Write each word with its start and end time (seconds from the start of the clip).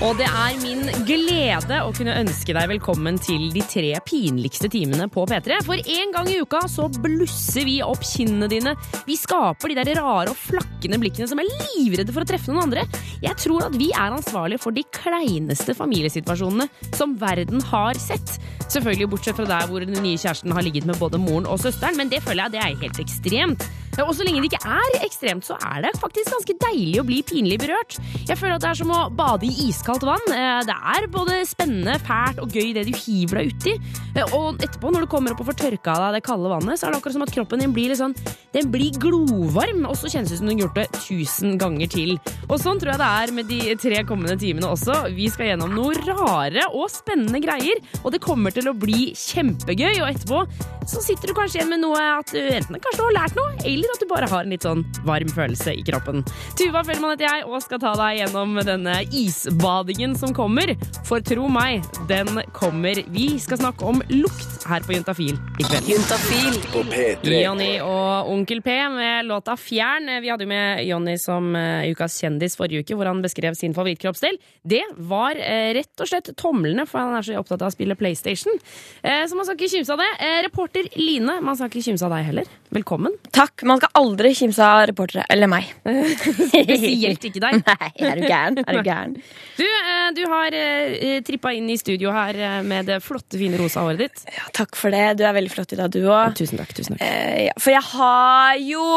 Og 0.03 0.17
det 0.19 0.25
er 0.27 0.57
min 0.59 0.81
glede 1.07 1.77
å 1.79 1.91
kunne 1.95 2.17
ønske 2.19 2.51
deg 2.51 2.67
velkommen 2.67 3.15
til 3.21 3.45
de 3.55 3.61
tre 3.63 3.93
pinligste 4.03 4.67
timene 4.71 5.05
på 5.11 5.23
P3. 5.29 5.61
For 5.63 5.79
en 5.79 6.11
gang 6.11 6.27
i 6.27 6.41
uka 6.43 6.65
så 6.71 6.89
blusser 6.91 7.63
vi 7.63 7.77
opp 7.85 8.03
kinnene 8.03 8.49
dine. 8.51 8.73
Vi 9.07 9.15
skaper 9.15 9.71
de 9.71 9.77
der 9.79 9.93
rare 10.01 10.33
og 10.33 10.41
flakkende 10.41 10.99
blikkene 10.99 11.29
som 11.31 11.39
er 11.39 11.47
livredde 11.47 12.11
for 12.11 12.25
å 12.25 12.27
treffe 12.27 12.51
noen 12.51 12.65
andre. 12.65 12.83
Jeg 13.23 13.39
tror 13.45 13.69
at 13.69 13.79
vi 13.79 13.87
er 13.95 14.17
ansvarlige 14.17 14.65
for 14.65 14.75
de 14.75 14.83
kleineste 14.99 15.77
familiesituasjonene 15.79 16.67
som 16.97 17.15
verden 17.21 17.63
har 17.71 17.95
sett. 18.01 18.35
Selvfølgelig 18.67 19.13
bortsett 19.15 19.39
fra 19.39 19.47
der 19.47 19.71
hvor 19.71 19.85
den 19.85 19.95
nye 19.95 20.19
kjæresten 20.19 20.51
har 20.51 20.67
ligget 20.67 20.91
med 20.91 20.99
både 20.99 21.23
moren 21.23 21.47
og 21.47 21.63
søsteren, 21.63 21.95
men 21.95 22.11
det 22.11 22.19
føler 22.25 22.49
jeg 22.49 22.57
det 22.57 22.63
er 22.65 22.79
helt 22.83 23.03
ekstremt. 23.07 23.67
Og 24.03 24.11
så 24.15 24.25
lenge 24.27 24.41
det 24.43 24.49
ikke 24.51 24.67
er 24.67 24.97
ekstremt, 25.05 25.45
så 25.47 25.55
er 25.63 25.85
det 25.85 25.93
faktisk 26.01 26.33
ganske 26.33 26.55
deilig 26.65 26.99
å 27.01 27.05
bli 27.07 27.21
pinlig 27.25 27.57
berørt. 27.61 27.95
Jeg 28.27 28.37
føler 28.37 28.57
at 28.57 28.63
det 28.65 28.69
er 28.73 28.79
som 28.81 28.91
å 28.91 28.99
bade 29.15 29.47
i 29.47 29.69
iskaldt 29.69 30.03
vann. 30.07 30.25
Eh, 30.35 30.61
Det 30.65 30.75
er 30.75 31.07
både 31.11 31.37
spennende, 31.47 31.95
fælt 32.03 32.39
og 32.43 32.49
gøy 32.51 32.73
det 32.75 32.85
du 32.87 32.93
hiver 32.97 33.39
deg 33.41 33.53
uti. 33.55 33.73
Eh, 34.15 34.23
Og 34.35 34.57
etterpå, 34.59 34.91
når 34.91 35.05
du 35.05 35.07
kommer 35.07 35.31
opp 35.31 35.41
og 35.41 35.47
får 35.51 35.59
tørka 35.63 35.95
av 35.95 36.01
deg 36.13 36.19
det 36.19 36.23
kalde 36.27 36.49
vannet, 36.51 36.79
så 36.79 36.87
er 36.87 36.91
det 36.91 36.99
akkurat 37.01 37.13
som 37.13 37.21
at 37.25 37.31
kroppen 37.35 37.59
din 37.59 37.73
blir 37.73 37.89
litt 37.89 37.99
sånn 37.99 38.15
Den 38.55 38.69
blir 38.71 38.91
glovarm, 38.99 39.85
og 39.85 39.95
så 39.99 40.07
kjennes 40.11 40.29
det 40.29 40.35
ut 40.35 40.39
som 40.39 40.47
du 40.47 40.53
har 40.53 40.61
gjort 40.65 40.75
det 40.75 40.87
tusen 41.07 41.57
ganger 41.59 41.89
til. 41.91 42.15
Og 42.49 42.59
sånn 42.59 42.79
tror 42.79 42.93
jeg 42.95 43.01
det 43.01 43.09
er 43.11 43.33
med 43.35 43.47
de 43.47 43.75
tre 43.75 44.03
kommende 44.07 44.37
timene 44.39 44.69
også. 44.71 45.13
Vi 45.15 45.27
skal 45.29 45.49
gjennom 45.53 45.73
noe 45.75 45.93
rare 46.07 46.63
og 46.73 46.87
spennende 46.89 47.41
greier, 47.43 47.81
og 48.03 48.11
det 48.15 48.21
kommer 48.23 48.51
til 48.55 48.69
å 48.71 48.73
bli 48.77 49.11
kjempegøy. 49.13 49.99
Og 50.01 50.07
etterpå 50.13 50.45
så 50.87 51.01
sitter 51.03 51.27
du 51.27 51.33
kanskje 51.33 51.59
igjen 51.59 51.69
med 51.73 51.81
noe 51.83 51.99
at 52.19 52.31
du 52.31 52.39
enten 52.39 52.79
kanskje 52.79 53.01
du 53.01 53.05
har 53.09 53.17
lært 53.19 53.35
noe, 53.35 53.51
eller 53.65 53.84
at 53.93 54.01
du 54.01 54.07
bare 54.09 54.29
har 54.31 54.45
en 54.45 54.53
litt 54.53 54.65
sånn 54.65 54.83
varm 55.05 55.31
følelse 55.31 55.75
i 55.75 55.83
kroppen. 55.85 56.23
Tuva 56.59 56.83
Fellmann 56.87 57.15
heter 57.15 57.27
jeg, 57.27 57.45
og 57.49 57.63
skal 57.63 57.81
ta 57.83 57.93
deg 57.99 58.21
gjennom 58.21 58.57
denne 58.65 58.97
isbadingen 59.15 60.15
som 60.19 60.33
kommer. 60.35 60.73
For 61.07 61.23
tro 61.25 61.47
meg, 61.51 61.85
den 62.09 62.41
kommer. 62.55 63.01
Vi 63.13 63.27
skal 63.41 63.61
snakke 63.61 63.85
om 63.87 64.01
lukt 64.11 64.65
her 64.69 64.85
på 64.85 64.95
Juntafil 64.95 65.35
i 65.35 65.65
kveld. 65.67 65.89
Juntafil. 65.89 66.59
På 66.73 66.83
P3. 66.89 67.35
Jonny 67.43 67.71
og 67.83 68.31
Onkel 68.33 68.61
P 68.65 68.75
med 68.95 69.27
låta 69.29 69.55
Fjern. 69.59 70.09
Vi 70.21 70.31
hadde 70.31 70.47
jo 70.47 70.51
med 70.51 70.83
Jonny 70.87 71.17
som 71.21 71.51
eh, 71.57 71.89
ukas 71.91 72.17
kjendis 72.21 72.57
forrige 72.59 72.83
uke, 72.85 72.97
hvor 72.97 73.09
han 73.09 73.21
beskrev 73.23 73.57
sin 73.57 73.75
favorittkroppsdel. 73.77 74.39
Det 74.63 74.83
var 75.09 75.37
eh, 75.37 75.71
rett 75.77 76.03
og 76.03 76.09
slett 76.09 76.31
tomlene, 76.39 76.87
for 76.89 77.03
han 77.03 77.17
er 77.19 77.27
så 77.27 77.37
opptatt 77.39 77.63
av 77.63 77.71
å 77.71 77.75
spille 77.75 77.97
PlayStation. 77.99 78.57
Eh, 79.01 79.23
så 79.29 79.37
man 79.37 79.47
skal 79.47 79.59
ikke 79.59 79.73
kimse 79.77 79.95
av 79.95 80.01
det. 80.03 80.11
Reporter 80.45 80.89
Line, 80.99 81.39
man 81.45 81.57
skal 81.57 81.71
ikke 81.71 81.85
kimse 81.89 82.07
av 82.07 82.15
deg 82.15 82.29
heller. 82.31 82.49
Velkommen. 82.75 83.13
Takk. 83.35 83.63
Man 83.67 83.74
skal 83.81 83.91
aldri 84.01 84.31
kimse 84.37 84.63
av 84.65 84.83
reportere. 84.89 85.23
Eller 85.33 85.49
meg. 85.51 85.67
Spesielt 86.51 87.25
ikke 87.29 87.41
deg. 87.43 87.59
Nei, 87.65 87.89
er 88.09 88.19
du 88.21 88.25
gæren? 88.29 88.59
Er 88.65 88.79
du 88.79 88.87
gæren? 88.89 89.17
Du, 89.55 89.63
eh, 89.63 90.07
du 90.11 90.19
har 90.27 90.51
eh, 90.57 91.21
trippa 91.23 91.53
inn 91.55 91.69
i 91.71 91.77
studio 91.79 92.11
her 92.11 92.35
eh, 92.35 92.55
med 92.67 92.89
det 92.89 92.97
flotte, 93.03 93.37
fine 93.39 93.55
rosa 93.61 93.85
håret 93.85 94.01
ditt. 94.03 94.23
Ja, 94.35 94.49
takk 94.57 94.75
for 94.75 94.91
det. 94.91 95.13
Du 95.19 95.23
er 95.23 95.31
veldig 95.37 95.53
flott 95.53 95.71
i 95.71 95.77
dag, 95.79 95.91
du 95.93 96.01
òg. 96.11 96.33
Tusen 96.35 96.59
takk. 96.59 96.73
tusen 96.75 96.97
takk. 96.97 97.05
Eh, 97.07 97.45
ja, 97.47 97.53
for 97.61 97.71
jeg 97.71 97.85
har 97.93 98.59
jo 98.59 98.87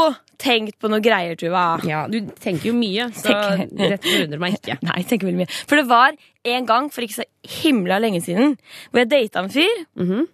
tenkt 0.42 0.74
på 0.82 0.90
noe 0.90 0.98
greier, 1.02 1.38
Tuva. 1.38 1.62
Ja, 1.86 2.04
Du 2.10 2.18
tenker 2.42 2.72
jo 2.72 2.74
mye, 2.78 3.06
så 3.14 3.30
Tenker- 3.30 3.92
dette 3.94 4.02
forundrer 4.10 4.42
meg 4.42 4.58
ikke. 4.58 4.78
Nei, 4.86 4.96
jeg 5.04 5.08
tenker 5.12 5.30
veldig 5.30 5.44
mye. 5.44 5.54
For 5.70 5.78
det 5.80 5.86
var 5.94 6.18
en 6.56 6.66
gang 6.72 6.90
for 6.94 7.06
ikke 7.06 7.20
så 7.20 7.28
himla 7.62 8.00
lenge 8.02 8.20
siden 8.26 8.56
hvor 8.90 9.04
jeg 9.04 9.12
data 9.14 9.44
en 9.46 9.54
fyr. 9.54 9.84
Mhm. 10.02 10.26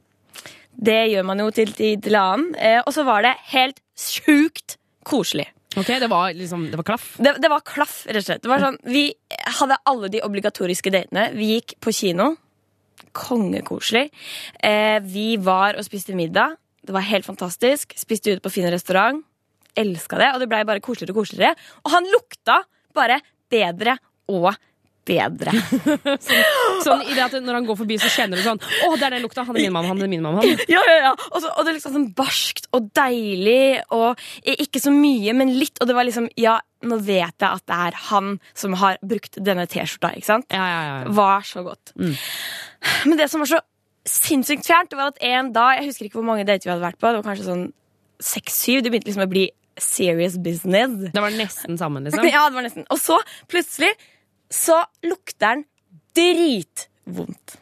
Det 0.84 0.96
gjør 1.12 1.22
man 1.28 1.38
jo 1.38 1.52
til 1.54 1.70
tid 1.76 2.00
til 2.02 2.16
annen. 2.18 2.48
Eh, 2.58 2.80
og 2.82 2.90
så 2.96 3.04
var 3.06 3.22
det 3.22 3.36
helt 3.52 3.76
sjukt 3.98 4.78
koselig. 5.06 5.48
Ok, 5.76 5.88
Det 5.98 6.08
var 6.10 6.32
liksom, 6.32 6.68
det 6.70 6.78
var 6.78 6.86
klaff. 6.86 7.16
Det, 7.18 7.34
det 7.42 7.50
var 7.50 7.60
klaff, 7.66 8.04
rett 8.06 8.22
og 8.22 8.26
slett. 8.28 8.42
Det 8.44 8.50
var 8.50 8.62
sånn, 8.62 8.78
vi 8.86 9.08
hadde 9.58 9.78
alle 9.90 10.10
de 10.12 10.22
obligatoriske 10.22 10.92
datene. 10.94 11.32
Vi 11.34 11.56
gikk 11.56 11.74
på 11.82 11.92
kino. 11.94 12.36
Kongekoselig. 13.14 14.10
Eh, 14.62 15.00
vi 15.02 15.34
var 15.42 15.78
og 15.78 15.86
spiste 15.86 16.14
middag. 16.14 16.54
Det 16.84 16.94
var 16.94 17.06
helt 17.08 17.26
fantastisk. 17.26 17.94
Spiste 17.98 18.34
ute 18.34 18.44
på 18.44 18.52
fin 18.54 18.70
restaurant. 18.70 19.24
Elska 19.74 20.18
det, 20.20 20.30
og 20.34 20.42
det 20.42 20.48
blei 20.50 20.62
bare 20.66 20.82
koseligere 20.84 21.16
og 21.16 21.24
koseligere. 21.24 21.58
Og 21.82 21.90
han 21.96 22.06
lukta 22.12 22.60
bare 22.94 23.18
bedre 23.50 23.98
og 24.30 24.52
bedre. 24.52 24.60
Sånn 26.84 27.02
i 27.04 27.14
det 27.14 27.24
at 27.24 27.34
Når 27.44 27.58
han 27.58 27.66
går 27.68 27.78
forbi, 27.78 27.98
så 28.00 28.10
kjenner 28.12 28.40
du 28.40 28.44
sånn 28.44 28.60
Å, 28.60 28.90
det 28.96 29.06
er 29.06 29.16
den 29.16 29.24
lukta. 29.24 29.44
Han 29.46 29.56
er 29.56 29.66
min 29.66 29.74
mann. 29.74 29.88
Han 29.90 30.04
er 30.04 30.10
min 30.10 30.24
mann. 30.24 30.38
Han. 30.40 30.62
Ja, 30.74 30.80
ja, 30.88 30.96
ja. 31.08 31.12
Og, 31.30 31.38
så, 31.42 31.50
og 31.50 31.64
det 31.64 31.72
er 31.72 31.78
liksom 31.78 31.96
sånn 31.96 32.08
barskt 32.16 32.68
og 32.74 32.88
deilig, 32.96 33.82
og 33.94 34.20
ikke 34.48 34.82
så 34.82 34.92
mye, 34.94 35.34
men 35.36 35.52
litt. 35.58 35.76
Og 35.82 35.90
det 35.90 35.96
var 35.96 36.08
liksom 36.08 36.30
Ja, 36.40 36.56
nå 36.84 36.98
vet 37.04 37.36
jeg 37.40 37.48
at 37.48 37.64
det 37.70 37.78
er 37.88 38.00
han 38.10 38.34
som 38.56 38.76
har 38.80 38.98
brukt 39.04 39.38
denne 39.40 39.66
T-skjorta, 39.70 40.14
ikke 40.18 40.28
sant? 40.28 40.48
Ja, 40.52 40.64
ja, 40.68 40.82
ja. 40.88 41.14
var 41.16 41.46
så 41.48 41.64
godt. 41.66 41.94
Men 41.96 43.20
det 43.20 43.30
som 43.32 43.44
var 43.44 43.50
så 43.54 43.60
sinnssykt 44.04 44.66
fjernt, 44.66 44.90
det 44.92 44.98
var 45.00 45.14
at 45.14 45.20
en 45.24 45.52
dag 45.54 45.78
Jeg 45.78 45.88
husker 45.88 46.08
ikke 46.08 46.20
hvor 46.20 46.28
mange 46.28 46.44
dater 46.44 46.68
vi 46.68 46.74
hadde 46.74 46.84
vært 46.84 47.00
på. 47.00 47.08
Det 47.08 47.20
var 47.20 47.28
kanskje 47.30 47.48
sånn 47.48 47.68
seks-syv. 48.24 48.82
Det 48.84 48.92
begynte 48.92 49.10
liksom 49.10 49.24
å 49.26 49.30
bli 49.30 49.46
serious 49.80 50.36
business. 50.38 50.92
Det 51.12 51.22
var 51.22 51.34
nesten 51.34 51.78
sammen, 51.80 52.04
liksom. 52.06 52.26
Ja, 52.34 52.48
det 52.48 52.58
var 52.58 52.66
nesten. 52.66 52.86
Og 52.92 53.00
så 53.00 53.18
plutselig 53.50 53.92
så 54.54 54.78
lukter 55.06 55.40
den 55.58 55.64
dritvondt. 56.14 57.58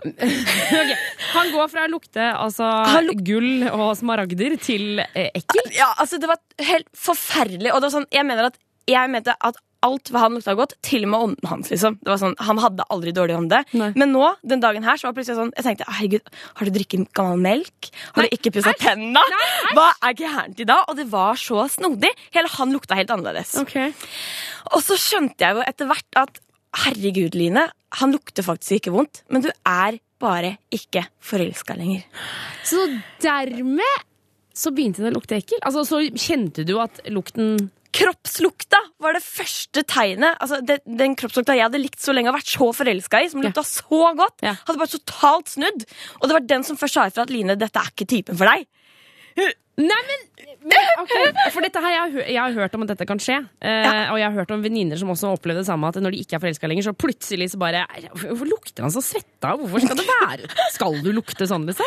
Okay. 0.00 0.94
Han 1.34 1.50
går 1.52 1.66
fra 1.68 1.82
å 1.84 1.90
lukte 1.92 2.24
altså, 2.32 2.64
luk- 3.04 3.20
gull 3.26 3.66
og 3.68 3.90
smaragder 3.98 4.54
til 4.62 5.02
eh, 5.02 5.26
ekkel. 5.36 5.66
Ja, 5.76 5.90
altså 6.00 6.16
Det 6.22 6.30
var 6.30 6.40
helt 6.70 6.88
forferdelig. 6.96 7.72
Og 7.74 7.82
det 7.82 7.90
var 7.90 7.96
sånn, 7.98 8.08
jeg 8.14 8.24
mener 8.28 8.48
at 8.48 8.56
jeg 8.88 9.12
mente 9.12 9.34
at 9.36 9.58
alt 9.86 10.10
ved 10.12 10.20
han 10.20 10.34
lukta 10.36 10.54
godt, 10.58 10.74
til 10.84 11.06
og 11.06 11.10
med 11.12 11.24
ånden 11.26 11.48
hans. 11.50 11.70
liksom. 11.72 11.96
Det 12.02 12.10
var 12.12 12.20
sånn, 12.20 12.36
Han 12.38 12.58
hadde 12.60 12.84
aldri 12.92 13.12
dårlig 13.16 13.36
ånde. 13.38 13.62
Nei. 13.72 13.90
Men 13.96 14.12
nå, 14.12 14.34
den 14.44 14.60
dagen 14.60 14.84
her, 14.84 14.96
så 15.00 15.06
var 15.08 15.14
det 15.14 15.20
plutselig 15.20 15.38
sånn 15.38 15.52
Jeg 15.56 15.66
tenkte, 15.66 15.88
herregud, 15.88 16.34
har 16.58 16.68
du 16.68 16.72
drukket 16.76 17.06
gammel 17.16 17.40
melk? 17.46 17.90
Har 18.16 18.26
du 18.28 18.36
ikke 18.36 18.52
pussa 18.52 18.74
tenna? 18.78 19.22
Hva 19.76 19.88
er 20.04 20.18
gærent 20.18 20.60
i 20.60 20.68
dag? 20.68 20.84
Og 20.88 21.00
det 21.00 21.08
var 21.12 21.40
så 21.40 21.64
snodig. 21.72 22.12
Hele 22.34 22.52
han 22.58 22.76
lukta 22.76 22.98
helt 22.98 23.10
annerledes. 23.14 23.56
Okay. 23.62 23.92
Og 24.74 24.84
så 24.84 24.98
skjønte 25.00 25.46
jeg 25.46 25.56
jo 25.56 25.64
etter 25.66 25.88
hvert 25.90 26.20
at 26.20 26.40
herregud, 26.84 27.34
Line, 27.34 27.64
han 27.98 28.12
lukter 28.14 28.46
faktisk 28.46 28.76
ikke 28.78 28.92
vondt, 28.94 29.24
men 29.32 29.42
du 29.42 29.50
er 29.66 29.98
bare 30.20 30.56
ikke 30.74 31.06
forelska 31.24 31.74
lenger. 31.78 32.04
Så 32.68 32.84
dermed 33.24 34.06
så 34.60 34.72
begynte 34.74 35.02
det 35.02 35.12
å 35.12 35.16
lukte 35.16 35.38
ekkel? 35.38 35.60
Altså, 35.64 35.84
Så 35.88 36.02
kjente 36.18 36.66
du 36.66 36.74
at 36.82 37.00
lukten 37.08 37.70
Kroppslukta 37.96 38.78
var 39.02 39.16
det 39.16 39.22
første 39.24 39.82
tegnet. 39.88 40.36
Altså, 40.40 40.60
det, 40.64 40.80
den 40.86 41.16
kroppslukta 41.18 41.56
jeg 41.58 41.66
hadde 41.66 41.80
likt 41.82 42.00
så 42.02 42.14
lenge 42.14 42.30
og 42.30 42.36
vært 42.38 42.52
så 42.52 42.68
forelska 42.76 43.22
i, 43.24 43.30
som 43.32 43.42
lukta 43.42 43.64
så 43.66 44.02
godt, 44.18 44.38
Ja. 44.46 44.54
hadde 44.68 44.78
bare 44.78 44.94
totalt 44.94 45.48
snudd. 45.50 45.86
Og 46.20 46.28
det 46.28 46.36
var 46.36 46.46
den 46.46 46.62
som 46.66 46.78
først 46.78 46.94
sa 46.94 47.06
ifra 47.10 47.26
at 47.26 47.30
Line, 47.34 47.56
dette 47.58 47.78
er 47.82 47.90
ikke 47.90 48.06
typen 48.06 48.38
for 48.38 48.46
deg. 48.46 48.66
Nei, 49.80 50.00
men, 50.10 50.24
men 50.68 50.90
okay. 51.00 51.30
For 51.54 51.64
dette 51.64 51.80
her, 51.80 51.94
jeg, 51.94 52.00
har 52.14 52.26
jeg 52.34 52.40
har 52.42 52.56
hørt 52.58 52.74
om 52.76 52.82
at 52.84 52.90
dette 52.92 53.06
kan 53.08 53.20
skje. 53.22 53.38
Eh, 53.64 54.10
Og 54.12 54.18
jeg 54.20 54.26
har 54.26 54.34
hørt 54.36 54.50
om 54.52 54.60
venninner 54.64 54.98
som 55.00 55.08
også 55.12 55.30
opplevde 55.32 55.62
det 55.62 55.68
samme. 55.70 55.88
At 55.88 55.96
når 56.04 56.12
de 56.14 56.20
ikke 56.24 56.36
er 56.36 56.42
forelska 56.42 56.68
lenger, 56.68 56.84
så 56.90 56.92
plutselig 56.96 57.50
så 57.54 57.60
bare 57.62 57.86
Hvorfor 58.12 58.48
lukter 58.50 58.84
han 58.84 58.92
så 58.92 59.00
svetta? 59.04 59.54
Hvorfor 59.56 59.80
skal 59.86 59.96
det 59.96 60.06
være 60.10 60.50
Skal 60.74 60.98
du 61.04 61.10
lukte 61.16 61.46
sånn, 61.48 61.64
liksom? 61.70 61.86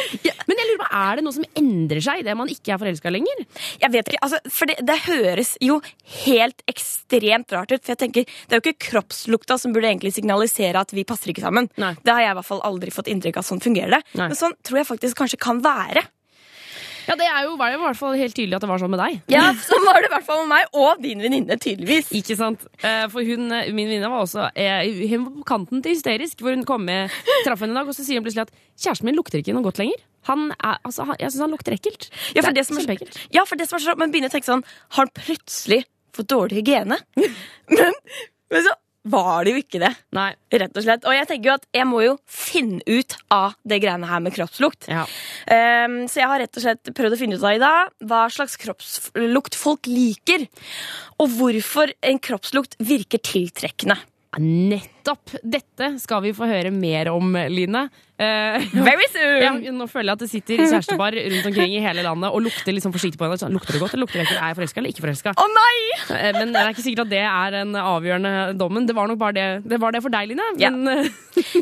Men 0.50 0.58
jeg 0.60 0.70
lurer 0.72 0.82
på, 0.82 0.90
er 1.04 1.20
det 1.20 1.26
noe 1.28 1.36
som 1.38 1.46
endrer 1.60 2.02
seg 2.04 2.24
idet 2.24 2.36
man 2.40 2.50
ikke 2.52 2.74
er 2.74 2.82
forelska 2.82 3.14
lenger? 3.14 3.44
Jeg 3.84 3.94
vet 3.94 4.10
ikke, 4.14 4.22
altså, 4.26 4.42
for 4.58 4.72
det, 4.72 4.80
det 4.90 4.98
høres 5.06 5.54
jo 5.64 5.78
helt 6.26 6.66
ekstremt 6.72 7.54
rart 7.56 7.72
ut. 7.76 7.84
For 7.84 7.94
jeg 7.94 8.02
tenker, 8.08 8.26
Det 8.48 8.58
er 8.58 8.62
jo 8.62 8.66
ikke 8.74 8.88
kroppslukta 8.90 9.60
som 9.62 9.76
burde 9.76 9.92
egentlig 9.92 10.14
signalisere 10.18 10.82
at 10.82 10.94
vi 10.96 11.06
passer 11.08 11.34
ikke 11.34 11.46
sammen. 11.46 11.70
Nei. 11.82 11.94
Det 12.02 12.14
har 12.16 12.26
jeg 12.26 12.34
i 12.34 12.40
hvert 12.42 12.50
fall 12.50 12.64
aldri 12.66 12.94
fått 12.96 13.12
inntrykk 13.14 13.38
av. 13.42 13.48
Sånn 13.48 13.62
fungerer 13.64 13.98
det. 14.00 14.02
Nei. 14.18 14.32
Men 14.34 14.40
sånn 14.40 14.58
tror 14.66 14.82
jeg 14.82 14.90
faktisk 14.90 15.20
kanskje 15.22 15.40
kan 15.46 15.62
være. 15.64 16.04
Ja, 17.08 17.16
Det 17.20 17.26
er 17.28 17.44
jo, 17.48 17.56
var 17.60 17.72
jo 17.74 17.80
i 17.80 17.84
hvert 17.84 18.00
fall 18.00 18.16
helt 18.20 18.36
tydelig 18.38 18.56
at 18.58 18.64
det 18.64 18.70
var 18.70 18.80
sånn 18.82 18.92
med 18.94 19.02
deg. 19.02 19.18
Ja, 19.34 19.44
Sånn 19.60 19.84
var 19.88 20.00
det 20.02 20.08
i 20.10 20.14
hvert 20.14 20.26
fall 20.28 20.42
med 20.46 20.52
meg 20.54 20.78
og 20.80 21.02
din 21.04 21.20
venninne, 21.24 21.58
tydeligvis. 21.60 22.12
Ikke 22.16 22.38
sant? 22.40 22.64
Eh, 22.84 23.06
For 23.12 23.26
hun, 23.28 23.48
min 23.50 23.90
venninne 23.90 24.10
var 24.12 24.24
også 24.26 24.48
eh, 24.56 24.88
Hun 25.12 25.26
var 25.28 25.34
på 25.42 25.46
kanten 25.54 25.84
til 25.84 25.96
hysterisk. 25.96 26.40
Hvor 26.44 26.56
hun 26.56 26.64
kom 26.68 26.86
med, 26.88 27.12
traff 27.46 27.60
henne 27.64 27.76
en 27.76 27.82
dag, 27.82 27.88
og 27.92 27.98
så 27.98 28.06
sier 28.08 28.20
hun 28.22 28.28
plutselig 28.28 28.48
at 28.48 28.54
kjæresten 28.80 29.10
min 29.10 29.18
lukter 29.20 29.42
ikke 29.44 29.56
noe 29.58 29.66
godt 29.68 29.82
lenger. 29.84 30.00
Han 30.30 30.52
er, 30.56 30.78
altså, 30.88 31.04
han, 31.10 31.18
jeg 31.20 31.34
syns 31.34 31.44
han 31.44 31.52
lukter 31.52 31.76
ekkelt. 31.76 32.10
Ja, 32.36 32.42
for 32.46 32.54
Det 32.54 32.56
det 32.56 32.64
er 32.64 32.70
som 32.70 32.78
er, 32.80 32.86
kjempeekkelt. 32.86 33.18
ja, 33.36 33.44
for 33.50 33.60
det 33.60 33.68
som 33.68 33.76
er 33.80 33.84
så 33.84 33.96
Man 34.00 34.12
begynner 34.14 34.32
å 34.32 34.36
tenke 34.38 34.48
sånn 34.48 34.64
Har 34.96 35.04
han 35.10 35.12
plutselig 35.18 35.82
fått 36.16 36.30
dårlig 36.32 36.62
hygiene? 36.62 37.00
Men, 37.74 37.94
men 38.54 38.62
så 38.68 38.74
var 39.04 39.44
det 39.44 39.54
jo 39.54 39.62
ikke 39.64 39.82
det. 39.84 39.92
Nei. 40.16 40.30
Rett 40.54 40.78
og 40.80 40.86
slett. 40.86 41.08
Og 41.08 41.16
jeg 41.16 41.28
tenker 41.30 41.50
jo 41.50 41.56
at 41.58 41.66
jeg 41.76 41.88
må 41.90 42.04
jo 42.06 42.14
finne 42.30 42.80
ut 42.88 43.18
av 43.34 43.58
det 43.68 43.82
greiene 43.84 44.08
her 44.08 44.24
med 44.24 44.36
kroppslukt. 44.36 44.88
Ja. 44.92 45.04
Um, 45.48 46.04
så 46.08 46.24
jeg 46.24 46.32
har 46.32 46.44
rett 46.44 46.60
og 46.60 46.66
slett 46.66 46.94
prøvd 46.96 47.18
å 47.18 47.20
finne 47.20 47.40
ut 47.40 47.44
av 47.44 47.58
i 47.58 47.62
dag 47.64 47.92
hva 48.08 48.24
slags 48.32 48.56
kroppslukt 48.62 49.60
folk 49.60 49.92
liker. 49.92 50.48
Og 51.20 51.36
hvorfor 51.36 51.92
en 52.00 52.22
kroppslukt 52.24 52.80
virker 52.84 53.22
tiltrekkende. 53.24 54.00
Nettopp! 54.42 55.36
Dette 55.44 55.94
skal 56.02 56.24
vi 56.26 56.34
få 56.34 56.48
høre 56.50 56.72
mer 56.74 57.12
om, 57.12 57.36
Line. 57.52 57.86
Eh, 58.24 58.66
Very 58.88 59.08
soon! 59.12 59.40
ja, 59.44 59.74
nå 59.76 59.88
føler 59.92 60.12
jeg 60.12 60.18
at 60.18 60.24
det 60.24 60.30
sitter 60.32 60.62
kjærestepar 60.64 61.18
rundt 61.18 61.50
omkring 61.50 61.76
i 61.78 61.82
hele 61.84 62.06
landet 62.06 62.30
og 62.34 62.44
lukter 62.46 62.76
liksom 62.76 62.94
forsiktig 62.96 63.20
på 63.20 63.28
henne. 63.28 63.40
Sånn, 63.42 63.56
lukter 63.56 63.76
det 63.76 63.82
godt, 63.84 63.96
eller 63.96 64.06
lukter 64.06 64.22
det 64.22 64.28
ikke? 64.28 64.38
Er 64.40 64.54
jeg 64.54 64.60
forelska 64.60 64.82
eller 64.82 64.94
ikke 64.94 65.06
forelska? 65.06 65.34
Å 65.44 65.48
nei! 65.54 65.74
Eh, 66.18 66.30
Men 66.38 66.54
det 66.56 66.62
er 66.64 66.72
ikke 66.74 66.86
sikkert 66.86 67.06
at 67.06 67.14
det 67.14 67.24
er 67.30 67.58
den 67.58 67.76
avgjørende 67.80 68.34
dommen. 68.60 68.88
Det 68.90 68.96
var 68.98 69.12
nok 69.12 69.22
bare 69.22 69.38
det, 69.38 69.48
det, 69.74 69.82
var 69.84 69.96
det 69.96 70.04
for 70.06 70.14
deg, 70.14 70.32
Line. 70.32 70.48
Ja. 70.62 70.72
Men 70.74 71.06
eh, 71.06 71.12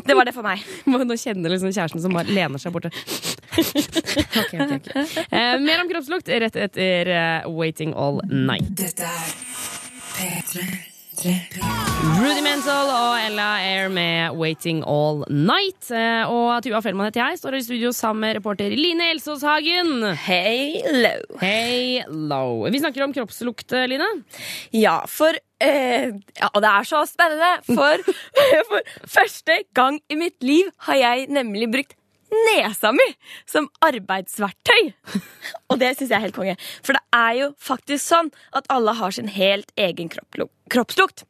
Det 0.06 0.18
var 0.18 0.28
det 0.28 0.36
for 0.36 0.46
meg. 0.46 0.62
må 0.90 1.02
nå 1.02 1.18
kjenne 1.20 1.52
liksom 1.52 1.72
kjæresten 1.72 2.04
som 2.04 2.14
bare 2.16 2.30
lener 2.32 2.62
seg 2.62 2.74
borte. 2.74 2.92
okay, 3.58 4.62
okay, 4.62 4.78
okay. 4.78 5.58
Mer 5.62 5.82
om 5.82 5.90
kroppslukt 5.90 6.30
rett 6.30 6.56
etter 6.68 7.12
Waiting 7.52 7.92
All 7.98 8.22
Night. 8.30 8.72
Dette 8.80 9.08
er 9.08 9.36
P3. 10.16 10.91
Rudimental 11.22 12.88
og 12.90 13.12
Ella 13.22 13.44
Air 13.62 13.88
med 13.94 14.34
Waiting 14.34 14.80
All 14.90 15.20
Night. 15.30 15.86
Eh, 15.94 16.26
Og 16.26 16.64
Tua 16.64 16.80
Fellmann 16.82 17.06
heter 17.12 17.22
jeg, 17.28 17.38
står 17.38 17.56
i 17.58 17.62
studio 17.62 17.92
sammen 17.94 18.24
med 18.24 18.36
reporter 18.40 18.74
Line 18.74 19.06
Elsås 19.12 19.44
Hagen. 19.46 20.02
Hello. 20.24 21.14
Hello. 21.38 22.42
Vi 22.74 22.80
snakker 22.82 23.04
om 23.06 23.14
kroppslukt, 23.14 23.70
eh, 23.72 23.86
Line. 23.92 24.08
Ja, 24.74 24.98
for 25.06 25.30
eh, 25.62 26.10
Ja, 26.40 26.50
og 26.50 26.60
det 26.64 26.70
er 26.74 26.90
så 26.90 27.04
spennende, 27.06 27.52
for 27.70 28.02
for 28.72 28.80
første 29.06 29.60
gang 29.78 30.00
i 30.10 30.18
mitt 30.18 30.42
liv 30.42 30.72
har 30.88 30.98
jeg 30.98 31.28
nemlig 31.30 31.70
brukt 31.70 31.94
nesa 32.32 32.88
mi 32.96 33.04
som 33.46 33.66
arbeidsverktøy. 33.84 34.94
Og 35.68 35.78
det 35.78 35.90
syns 35.98 36.08
jeg 36.10 36.16
er 36.16 36.22
helt 36.24 36.34
konge. 36.38 36.54
For 36.82 36.96
det 36.96 37.02
er 37.14 37.32
jo 37.42 37.48
faktisk 37.60 38.06
sånn 38.08 38.30
at 38.56 38.64
alle 38.72 38.94
har 38.96 39.12
sin 39.12 39.28
helt 39.28 39.68
egen 39.76 40.08
kropplu- 40.08 40.48
kroppslukt. 40.72 41.26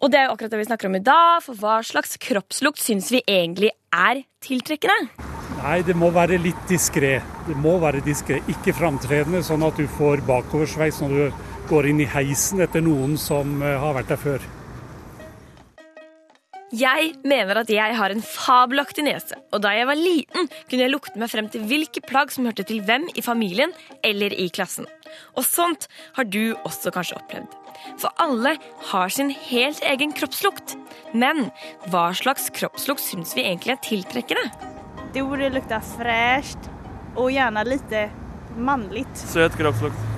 Og 0.00 0.10
det 0.12 0.18
er 0.18 0.26
jo 0.26 0.34
akkurat 0.34 0.54
det 0.54 0.62
vi 0.62 0.68
snakker 0.70 0.88
om 0.88 0.96
i 0.96 1.04
dag, 1.04 1.42
for 1.44 1.58
hva 1.60 1.80
slags 1.86 2.16
kroppslukt 2.22 2.80
syns 2.80 3.10
vi 3.12 3.20
egentlig 3.28 3.72
er 3.92 4.24
tiltrekkende? 4.44 5.28
Nei, 5.62 5.78
det 5.86 5.94
må 5.98 6.08
være 6.14 6.40
litt 6.42 6.64
diskré. 6.70 7.18
Det 7.46 7.56
må 7.60 7.76
være 7.82 8.02
diskré, 8.02 8.40
ikke 8.50 8.74
framtredende, 8.74 9.44
sånn 9.46 9.62
at 9.66 9.78
du 9.78 9.86
får 9.98 10.24
bakoversveis 10.26 11.02
når 11.04 11.14
du 11.18 11.44
går 11.70 11.92
inn 11.92 12.02
i 12.02 12.08
heisen 12.10 12.64
etter 12.64 12.82
noen 12.84 13.14
som 13.20 13.60
eh, 13.62 13.78
har 13.78 13.94
vært 13.98 14.10
der 14.10 14.20
før. 14.20 14.50
Jeg 16.72 17.10
mener 17.28 17.60
at 17.60 17.68
jeg 17.68 17.96
har 17.98 18.14
en 18.14 18.24
fabelaktig 18.24 19.04
nese, 19.04 19.36
og 19.52 19.60
da 19.60 19.74
jeg 19.76 19.86
var 19.90 19.98
liten, 19.98 20.48
kunne 20.70 20.86
jeg 20.86 20.92
lukte 20.94 21.20
meg 21.20 21.28
frem 21.28 21.50
til 21.52 21.66
hvilke 21.68 22.00
plagg 22.08 22.32
som 22.32 22.48
hørte 22.48 22.64
til 22.64 22.80
hvem 22.86 23.10
i 23.12 23.24
familien 23.24 23.74
eller 24.00 24.32
i 24.32 24.48
klassen. 24.48 24.88
Og 25.36 25.44
sånt 25.46 25.88
har 26.16 26.28
du 26.28 26.54
også 26.64 26.92
kanskje 26.94 27.18
opplevd. 27.20 27.56
For 27.98 28.12
alle 28.22 28.56
har 28.92 29.12
sin 29.12 29.30
helt 29.48 29.82
egen 29.86 30.12
kroppslukt. 30.16 30.76
Men 31.14 31.48
hva 31.90 32.10
slags 32.16 32.50
kroppslukt 32.54 33.02
syns 33.02 33.34
vi 33.36 33.44
egentlig 33.46 33.76
er 33.76 33.82
tiltrekkende? 33.84 34.44
Det 35.12 35.24
borde 35.28 35.50
lukta 35.52 35.80
fresht 35.94 36.70
og 37.16 37.32
gjerne 37.34 37.64
lite 37.68 38.06
mannlig. 38.56 39.04
Søt 39.18 39.56
kroppslukt. 39.58 40.08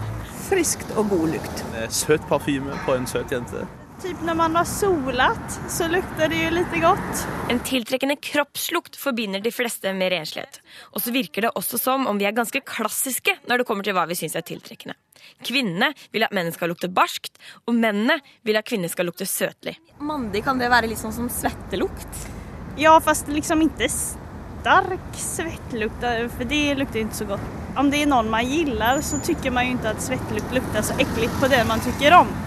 Friskt 0.45 0.91
og 0.99 1.09
god 1.11 1.33
lukt. 1.39 1.65
Eh, 1.79 1.89
Søt 1.89 2.23
parfyme 2.29 2.77
på 2.85 2.95
en 2.99 3.07
søt 3.09 3.33
jente. 3.33 3.65
Typ 4.05 4.21
når 4.21 4.35
man 4.37 4.57
har 4.59 4.67
solat 4.69 5.55
så 5.73 5.87
lukter 5.89 6.29
det 6.29 6.37
jo 6.43 6.51
lite 6.53 6.81
godt. 6.83 7.21
En 7.49 7.61
tiltrekkende 7.65 8.19
kroppslukt 8.21 8.99
forbinder 9.01 9.41
de 9.41 9.49
fleste 9.49 9.95
med 9.97 10.13
renslighet. 10.13 10.59
Og 10.93 11.01
så 11.01 11.15
virker 11.15 11.47
det 11.47 11.53
også 11.57 11.81
som 11.81 12.05
om 12.11 12.21
vi 12.21 12.27
er 12.29 12.37
ganske 12.37 12.61
klassiske 12.69 13.33
når 13.49 13.63
det 13.63 13.67
kommer 13.71 13.87
til 13.87 13.97
hva 13.97 14.05
vi 14.11 14.19
syns 14.19 14.37
er 14.37 14.45
tiltrekkende. 14.45 14.99
Kvinnene 15.41 15.89
vil 16.13 16.29
at 16.29 16.37
mennene 16.37 16.53
skal 16.53 16.69
lukte 16.69 16.93
barskt, 16.93 17.41
og 17.65 17.81
mennene 17.81 18.19
vil 18.45 18.61
at 18.61 18.69
kvinner 18.69 18.93
skal 18.93 19.09
lukte 19.09 19.25
søtlig. 19.25 19.79
Mandig 20.05 20.45
kan 20.45 20.61
det 20.61 20.69
være 20.69 20.93
litt 20.93 21.01
sånn 21.01 21.17
som 21.17 21.33
svettelukt. 21.33 22.29
Ja, 22.77 22.99
fast 23.01 23.33
liksom 23.33 23.65
ikke 23.65 23.89
stark 23.89 25.13
svettelukt, 25.17 26.05
for 26.37 26.53
det 26.53 26.65
lukter 26.77 27.01
ikke 27.01 27.09
inte 27.09 27.25
så 27.25 27.33
godt. 27.33 27.53
Om 27.81 27.89
det 27.89 28.05
er 28.05 28.13
noen 28.13 28.29
man 28.29 28.45
liker, 28.45 29.01
så 29.01 29.17
syns 29.25 29.49
man 29.49 29.71
jo 29.71 29.79
ikke 29.79 29.97
at 29.97 30.11
svettelukt 30.13 30.59
lukter 30.61 30.91
så 30.93 31.01
ekkelt 31.01 31.41
på 31.41 31.57
det 31.57 31.65
man 31.73 31.81
syns 31.89 32.11
om. 32.21 32.41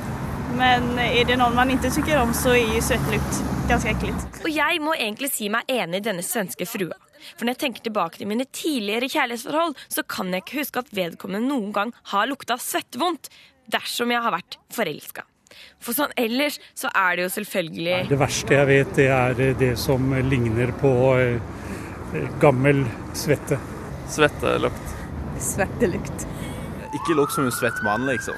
Men 0.56 0.96
er 1.02 1.28
det 1.28 1.38
noen 1.40 1.56
man 1.58 1.72
ikke 1.74 1.92
syns 1.92 2.14
om 2.22 2.34
så 2.34 2.56
är 2.56 2.76
ju 2.76 2.82
svettlukt 2.82 3.44
ganske 3.68 3.92
ekkelt. 3.92 4.42
Og 4.46 4.50
jeg 4.54 4.80
må 4.84 4.96
egentlig 4.96 5.32
si 5.34 5.50
meg 5.52 5.68
enig 5.72 6.02
i 6.02 6.08
denne 6.08 6.24
svenske 6.26 6.68
frua. 6.70 6.96
For 7.36 7.46
når 7.46 7.56
jeg 7.56 7.62
tenker 7.66 7.88
tilbake 7.88 8.22
til 8.22 8.30
mine 8.30 8.46
tidligere 8.54 9.10
kjærlighetsforhold, 9.12 9.76
så 9.90 10.04
kan 10.08 10.32
jeg 10.32 10.46
ikke 10.46 10.62
huske 10.62 10.84
at 10.84 10.94
vedkommende 10.96 11.50
noen 11.50 11.74
gang 11.76 11.94
har 12.14 12.30
lukta 12.30 12.60
svettvondt 12.62 13.32
dersom 13.74 14.14
jeg 14.14 14.24
har 14.24 14.36
vært 14.36 14.60
forelska. 14.74 15.26
For 15.82 15.98
sånn 15.98 16.14
ellers 16.20 16.60
så 16.78 16.92
er 16.94 17.18
det 17.18 17.24
jo 17.26 17.30
selvfølgelig 17.34 17.96
Det 18.12 18.20
verste 18.20 18.58
jeg 18.60 18.68
vet, 18.70 18.92
det 18.98 19.08
er 19.14 19.42
eh, 19.42 19.56
det 19.58 19.72
som 19.82 20.12
ligner 20.30 20.74
på 20.82 20.92
eh, 21.18 21.40
eh, 22.14 22.28
gammel 22.42 22.84
svette. 23.18 23.58
Svettelukt. 24.12 24.94
Svettelukt. 25.44 26.28
Ikke 26.94 27.18
lukt 27.18 27.36
som 27.36 27.50
en 27.50 27.56
svett 27.56 27.82
mann, 27.86 28.06
liksom. 28.08 28.38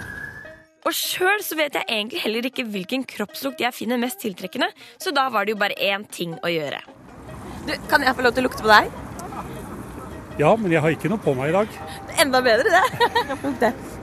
Og 0.87 0.95
sjøl 0.95 1.41
så 1.43 1.57
vet 1.59 1.75
jeg 1.75 1.85
egentlig 1.91 2.21
heller 2.23 2.47
ikke 2.47 2.63
hvilken 2.71 3.03
kroppslukt 3.09 3.59
jeg 3.61 3.75
finner 3.75 3.99
mest 3.99 4.21
tiltrekkende, 4.23 4.69
så 5.01 5.11
da 5.15 5.27
var 5.33 5.45
det 5.45 5.55
jo 5.55 5.59
bare 5.59 5.75
én 5.75 6.05
ting 6.11 6.37
å 6.39 6.51
gjøre. 6.51 6.79
Du, 7.67 7.73
kan 7.91 8.05
jeg 8.05 8.15
få 8.15 8.23
lov 8.25 8.35
til 8.35 8.45
å 8.45 8.47
lukte 8.47 8.63
på 8.63 8.71
deg? 8.71 8.89
Ja, 10.39 10.53
men 10.55 10.71
jeg 10.71 10.79
har 10.81 10.95
ikke 10.95 11.11
noe 11.11 11.19
på 11.19 11.33
meg 11.35 11.51
i 11.51 11.57
dag. 11.57 11.73
Enda 12.23 12.39
bedre, 12.45 12.83
det. 13.59 13.73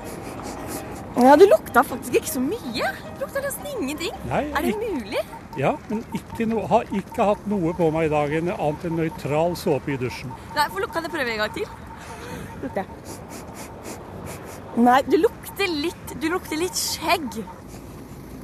Ja, 1.17 1.33
du 1.41 1.47
lukta 1.49 1.81
faktisk 1.81 2.19
ikke 2.19 2.29
så 2.29 2.41
mye. 2.45 2.89
Du 3.17 3.23
lukta 3.25 3.41
nesten 3.41 3.71
ingenting. 3.73 4.13
Nei, 4.29 4.43
Er 4.53 4.67
det 4.67 4.75
ikke, 4.75 4.91
mulig? 4.99 5.23
ja, 5.57 5.71
men 5.89 6.03
ikke 6.13 6.45
no, 6.51 6.61
har 6.69 6.85
ikke 6.93 7.29
hatt 7.31 7.47
noe 7.49 7.73
på 7.79 7.89
meg 7.95 8.11
i 8.11 8.13
dag 8.13 8.35
enn 8.37 8.51
annet 8.53 8.85
enn 8.85 8.99
nøytral 9.01 9.57
såpe 9.57 9.95
i 9.95 9.97
dusjen. 9.97 10.35
Nei, 10.53 10.67
for, 10.75 10.85
Kan 10.93 11.09
jeg 11.09 11.15
prøve 11.15 11.33
en 11.33 11.41
gang 11.41 11.55
til? 11.57 11.65
Lukte. 12.67 12.85
Nei, 14.77 14.99
du 15.09 15.17
lukter 15.17 15.71
litt 15.73 16.11
Du 16.21 16.29
lukter 16.29 16.59
litt 16.61 16.77
skjegg. 16.77 17.39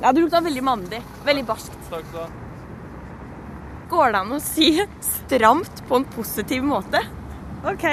Ja, 0.03 0.13
du 0.13 0.23
lukta 0.23 0.41
veldig 0.43 0.63
mandig. 0.65 1.03
Veldig 1.27 1.45
barskt. 1.47 1.75
Takk 1.91 2.07
skal 2.09 2.15
du 2.15 2.19
ha. 2.23 2.29
Går 3.93 4.15
det 4.15 4.21
an 4.23 4.33
å 4.33 4.39
si 4.41 4.69
stramt 5.05 5.83
på 5.89 5.99
en 6.01 6.07
positiv 6.15 6.65
måte? 6.65 7.03
OK. 7.69 7.85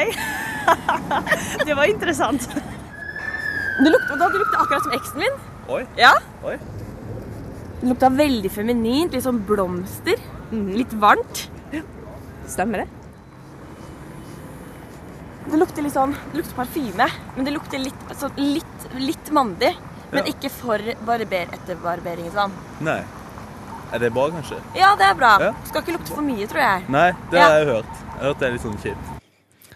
det 1.67 1.75
var 1.75 1.91
interessant. 1.91 2.47
Du 3.79 3.89
lukta, 3.91 4.15
da, 4.15 4.29
du 4.31 4.39
lukta 4.39 4.63
akkurat 4.63 4.87
som 4.87 4.95
eksen 4.95 5.23
min. 5.25 5.37
Oi. 5.75 5.83
Ja. 5.99 6.13
Oi. 6.47 6.55
Det 7.81 7.91
lukta 7.91 8.09
veldig 8.15 8.51
feminint, 8.51 9.13
litt 9.13 9.27
sånn 9.27 9.43
blomster. 9.47 10.23
Litt 10.51 10.95
varmt. 11.03 11.45
Stemmer 12.49 12.85
det? 12.85 12.98
Det 15.49 15.57
lukter 15.57 15.81
litt 15.81 15.93
sånn 15.93 16.15
Det 16.31 16.37
lukter 16.37 16.55
parfyme, 16.55 17.07
men 17.35 17.45
det 17.45 17.53
lukter 17.55 17.79
litt, 17.81 18.01
altså, 18.09 18.29
litt, 18.37 18.89
litt 18.95 19.31
mandig. 19.31 19.75
Men 20.11 20.25
Ja. 20.25 20.31
ikke 20.33 20.49
for 20.49 20.77
barber 21.05 21.45
etter 21.53 21.75
barberingens 21.75 22.33
vann. 22.33 22.51
Nei. 22.81 23.03
Er 23.93 23.99
det 23.99 24.11
bra, 24.13 24.29
kanskje? 24.29 24.57
Ja, 24.75 24.95
det 24.95 25.05
er 25.05 25.13
bra. 25.15 25.37
Ja. 25.39 25.53
Skal 25.65 25.81
ikke 25.81 25.97
lukte 25.97 26.13
for 26.15 26.21
mye, 26.21 26.47
tror 26.47 26.61
jeg. 26.61 26.89
Nei, 26.89 27.11
det 27.31 27.39
Ja. 27.39 27.47
har 27.47 27.59
jeg 27.59 27.67
hørt. 27.67 27.85
Jeg 27.85 28.19
har 28.19 28.27
hørt 28.27 28.39
det 28.39 28.47
er 28.47 28.51
litt 28.51 28.61
sånn 28.61 28.77
kjipt. 28.81 29.18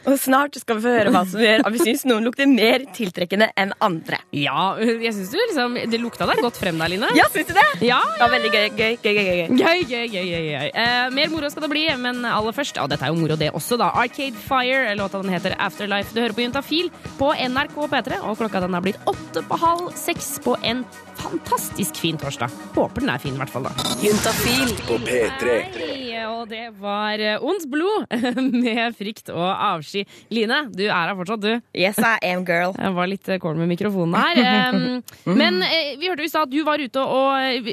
Og 0.05 0.17
snart 0.19 0.57
skal 0.59 0.77
vi 0.79 0.83
få 0.83 0.91
høre 0.97 1.11
hva 1.13 1.21
som 1.29 1.39
gjør 1.39 1.61
at 1.63 1.71
vi 1.73 1.79
syns 1.79 2.01
noen 2.09 2.25
lukter 2.27 2.47
mer 2.49 2.83
tiltrekkende 2.95 3.47
enn 3.59 3.71
andre. 3.83 4.17
Ja, 4.35 4.73
jeg 4.81 5.13
syns 5.15 5.31
du 5.31 5.37
liksom 5.39 5.77
Det 5.91 5.99
lukta 6.01 6.27
deg 6.27 6.41
godt 6.43 6.59
frem 6.59 6.77
der, 6.81 6.91
Line. 6.91 7.07
Ja, 7.15 7.29
syns 7.31 7.47
du 7.47 7.53
det? 7.55 7.63
Ja, 7.87 8.01
Ja, 8.19 8.27
veldig 8.31 8.51
gøy. 8.51 8.65
Gøy, 8.75 8.97
gøy, 9.03 9.13
gøy. 9.13 9.29
gøy. 9.29 9.57
Gøy, 9.63 9.85
gøy, 9.87 10.07
gøy, 10.11 10.27
gøy. 10.49 10.67
Eh, 10.73 11.07
mer 11.15 11.31
moro 11.31 11.49
skal 11.53 11.65
det 11.67 11.71
bli, 11.71 11.85
men 12.03 12.23
aller 12.27 12.55
først 12.55 12.75
Ja, 12.81 12.87
dette 12.91 13.07
er 13.07 13.13
jo 13.13 13.19
moro, 13.21 13.37
det 13.39 13.51
også, 13.55 13.77
da. 13.79 13.91
Arcade 14.03 14.35
Fire. 14.43 14.93
Låta 14.99 15.21
den 15.23 15.31
heter 15.33 15.55
Afterlife. 15.59 16.11
Du 16.13 16.19
hører 16.21 16.35
på 16.35 16.43
Juntafil 16.45 16.91
på 17.19 17.31
NRK 17.39 17.79
P3, 17.95 18.19
og 18.27 18.37
klokka 18.41 18.59
den 18.65 18.75
er 18.75 18.83
blitt 18.83 18.99
åtte 19.07 19.43
på 19.47 19.59
halv 19.63 19.93
seks 19.95 20.35
på 20.43 20.57
en 20.67 20.83
fantastisk 21.23 21.99
fin 22.03 22.17
torsdag. 22.19 22.51
Håper 22.75 23.03
den 23.03 23.11
er 23.13 23.21
fin, 23.21 23.35
i 23.35 23.39
hvert 23.41 23.51
fall, 23.53 23.67
da. 23.67 23.71
Juntafil 24.03 24.73
på 24.87 24.97
P3. 25.05 25.53
Hei, 25.77 25.99
og 26.27 26.49
det 26.51 26.65
var 26.81 27.21
eh, 27.23 27.43
Ondt 27.43 27.65
blod 27.71 28.07
med 28.63 28.95
frykt 28.97 29.31
og 29.33 29.47
avsky. 29.47 30.03
Line, 30.33 30.57
du 30.75 30.83
er 30.85 30.93
her 30.93 31.13
fortsatt, 31.19 31.43
du. 31.43 31.53
Yes, 31.77 31.99
I 32.03 32.17
am 32.33 32.43
girl. 32.47 32.75
Jeg 32.75 32.95
var 32.97 33.09
litt 33.11 33.29
eh, 33.31 33.39
kål 33.43 33.55
med 33.61 33.71
mikrofonen 33.71 34.17
her. 34.19 34.41
Men 35.41 35.61
eh, 35.65 35.93
vi 36.01 36.11
hørte 36.11 36.25
i 36.27 36.31
stad 36.31 36.49
at 36.49 36.53
du 36.53 36.59
var 36.67 36.81
ute 36.83 37.03
og 37.03 37.69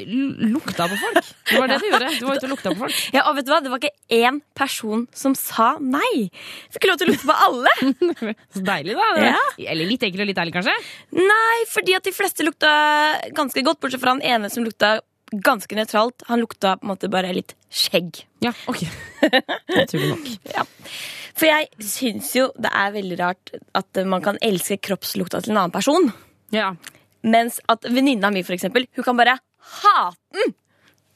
lukta 0.53 0.87
på 0.91 0.99
folk. 1.01 1.31
Det 1.51 1.59
var 1.59 1.71
det 1.73 1.81
du 1.83 1.87
gjorde. 1.89 2.11
Du 2.21 2.25
var 2.29 2.39
ute 2.39 2.47
og 2.49 2.53
lukta 2.55 2.73
på 2.75 2.81
folk. 2.85 2.99
Ja, 3.15 3.25
og 3.27 3.35
vet 3.35 3.47
du 3.47 3.51
hva? 3.51 3.59
Det 3.63 3.71
var 3.73 3.81
ikke 3.81 4.15
én 4.21 4.37
person 4.55 5.03
som 5.15 5.33
sa 5.35 5.73
nei. 5.83 6.29
Fikk 6.71 6.85
lov 6.87 6.99
til 7.01 7.09
å 7.09 7.11
lukte 7.11 7.27
på 7.27 7.35
alle. 7.43 7.73
Så 8.55 8.63
deilig, 8.63 8.95
da. 8.95 9.07
Ja. 9.33 9.41
Eller 9.73 9.89
litt 9.89 10.03
enkelt 10.07 10.23
og 10.23 10.29
litt 10.29 10.39
ærlig, 10.39 10.53
kanskje? 10.55 10.75
Nei, 11.17 11.57
fordi 11.71 11.97
at 11.97 12.07
de 12.07 12.13
fleste 12.15 12.45
lukta 12.47 12.71
ganske 13.35 13.40
godt, 13.49 13.79
bortsett 13.81 14.01
fra 14.01 14.13
han 14.15 14.21
ene 14.21 14.49
som 14.49 14.63
lukta 14.65 14.99
ganske 15.31 15.75
nøytralt. 15.75 16.25
Han 16.27 16.43
lukta 16.43 16.75
på 16.77 16.85
en 16.85 16.91
måte 16.91 17.09
bare 17.11 17.33
litt 17.33 17.55
skjegg. 17.71 18.23
Ja, 18.43 18.53
ok. 18.67 18.83
Naturlig 19.71 20.11
nok. 20.11 20.71
For 21.41 21.47
jeg 21.47 21.69
syns 21.87 22.33
jo 22.35 22.49
det 22.59 22.69
er 22.75 22.91
veldig 22.93 23.17
rart 23.21 23.53
at 23.77 24.01
man 24.05 24.21
kan 24.21 24.37
elske 24.43 24.77
kroppslukta 24.83 25.39
til 25.41 25.53
en 25.53 25.61
annen 25.63 25.73
person. 25.73 26.11
Ja. 26.53 26.73
Mens 27.23 27.61
at 27.71 27.87
venninna 27.87 28.29
mi, 28.33 28.43
for 28.43 28.53
eksempel, 28.53 28.85
hun 28.97 29.05
kan 29.05 29.17
bare 29.17 29.37
hate 29.79 30.37
den. 30.37 30.53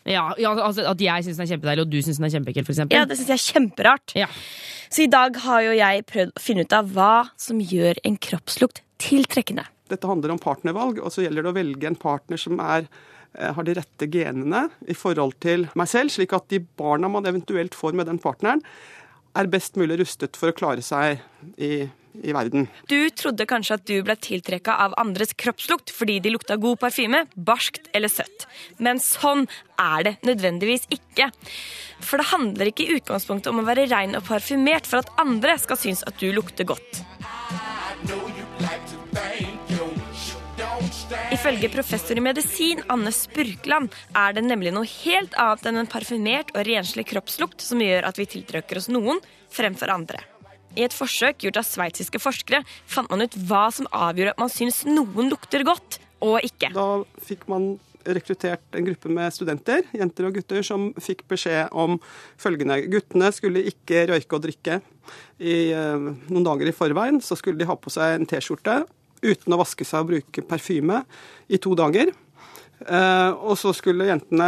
Ja, 0.05 0.29
ja 0.37 0.51
altså 0.53 0.85
At 0.85 1.01
jeg 1.01 1.25
syns 1.25 1.39
den 1.39 1.47
er 1.47 1.51
kjempedeilig, 1.55 1.85
og 1.85 1.91
du 1.91 1.99
syns 2.05 2.21
den 2.21 2.27
er 2.27 2.33
kjempeekkel. 2.37 2.67
Ja, 2.93 3.05
Det 3.09 3.17
syns 3.19 3.31
jeg 3.33 3.39
er 3.39 3.45
kjemperart. 3.45 4.15
Ja. 4.17 4.29
Så 4.89 5.05
i 5.05 5.11
dag 5.11 5.37
har 5.43 5.63
jo 5.65 5.73
jeg 5.75 6.05
prøvd 6.09 6.33
å 6.33 6.41
finne 6.41 6.65
ut 6.65 6.75
av 6.77 6.91
hva 6.95 7.13
som 7.41 7.59
gjør 7.59 7.99
en 8.05 8.17
kroppslukt 8.21 8.83
tiltrekkende. 9.01 9.65
Dette 9.91 10.09
handler 10.09 10.33
om 10.33 10.41
partnervalg, 10.41 11.01
og 11.01 11.13
så 11.13 11.25
gjelder 11.25 11.45
det 11.45 11.51
å 11.53 11.57
velge 11.59 11.89
en 11.89 11.99
partner 11.99 12.41
som 12.41 12.59
er, 12.63 12.87
eh, 13.37 13.53
har 13.53 13.63
de 13.63 13.75
rette 13.77 14.09
genene 14.09 14.69
i 14.87 14.93
forhold 14.97 15.39
til 15.39 15.67
meg 15.75 15.87
selv, 15.87 16.09
slik 16.09 16.33
at 16.33 16.47
de 16.49 16.59
barna 16.59 17.09
man 17.09 17.25
eventuelt 17.25 17.75
får 17.77 17.93
med 17.93 18.07
den 18.07 18.19
partneren, 18.19 18.63
er 19.35 19.51
best 19.51 19.75
mulig 19.75 19.99
rustet 19.99 20.37
for 20.39 20.51
å 20.51 20.55
klare 20.55 20.83
seg 20.85 21.19
i, 21.59 21.87
i 22.23 22.33
verden. 22.35 22.69
Du 22.87 23.09
trodde 23.11 23.47
kanskje 23.49 23.77
at 23.77 23.85
du 23.89 23.95
ble 24.05 24.15
tiltrekka 24.15 24.77
av 24.85 24.95
andres 25.01 25.35
kroppslukt 25.37 25.91
fordi 25.93 26.19
de 26.23 26.31
lukta 26.33 26.57
god 26.61 26.79
parfyme, 26.83 27.25
barskt 27.35 27.89
eller 27.95 28.11
søtt. 28.11 28.47
Men 28.77 29.01
sånn 29.03 29.45
er 29.81 30.07
det 30.07 30.15
nødvendigvis 30.27 30.87
ikke. 30.95 31.29
For 31.99 32.21
det 32.21 32.31
handler 32.31 32.71
ikke 32.71 32.87
i 32.87 32.97
utgangspunktet 32.99 33.51
om 33.51 33.61
å 33.63 33.67
være 33.67 33.89
rein 33.91 34.15
og 34.17 34.25
parfymert 34.29 34.87
for 34.89 35.03
at 35.03 35.11
andre 35.21 35.59
skal 35.61 35.79
synes 35.81 36.05
at 36.07 36.19
du 36.21 36.31
lukter 36.35 36.67
godt. 36.67 37.03
Ifølge 41.45 41.67
professor 41.69 42.17
i 42.17 42.21
medisin 42.25 42.79
Anne 42.89 43.11
Spurkland 43.13 43.93
er 44.17 44.31
det 44.33 44.41
nemlig 44.41 44.71
noe 44.73 44.87
helt 44.89 45.35
annet 45.37 45.67
enn 45.69 45.77
en 45.77 45.89
parfymert 45.91 46.49
og 46.55 46.63
renslig 46.65 47.03
kroppslukt 47.11 47.61
som 47.61 47.83
gjør 47.85 48.07
at 48.09 48.17
vi 48.17 48.25
tiltrekker 48.31 48.79
oss 48.79 48.87
noen 48.89 49.21
fremfor 49.53 49.93
andre. 49.93 50.23
I 50.73 50.87
et 50.87 50.95
forsøk 50.97 51.45
gjort 51.45 51.59
av 51.61 51.67
sveitsiske 51.69 52.23
forskere 52.23 52.63
fant 52.89 53.13
man 53.13 53.21
ut 53.21 53.37
hva 53.45 53.67
som 53.77 53.85
avgjorde 53.93 54.33
at 54.33 54.41
man 54.41 54.53
syns 54.55 54.81
noen 54.89 55.29
lukter 55.29 55.61
godt 55.69 55.99
og 56.25 56.39
ikke. 56.49 56.73
Da 56.73 57.05
fikk 57.29 57.45
man 57.53 57.75
rekruttert 58.09 58.81
en 58.81 58.89
gruppe 58.89 59.13
med 59.13 59.37
studenter, 59.37 59.85
jenter 59.93 60.31
og 60.31 60.41
gutter, 60.41 60.65
som 60.65 60.95
fikk 60.97 61.27
beskjed 61.29 61.69
om 61.77 62.01
følgende. 62.41 62.81
Guttene 62.89 63.29
skulle 63.37 63.67
ikke 63.69 64.07
røyke 64.09 64.33
og 64.33 64.47
drikke 64.49 64.81
i 65.37 65.59
eh, 65.77 66.11
noen 66.25 66.49
dager 66.49 66.73
i 66.73 66.77
forveien. 66.81 67.21
Så 67.21 67.37
skulle 67.37 67.61
de 67.61 67.69
ha 67.69 67.77
på 67.77 67.93
seg 67.93 68.17
en 68.17 68.29
T-skjorte 68.33 68.81
uten 69.25 69.55
å 69.55 69.61
vaske 69.61 69.87
seg 69.87 70.05
og 70.05 70.13
bruke 70.13 70.45
parfyme 70.45 71.03
i 71.49 71.61
to 71.61 71.73
dager. 71.77 72.13
Uh, 72.85 73.31
og 73.47 73.55
så 73.57 73.71
skulle 73.73 74.09
jentene 74.09 74.47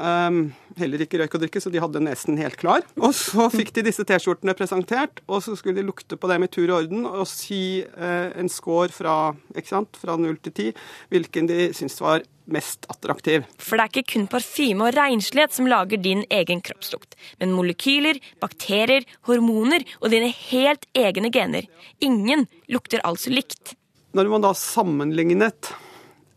eh, 0.00 0.36
heller 0.80 1.02
ikke 1.04 1.18
røyke 1.20 1.36
og 1.36 1.42
drikke, 1.44 1.60
så 1.60 1.70
de 1.70 1.82
hadde 1.82 2.00
nesen 2.02 2.38
helt 2.40 2.56
klar. 2.58 2.82
Og 2.96 3.12
så 3.16 3.46
fikk 3.58 3.74
de 3.76 3.84
disse 3.90 4.06
T-skjortene 4.08 4.54
presentert, 4.56 5.20
og 5.28 5.42
så 5.44 5.54
skulle 5.58 5.76
de 5.78 5.86
lukte 5.86 6.16
på 6.18 6.30
dem 6.30 6.46
i 6.46 6.50
tur 6.50 6.64
og 6.70 6.78
orden 6.80 7.04
og 7.06 7.26
si 7.28 7.84
uh, 7.84 8.32
en 8.32 8.50
score 8.50 8.90
fra, 8.94 9.34
sant, 9.68 10.00
fra 10.00 10.16
0 10.18 10.40
til 10.48 10.56
10, 10.72 10.82
hvilken 11.12 11.50
de 11.50 11.70
syntes 11.76 12.00
var 12.02 12.24
mest 12.48 12.88
attraktiv. 12.88 13.44
For 13.60 13.76
det 13.76 13.84
er 13.84 13.92
ikke 13.92 14.14
kun 14.14 14.28
parfyme 14.32 14.88
og 14.88 14.96
renslighet 14.96 15.54
som 15.54 15.68
lager 15.68 16.00
din 16.00 16.24
egen 16.32 16.64
kroppslukt, 16.64 17.18
men 17.42 17.52
molekyler, 17.52 18.16
bakterier, 18.40 19.04
hormoner 19.28 19.84
og 20.00 20.14
dine 20.14 20.32
helt 20.48 20.88
egne 20.96 21.30
gener. 21.34 21.68
Ingen 22.00 22.48
lukter 22.72 23.04
altså 23.04 23.34
likt. 23.34 23.76
Når 24.16 24.32
man 24.32 24.44
da 24.44 24.54
sammenlignet 24.56 25.72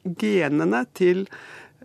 genene 0.04 0.86
til 0.98 1.26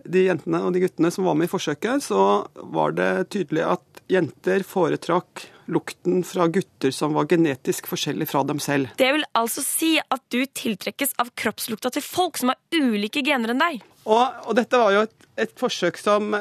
de 0.07 0.27
jentene 0.27 0.61
og 0.63 0.73
de 0.75 0.81
guttene 0.83 1.11
som 1.13 1.27
var 1.27 1.37
med 1.37 1.49
i 1.49 1.51
forsøket, 1.51 2.03
så 2.05 2.47
var 2.75 2.95
det 2.97 3.11
tydelig 3.33 3.63
at 3.67 4.01
jenter 4.11 4.63
foretrakk 4.67 5.47
lukten 5.67 6.21
fra 6.23 6.47
gutter 6.47 6.93
som 6.95 7.15
var 7.15 7.27
genetisk 7.27 7.89
forskjellig 7.91 8.29
fra 8.31 8.43
dem 8.47 8.59
selv. 8.63 8.93
Det 8.99 9.09
vil 9.17 9.25
altså 9.35 9.63
si 9.65 9.97
at 9.99 10.23
du 10.31 10.39
tiltrekkes 10.45 11.17
av 11.19 11.33
kroppslukta 11.35 11.91
til 11.97 12.05
folk 12.05 12.39
som 12.39 12.53
har 12.53 12.59
ulike 12.71 13.23
gener 13.25 13.51
enn 13.51 13.63
deg. 13.63 13.81
Og, 14.07 14.23
og 14.47 14.55
dette 14.55 14.79
var 14.79 14.95
jo 14.95 15.03
et, 15.07 15.27
et 15.43 15.53
forsøk 15.59 15.99
som 15.99 16.31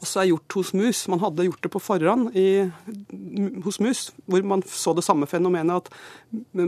også 0.00 0.22
er 0.22 0.30
gjort 0.30 0.56
hos 0.58 0.72
mus. 0.76 1.02
Man 1.12 1.22
hadde 1.22 1.46
gjort 1.46 1.62
det 1.64 1.70
på 1.72 1.82
forhånd 1.82 2.36
i, 2.36 2.66
hos 3.64 3.78
mus, 3.82 4.10
hvor 4.26 4.44
man 4.46 4.64
så 4.66 4.94
det 4.96 5.04
samme 5.06 5.28
fenomenet 5.30 5.86
at 5.86 5.90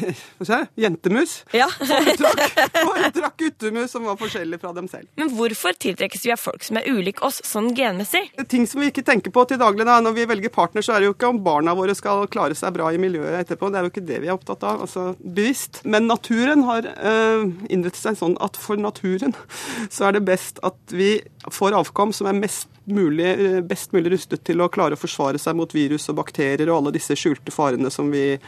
hva 0.00 0.44
skal 0.44 0.60
jeg, 0.60 0.66
jentemus 0.84 1.32
Ja. 1.56 1.66
foretrakk, 1.80 3.38
guttemus 3.40 3.94
som 3.94 4.04
var 4.06 4.18
forskjellige 4.20 4.60
fra 4.62 4.72
dem 4.76 4.88
selv. 4.90 5.08
Men 5.18 5.32
hvorfor 5.34 5.74
tiltrekkes 5.80 6.26
vi 6.26 6.34
av 6.34 6.40
folk 6.40 6.64
som 6.66 6.78
er 6.78 6.88
ulike 6.90 7.24
oss 7.26 7.40
sånn 7.46 7.72
genmessig? 7.76 8.22
Ting 8.52 8.68
som 8.70 8.82
vi 8.84 8.90
ikke 8.92 9.04
tenker 9.06 9.32
på 9.34 9.44
til 9.48 9.60
daglig 9.60 9.86
da, 9.88 9.98
når 10.04 10.16
vi 10.18 10.28
velger 10.30 10.52
partner, 10.54 10.84
så 10.84 10.94
er 10.94 11.02
det 11.02 11.10
jo 11.10 11.16
ikke 11.16 11.32
om 11.32 11.42
barna 11.44 11.74
våre 11.78 11.96
skal 11.96 12.26
klare 12.30 12.56
seg 12.58 12.74
bra 12.76 12.90
i 12.92 13.00
miljøet 13.00 13.40
etterpå. 13.42 13.70
Det 13.72 13.80
er 13.80 13.88
jo 13.88 13.92
ikke 13.94 14.06
det 14.12 14.20
vi 14.22 14.30
er 14.30 14.36
opptatt 14.36 14.64
av, 14.68 14.84
altså 14.86 15.10
bevisst. 15.20 15.82
Men 15.88 16.08
naturen 16.10 16.64
har 16.68 16.86
eh, 16.92 17.46
innrettet 17.72 18.02
seg 18.02 18.20
sånn 18.20 18.36
at 18.44 18.58
for 18.60 18.80
naturen 18.80 19.34
så 19.94 20.10
er 20.10 20.18
det 20.18 20.26
best 20.28 20.60
at 20.66 20.78
vi 20.94 21.16
får 21.50 21.78
avkom 21.80 22.12
som 22.16 22.28
er 22.28 22.36
mest 22.36 22.49
mulig, 22.90 23.26
eh, 23.26 23.60
best 23.60 23.92
mulig 23.92 24.12
rustet 24.14 24.44
til 24.44 24.60
å 24.60 24.68
klare 24.72 24.96
å 24.96 25.00
forsvare 25.00 25.38
seg 25.38 25.56
mot 25.56 25.72
virus 25.74 26.08
og 26.10 26.18
bakterier 26.20 26.70
og 26.70 26.80
alle 26.80 26.94
disse 26.96 27.16
skjulte 27.18 27.52
farene 27.54 27.90
som, 27.92 28.10
vi, 28.10 28.38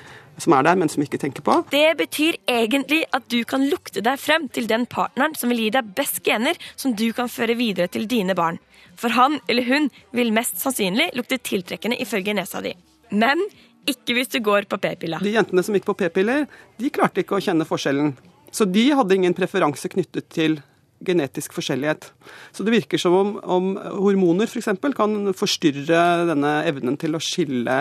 som 0.41 0.57
er 0.57 0.67
der, 0.67 0.79
men 0.81 0.91
som 0.93 1.03
vi 1.03 1.09
ikke 1.09 1.21
tenker 1.23 1.45
på. 1.47 1.59
Det 1.71 1.97
betyr 2.01 2.39
egentlig 2.51 3.03
at 3.13 3.29
du 3.33 3.43
kan 3.49 3.65
lukte 3.69 4.03
deg 4.05 4.21
frem 4.21 4.49
til 4.53 4.69
den 4.71 4.87
partneren 4.91 5.37
som 5.39 5.53
vil 5.53 5.67
gi 5.67 5.73
deg 5.77 5.93
best 5.97 6.23
gener, 6.27 6.59
som 6.77 6.97
du 6.99 7.09
kan 7.17 7.31
føre 7.33 7.57
videre 7.59 7.91
til 7.93 8.09
dine 8.11 8.37
barn. 8.39 8.61
For 8.99 9.15
han 9.17 9.39
eller 9.49 9.67
hun 9.69 9.91
vil 10.13 10.33
mest 10.35 10.61
sannsynlig 10.63 11.13
lukte 11.17 11.41
tiltrekkende 11.41 12.01
ifølge 12.03 12.35
nesa 12.37 12.61
di. 12.65 12.75
Men 13.11 13.41
ikke 13.89 14.15
hvis 14.17 14.31
du 14.31 14.39
går 14.45 14.69
på 14.71 14.79
p-pilla. 14.79 15.19
De 15.23 15.33
jentene 15.35 15.63
som 15.65 15.75
gikk 15.75 15.89
på 15.89 15.97
p-piller, 16.05 16.45
de 16.79 16.91
klarte 16.95 17.25
ikke 17.25 17.39
å 17.39 17.43
kjenne 17.43 17.67
forskjellen. 17.67 18.13
Så 18.53 18.67
de 18.69 18.85
hadde 18.93 19.17
ingen 19.17 19.35
preferanse 19.35 19.89
knyttet 19.91 20.29
til 20.31 20.61
genetisk 21.07 21.55
forskjellighet. 21.57 22.09
Så 22.55 22.67
det 22.67 22.75
virker 22.77 23.01
som 23.01 23.17
om, 23.19 23.35
om 23.43 23.75
hormoner 23.77 24.51
f.eks. 24.51 24.71
kan 24.97 25.19
forstyrre 25.37 26.03
denne 26.31 26.55
evnen 26.69 26.99
til 27.01 27.17
å 27.17 27.23
skille 27.23 27.79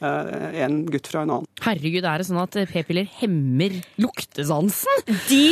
eh, 0.00 0.60
en 0.64 0.82
gutt 0.90 1.10
fra 1.10 1.24
en 1.24 1.36
annen. 1.38 1.50
Herregud, 1.62 2.04
er 2.04 2.22
det 2.22 2.28
sånn 2.28 2.42
at 2.42 2.58
p-piller 2.72 3.08
hemmer 3.20 3.78
luktesansen? 4.02 5.06
De 5.28 5.44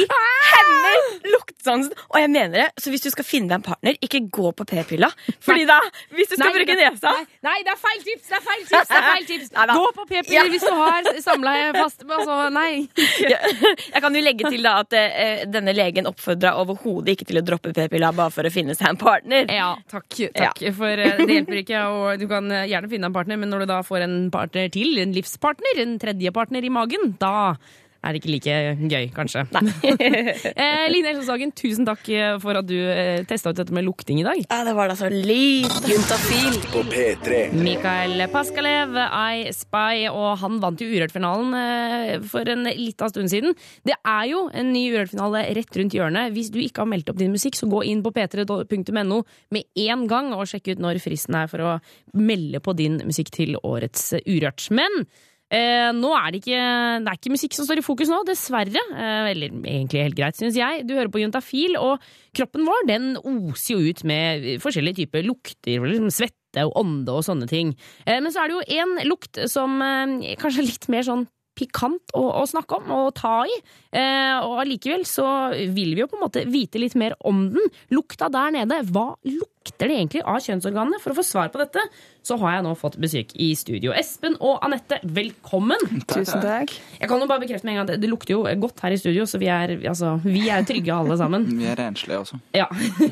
hemmer 0.55 1.31
luktesansen! 1.35 1.95
Og 2.11 2.19
jeg 2.21 2.31
mener 2.33 2.55
det, 2.57 2.69
så 2.83 2.91
hvis 2.93 3.05
du 3.05 3.11
skal 3.13 3.27
finne 3.27 3.51
deg 3.51 3.59
en 3.61 3.67
partner, 3.67 3.99
ikke 4.05 4.23
gå 4.33 4.53
på 4.59 4.67
p-pilla. 4.71 5.11
Fordi 5.45 5.67
da, 5.69 5.79
hvis 6.17 6.31
du 6.33 6.37
skal 6.37 6.55
bruke 6.57 6.77
det- 6.77 6.79
nesa 6.91 7.13
Nei, 7.15 7.25
nei, 7.47 7.57
det 7.67 7.73
er 7.75 7.81
feil 7.81 8.01
tips! 8.07 8.29
Det 8.31 8.39
er 8.39 8.45
feil 8.47 8.63
tips! 8.65 8.89
Det 8.91 8.99
er 8.99 9.07
feil 9.09 9.27
tips. 9.31 9.51
Nei. 9.57 9.67
Gå 9.81 9.87
på 9.99 10.07
p-piller 10.11 10.39
Ja. 10.39 10.45
hvis 10.55 10.67
du 10.67 10.75
har 10.81 11.11
samleie 11.25 11.73
fast 11.77 12.05
Altså, 12.11 12.37
nei. 12.53 12.89
Jeg 13.21 14.03
kan 14.03 14.15
jo 14.17 14.23
legge 14.25 14.51
til 14.51 14.63
da 14.67 14.73
at 14.83 14.95
uh, 14.97 15.45
denne 15.51 15.75
legen 15.77 16.09
oppfordra 16.11 16.55
overhodet 16.61 17.15
ikke 17.15 17.29
til 17.31 17.41
å 17.41 17.45
droppe 17.47 17.73
p-pilla 17.77 18.11
bare 18.17 18.33
for 18.35 18.49
å 18.49 18.53
finne 18.53 18.75
seg 18.79 18.91
en 18.93 19.01
partner. 19.01 19.47
Ja, 19.53 19.75
takk. 19.91 20.09
takk 20.37 20.63
For 20.77 21.05
uh, 21.05 21.21
det 21.23 21.37
hjelper 21.39 21.61
ikke. 21.63 21.83
Og 21.95 22.21
du 22.23 22.27
kan 22.31 22.49
gjerne 22.51 22.91
finne 22.91 23.11
en 23.11 23.17
partner, 23.17 23.39
men 23.41 23.53
når 23.53 23.65
du 23.65 23.71
da 23.73 23.81
får 23.87 24.07
en 24.07 24.17
partner 24.35 24.71
til, 24.75 24.99
en 25.03 25.15
livspartner, 25.17 25.81
en 25.85 25.99
tredje 26.03 26.33
partner 26.35 26.67
i 26.67 26.73
magen, 26.73 27.15
da 27.21 27.55
er 28.01 28.15
det 28.15 28.21
ikke 28.23 28.33
like 28.33 28.55
gøy, 28.89 29.09
kanskje. 29.13 29.43
eh, 30.65 30.85
Line 30.89 31.11
Elsåshagen, 31.13 31.53
tusen 31.57 31.85
takk 31.89 32.07
eh, 32.09 32.39
for 32.41 32.57
at 32.57 32.69
du 32.69 32.77
eh, 32.79 33.21
testa 33.29 33.53
ut 33.53 33.59
dette 33.59 33.75
med 33.77 33.85
lukting 33.85 34.23
i 34.23 34.25
dag. 34.27 34.41
Ja, 34.47 34.63
det 34.65 34.75
var 34.79 34.89
da 34.89 34.97
så 34.97 35.11
lite. 35.13 35.83
Juntafil 35.91 36.57
på 36.73 36.85
P3. 36.89 37.43
Mikael 37.61 38.25
Paskalev, 38.33 38.97
I 38.97 39.53
Spy, 39.53 40.09
og 40.09 40.41
han 40.41 40.59
vant 40.65 40.81
jo 40.81 40.89
Urørt-finalen 40.89 41.55
eh, 41.61 42.15
for 42.31 42.49
en 42.49 42.65
liten 42.71 43.13
stund 43.13 43.33
siden. 43.33 43.57
Det 43.87 43.97
er 44.01 44.27
jo 44.33 44.47
en 44.49 44.73
ny 44.73 44.87
Urørt-finale 44.95 45.45
rett 45.61 45.81
rundt 45.83 45.97
hjørnet. 45.97 46.33
Hvis 46.37 46.53
du 46.55 46.61
ikke 46.63 46.87
har 46.87 46.93
meldt 46.93 47.13
opp 47.13 47.21
din 47.21 47.35
musikk, 47.37 47.59
så 47.61 47.69
gå 47.71 47.85
inn 47.91 48.05
på 48.07 48.15
p3.no 48.17 49.23
med 49.53 49.87
en 49.91 50.07
gang 50.11 50.33
og 50.37 50.47
sjekk 50.49 50.73
ut 50.73 50.85
når 50.87 51.03
fristen 51.05 51.37
er 51.37 51.51
for 51.53 51.67
å 51.67 51.79
melde 52.17 52.63
på 52.65 52.75
din 52.79 53.03
musikk 53.05 53.35
til 53.37 53.61
årets 53.61 54.15
Urørt. 54.25 54.71
Men 54.73 55.05
Eh, 55.51 55.91
nå 55.97 56.11
er 56.15 56.31
det 56.31 56.41
ikke 56.45 56.59
Det 57.03 57.11
er 57.11 57.19
ikke 57.19 57.33
musikk 57.35 57.57
som 57.57 57.67
står 57.67 57.81
i 57.81 57.87
fokus 57.87 58.11
nå, 58.13 58.21
dessverre. 58.29 58.85
Eh, 58.95 59.31
eller 59.33 59.51
egentlig 59.51 60.05
helt 60.05 60.19
greit, 60.19 60.39
syns 60.39 60.59
jeg. 60.59 60.85
Du 60.87 60.95
hører 60.95 61.11
på 61.11 61.23
Juntafil, 61.23 61.75
og 61.81 62.05
kroppen 62.37 62.69
vår 62.69 62.87
den 62.91 63.11
oser 63.19 63.75
jo 63.75 63.91
ut 63.91 64.05
med 64.07 64.63
forskjellige 64.63 65.03
typer 65.03 65.27
lukter. 65.27 65.83
Liksom 65.83 66.13
svette 66.15 66.67
og 66.67 66.79
ånde 66.85 67.19
og 67.19 67.27
sånne 67.27 67.51
ting. 67.51 67.75
Eh, 68.07 68.21
men 68.23 68.31
så 68.31 68.45
er 68.45 68.51
det 68.51 68.59
jo 68.59 68.81
én 68.81 68.97
lukt 69.11 69.43
som 69.51 69.77
eh, 69.83 70.35
kanskje 70.41 70.63
er 70.65 70.71
litt 70.71 70.91
mer 70.93 71.07
sånn 71.07 71.27
pikant 71.61 72.15
å, 72.17 72.25
å 72.41 72.45
snakke 72.49 72.81
om 72.81 72.91
og 72.97 73.15
ta 73.19 73.41
i. 73.47 73.57
Eh, 73.91 74.37
og 74.47 74.61
allikevel 74.63 75.05
så 75.09 75.27
vil 75.53 75.95
vi 75.97 76.03
jo 76.03 76.09
på 76.11 76.19
en 76.19 76.25
måte 76.25 76.45
vite 76.49 76.81
litt 76.81 76.97
mer 76.99 77.17
om 77.27 77.47
den. 77.53 77.73
Lukta 77.95 78.31
der 78.33 78.55
nede, 78.55 78.81
hva 78.91 79.13
lukter 79.27 79.91
det 79.91 79.97
egentlig 79.99 80.25
av 80.25 80.41
kjønnsorganene? 80.45 81.01
For 81.03 81.13
å 81.13 81.19
få 81.19 81.25
svar 81.27 81.51
på 81.53 81.61
dette, 81.63 81.83
så 82.27 82.37
har 82.41 82.57
jeg 82.57 82.67
nå 82.67 82.75
fått 82.79 82.99
besøk 83.03 83.35
i 83.41 83.51
studio. 83.59 83.95
Espen 83.97 84.39
og 84.39 84.61
Anette, 84.67 85.01
velkommen! 85.05 85.85
Tusen 86.11 86.45
takk. 86.45 86.73
Jeg 87.01 87.11
kan 87.11 87.21
jo 87.21 87.29
bare 87.31 87.45
bekrefte 87.45 87.69
med 87.69 87.77
en 87.77 87.83
gang 87.83 87.91
at 87.91 88.03
det 88.03 88.11
lukter 88.13 88.37
jo 88.37 88.45
godt 88.65 88.85
her 88.85 88.97
i 88.97 89.01
studio, 89.01 89.27
så 89.29 89.41
vi 89.43 89.51
er, 89.53 89.77
altså, 89.91 90.17
vi 90.25 90.47
er 90.53 90.65
trygge 90.69 90.95
alle 90.97 91.19
sammen. 91.21 91.49
Vi 91.61 91.67
er 91.69 91.77
renslige 91.77 92.23
også. 92.23 92.39
Ja. 92.57 92.67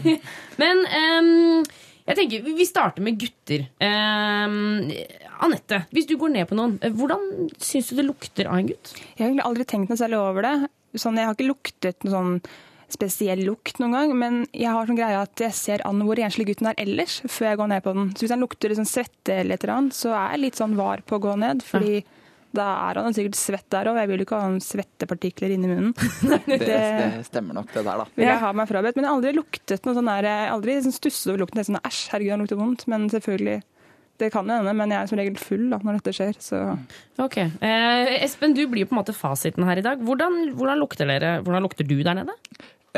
Men 0.62 0.80
um, 0.88 1.66
jeg 2.08 2.16
tenker, 2.16 2.46
vi 2.56 2.64
starter 2.64 3.04
med 3.04 3.18
gutter. 3.20 3.66
Ehm, 3.84 4.88
Anette, 5.45 5.83
hvis 5.95 6.09
du 6.09 6.16
går 6.18 6.33
ned 6.35 6.49
på 6.50 6.57
noen, 6.59 6.78
eh, 6.83 6.95
hvordan 6.95 7.50
syns 7.62 7.90
du 7.90 7.99
det 7.99 8.09
lukter 8.09 8.49
av 8.50 8.59
en 8.59 8.71
gutt? 8.71 8.95
Jeg 9.14 9.23
har 9.23 9.28
egentlig 9.30 9.47
aldri 9.49 9.68
tenkt 9.71 9.92
noe 9.92 10.00
særlig 10.00 10.18
over 10.23 10.47
det. 10.47 10.57
Sånn, 10.99 11.21
jeg 11.21 11.28
har 11.28 11.37
ikke 11.37 11.50
luktet 11.50 12.07
noe 12.07 12.14
sånn 12.14 12.40
spesiell 12.88 13.42
lukt 13.45 13.78
noen 13.83 13.92
gang, 13.92 14.12
men 14.16 14.37
jeg 14.57 14.73
har 14.73 14.88
sånn 14.88 14.97
greie 14.97 15.18
at 15.21 15.42
jeg 15.42 15.52
ser 15.57 15.83
an 15.87 16.00
hvor 16.09 16.16
renslig 16.16 16.47
gutten 16.49 16.71
er 16.71 16.78
ellers, 16.80 17.18
før 17.28 17.50
jeg 17.50 17.59
går 17.61 17.68
ned 17.75 17.85
på 17.85 17.92
den. 17.97 18.07
Så 18.16 18.25
hvis 18.25 18.33
han 18.33 18.45
lukter 18.45 18.73
liksom 18.73 18.88
svette 18.88 19.42
eller 19.42 19.59
et 19.59 19.66
eller 19.66 19.75
annet, 19.75 19.99
så 19.99 20.14
er 20.16 20.30
jeg 20.33 20.45
litt 20.47 20.61
sånn 20.61 20.78
var 20.78 21.04
på 21.04 21.18
å 21.18 21.25
gå 21.26 21.35
ned, 21.42 21.61
fordi 21.66 22.00
da 22.57 22.64
er 22.88 23.02
han 23.02 23.12
sikkert 23.12 23.37
svett 23.37 23.66
der 23.75 23.90
òg. 23.90 23.99
Jeg 24.00 24.09
vil 24.09 24.23
jo 24.23 24.26
ikke 24.26 24.40
ha 24.40 24.52
svettepartikler 24.64 25.52
inni 25.52 25.68
munnen. 25.68 25.92
Det, 26.49 26.59
det 26.64 27.26
stemmer 27.28 27.59
nok, 27.59 27.68
det 27.75 27.83
der, 27.85 28.00
da. 28.00 28.07
vil 28.16 28.25
jeg 28.25 28.40
ha 28.40 28.52
meg 28.57 28.71
frabedt. 28.71 28.97
Men 28.97 29.04
jeg 29.04 29.11
har 29.11 29.18
aldri 29.18 29.33
luktet 29.37 29.85
noe 29.85 29.97
sånn 29.99 30.09
der, 30.09 30.28
jeg 30.30 30.47
har 30.47 30.54
aldri 30.54 30.78
liksom 30.78 30.95
stusset 30.97 31.28
over 31.33 31.42
lukten. 31.45 31.61
Det 31.61 31.66
er 31.66 31.68
Sånn, 31.68 31.83
Æsj, 31.85 32.00
herregud, 32.14 32.33
han 32.33 32.45
lukter 32.45 32.61
vondt. 32.62 32.87
Men 32.88 33.04
selvfølgelig, 33.12 33.59
det 34.18 34.30
kan 34.34 34.48
jo 34.48 34.56
hende. 34.58 34.75
Men 34.76 34.92
jeg 34.92 34.98
er 35.00 35.10
som 35.10 35.20
regel 35.20 35.38
full 35.40 35.68
da, 35.72 35.78
når 35.84 36.00
dette 36.00 36.14
skjer. 36.16 36.38
Så 36.42 36.62
Ok. 37.22 37.37
Eh, 37.38 38.14
Espen, 38.25 38.54
du 38.56 38.64
blir 38.70 38.88
på 38.88 38.96
en 38.96 39.00
måte 39.00 39.14
fasiten 39.16 39.66
her 39.66 39.80
i 39.80 39.84
dag. 39.84 40.02
Hvordan, 40.04 40.52
hvordan, 40.58 40.80
lukter, 40.82 41.08
dere, 41.10 41.38
hvordan 41.46 41.66
lukter 41.66 41.87
du 41.88 41.96
der 42.02 42.18
nede? 42.20 42.34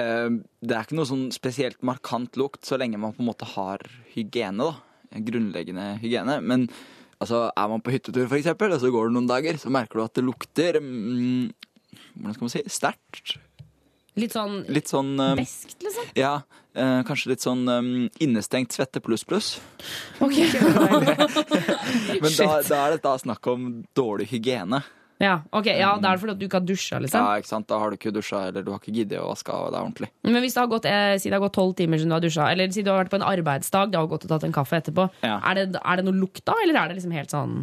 Eh, 0.00 0.30
Det 0.60 0.76
er 0.76 0.86
ikke 0.86 0.98
noe 0.98 1.08
sånn 1.08 1.28
spesielt 1.34 1.80
markant 1.86 2.36
lukt, 2.40 2.62
så 2.68 2.78
lenge 2.80 3.00
man 3.00 3.12
på 3.16 3.24
en 3.24 3.30
måte 3.32 3.48
har 3.56 3.84
hygiene, 4.14 4.70
da. 4.70 5.20
Grunnleggende 5.20 5.98
hygiene. 6.00 6.38
Men 6.40 6.68
altså, 7.20 7.48
er 7.56 7.68
man 7.72 7.82
på 7.82 7.92
hyttetur, 7.92 8.28
for 8.28 8.38
eksempel, 8.38 8.72
og 8.72 8.80
så 8.80 8.92
går 8.92 9.08
det 9.08 9.16
noen 9.18 9.30
dager, 9.30 9.58
så 9.58 9.72
merker 9.72 9.98
du 10.00 10.04
at 10.04 10.14
det 10.14 10.26
lukter 10.26 10.80
mm, 10.80 11.50
Hvordan 12.20 12.34
skal 12.34 12.44
man 12.44 12.52
si? 12.52 12.62
Sterkt. 12.70 13.36
Litt 14.18 14.34
sånn 14.34 14.64
Litt 14.72 14.90
sånn 14.90 15.12
um, 15.20 15.36
beskt, 15.38 15.78
liksom? 15.84 16.10
Ja, 16.18 16.40
Uh, 16.70 17.00
kanskje 17.02 17.32
litt 17.32 17.42
sånn 17.42 17.64
um, 17.66 17.86
innestengt 18.22 18.70
svette 18.70 19.00
pluss 19.02 19.24
pluss. 19.26 19.48
Ok. 20.22 20.36
Men 22.22 22.30
da, 22.36 22.46
da 22.70 22.78
er 22.84 22.94
det 22.94 23.00
da 23.02 23.16
snakk 23.18 23.48
om 23.50 23.64
dårlig 23.98 24.28
hygiene. 24.30 24.78
Ja, 25.20 25.40
ok, 25.52 25.66
ja, 25.66 25.90
Da 26.00 26.12
er 26.12 26.16
det 26.16 26.22
fordi 26.22 26.32
at 26.32 26.38
du 26.40 26.44
ikke 26.46 26.60
har 26.60 26.68
dusja, 26.68 27.00
liksom? 27.02 27.20
Ja, 27.26 27.40
ikke 27.42 27.50
sant? 27.50 27.66
Da 27.68 27.80
har 27.82 27.90
du 27.92 27.98
ikke 27.98 28.12
dusja, 28.14 28.46
eller 28.48 28.62
du 28.64 28.70
har 28.72 28.78
ikke 28.80 28.94
giddet 28.94 29.18
å 29.20 29.26
vaske 29.28 29.52
av 29.52 29.66
deg 29.74 29.80
ordentlig. 29.82 30.08
Men 30.24 30.40
hvis 30.40 30.54
det 30.56 30.62
har 30.62 30.70
gått 30.70 30.86
eh, 30.88 31.16
si 31.20 31.28
det 31.28 31.36
har 31.36 31.42
gått 31.42 31.56
tolv 31.58 31.74
timer 31.76 32.00
siden 32.00 32.14
du 32.14 32.16
har 32.16 32.24
dusja, 32.24 32.46
eller 32.54 32.70
si 32.72 32.86
du 32.86 32.88
har 32.92 33.02
vært 33.02 33.12
på 33.12 33.18
en 33.18 33.26
arbeidsdag, 33.28 33.90
det 33.92 34.00
har 34.00 34.08
gått 34.08 34.24
og 34.24 34.32
tatt 34.32 34.46
en 34.48 34.54
kaffe 34.56 34.78
etterpå, 34.80 35.10
Ja. 35.26 35.34
er, 35.50 35.60
det, 35.60 35.82
er 35.82 36.00
det 36.00 36.06
noe 36.06 36.16
lukt 36.22 36.46
da, 36.48 36.54
eller 36.64 36.78
er 36.80 36.88
det 36.88 37.00
liksom 37.02 37.18
helt 37.18 37.34
sånn 37.34 37.58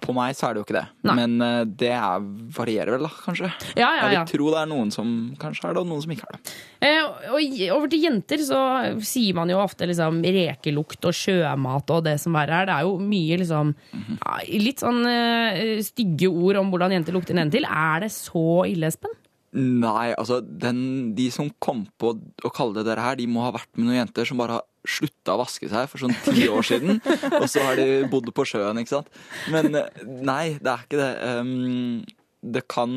På 0.00 0.14
meg 0.16 0.34
så 0.34 0.48
er 0.48 0.54
det 0.56 0.62
jo 0.62 0.66
ikke 0.66 0.76
det. 0.78 0.86
Nei. 1.06 1.14
Men 1.18 1.44
eh, 1.44 1.62
det 1.82 1.90
er, 1.92 2.24
varierer 2.56 2.94
vel, 2.96 3.04
da, 3.06 3.10
kanskje. 3.26 3.50
Ja, 3.76 3.90
ja, 3.94 4.08
Jeg 4.08 4.16
ja. 4.16 4.22
vil 4.24 4.32
tro 4.32 4.48
det 4.54 4.60
er 4.62 4.70
noen 4.70 4.90
som 4.94 5.12
kanskje 5.40 5.68
er 5.68 5.76
det, 5.76 5.84
og 5.84 5.90
noen 5.90 6.04
som 6.04 6.14
ikke 6.14 6.26
er 6.28 6.38
det. 6.38 6.54
Eh, 6.88 7.30
og 7.30 7.60
over 7.76 7.92
til 7.92 8.06
jenter 8.06 8.42
så 8.46 8.60
sier 9.04 9.36
man 9.36 9.52
jo 9.52 9.60
ofte 9.60 9.88
liksom 9.90 10.22
rekelukt 10.24 11.04
og 11.10 11.16
sjømat 11.16 11.94
og 11.94 12.04
det 12.08 12.16
som 12.22 12.36
verre 12.38 12.62
er. 12.62 12.70
Det 12.70 12.76
er 12.78 12.88
jo 12.88 12.96
mye 13.12 13.40
liksom 13.44 13.74
ja, 14.16 14.36
Litt 14.60 14.82
sånn 14.82 15.00
uh, 15.04 15.80
stygge 15.84 16.28
ord 16.30 16.58
om 16.60 16.72
hvordan 16.72 16.96
jenter 16.96 17.14
lukter 17.16 17.36
nedentil. 17.36 17.68
Er 17.68 18.06
det 18.06 18.10
så 18.14 18.64
ille, 18.68 18.90
Espen? 18.90 19.14
Nei, 19.50 20.12
altså 20.14 20.38
den, 20.40 21.12
de 21.18 21.26
som 21.34 21.48
kom 21.62 21.82
på 21.98 22.12
å 22.16 22.52
kalle 22.54 22.78
det 22.78 22.86
det 22.86 23.02
her, 23.02 23.16
de 23.18 23.26
må 23.26 23.42
ha 23.42 23.54
vært 23.56 23.70
med 23.74 23.88
noen 23.88 23.98
jenter 24.04 24.28
som 24.28 24.38
bare 24.38 24.60
har 24.60 24.66
slutta 24.88 25.34
å 25.34 25.40
vaske 25.42 25.68
seg 25.70 25.88
for 25.90 26.02
sånn 26.02 26.14
ti 26.24 26.46
år 26.48 26.64
siden. 26.66 27.00
og 27.40 27.46
så 27.50 27.64
har 27.66 27.80
de 27.80 28.02
bodd 28.10 28.30
på 28.36 28.46
sjøen, 28.48 28.80
ikke 28.80 28.96
sant. 28.96 29.20
Men 29.52 29.74
eh, 29.76 30.02
nei, 30.06 30.56
det 30.60 30.72
er 30.72 30.86
ikke 30.86 31.00
det. 31.00 31.10
Um, 31.40 32.02
det 32.40 32.64
kan 32.72 32.92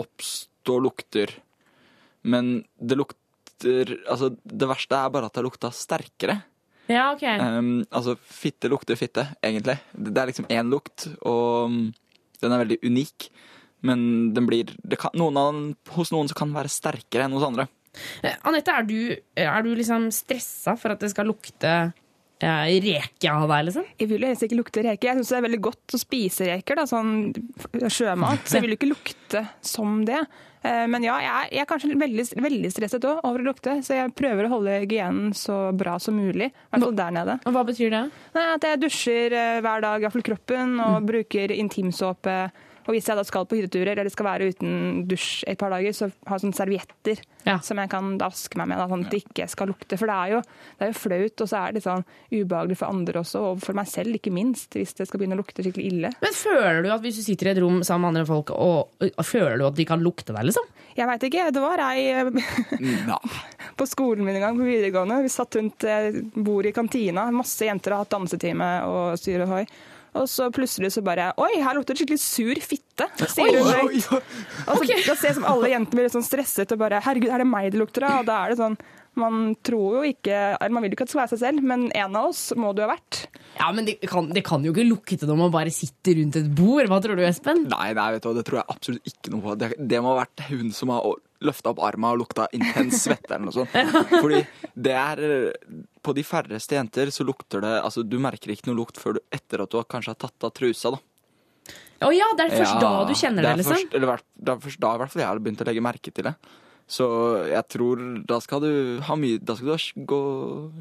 oppstå 0.00 0.78
lukter, 0.82 1.36
men 2.26 2.60
det 2.76 2.98
lukter 2.98 3.16
Altså, 3.60 4.30
det 4.40 4.66
verste 4.70 4.96
er 4.96 5.10
bare 5.12 5.28
at 5.28 5.34
det 5.34 5.42
har 5.42 5.44
lukta 5.44 5.68
sterkere. 5.76 6.38
Ja, 6.88 7.10
ok. 7.12 7.26
Um, 7.44 7.82
altså, 7.92 8.14
fitte 8.24 8.70
lukter 8.72 8.96
fitte, 8.96 9.26
egentlig. 9.44 9.76
Det 9.92 10.16
er 10.16 10.30
liksom 10.30 10.48
én 10.48 10.72
lukt, 10.72 11.04
og 11.28 11.68
den 12.40 12.54
er 12.54 12.62
veldig 12.62 12.78
unik. 12.88 13.28
Men 13.84 14.00
den 14.36 14.48
blir 14.48 14.72
det 14.80 14.98
kan, 15.00 15.12
noen 15.16 15.38
av 15.40 15.60
Hos 15.96 16.10
noen 16.12 16.28
så 16.28 16.36
kan 16.36 16.50
den 16.50 16.58
være 16.58 16.72
sterkere 16.72 17.26
enn 17.26 17.36
hos 17.36 17.46
andre. 17.46 17.68
Eh, 18.22 18.36
Anette, 18.46 18.70
er 18.76 18.86
du, 18.86 18.98
er 19.40 19.62
du 19.66 19.72
liksom 19.74 20.10
stressa 20.14 20.76
for 20.78 20.94
at 20.94 21.02
det 21.02 21.10
skal 21.12 21.26
lukte 21.30 21.72
eh, 22.40 22.68
reke 22.84 23.32
av 23.32 23.48
deg, 23.50 23.66
liksom? 23.70 23.88
jeg 23.98 24.10
vil 24.12 24.22
jo 24.24 24.30
helst 24.30 24.46
ikke 24.46 24.60
lukte 24.60 24.84
reker. 24.86 25.10
Jeg 25.10 25.18
syns 25.20 25.32
det 25.34 25.40
er 25.40 25.48
veldig 25.48 25.62
godt 25.70 25.96
å 25.96 26.00
spise 26.00 26.46
reker, 26.52 26.78
da, 26.80 26.86
sånn 26.88 27.10
sjømat. 27.90 28.46
Så 28.46 28.58
jeg 28.58 28.66
vil 28.66 28.74
jo 28.76 28.78
ikke 28.80 28.92
lukte 28.94 29.42
som 29.66 30.00
det. 30.08 30.22
Eh, 30.62 30.86
Men 30.92 31.04
ja, 31.06 31.18
jeg 31.24 31.30
er, 31.32 31.50
jeg 31.56 31.64
er 31.64 31.68
kanskje 31.70 31.98
veldig, 32.00 32.26
veldig 32.46 32.70
stresset 32.72 33.04
òg 33.08 33.22
over 33.24 33.42
å 33.42 33.48
lukte, 33.50 33.78
så 33.86 33.96
jeg 33.96 34.14
prøver 34.16 34.46
å 34.46 34.54
holde 34.54 34.78
hygienen 34.82 35.34
så 35.36 35.70
bra 35.76 35.98
som 36.02 36.18
mulig. 36.20 36.50
I 36.52 36.72
hvert 36.74 36.84
fall 36.86 36.98
der 36.98 37.14
nede. 37.16 37.38
Og 37.48 37.54
Hva 37.56 37.66
betyr 37.68 37.92
det? 37.94 38.02
Nei, 38.36 38.48
at 38.56 38.66
jeg 38.68 38.82
dusjer 38.86 39.36
eh, 39.36 39.60
hver 39.64 39.84
dag, 39.86 40.04
iallfall 40.04 40.26
kroppen, 40.30 40.76
og 40.84 41.06
bruker 41.08 41.52
intimsåpe. 41.56 42.38
Og 42.90 42.96
hvis 42.96 43.06
jeg 43.06 43.14
da 43.14 43.22
skal 43.22 43.44
på 43.46 43.54
hytteturer 43.54 43.94
eller 43.94 44.10
skal 44.10 44.26
være 44.26 44.48
uten 44.50 45.04
dusj 45.06 45.44
et 45.46 45.58
par 45.60 45.70
dager, 45.70 45.94
så 45.94 46.08
har 46.26 46.40
jeg 46.40 46.42
sånne 46.42 46.58
servietter 46.58 47.20
som 47.62 47.78
jeg 47.78 47.90
kan 47.92 48.08
daske 48.18 48.58
meg 48.58 48.66
med, 48.72 48.80
da, 48.80 48.88
sånn 48.90 49.04
at 49.06 49.14
det 49.14 49.20
ikke 49.22 49.46
skal 49.48 49.70
lukte. 49.70 49.94
For 50.00 50.10
det 50.10 50.16
er, 50.16 50.32
jo, 50.34 50.40
det 50.80 50.86
er 50.86 50.90
jo 50.90 50.96
flaut, 50.98 51.44
og 51.44 51.50
så 51.52 51.60
er 51.60 51.70
det 51.70 51.78
litt 51.78 51.86
sånn 51.86 52.02
ubehagelig 52.34 52.78
for 52.80 52.90
andre 52.90 53.22
også, 53.22 53.44
og 53.46 53.62
for 53.62 53.78
meg 53.78 53.86
selv 53.92 54.18
ikke 54.18 54.32
minst, 54.34 54.74
hvis 54.74 54.96
det 54.98 55.06
skal 55.06 55.22
begynne 55.22 55.38
å 55.38 55.40
lukte 55.40 55.62
skikkelig 55.62 55.86
ille. 55.92 56.10
Men 56.24 56.36
Føler 56.40 56.82
du 56.82 56.90
at 56.90 57.04
hvis 57.04 57.20
du 57.20 57.24
sitter 57.24 57.50
i 57.50 57.54
et 57.54 57.62
rom 57.62 57.78
sammen 57.86 58.08
med 58.08 58.10
andre 58.10 58.26
folk, 58.28 58.50
og, 58.50 59.06
og 59.06 59.24
føler 59.26 59.60
du 59.62 59.68
at 59.70 59.78
de 59.78 59.86
kan 59.86 60.02
lukte 60.02 60.34
deg, 60.34 60.50
liksom? 60.50 60.66
Jeg 60.98 61.06
veit 61.06 61.28
ikke. 61.30 61.46
Det 61.54 61.62
var 61.62 61.84
ei 61.86 62.02
på 63.78 63.86
skolen 63.88 64.26
min 64.26 64.40
en 64.40 64.44
gang, 64.48 64.58
på 64.58 64.66
videregående. 64.66 65.22
Vi 65.22 65.30
satt 65.32 65.56
rundt 65.60 65.86
eh, 65.86 66.10
bordet 66.34 66.72
i 66.72 66.76
kantina. 66.76 67.28
Masse 67.30 67.70
jenter 67.70 67.94
har 67.94 68.02
hatt 68.04 68.12
dansetime 68.18 68.72
og 68.90 69.14
styr 69.20 69.46
og 69.46 69.54
hoi. 69.54 69.64
Og 70.18 70.26
så 70.30 70.48
plutselig 70.54 70.90
så 70.94 71.02
bare 71.06 71.28
Oi, 71.38 71.52
her 71.62 71.76
lukter 71.78 71.94
det 71.94 72.02
skikkelig 72.02 72.22
sur 72.22 72.62
fitte. 72.64 73.06
Sier 73.30 73.60
hun 73.60 73.68
høyt. 73.70 74.08
Og 74.66 74.82
så, 74.82 74.96
Da 75.06 75.14
ser 75.14 75.30
jeg 75.30 75.36
som 75.38 75.46
alle 75.50 75.70
jentene 75.70 76.00
blir 76.00 76.08
litt 76.08 76.16
sånn 76.16 76.26
stresset 76.26 76.74
og 76.74 76.80
bare 76.82 77.02
Herregud, 77.04 77.30
er 77.30 77.44
det 77.44 77.50
meg 77.50 77.70
det 77.74 77.80
lukter 77.82 78.08
av? 78.08 78.24
Og 78.24 78.26
da 78.30 78.40
er 78.44 78.52
det 78.54 78.58
sånn 78.60 78.76
Man 79.20 79.54
tror 79.66 80.00
jo 80.00 80.02
ikke 80.10 80.34
Eller 80.56 80.74
man 80.74 80.84
vil 80.84 80.92
jo 80.92 80.98
ikke 80.98 81.06
at 81.06 81.10
det 81.10 81.14
skal 81.14 81.22
være 81.24 81.32
seg 81.36 81.42
selv, 81.44 81.64
men 81.72 81.88
en 81.94 82.18
av 82.18 82.28
oss 82.30 82.42
må 82.58 82.74
det 82.74 82.84
jo 82.84 82.88
ha 82.88 82.94
vært. 82.94 83.22
Ja, 83.60 83.70
men 83.74 83.86
det 83.88 83.96
kan, 84.08 84.28
det 84.34 84.44
kan 84.46 84.62
jo 84.64 84.74
ikke 84.74 84.86
lukte 84.86 85.26
når 85.28 85.40
man 85.44 85.54
bare 85.54 85.72
sitter 85.74 86.18
rundt 86.20 86.38
et 86.38 86.52
bord. 86.58 86.86
Hva 86.90 87.00
tror 87.02 87.18
du, 87.18 87.24
Espen? 87.26 87.64
Nei, 87.70 87.90
nei, 87.98 88.06
vet 88.14 88.26
du 88.26 88.38
det 88.38 88.46
tror 88.46 88.62
jeg 88.62 88.70
absolutt 88.72 89.10
ikke 89.10 89.34
noe 89.34 89.44
på. 89.44 89.56
Det, 89.60 89.72
det 89.90 90.00
må 90.02 90.14
ha 90.14 90.20
vært 90.22 90.46
hun 90.50 90.70
som 90.74 90.94
har 90.94 91.06
løfta 91.44 91.72
opp 91.72 91.82
arma 91.84 92.12
og 92.14 92.20
lukta 92.22 92.46
intens 92.56 93.04
svette 93.06 93.34
eller 93.34 93.48
noe 93.48 93.56
sånt. 93.56 93.76
Fordi 94.22 94.42
det 94.74 94.96
er 94.96 95.22
På 96.04 96.14
de 96.16 96.24
færreste 96.24 96.76
jenter 96.76 97.12
så 97.14 97.24
lukter 97.26 97.64
det 97.64 97.72
Altså, 97.80 98.04
du 98.04 98.18
merker 98.22 98.52
ikke 98.52 98.70
noe 98.70 98.78
lukt 98.82 99.00
før 99.00 99.18
du 99.18 99.22
etter 99.32 99.64
at 99.64 99.72
du 99.72 99.78
har 99.80 99.88
kanskje 99.90 100.14
har 100.14 100.20
tatt 100.20 100.48
av 100.48 100.54
trusa, 100.56 100.94
da. 100.96 101.00
Å 102.00 102.10
ja, 102.16 102.30
det 102.36 102.46
er 102.46 102.56
først 102.56 102.76
Ja, 102.76 102.80
da 102.80 102.92
du 103.08 103.12
kjenner 103.12 103.44
det, 103.44 103.50
det 103.50 103.60
liksom? 103.60 103.76
Først, 103.76 103.96
eller, 103.98 104.24
det 104.40 104.52
er 104.54 104.62
først 104.64 104.82
da 104.82 104.92
i 104.96 105.00
hvert 105.02 105.12
fall 105.12 105.22
jeg 105.22 105.30
har 105.30 105.42
begynt 105.44 105.64
å 105.64 105.68
legge 105.68 105.84
merke 105.84 106.12
til 106.14 106.28
det. 106.30 106.34
Så 106.90 107.06
jeg 107.46 107.62
tror 107.70 108.00
da 108.26 108.40
skal 108.42 108.62
du 108.64 108.70
ha 109.06 109.14
mye 109.18 109.38
Da 109.38 109.54
skal 109.54 109.68
du 109.68 109.72
ha 109.76 110.06
gå 110.10 110.20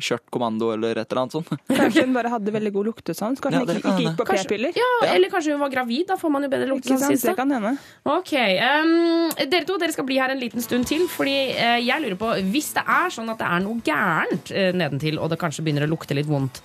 kjørt 0.02 0.26
kommando 0.34 0.72
eller 0.74 0.98
et 0.98 1.06
eller 1.06 1.22
annet 1.24 1.36
sånt. 1.38 1.52
Kanskje 1.80 2.06
hun 2.08 2.16
bare 2.16 2.32
hadde 2.34 2.54
veldig 2.56 2.72
god 2.74 2.90
luktesans. 2.90 3.42
Kanskje 3.44 3.60
Ja, 3.60 3.66
hun 3.68 3.78
ikke, 3.78 3.94
ikke 3.94 4.06
gikk 4.08 4.18
på 4.18 4.28
p-piller. 4.32 4.80
Ja, 4.80 4.90
Eller 5.14 5.30
kanskje 5.32 5.54
hun 5.54 5.62
var 5.62 5.72
gravid. 5.74 6.08
Da 6.10 6.18
får 6.18 6.34
man 6.34 6.46
jo 6.46 6.52
bedre 6.52 6.70
luktesans. 6.72 7.26
Det 7.30 7.36
kan 7.38 7.54
hende. 7.54 7.76
Ok, 8.10 8.34
um, 8.34 9.30
Dere 9.38 9.66
to 9.70 9.78
dere 9.82 9.94
skal 9.94 10.08
bli 10.10 10.18
her 10.22 10.34
en 10.34 10.42
liten 10.42 10.66
stund 10.66 10.90
til. 10.90 11.06
Fordi 11.12 11.38
uh, 11.54 11.78
jeg 11.78 12.06
lurer 12.06 12.18
på 12.20 12.34
Hvis 12.50 12.74
det 12.78 12.86
er 12.90 13.14
sånn 13.14 13.30
at 13.34 13.42
det 13.42 13.50
er 13.50 13.66
noe 13.66 13.86
gærent 13.86 14.54
uh, 14.56 14.70
nedentil, 14.82 15.22
og 15.22 15.30
det 15.34 15.40
kanskje 15.42 15.66
begynner 15.68 15.86
å 15.86 15.92
lukte 15.94 16.18
litt 16.18 16.30
vondt, 16.30 16.64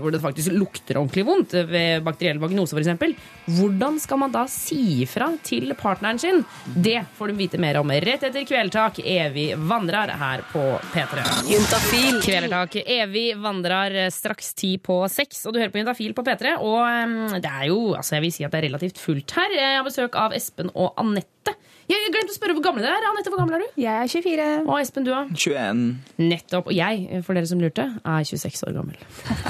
hvor 0.00 0.14
det 0.14 0.22
faktisk 0.22 0.54
lukter 0.56 0.96
ordentlig 0.96 1.24
vondt 1.28 1.54
eh, 1.58 1.66
ved 1.68 2.04
bakteriell 2.06 2.40
vagnose 2.40 2.76
f.eks., 2.76 3.18
hvordan 3.58 3.98
skal 4.00 4.20
man 4.22 4.32
da 4.32 4.46
si 4.48 5.02
ifra 5.04 5.28
til 5.44 5.74
partneren 5.78 6.20
sin? 6.22 6.42
Det 6.64 7.02
får 7.18 7.32
du 7.32 7.40
vite 7.40 7.60
mer 7.60 7.80
om 7.80 7.90
rett 7.90 8.24
etter 8.28 8.46
Kvelertak. 8.48 9.02
Evig 9.04 9.50
vandrer 9.58 10.14
her 10.20 10.44
på 10.52 10.64
P3. 10.94 11.24
Juntafil. 11.50 12.20
Kvelertak 12.24 12.78
evig 12.84 13.26
vandrer 13.40 14.06
eh, 14.06 14.12
straks 14.14 14.54
ti 14.56 14.76
på 14.80 15.02
seks, 15.12 15.44
og 15.44 15.54
du 15.54 15.60
hører 15.60 15.74
på 15.74 15.82
Juntafil 15.82 16.16
på 16.16 16.24
P3. 16.24 16.56
Og 16.64 16.80
eh, 16.86 17.38
det 17.42 17.52
er 17.52 17.68
jo, 17.68 17.80
altså 17.98 18.16
jeg 18.16 18.26
vil 18.26 18.36
si 18.38 18.46
at 18.46 18.54
det 18.54 18.62
er 18.62 18.68
relativt 18.70 19.02
fullt 19.02 19.36
her. 19.36 19.58
Jeg 19.58 19.76
har 19.76 19.86
besøk 19.86 20.16
av 20.20 20.36
Espen 20.36 20.72
og 20.72 20.94
Anette. 21.00 21.56
Jeg 21.90 22.12
glemte 22.14 22.30
å 22.30 22.36
spørre 22.36 22.54
hvor 22.54 22.62
gammel 22.62 22.84
dere 22.84 23.00
er. 23.00 23.06
Anette, 23.08 23.30
hvor 23.32 23.40
gammel 23.40 23.56
er 23.56 23.64
du? 23.64 23.78
Jeg 23.82 24.04
er 24.04 24.10
24. 24.12 24.48
Og 24.62 24.76
Espen, 24.78 25.06
du 25.06 25.10
er? 25.10 25.30
21. 25.34 25.80
Nettopp. 26.22 26.70
Og 26.70 26.76
jeg, 26.76 27.22
for 27.26 27.38
dere 27.38 27.50
som 27.50 27.62
lurte, 27.62 27.86
er 27.98 28.28
26 28.28 28.62
år 28.68 28.76
gammel. 28.76 29.00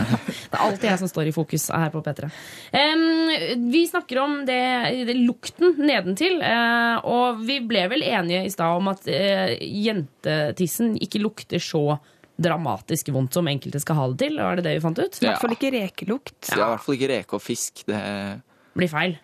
det 0.51 0.57
er 0.57 0.65
alltid 0.65 0.89
jeg 0.89 1.03
som 1.03 1.11
står 1.11 1.29
i 1.29 1.35
fokus 1.37 1.69
her 1.75 1.93
på 1.93 2.03
P3. 2.07 2.31
Um, 2.73 3.67
vi 3.75 3.85
snakker 3.91 4.23
om 4.23 4.39
det, 4.49 4.63
det 5.11 5.19
lukten 5.21 5.77
nedentil, 5.81 6.39
Uh, 6.41 6.97
og 7.07 7.41
vi 7.47 7.59
ble 7.67 7.83
vel 7.91 8.03
enige 8.07 8.41
i 8.47 8.51
stad 8.53 8.79
om 8.79 8.89
at 8.91 9.05
uh, 9.07 9.53
jentetissen 9.61 10.95
ikke 11.03 11.21
lukter 11.23 11.63
så 11.63 11.99
dramatisk 12.41 13.11
vondt 13.15 13.37
som 13.37 13.49
enkelte 13.51 13.81
skal 13.83 13.99
ha 13.99 14.07
det 14.11 14.19
til. 14.25 14.39
Er 14.41 14.59
det 14.59 14.65
det 14.67 14.77
vi 14.79 14.85
fant 14.85 15.01
ut? 15.01 15.19
I 15.21 15.29
hvert 15.29 15.43
fall 15.43 15.55
ikke 15.57 15.73
rekelukt. 15.75 16.39
Det 16.49 16.57
er 16.57 16.63
i 16.63 16.71
hvert 16.73 16.87
fall 16.87 16.97
ikke 16.97 17.11
reke 17.13 17.37
og 17.37 17.45
fisk. 17.45 17.85
Det 17.89 18.01
blir 18.77 18.87
feil. 18.89 19.17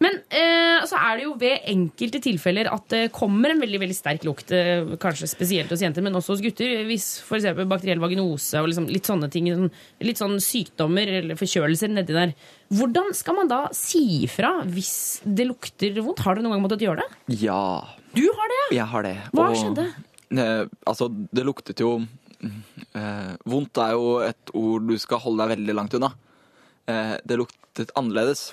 Men 0.00 0.14
eh, 0.32 0.84
så 0.88 0.96
er 0.96 1.18
det 1.20 1.24
jo 1.26 1.34
ved 1.38 1.66
enkelte 1.68 2.20
tilfeller 2.24 2.70
at 2.72 2.86
det 2.88 3.00
kommer 3.12 3.52
en 3.52 3.60
veldig 3.60 3.80
veldig 3.82 3.96
sterk 3.98 4.24
lukt. 4.24 4.52
Eh, 4.56 4.94
kanskje 5.02 5.28
spesielt 5.28 5.68
hos 5.74 5.82
jenter, 5.84 6.02
men 6.06 6.16
også 6.16 6.32
hos 6.32 6.40
gutter. 6.44 6.72
Hvis 6.88 7.08
f.eks. 7.26 7.50
bakteriell 7.68 8.00
vaginose 8.00 8.62
og 8.62 8.70
liksom 8.70 8.88
litt 8.88 9.04
sånne 9.10 9.28
ting, 9.30 9.50
sånn- 9.52 9.72
litt 10.08 10.20
sånn 10.22 10.38
sykdommer 10.40 11.12
eller 11.20 11.36
forkjølelser 11.36 11.92
nedi 11.92 12.16
der. 12.16 12.32
Hvordan 12.72 13.12
skal 13.18 13.36
man 13.36 13.50
da 13.52 13.60
si 13.76 14.22
ifra 14.24 14.62
hvis 14.64 14.94
det 15.28 15.48
lukter 15.50 16.00
vondt? 16.00 16.24
Har 16.24 16.36
du 16.38 16.42
noen 16.46 16.56
gang 16.56 16.64
måttet 16.64 16.86
gjøre 16.86 17.04
det? 17.04 17.38
Ja. 17.44 17.60
Du 18.16 18.24
har 18.24 18.48
det? 18.54 18.62
Jeg 18.78 18.88
har 18.94 19.02
det. 19.06 19.16
Hva 19.36 19.50
Og 19.50 19.58
skjedde? 19.60 19.84
eh, 20.40 20.64
altså, 20.88 21.10
det 21.30 21.44
luktet 21.44 21.78
jo 21.84 21.98
eh, 22.40 23.36
Vondt 23.44 23.76
er 23.84 23.92
jo 23.94 24.18
et 24.24 24.52
ord 24.56 24.88
du 24.88 24.96
skal 24.98 25.20
holde 25.20 25.44
deg 25.44 25.58
veldig 25.58 25.76
langt 25.76 25.94
unna. 25.98 26.10
Eh, 26.88 27.16
det 27.28 27.36
luktet 27.38 27.92
annerledes. 27.98 28.48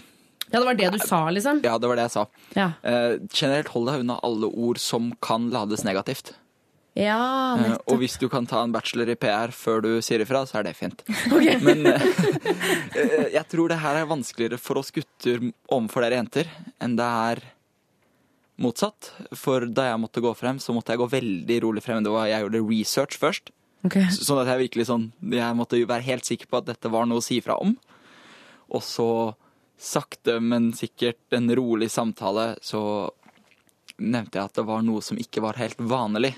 Ja, 0.47 0.60
det 0.60 0.65
var 0.65 0.77
det 0.79 0.89
du 0.95 0.99
sa, 1.03 1.21
liksom? 1.33 1.62
Ja, 1.65 1.77
det 1.77 1.89
var 1.91 1.99
det 1.99 2.07
jeg 2.07 2.15
sa. 2.15 2.25
Ja. 2.55 2.67
Uh, 2.83 3.19
generelt 3.33 3.71
hold 3.73 3.89
deg 3.91 4.03
unna 4.05 4.19
alle 4.23 4.47
ord 4.47 4.79
som 4.79 5.12
kan 5.23 5.49
lades 5.51 5.83
negativt. 5.88 6.36
Ja, 6.97 7.53
nettopp. 7.60 7.91
og 7.93 7.99
hvis 8.01 8.15
du 8.17 8.25
kan 8.31 8.47
ta 8.49 8.63
en 8.65 8.71
bachelor 8.73 9.12
i 9.13 9.15
PR 9.19 9.51
før 9.53 9.83
du 9.86 9.89
sier 10.01 10.23
ifra, 10.23 10.41
så 10.49 10.60
er 10.60 10.65
det 10.65 10.77
fint. 10.79 11.03
Men 11.67 11.86
eh, 11.91 12.07
eh, 12.97 13.27
jeg 13.36 13.43
tror 13.51 13.69
det 13.69 13.77
her 13.83 13.99
er 13.99 14.10
vanskeligere 14.10 14.57
for 14.57 14.81
oss 14.81 14.89
gutter 14.95 15.43
overfor 15.69 16.07
dere 16.07 16.17
jenter 16.17 16.49
enn 16.81 16.95
det 16.97 17.05
er 17.27 17.43
motsatt. 18.57 19.12
For 19.38 19.67
da 19.69 19.91
jeg 19.91 20.01
måtte 20.01 20.23
gå 20.25 20.33
frem, 20.39 20.57
så 20.63 20.73
måtte 20.73 20.95
jeg 20.95 21.03
gå 21.03 21.10
veldig 21.12 21.60
rolig 21.67 21.86
frem. 21.86 22.01
Det 22.01 22.13
var, 22.13 22.31
jeg 22.31 22.47
gjorde 22.47 22.65
research 22.65 23.21
først. 23.21 23.53
Ok. 23.86 23.99
Sånn 24.17 24.41
at 24.41 24.49
jeg 24.49 24.63
virkelig 24.63 24.88
sånn 24.89 25.03
Jeg 25.29 25.53
måtte 25.53 25.77
være 25.77 26.03
helt 26.07 26.25
sikker 26.25 26.49
på 26.49 26.57
at 26.57 26.65
dette 26.65 26.89
var 26.89 27.05
noe 27.05 27.21
å 27.21 27.25
si 27.25 27.38
fra 27.45 27.60
om. 27.62 27.75
Og 28.73 28.81
så 28.83 29.10
sakte, 29.78 30.40
men 30.42 30.72
sikkert 30.74 31.34
en 31.38 31.50
rolig 31.56 31.90
samtale, 31.94 32.56
så 32.62 32.82
nevnte 33.98 34.38
jeg 34.38 34.50
at 34.50 34.60
det 34.60 34.66
var 34.68 34.84
noe 34.86 35.04
som 35.06 35.20
ikke 35.22 35.44
var 35.46 35.60
helt 35.62 35.80
vanlig. 35.82 36.34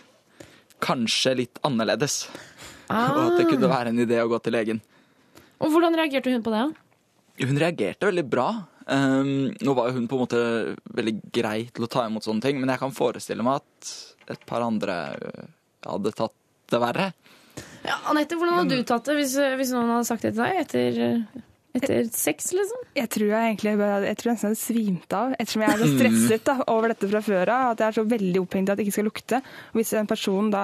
Kanskje 0.83 1.35
litt 1.41 1.59
annerledes. 1.67 2.25
Og 2.89 3.19
at 3.25 3.37
det 3.39 3.47
kunne 3.51 3.69
være 3.71 3.93
en 3.93 4.03
idé 4.03 4.19
å 4.21 4.29
gå 4.31 4.39
til 4.43 4.55
legen. 4.55 4.83
Og 5.59 5.71
hvordan 5.73 5.97
reagerte 5.99 6.31
hun 6.33 6.43
på 6.43 6.53
det? 6.55 6.65
Hun 7.39 7.59
reagerte 7.59 8.07
veldig 8.09 8.25
bra. 8.27 8.49
Um, 8.89 9.51
nå 9.61 9.73
var 9.77 9.91
hun 9.93 10.07
på 10.09 10.17
en 10.17 10.23
måte 10.23 10.39
veldig 10.97 11.15
grei 11.35 11.67
til 11.69 11.85
å 11.85 11.89
ta 11.91 12.07
imot 12.07 12.25
sånne 12.25 12.41
ting, 12.41 12.57
men 12.59 12.71
jeg 12.73 12.81
kan 12.81 12.95
forestille 12.95 13.45
meg 13.45 13.59
at 13.61 13.91
et 14.33 14.45
par 14.49 14.65
andre 14.65 14.95
øh, 15.17 15.45
hadde 15.85 16.13
tatt 16.17 16.33
det 16.69 16.79
verre. 16.81 17.11
Ja, 17.85 17.99
Anette, 18.09 18.37
hvordan 18.37 18.61
hadde 18.61 18.79
du 18.79 18.87
tatt 18.87 19.07
det 19.09 19.15
hvis, 19.19 19.35
hvis 19.59 19.71
noen 19.75 19.93
hadde 19.93 20.09
sagt 20.09 20.25
det 20.25 20.33
til 20.33 20.41
deg 20.41 20.59
etter, 20.63 20.99
etter 21.77 22.07
sex, 22.13 22.51
liksom? 22.55 22.81
Jeg 22.97 23.09
tror 23.13 23.29
jeg 23.29 23.51
egentlig 23.51 23.73
jeg 23.75 24.17
tror 24.19 24.29
jeg 24.29 24.37
nesten 24.37 24.49
hadde 24.49 24.61
svimt 24.61 25.15
av, 25.15 25.35
ettersom 25.37 25.63
jeg 25.65 25.73
er 25.73 25.81
så 25.83 25.89
stresset 25.93 26.47
da, 26.49 26.55
over 26.73 26.93
dette 26.93 27.09
fra 27.11 27.21
før 27.25 27.53
av. 27.53 27.73
At 27.73 27.83
jeg 27.83 27.91
er 27.91 27.97
så 27.99 28.05
veldig 28.15 28.41
opphengt 28.41 28.71
i 28.71 28.73
at 28.73 28.79
det 28.79 28.87
ikke 28.87 28.97
skal 28.97 29.09
lukte. 29.09 29.41
Hvis 29.77 29.93
en 29.99 30.09
person 30.09 30.49
da 30.53 30.63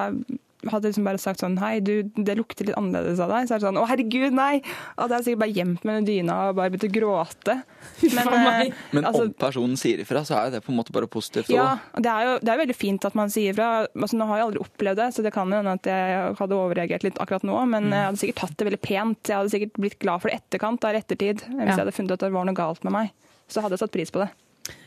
hadde 0.71 0.89
liksom 0.89 1.05
bare 1.07 1.19
sagt 1.21 1.39
sånn 1.43 1.57
Hei, 1.61 1.79
du, 1.83 2.03
det 2.17 2.35
lukter 2.39 2.65
litt 2.69 2.77
annerledes 2.79 3.19
av 3.23 3.29
deg. 3.33 3.47
Så 3.47 3.55
er 3.55 3.61
det 3.61 3.67
sånn 3.67 3.77
Å, 3.81 3.85
herregud, 3.89 4.33
nei! 4.35 4.61
Og 4.97 4.97
da 4.97 5.03
hadde 5.05 5.19
jeg 5.19 5.25
sikkert 5.29 5.41
bare 5.43 5.55
gjemt 5.57 5.83
meg 5.85 5.99
under 6.01 6.09
dyna 6.11 6.37
og 6.49 6.55
bare 6.59 6.73
begynt 6.73 6.87
å 6.87 6.91
gråte. 6.95 7.55
Men, 8.17 8.29
eh, 8.33 8.73
Men 8.95 9.09
altså, 9.09 9.23
om 9.27 9.33
personen 9.45 9.77
sier 9.79 10.01
ifra, 10.05 10.23
så 10.27 10.37
er 10.39 10.47
jo 10.49 10.55
det 10.57 10.63
på 10.65 10.71
en 10.73 10.79
måte 10.79 10.95
bare 10.95 11.09
positivt. 11.11 11.49
ja, 11.53 11.67
det 11.97 12.11
er 12.11 12.29
jo 12.29 12.37
det 12.45 12.53
er 12.55 12.61
veldig 12.63 12.77
fint 12.77 13.05
at 13.09 13.15
man 13.17 13.29
sier 13.33 13.53
ifra. 13.53 13.69
Altså, 13.93 14.17
nå 14.19 14.27
har 14.29 14.41
jeg 14.41 14.47
aldri 14.49 14.63
opplevd 14.65 15.01
det, 15.03 15.09
så 15.15 15.25
det 15.25 15.33
kan 15.35 15.51
jo 15.51 15.59
hende 15.61 15.75
at 15.77 15.89
jeg 15.91 16.37
hadde 16.41 16.57
overreagert 16.59 17.05
litt 17.07 17.19
akkurat 17.23 17.45
nå. 17.47 17.59
Men 17.71 17.91
jeg 17.93 18.07
hadde 18.09 18.21
sikkert 18.23 18.41
tatt 18.45 18.57
det 18.61 18.69
veldig 18.71 18.81
pent. 18.85 19.21
Jeg 19.29 19.37
hadde 19.41 19.53
sikkert 19.53 19.77
blitt 19.85 19.99
glad 20.01 20.23
for 20.23 20.31
det 20.33 20.39
etterkant, 20.41 20.81
da, 20.81 20.93
ettertid. 20.95 21.45
Hvis 21.45 21.61
Ja. 21.61 21.75
jeg 21.75 21.83
hadde 21.85 21.95
funnet 21.99 22.15
at 22.17 22.25
det 22.25 22.31
var 22.33 22.45
noe 22.49 22.57
galt 22.57 22.83
med 22.83 22.93
meg. 22.95 23.13
Så 23.51 23.61
hadde 23.61 23.77
jeg 23.77 23.83
satt 23.85 23.93
pris 23.93 24.09
på 24.11 24.23
det. 24.23 24.31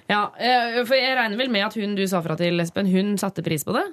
Ja, 0.08 0.30
eh, 0.40 0.82
for 0.88 0.96
Jeg 0.96 1.14
regner 1.18 1.36
vel 1.36 1.50
med 1.52 1.66
at 1.66 1.74
hun 1.78 1.94
du 1.94 2.06
sa 2.08 2.22
fra 2.24 2.34
til, 2.34 2.58
Espen, 2.60 2.88
hun 2.90 3.16
satte 3.20 3.44
pris 3.44 3.62
på 3.62 3.74
det? 3.76 3.84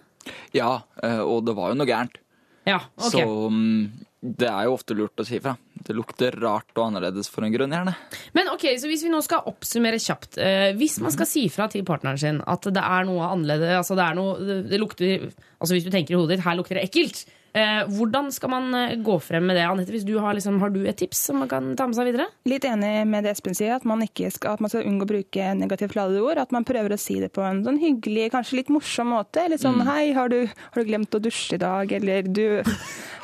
Ja, 0.55 0.79
eh, 1.03 1.21
og 1.21 1.45
det 1.47 1.55
var 1.57 1.71
jo 1.71 1.79
noe 1.79 1.89
gærent. 1.89 2.19
Ja, 2.65 2.79
ok. 2.97 3.11
Så 3.13 3.23
mm, 3.53 4.05
det 4.25 4.47
er 4.49 4.65
jo 4.65 4.73
ofte 4.73 4.95
lurt 4.97 5.21
å 5.21 5.25
si 5.27 5.37
ifra. 5.37 5.53
Det 5.85 5.93
lukter 5.93 6.33
rart 6.41 6.71
og 6.73 6.87
annerledes 6.87 7.29
for 7.29 7.45
en 7.45 7.53
grunn, 7.53 7.73
gjerne. 7.75 7.93
Men 8.33 8.49
ok, 8.55 8.67
så 8.81 8.89
hvis 8.89 9.05
vi 9.05 9.11
nå 9.13 9.19
skal 9.25 9.45
oppsummere 9.51 9.99
kjapt. 10.01 10.39
Eh, 10.41 10.71
hvis 10.79 10.97
man 11.03 11.13
skal 11.13 11.29
si 11.29 11.45
fra 11.53 11.67
til 11.71 11.85
partneren 11.85 12.19
sin 12.21 12.41
at 12.41 12.65
det 12.65 12.81
er 12.81 13.05
noe 13.05 13.29
annerledes 13.29 13.75
altså 13.83 13.97
det 13.99 14.07
er 14.07 14.17
noe, 14.17 14.59
det, 14.65 14.79
lukter, 14.81 15.27
altså 15.59 15.77
Hvis 15.77 15.85
du 15.85 15.91
tenker 15.93 16.15
i 16.15 16.19
hodet 16.19 16.39
ditt 16.39 16.47
her 16.47 16.57
lukter 16.57 16.79
det 16.79 16.87
ekkelt, 16.89 17.21
hvordan 17.87 18.31
skal 18.35 18.51
man 18.51 18.73
eh, 18.75 18.95
gå 18.99 19.15
frem 19.23 19.45
med 19.47 19.55
det? 19.55 19.63
Anette, 19.63 20.19
har, 20.19 20.35
liksom, 20.35 20.59
har 20.59 20.73
du 20.73 20.81
et 20.85 20.97
tips 20.99 21.21
som 21.29 21.39
man 21.39 21.49
kan 21.51 21.71
ta 21.79 21.87
med 21.87 21.95
seg 21.97 22.09
videre? 22.09 22.27
Litt 22.49 22.67
enig 22.67 22.91
med 23.07 23.23
det 23.23 23.31
Espen 23.35 23.55
sier, 23.55 23.77
at 23.77 23.87
man, 23.87 24.03
ikke 24.03 24.31
skal, 24.33 24.57
at 24.57 24.63
man 24.63 24.71
skal 24.73 24.83
unngå 24.89 25.07
å 25.07 25.11
bruke 25.13 25.49
negativt 25.55 25.95
ladede 25.95 26.23
ord. 26.25 26.41
At 26.41 26.51
man 26.55 26.67
prøver 26.67 26.95
å 26.95 26.99
si 26.99 27.19
det 27.23 27.31
på 27.35 27.45
en 27.45 27.63
sånn 27.65 27.79
hyggelig, 27.79 28.29
kanskje 28.35 28.59
litt 28.59 28.73
morsom 28.73 29.13
måte. 29.15 29.47
Litt 29.51 29.63
sånn 29.63 29.81
'hei, 29.85 30.11
har 30.17 30.31
du, 30.33 30.41
har 30.47 30.81
du 30.81 30.89
glemt 30.89 31.15
å 31.15 31.21
dusje 31.23 31.55
i 31.55 31.61
dag?' 31.61 31.91
Eller 31.95 32.27
'du, 32.27 32.61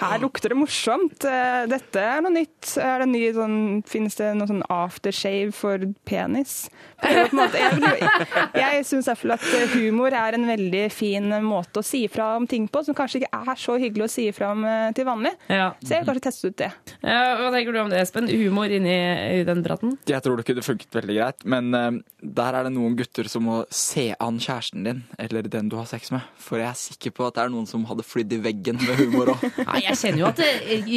her 0.01 0.23
lukter 0.23 0.53
det 0.53 0.59
morsomt'. 0.61 1.27
Eh, 1.27 1.67
Dette 1.71 1.99
er 1.99 2.23
noe 2.23 2.33
nytt. 2.33 2.77
Er 2.79 3.03
det 3.03 3.09
ny 3.11 3.23
sånn 3.35 3.59
finnes 3.87 4.15
det 4.15 4.31
noe 4.37 4.47
sånn 4.47 4.63
aftershave 4.71 5.51
for 5.55 5.91
penis? 6.07 6.69
På 7.01 7.11
en 7.11 7.37
måte, 7.37 7.59
jeg 7.59 8.71
jeg 8.81 8.85
syns 8.87 9.07
iallfall 9.09 9.35
at 9.35 9.45
humor 9.75 10.13
er 10.15 10.37
en 10.37 10.47
veldig 10.49 10.83
fin 10.93 11.27
måte 11.45 11.81
å 11.81 11.85
si 11.85 12.03
fra 12.11 12.35
om 12.37 12.47
ting 12.49 12.67
på, 12.71 12.83
som 12.85 12.97
kanskje 12.97 13.21
ikke 13.21 13.41
er 13.51 13.59
så 13.59 13.77
hyggelig 13.81 14.07
å 14.07 14.11
si 14.11 14.20
fra 14.35 14.51
om 14.53 14.61
eh, 14.67 14.91
til 14.97 15.07
vanlig. 15.07 15.31
Ja. 15.49 15.71
Så 15.81 15.95
jeg 15.95 16.03
vil 16.03 16.09
kanskje 16.11 16.25
teste 16.27 16.51
ut 16.51 16.57
det. 16.61 16.69
Ja, 17.01 17.21
hva 17.39 17.49
tenker 17.55 17.73
du 17.75 17.79
om 17.81 17.89
det, 17.91 18.01
Espen? 18.03 18.29
Humor 18.29 18.71
inni 18.71 18.93
i 19.41 19.43
den 19.47 19.63
praten? 19.65 19.95
Jeg 20.09 20.21
tror 20.25 20.37
det 20.39 20.45
kunne 20.47 20.65
funket 20.65 20.93
veldig 20.99 21.17
greit, 21.17 21.45
men 21.49 21.73
eh, 21.77 21.89
der 22.21 22.59
er 22.59 22.67
det 22.69 22.73
noen 22.75 22.95
gutter 22.99 23.27
som 23.31 23.47
må 23.49 23.61
se 23.73 24.11
an 24.21 24.37
kjæresten 24.41 24.85
din, 24.85 25.01
eller 25.17 25.49
den 25.51 25.69
du 25.71 25.77
har 25.79 25.89
sex 25.89 26.11
med. 26.13 26.21
For 26.41 26.61
jeg 26.61 26.69
er 26.69 26.77
sikker 26.79 27.15
på 27.17 27.25
at 27.27 27.39
det 27.39 27.45
er 27.47 27.53
noen 27.55 27.67
som 27.69 27.85
hadde 27.89 28.05
flydd 28.05 28.37
i 28.37 28.41
veggen 28.45 28.77
med 28.83 29.01
humor 29.01 29.33
òg. 29.33 29.47
Ja, 29.63 29.79
jeg 29.89 29.97
kjenner 30.03 30.23
jo 30.25 30.29
at 30.29 30.41
det 30.41 30.51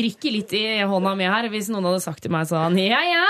rykker 0.05 0.35
litt 0.35 0.53
i 0.59 0.65
hånda 0.85 1.15
mi 1.19 1.27
her 1.31 1.49
hvis 1.53 1.71
noen 1.73 1.89
hadde 1.89 2.03
sagt 2.05 2.23
til 2.25 2.33
meg 2.35 2.49
sånn 2.51 2.77
Ja, 2.83 3.01
ja, 3.07 3.25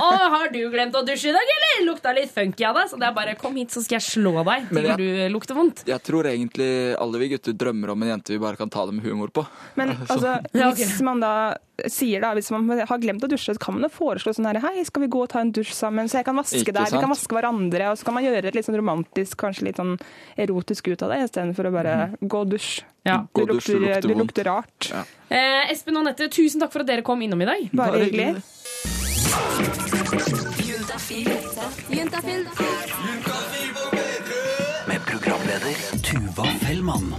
å, 0.00 0.08
har 0.34 0.50
du 0.54 0.60
glemt 0.72 0.94
å 0.96 1.02
dusje 1.06 1.30
i 1.30 1.34
dag, 1.36 1.52
eller? 1.58 1.74
Lukta 1.88 2.12
litt 2.16 2.32
funky 2.32 2.64
av 2.68 2.78
deg. 2.78 2.88
Så 2.92 2.98
det 3.00 3.08
er 3.08 3.16
bare 3.16 3.34
kom 3.40 3.56
hit, 3.58 3.72
så 3.74 3.82
skal 3.84 3.98
jeg 3.98 4.06
slå 4.06 4.32
deg 4.46 4.68
til 4.70 4.88
jeg- 4.88 4.98
du 5.00 5.34
lukter 5.34 5.56
vondt. 5.58 5.82
Jeg 5.88 6.02
tror 6.06 6.28
egentlig 6.30 6.70
alle 7.00 7.18
vi 7.20 7.28
gutter 7.34 7.56
drømmer 7.58 7.90
om 7.94 8.02
en 8.06 8.12
jente 8.14 8.32
vi 8.34 8.38
bare 8.42 8.56
kan 8.60 8.70
ta 8.70 8.84
det 8.86 8.94
med 8.94 9.04
humor 9.08 9.32
på. 9.34 9.44
Men 9.78 9.92
altså, 9.96 10.38
Ja, 10.54 10.68
ok. 10.70 10.78
hvis 10.80 11.00
man 11.04 11.20
da 11.22 11.32
sier 11.90 12.22
da, 12.22 12.30
hvis 12.38 12.52
man 12.54 12.68
har 12.86 13.00
glemt 13.02 13.24
å 13.26 13.28
dusje, 13.30 13.54
så 13.56 13.58
kan 13.60 13.74
man 13.74 13.82
jo 13.88 13.90
foreslå 13.90 14.30
sånn 14.36 14.46
her 14.46 14.60
Hei, 14.62 14.84
skal 14.86 15.02
vi 15.02 15.08
gå 15.10 15.24
og 15.24 15.30
ta 15.32 15.40
en 15.42 15.50
dusj 15.54 15.72
sammen, 15.74 16.06
så 16.08 16.20
jeg 16.20 16.28
kan 16.28 16.38
vaske 16.38 16.62
deg, 16.70 16.92
vi 16.94 17.00
kan 17.02 17.10
vaske 17.10 17.34
hverandre, 17.34 17.88
og 17.90 17.98
så 17.98 18.06
kan 18.06 18.14
man 18.14 18.24
gjøre 18.26 18.44
det 18.46 18.54
litt 18.54 18.68
sånn 18.68 18.78
romantisk, 18.78 19.36
kanskje 19.42 19.66
litt 19.68 19.80
sånn 19.82 19.96
erotisk 20.38 20.92
ut 20.92 21.02
av 21.02 21.10
det, 21.14 21.24
istedenfor 21.26 21.66
å 21.70 21.74
bare 21.74 21.96
gå 22.22 22.44
og 22.46 22.52
dusje. 22.54 22.86
Ja. 23.04 23.24
Gå 23.34 23.42
Det 23.44 23.52
lukter, 23.58 23.74
det 23.74 23.80
lukter 23.90 24.08
det 24.08 24.18
lukter 24.22 24.44
rart. 24.48 24.90
Ja. 24.94 25.02
Eh, 25.28 25.72
Espen 25.74 25.98
og 25.98 26.06
Anette, 26.06 26.30
tusen 26.32 26.62
takk 26.62 26.72
for 26.72 26.86
at 26.86 26.88
dere 26.88 27.02
kom 27.04 27.20
innom 27.26 27.42
i 27.42 27.50
dag. 27.50 27.66
Bare 27.74 28.06
hyggelig. 28.06 28.38
Med 34.86 35.00
programleder 35.06 35.74
Tuva 36.02 36.44
Fellmann. 36.60 37.14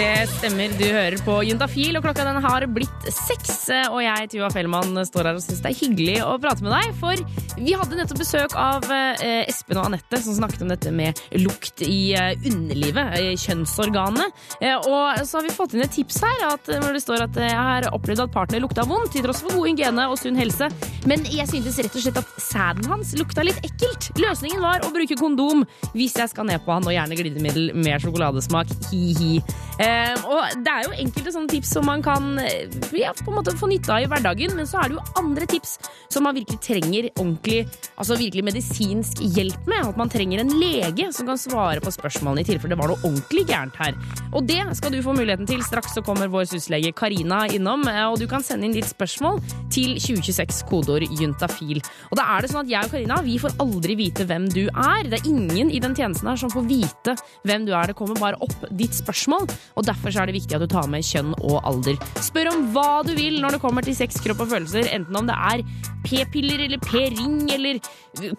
Det 0.00 0.30
stemmer, 0.32 0.72
du 0.80 0.86
hører 0.86 1.20
på 1.20 1.34
Juntafil, 1.44 1.98
og 1.98 2.04
klokka 2.06 2.24
den 2.24 2.38
har 2.40 2.64
blitt 2.72 3.08
seks. 3.12 3.66
Og 3.92 3.98
jeg, 4.00 4.30
Tuva 4.32 4.48
Fellmann, 4.48 4.96
står 5.04 5.26
her 5.28 5.36
og 5.36 5.42
syns 5.44 5.60
det 5.60 5.74
er 5.74 5.76
hyggelig 5.76 6.14
å 6.24 6.38
prate 6.40 6.64
med 6.64 6.72
deg. 6.72 6.94
For 6.96 7.20
vi 7.60 7.74
hadde 7.76 7.98
nettopp 7.98 8.22
besøk 8.22 8.54
av 8.56 8.86
eh, 8.88 9.42
Espen 9.42 9.76
og 9.76 9.90
Anette, 9.90 10.22
som 10.24 10.38
snakket 10.38 10.64
om 10.64 10.72
dette 10.72 10.88
med 10.96 11.20
lukt 11.42 11.82
i 11.84 12.14
eh, 12.16 12.32
underlivet, 12.48 13.12
i 13.20 13.34
kjønnsorganet. 13.42 14.40
Eh, 14.64 14.78
og 14.78 15.20
så 15.28 15.36
har 15.36 15.44
vi 15.44 15.52
fått 15.58 15.76
inn 15.76 15.84
et 15.84 15.92
tips 15.92 16.22
her, 16.24 16.46
at, 16.48 16.72
hvor 16.80 16.96
det 16.96 17.04
står 17.04 17.26
at 17.26 17.36
jeg 17.44 17.60
har 17.60 17.90
opplevd 17.92 18.24
at 18.24 18.32
partner 18.32 18.64
lukta 18.64 18.88
vondt, 18.88 19.12
til 19.12 19.26
tross 19.26 19.44
for 19.44 19.52
god 19.52 19.68
hygiene 19.68 20.08
og 20.08 20.16
sunn 20.22 20.40
helse. 20.40 20.70
Men 21.04 21.28
jeg 21.28 21.44
syntes 21.52 21.76
rett 21.76 22.00
og 22.00 22.06
slett 22.06 22.22
at 22.22 22.32
sæden 22.40 22.88
hans 22.88 23.12
lukta 23.20 23.44
litt 23.44 23.60
ekkelt. 23.68 24.14
Løsningen 24.16 24.64
var 24.64 24.80
å 24.80 24.94
bruke 24.96 25.20
kondom 25.20 25.66
hvis 25.92 26.16
jeg 26.16 26.32
skal 26.32 26.48
ned 26.48 26.64
på 26.64 26.72
han, 26.72 26.88
og 26.88 26.96
gjerne 26.96 27.20
glidemiddel 27.20 27.74
med 27.76 28.00
sjokoladesmak. 28.00 28.72
Hi-hi. 28.88 29.42
Eh, 29.90 30.24
og 30.30 30.62
det 30.64 30.72
er 30.72 30.86
jo 30.86 30.96
enkelte 31.04 31.32
sånne 31.34 31.50
tips 31.50 31.72
som 31.76 31.86
man 31.88 32.02
kan 32.04 32.32
eh, 32.42 32.68
ja, 32.96 33.12
på 33.16 33.30
en 33.32 33.38
måte 33.38 33.54
få 33.58 33.68
nytte 33.70 33.92
av 33.94 34.04
i 34.04 34.08
hverdagen, 34.10 34.54
men 34.56 34.68
så 34.68 34.82
er 34.82 34.90
det 34.90 34.98
jo 34.98 35.04
andre 35.20 35.48
tips 35.50 35.76
som 36.10 36.26
man 36.26 36.36
virkelig 36.36 36.60
trenger 36.64 37.08
ordentlig, 37.12 37.64
altså 37.96 38.18
virkelig 38.18 38.44
medisinsk 38.46 39.22
hjelp 39.36 39.68
med. 39.70 39.90
At 39.90 40.00
man 40.00 40.12
trenger 40.12 40.42
en 40.42 40.52
lege 40.60 41.10
som 41.14 41.28
kan 41.28 41.40
svare 41.40 41.82
på 41.82 41.92
spørsmålene 41.94 42.44
i 42.44 42.48
tilfelle 42.48 42.74
det 42.74 42.78
var 42.78 42.92
noe 42.92 43.02
ordentlig 43.02 43.46
gærent 43.48 43.78
her. 43.80 43.96
Og 44.36 44.46
det 44.46 44.60
skal 44.78 44.94
du 44.94 45.00
få 45.02 45.14
muligheten 45.16 45.48
til. 45.48 45.62
Straks 45.66 45.96
så 45.96 46.04
kommer 46.06 46.30
vår 46.30 46.46
syslege 46.50 46.92
Karina 46.96 47.42
innom, 47.50 47.86
eh, 47.90 48.04
og 48.06 48.20
du 48.20 48.26
kan 48.30 48.44
sende 48.46 48.68
inn 48.68 48.76
ditt 48.76 48.90
spørsmål 48.90 49.40
til 49.72 49.96
2026 49.98 50.62
kodeord 50.70 51.06
juntafil. 51.18 51.82
Og 52.10 52.18
da 52.18 52.26
er 52.36 52.44
det 52.44 52.52
sånn 52.52 52.64
at 52.64 52.72
jeg 52.72 52.86
og 52.86 52.94
Karina 52.94 53.20
vi 53.26 53.38
får 53.40 53.56
aldri 53.62 53.96
vite 53.98 54.26
hvem 54.28 54.48
du 54.52 54.64
er. 54.68 55.08
Det 55.10 55.20
er 55.20 55.30
ingen 55.30 55.70
i 55.70 55.82
den 55.82 55.96
tjenesten 55.96 56.30
her 56.30 56.38
som 56.40 56.52
får 56.52 56.66
vite 56.68 57.16
hvem 57.48 57.66
du 57.68 57.74
er. 57.74 57.90
Det 57.90 57.98
kommer 57.98 58.18
bare 58.20 58.38
opp 58.44 58.68
ditt 58.70 58.94
spørsmål, 58.96 59.48
og 59.76 59.79
derfor 59.86 60.12
så 60.12 60.22
er 60.22 60.30
det 60.30 60.36
viktig 60.38 60.56
at 60.56 60.64
du 60.64 60.70
tar 60.70 60.88
med 60.90 61.04
kjønn 61.06 61.32
og 61.38 61.60
alder. 61.68 61.98
Spør 62.22 62.52
om 62.52 62.66
hva 62.74 63.02
du 63.06 63.14
vil 63.16 63.40
når 63.42 63.56
det 63.56 63.62
kommer 63.62 63.86
til 63.86 63.96
sex, 63.96 64.20
kropp 64.24 64.44
og 64.44 64.52
følelser, 64.52 64.88
enten 64.94 65.16
om 65.16 65.28
det 65.28 65.36
er 65.36 65.64
p-piller 66.06 66.64
eller 66.66 66.80
p-ring 66.84 67.50
eller 67.52 67.80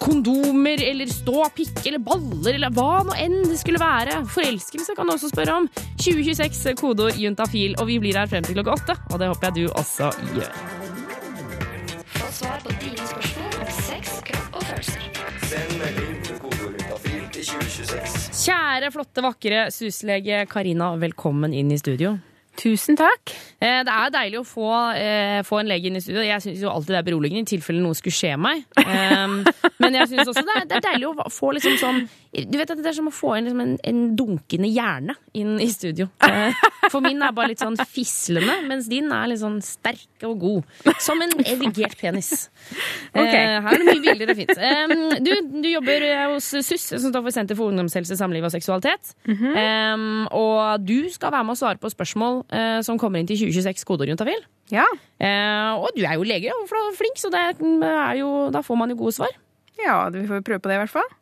kondomer 0.02 0.82
eller 0.84 1.10
ståpikk 1.12 1.84
eller 1.86 2.02
baller 2.04 2.58
eller 2.58 2.74
hva 2.76 3.04
nå 3.08 3.18
enn 3.22 3.38
det 3.48 3.60
skulle 3.62 3.82
være. 3.82 4.22
Forelskelse 4.34 4.96
kan 4.98 5.10
du 5.10 5.16
også 5.16 5.32
spørre 5.32 5.62
om. 5.62 5.70
2026 6.02 6.76
kodeord 6.82 7.20
juntafil, 7.22 7.76
og 7.80 7.90
vi 7.90 8.00
blir 8.02 8.18
her 8.18 8.30
frem 8.32 8.46
til 8.46 8.58
klokka 8.58 8.78
åtte, 8.80 8.98
og 9.12 9.22
det 9.22 9.32
håper 9.32 9.52
jeg 9.52 9.58
du 9.62 9.74
også 9.78 10.12
gjør. 10.36 10.54
Få 12.18 12.32
svar 12.42 12.58
på 12.66 12.78
dine 12.82 13.12
spørsmål 13.14 13.62
om 13.62 13.76
sex, 13.82 14.18
kropp 14.30 14.62
og 14.62 14.70
følelser. 14.72 15.12
Send 15.52 15.78
melding 15.78 16.01
Kjære, 17.92 18.88
flotte, 18.94 19.24
vakre 19.26 19.66
suslege 19.74 20.46
Karina, 20.48 20.94
velkommen 21.00 21.52
inn 21.52 21.74
i 21.76 21.80
studio. 21.80 22.16
Tusen 22.60 22.98
takk. 23.00 23.32
Eh, 23.62 23.82
Det 23.84 23.94
er 23.94 24.10
deilig 24.12 24.40
å 24.42 24.46
få, 24.46 24.68
eh, 24.96 25.42
få 25.48 25.60
en 25.62 25.68
lege 25.72 25.88
inn 25.88 25.96
i 25.96 26.02
studio. 26.04 26.22
Jeg 26.22 26.42
syns 26.44 26.60
jo 26.62 26.70
alltid 26.70 26.88
det 26.94 27.00
er 27.00 27.08
beroligende 27.12 27.42
i 27.48 27.58
tilfelle 27.58 27.82
noe 27.82 27.96
skulle 27.96 28.14
skje 28.14 28.34
meg. 28.38 28.66
Um, 28.78 29.46
men 29.82 29.94
jeg 29.94 30.10
syns 30.12 30.28
også 30.28 30.44
det 30.46 30.56
er, 30.58 30.66
det 30.68 30.78
er 30.78 30.86
deilig 30.92 31.08
å 31.14 31.30
få 31.32 31.54
liksom 31.56 31.78
sånn 31.80 32.02
Du 32.32 32.56
vet 32.58 32.70
at 32.72 32.78
Det 32.80 32.86
er 32.88 32.94
som 32.96 33.10
å 33.10 33.12
få 33.12 33.34
inn 33.38 33.44
liksom 33.50 33.60
en, 33.62 33.74
en 33.84 34.16
dunkende 34.16 34.70
hjerne 34.72 35.16
inn 35.36 35.58
i 35.60 35.68
studio. 35.68 36.08
Eh, 36.24 36.54
For 36.90 37.02
min 37.04 37.20
er 37.22 37.34
bare 37.36 37.50
litt 37.52 37.60
sånn 37.60 37.76
fislende, 37.76 38.54
mens 38.70 38.88
din 38.88 39.12
er 39.12 39.28
litt 39.28 39.42
sånn 39.42 39.58
sterk 39.62 40.24
og 40.24 40.40
god. 40.40 40.96
Som 41.04 41.22
en 41.22 41.34
erigert 41.44 41.98
penis. 42.00 42.50
Ok. 43.12 43.28
Eh, 43.36 43.60
Her 43.62 43.74
er 43.74 43.82
det 43.82 43.88
mye 43.90 44.02
bilder 44.06 44.30
det 44.32 44.38
fins. 44.38 44.56
Du, 45.20 45.32
du 45.62 45.68
jobber 45.68 46.06
hos 46.32 46.46
SUS, 46.64 46.86
som 46.94 47.12
står 47.12 47.26
for 47.26 47.36
Senter 47.36 47.58
for 47.60 47.68
ungdomshelse, 47.74 48.16
samliv 48.16 48.46
og 48.48 48.54
seksualitet. 48.54 49.12
Mhm. 49.28 49.52
Um, 49.58 50.28
og 50.32 50.86
du 50.88 51.10
skal 51.12 51.32
være 51.36 51.44
med 51.44 51.58
og 51.58 51.60
svare 51.60 51.80
på 51.82 51.92
spørsmål 51.92 52.41
eh, 52.50 52.80
som 52.82 52.98
kommer 53.02 53.20
inn 53.22 53.28
til 53.30 53.38
2026 53.44 53.86
kodeorientafil. 53.86 54.42
Ja. 54.72 54.86
Eh, 55.20 55.72
og 55.78 55.90
du 55.96 56.02
er 56.08 56.16
jo 56.18 56.24
lege 56.28 56.52
og 56.56 56.68
fl- 56.70 56.96
flink, 56.98 57.18
så 57.22 57.30
det 57.34 57.42
er 57.62 58.16
jo, 58.22 58.50
da 58.54 58.62
får 58.66 58.78
man 58.80 58.90
jo 58.90 58.96
gode 59.04 59.14
svar. 59.20 59.34
Ja, 59.82 60.10
vi 60.14 60.22
får 60.30 60.44
prøve 60.46 60.62
på 60.62 60.70
det, 60.70 60.76
i 60.78 60.82
hvert 60.84 60.94
fall. 60.94 61.10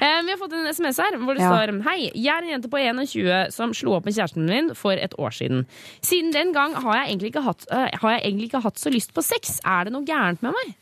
Eh, 0.00 0.18
vi 0.24 0.32
har 0.32 0.38
fått 0.40 0.52
en 0.56 0.66
SMS 0.72 0.98
her 1.00 1.16
hvor 1.20 1.36
det 1.36 1.42
Ja. 1.44 1.50
står 1.52 1.70
Hei, 1.84 2.10
jeg 2.14 2.32
er 2.32 2.42
en 2.44 2.50
jente 2.54 2.68
på 2.72 2.78
21 2.80 3.50
som 3.52 3.72
slo 3.76 3.92
opp 3.96 4.04
med 4.08 4.14
kjæresten 4.16 4.46
min 4.48 4.70
for 4.74 4.92
et 4.96 5.12
år 5.20 5.32
siden. 5.36 5.66
Siden 6.04 6.32
den 6.32 6.52
gang 6.56 6.74
har 6.74 6.96
jeg 7.02 7.10
egentlig 7.12 7.30
ikke 7.32 7.42
hatt, 7.44 7.66
har 7.70 8.10
jeg 8.16 8.22
egentlig 8.24 8.48
ikke 8.50 8.62
hatt 8.64 8.80
så 8.80 8.90
lyst 8.92 9.12
på 9.16 9.22
sex. 9.24 9.58
Er 9.64 9.84
det 9.88 9.92
noe 9.94 10.04
gærent 10.08 10.42
med 10.44 10.52
meg? 10.56 10.74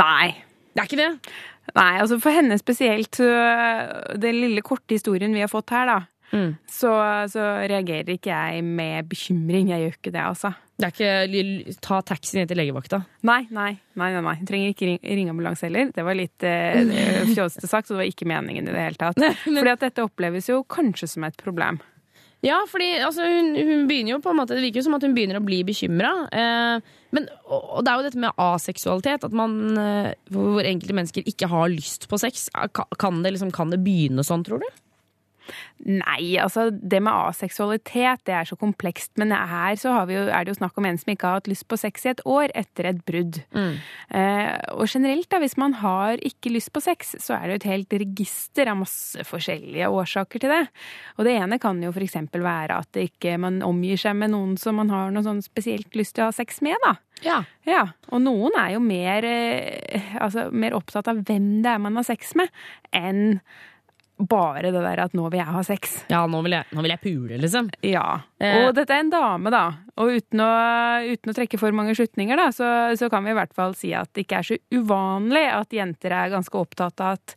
Nei. 0.00 0.28
Det 0.74 0.80
er 0.84 0.88
ikke 0.88 1.00
det? 1.00 1.10
Nei, 1.76 1.90
altså 2.00 2.18
for 2.22 2.30
henne 2.34 2.56
spesielt, 2.60 3.18
den 3.20 4.38
lille 4.40 4.62
korte 4.66 4.94
historien 4.96 5.34
vi 5.34 5.42
har 5.44 5.50
fått 5.52 5.70
her, 5.74 5.86
da, 5.90 5.98
Mm. 6.30 6.50
så, 6.70 6.90
så 7.32 7.44
reagerer 7.70 8.14
ikke 8.14 8.30
jeg 8.30 8.64
med 8.64 9.08
bekymring. 9.10 9.72
Jeg 9.72 9.84
gjør 9.84 9.96
ikke 9.98 10.12
det, 10.14 10.24
altså. 10.24 10.52
Det 10.80 10.88
er 10.88 11.28
ikke 11.28 11.74
ta 11.84 12.00
taxi 12.06 12.38
ned 12.38 12.48
til 12.48 12.60
legevakta? 12.60 13.02
Nei, 13.28 13.42
nei, 13.52 13.74
nei, 14.00 14.10
nei, 14.14 14.22
nei. 14.24 14.36
Jeg 14.40 14.48
trenger 14.48 14.74
ikke 14.74 14.88
ring, 14.88 15.00
ringe 15.04 15.34
ambulanse 15.34 15.68
heller. 15.68 15.90
Det 15.94 16.06
var 16.06 16.16
litt 16.16 16.46
eh, 16.46 16.80
fjåsete 17.34 17.68
sagt, 17.68 17.88
så 17.88 17.96
det 17.96 18.02
var 18.04 18.10
ikke 18.12 18.28
meningen 18.30 18.68
i 18.68 18.74
det 18.74 18.86
hele 18.86 19.00
tatt. 19.00 19.20
Fordi 19.44 19.74
at 19.74 19.86
dette 19.88 20.06
oppleves 20.06 20.48
jo 20.52 20.62
kanskje 20.64 21.10
som 21.14 21.26
et 21.28 21.36
problem. 21.40 21.82
Ja, 22.40 22.62
fordi 22.70 22.94
altså, 23.04 23.26
hun, 23.28 23.52
hun 23.52 23.82
begynner 23.88 24.14
jo 24.14 24.22
på 24.24 24.32
en 24.32 24.38
måte 24.38 24.56
Det 24.56 24.62
virker 24.64 24.80
jo 24.80 24.86
som 24.86 24.94
at 24.96 25.04
hun 25.04 25.12
begynner 25.16 25.36
å 25.36 25.44
bli 25.44 25.60
bekymra. 25.68 26.12
Eh, 26.32 26.92
men, 27.12 27.26
og, 27.44 27.66
og 27.76 27.84
det 27.84 27.92
er 27.92 27.98
jo 27.98 28.06
dette 28.06 28.22
med 28.22 28.40
aseksualitet, 28.40 29.26
at 29.28 29.34
man 29.36 29.58
eh, 29.76 30.14
hvor 30.32 30.64
enkelte 30.64 30.96
mennesker 30.96 31.28
ikke 31.28 31.50
har 31.52 31.68
lyst 31.72 32.08
på 32.08 32.20
sex. 32.22 32.48
Kan 32.96 33.20
det, 33.24 33.34
liksom, 33.36 33.52
kan 33.52 33.74
det 33.74 33.82
begynne 33.84 34.24
sånn, 34.24 34.46
tror 34.46 34.64
du? 34.64 34.70
Nei, 35.86 36.36
altså 36.42 36.68
det 36.70 37.00
med 37.02 37.12
aseksualitet 37.30 38.24
det 38.28 38.34
er 38.36 38.48
så 38.48 38.58
komplekst. 38.60 39.12
Men 39.20 39.32
her 39.32 39.78
så 39.80 39.94
har 39.96 40.08
vi 40.10 40.18
jo, 40.18 40.26
er 40.28 40.44
det 40.44 40.54
jo 40.54 40.60
snakk 40.60 40.78
om 40.80 40.88
en 40.88 41.00
som 41.00 41.12
ikke 41.12 41.28
har 41.28 41.40
hatt 41.40 41.50
lyst 41.50 41.66
på 41.70 41.78
sex 41.80 42.06
i 42.06 42.12
et 42.12 42.22
år 42.28 42.52
etter 42.58 42.90
et 42.90 43.02
brudd. 43.08 43.40
Eh, 43.56 44.54
og 44.76 44.86
generelt, 44.90 45.30
da, 45.32 45.40
hvis 45.42 45.56
man 45.60 45.78
har 45.80 46.20
ikke 46.26 46.52
lyst 46.54 46.72
på 46.74 46.82
sex, 46.84 47.14
så 47.22 47.36
er 47.36 47.46
det 47.46 47.54
jo 47.54 47.60
et 47.62 47.70
helt 47.70 47.98
register 48.04 48.70
av 48.70 48.80
masse 48.82 49.26
forskjellige 49.28 49.90
årsaker 49.90 50.42
til 50.42 50.52
det. 50.52 50.62
Og 51.18 51.26
det 51.28 51.36
ene 51.40 51.60
kan 51.62 51.80
jo 51.82 51.92
f.eks. 51.94 52.18
være 52.34 52.80
at 52.82 52.92
det 52.96 53.10
ikke, 53.12 53.38
man 53.40 53.62
omgir 53.66 54.00
seg 54.00 54.18
med 54.20 54.34
noen 54.34 54.56
som 54.60 54.78
man 54.80 54.92
har 54.92 55.14
noe 55.14 55.26
sånn 55.26 55.42
spesielt 55.44 55.96
lyst 55.98 56.16
til 56.16 56.26
å 56.26 56.30
ha 56.30 56.36
sex 56.36 56.60
med, 56.64 56.78
da. 56.84 56.96
Ja. 57.24 57.40
Ja, 57.68 57.82
og 58.08 58.22
noen 58.24 58.54
er 58.58 58.74
jo 58.74 58.82
mer, 58.82 59.24
eh, 59.28 60.14
altså, 60.20 60.48
mer 60.52 60.76
opptatt 60.78 61.10
av 61.10 61.20
hvem 61.26 61.60
det 61.64 61.74
er 61.74 61.82
man 61.82 61.98
har 62.00 62.06
sex 62.08 62.32
med, 62.38 62.48
enn 62.96 63.40
bare 64.28 64.70
det 64.72 64.82
der 64.82 65.04
at 65.06 65.14
nå 65.16 65.28
vil 65.30 65.40
jeg 65.40 65.54
ha 65.54 65.62
sex. 65.66 65.94
Ja, 66.12 66.24
nå 66.30 66.42
vil 66.44 66.58
jeg, 66.58 66.68
nå 66.74 66.84
vil 66.84 66.92
jeg 66.92 67.02
pule, 67.04 67.38
liksom. 67.40 67.70
Ja. 67.86 68.20
Eh. 68.40 68.66
Og 68.66 68.74
dette 68.76 68.96
er 68.96 69.04
en 69.04 69.12
dame, 69.12 69.52
da. 69.52 69.64
Og 70.00 70.16
uten 70.16 70.42
å, 70.42 70.50
uten 71.04 71.32
å 71.32 71.36
trekke 71.36 71.58
for 71.60 71.76
mange 71.76 71.94
slutninger, 71.96 72.38
da, 72.40 72.48
så, 72.54 72.68
så 72.96 73.10
kan 73.12 73.24
vi 73.26 73.34
i 73.34 73.36
hvert 73.36 73.52
fall 73.56 73.74
si 73.76 73.92
at 73.96 74.10
det 74.16 74.24
ikke 74.24 74.40
er 74.40 74.48
så 74.48 74.58
uvanlig 74.72 75.44
at 75.52 75.76
jenter 75.76 76.14
er 76.16 76.32
ganske 76.32 76.56
opptatt 76.56 77.02
av 77.04 77.18
at 77.18 77.34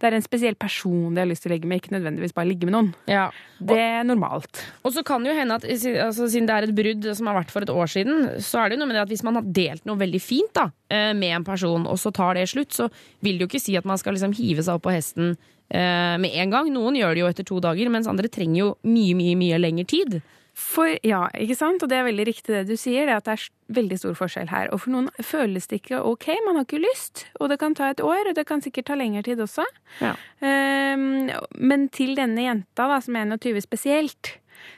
det 0.00 0.08
er 0.08 0.16
en 0.16 0.24
spesiell 0.24 0.56
person 0.60 1.14
de 1.16 1.22
har 1.22 1.28
lyst 1.28 1.44
til 1.44 1.52
å 1.52 1.56
ligge 1.56 1.68
med, 1.68 1.82
ikke 1.82 1.96
nødvendigvis 1.96 2.36
bare 2.36 2.50
ligge 2.50 2.68
med 2.68 2.76
noen. 2.76 2.92
Ja. 3.10 3.28
Det 3.58 3.78
er 3.80 4.06
normalt. 4.06 4.62
Og 4.84 4.92
så 4.96 5.04
kan 5.06 5.24
det 5.24 5.32
jo 5.32 5.38
hende 5.38 5.58
at 5.60 5.66
altså, 5.66 6.28
siden 6.28 6.48
det 6.48 6.56
er 6.56 6.68
et 6.68 6.76
brudd 6.76 7.10
som 7.16 7.30
har 7.30 7.40
vært 7.40 7.52
for 7.52 7.66
et 7.66 7.72
år 7.72 7.92
siden, 7.92 8.30
så 8.44 8.62
er 8.62 8.70
det 8.70 8.76
jo 8.76 8.82
noe 8.84 8.90
med 8.92 8.98
det 8.98 9.04
at 9.06 9.12
hvis 9.12 9.24
man 9.26 9.40
har 9.40 9.50
delt 9.60 9.84
noe 9.88 10.00
veldig 10.00 10.22
fint 10.22 10.52
da, 10.56 10.68
eh, 10.92 11.12
med 11.16 11.38
en 11.40 11.46
person, 11.46 11.88
og 11.88 12.00
så 12.00 12.12
tar 12.16 12.36
det 12.36 12.48
slutt, 12.52 12.72
så 12.76 12.88
vil 13.24 13.36
det 13.36 13.46
jo 13.46 13.50
ikke 13.52 13.64
si 13.66 13.76
at 13.78 13.88
man 13.88 14.00
skal 14.00 14.16
liksom 14.16 14.36
hive 14.36 14.64
seg 14.64 14.78
opp 14.78 14.86
på 14.86 14.96
hesten 14.96 15.36
med 15.68 16.30
en 16.30 16.52
gang. 16.52 16.68
Noen 16.70 16.94
gjør 16.94 17.14
det 17.16 17.22
jo 17.22 17.28
etter 17.28 17.46
to 17.48 17.56
dager, 17.64 17.88
mens 17.90 18.06
andre 18.06 18.30
trenger 18.30 18.60
jo 18.60 18.68
mye, 18.86 19.16
mye, 19.18 19.34
mye 19.38 19.58
lengre 19.58 19.86
tid. 19.90 20.20
For, 20.56 20.88
ja, 21.04 21.26
ikke 21.36 21.56
sant? 21.58 21.82
Og 21.84 21.90
det 21.92 21.98
er 21.98 22.06
veldig 22.06 22.24
riktig 22.30 22.54
det 22.54 22.62
du 22.70 22.78
sier, 22.80 23.04
det 23.04 23.18
at 23.18 23.26
det 23.26 23.34
er 23.34 23.42
veldig 23.76 23.98
stor 24.00 24.14
forskjell 24.16 24.48
her. 24.48 24.70
Og 24.72 24.80
for 24.86 24.94
noen 24.94 25.10
føles 25.20 25.68
det 25.68 25.82
ikke 25.82 26.00
ok, 26.08 26.30
man 26.46 26.56
har 26.56 26.64
ikke 26.64 26.80
lyst, 26.80 27.26
og 27.36 27.52
det 27.52 27.58
kan 27.60 27.76
ta 27.76 27.90
et 27.92 28.00
år, 28.00 28.30
og 28.30 28.38
det 28.38 28.46
kan 28.48 28.64
sikkert 28.64 28.88
ta 28.88 28.96
lengre 28.96 29.20
tid 29.26 29.42
også. 29.44 29.66
Ja. 30.00 30.14
Um, 30.40 31.28
men 31.60 31.90
til 31.92 32.16
denne 32.16 32.46
jenta, 32.46 32.88
da, 32.88 33.02
som 33.04 33.20
er 33.20 33.28
21 33.28 33.60
spesielt, 33.66 34.32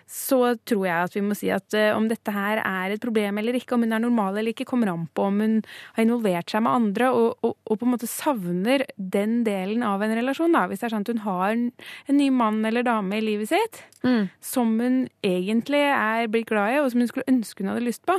så 0.08 0.54
tror 0.68 0.86
jeg 0.88 1.08
at 1.08 1.16
vi 1.16 1.22
må 1.24 1.36
si 1.38 1.50
at 1.52 1.76
eh, 1.76 1.90
om 1.96 2.08
dette 2.10 2.32
her 2.32 2.62
er 2.62 2.94
et 2.94 3.02
problem 3.02 3.40
eller 3.40 3.58
ikke, 3.58 3.76
om 3.76 3.84
hun 3.84 3.94
er 3.96 4.04
normal 4.04 4.36
eller 4.36 4.54
ikke, 4.54 4.68
kommer 4.68 4.92
an 4.92 5.06
på 5.14 5.28
om 5.28 5.42
hun 5.44 5.58
har 5.96 6.06
involvert 6.06 6.52
seg 6.52 6.64
med 6.64 6.74
andre 6.74 7.10
og, 7.12 7.28
og, 7.44 7.56
og 7.68 7.80
på 7.80 7.88
en 7.88 7.94
måte 7.94 8.10
savner 8.10 8.86
den 8.96 9.42
delen 9.48 9.84
av 9.86 10.02
en 10.04 10.16
relasjon. 10.18 10.56
Da. 10.56 10.66
Hvis 10.70 10.82
det 10.82 10.88
er 10.88 10.96
sånn 10.96 11.06
at 11.06 11.12
hun 11.12 11.24
har 11.26 11.46
en, 11.52 11.68
en 12.08 12.20
ny 12.20 12.30
mann 12.34 12.64
eller 12.68 12.86
dame 12.86 13.20
i 13.20 13.24
livet 13.24 13.52
sitt 13.52 13.82
som 14.44 14.76
hun 14.80 15.06
egentlig 15.26 15.84
er 15.90 16.28
blitt 16.30 16.48
glad 16.50 16.74
i, 16.74 16.82
og 16.82 16.90
som 16.92 17.02
hun 17.02 17.10
skulle 17.10 17.30
ønske 17.30 17.64
hun 17.64 17.72
hadde 17.72 17.86
lyst 17.86 18.04
på. 18.08 18.18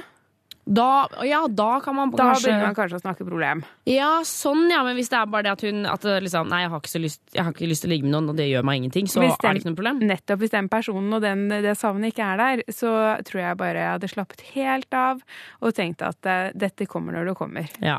Da, 0.70 1.08
ja, 1.26 1.40
da 1.50 1.80
kan 1.82 1.96
man 1.98 2.12
Da 2.14 2.28
kanskje 2.30 2.46
begynner 2.46 2.68
man 2.68 2.76
kanskje 2.78 3.00
å 3.00 3.02
snakke 3.02 3.26
problem. 3.26 3.64
Ja, 3.90 4.20
sånn, 4.28 4.68
ja. 4.70 4.84
Men 4.86 5.00
hvis 5.00 5.10
det 5.10 5.18
er 5.18 5.32
bare 5.34 5.48
det 5.48 5.54
at 5.56 5.64
hun 5.66 5.88
at 5.90 6.06
liksom, 6.26 6.52
Nei, 6.52 6.62
jeg 6.66 6.74
har, 6.76 6.84
lyst, 7.02 7.22
jeg 7.34 7.46
har 7.48 7.56
ikke 7.56 7.70
lyst 7.72 7.86
til 7.86 7.90
å 7.90 7.94
ligge 7.96 8.06
med 8.06 8.14
noen, 8.14 8.30
og 8.34 8.38
det 8.38 8.46
gjør 8.52 8.68
meg 8.70 8.82
ingenting, 8.84 9.10
så 9.10 9.24
den, 9.24 9.34
er 9.34 9.58
det 9.58 9.64
ikke 9.64 9.72
noe 9.72 9.80
problem. 9.80 10.04
Nettopp 10.12 10.44
hvis 10.44 10.54
den 10.54 10.70
personen 10.70 11.18
og 11.18 11.26
den, 11.26 11.48
det 11.66 11.74
savnet 11.80 12.14
ikke 12.14 12.28
er 12.36 12.44
der, 12.44 12.64
så 12.70 12.94
tror 13.26 13.42
jeg 13.42 13.60
bare 13.64 13.82
jeg 13.82 13.96
hadde 13.96 14.12
slappet 14.14 14.46
helt 14.54 15.00
av 15.00 15.24
og 15.66 15.74
tenkt 15.78 16.06
at 16.06 16.30
uh, 16.30 16.52
dette 16.54 16.86
kommer 16.90 17.18
når 17.18 17.32
det 17.32 17.40
kommer. 17.40 17.74
Ja. 17.82 17.98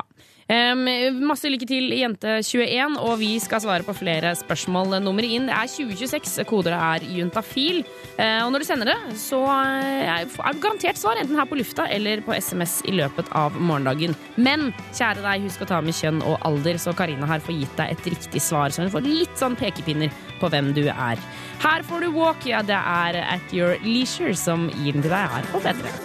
Em, 0.51 0.81
masse 1.23 1.47
lykke 1.47 1.67
til, 1.69 1.93
jente21, 1.95 2.97
og 2.99 3.13
vi 3.21 3.29
skal 3.39 3.61
svare 3.63 3.85
på 3.87 3.93
flere 3.95 4.33
spørsmål. 4.35 4.97
Nummeret 4.99 5.31
inn 5.37 5.47
er 5.47 5.69
2026. 5.71 6.43
Kodet 6.49 6.73
er 6.75 7.05
juntafil. 7.07 7.85
Uh, 8.17 8.43
og 8.43 8.51
når 8.51 8.63
du 8.63 8.67
sender 8.67 8.91
det, 8.91 8.97
så 9.21 9.39
er 9.47 10.25
du 10.27 10.35
det 10.35 10.63
garantert 10.63 10.99
svar, 10.99 11.19
enten 11.21 11.39
her 11.39 11.47
på 11.47 11.55
lufta 11.59 11.85
eller 11.87 12.23
på 12.25 12.35
SMS 12.35 12.81
i 12.89 12.97
løpet 12.97 13.31
av 13.37 13.55
morgendagen. 13.55 14.17
Men 14.35 14.73
kjære 14.89 15.23
deg, 15.23 15.45
husk 15.47 15.63
å 15.63 15.69
ta 15.71 15.79
med 15.85 15.95
kjønn 15.95 16.19
og 16.27 16.35
alder, 16.47 16.81
så 16.81 16.93
Karina 16.97 17.29
her 17.29 17.43
får 17.43 17.55
gitt 17.61 17.79
deg 17.79 17.95
et 17.95 18.11
riktig 18.15 18.43
svar, 18.43 18.75
så 18.75 18.83
hun 18.83 18.91
får 18.91 19.07
litt 19.07 19.39
sånn 19.39 19.55
pekepinner 19.59 20.11
på 20.41 20.51
hvem 20.51 20.73
du 20.75 20.83
er. 20.91 21.21
Her 21.63 21.87
får 21.87 22.03
du 22.03 22.11
walk, 22.17 22.43
ja, 22.49 22.59
det 22.65 22.75
er 22.75 23.21
At 23.23 23.55
Your 23.55 23.79
Leisure 23.85 24.35
som 24.35 24.67
gir 24.81 24.97
den 24.97 25.05
til 25.05 25.13
deg 25.13 25.31
her 25.37 25.47
på 25.53 25.63
P3. 25.63 25.95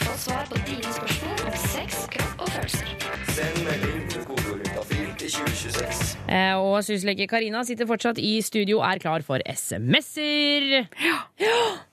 Få 0.00 0.16
svar 0.24 0.48
på 0.48 0.64
dine 0.64 0.96
spørsmål 0.96 1.46
om 1.50 1.62
sex, 1.68 2.06
kropp 2.16 2.46
og 2.46 2.56
følelser. 2.56 2.99
Send 3.30 3.58
melding 3.64 4.02
til 4.10 4.22
kodeorientafil 4.26 5.08
til 5.20 5.30
2026. 5.30 6.18
Eh, 6.30 6.56
Og 6.58 6.84
syslege 6.84 7.26
Karina 7.30 7.62
sitter 7.66 7.86
fortsatt 7.88 8.18
i 8.18 8.40
studio 8.44 8.80
og 8.80 8.86
er 8.90 8.98
klar 9.02 9.22
for 9.26 9.42
SMS-er. 9.46 10.86
Ja. 11.04 11.18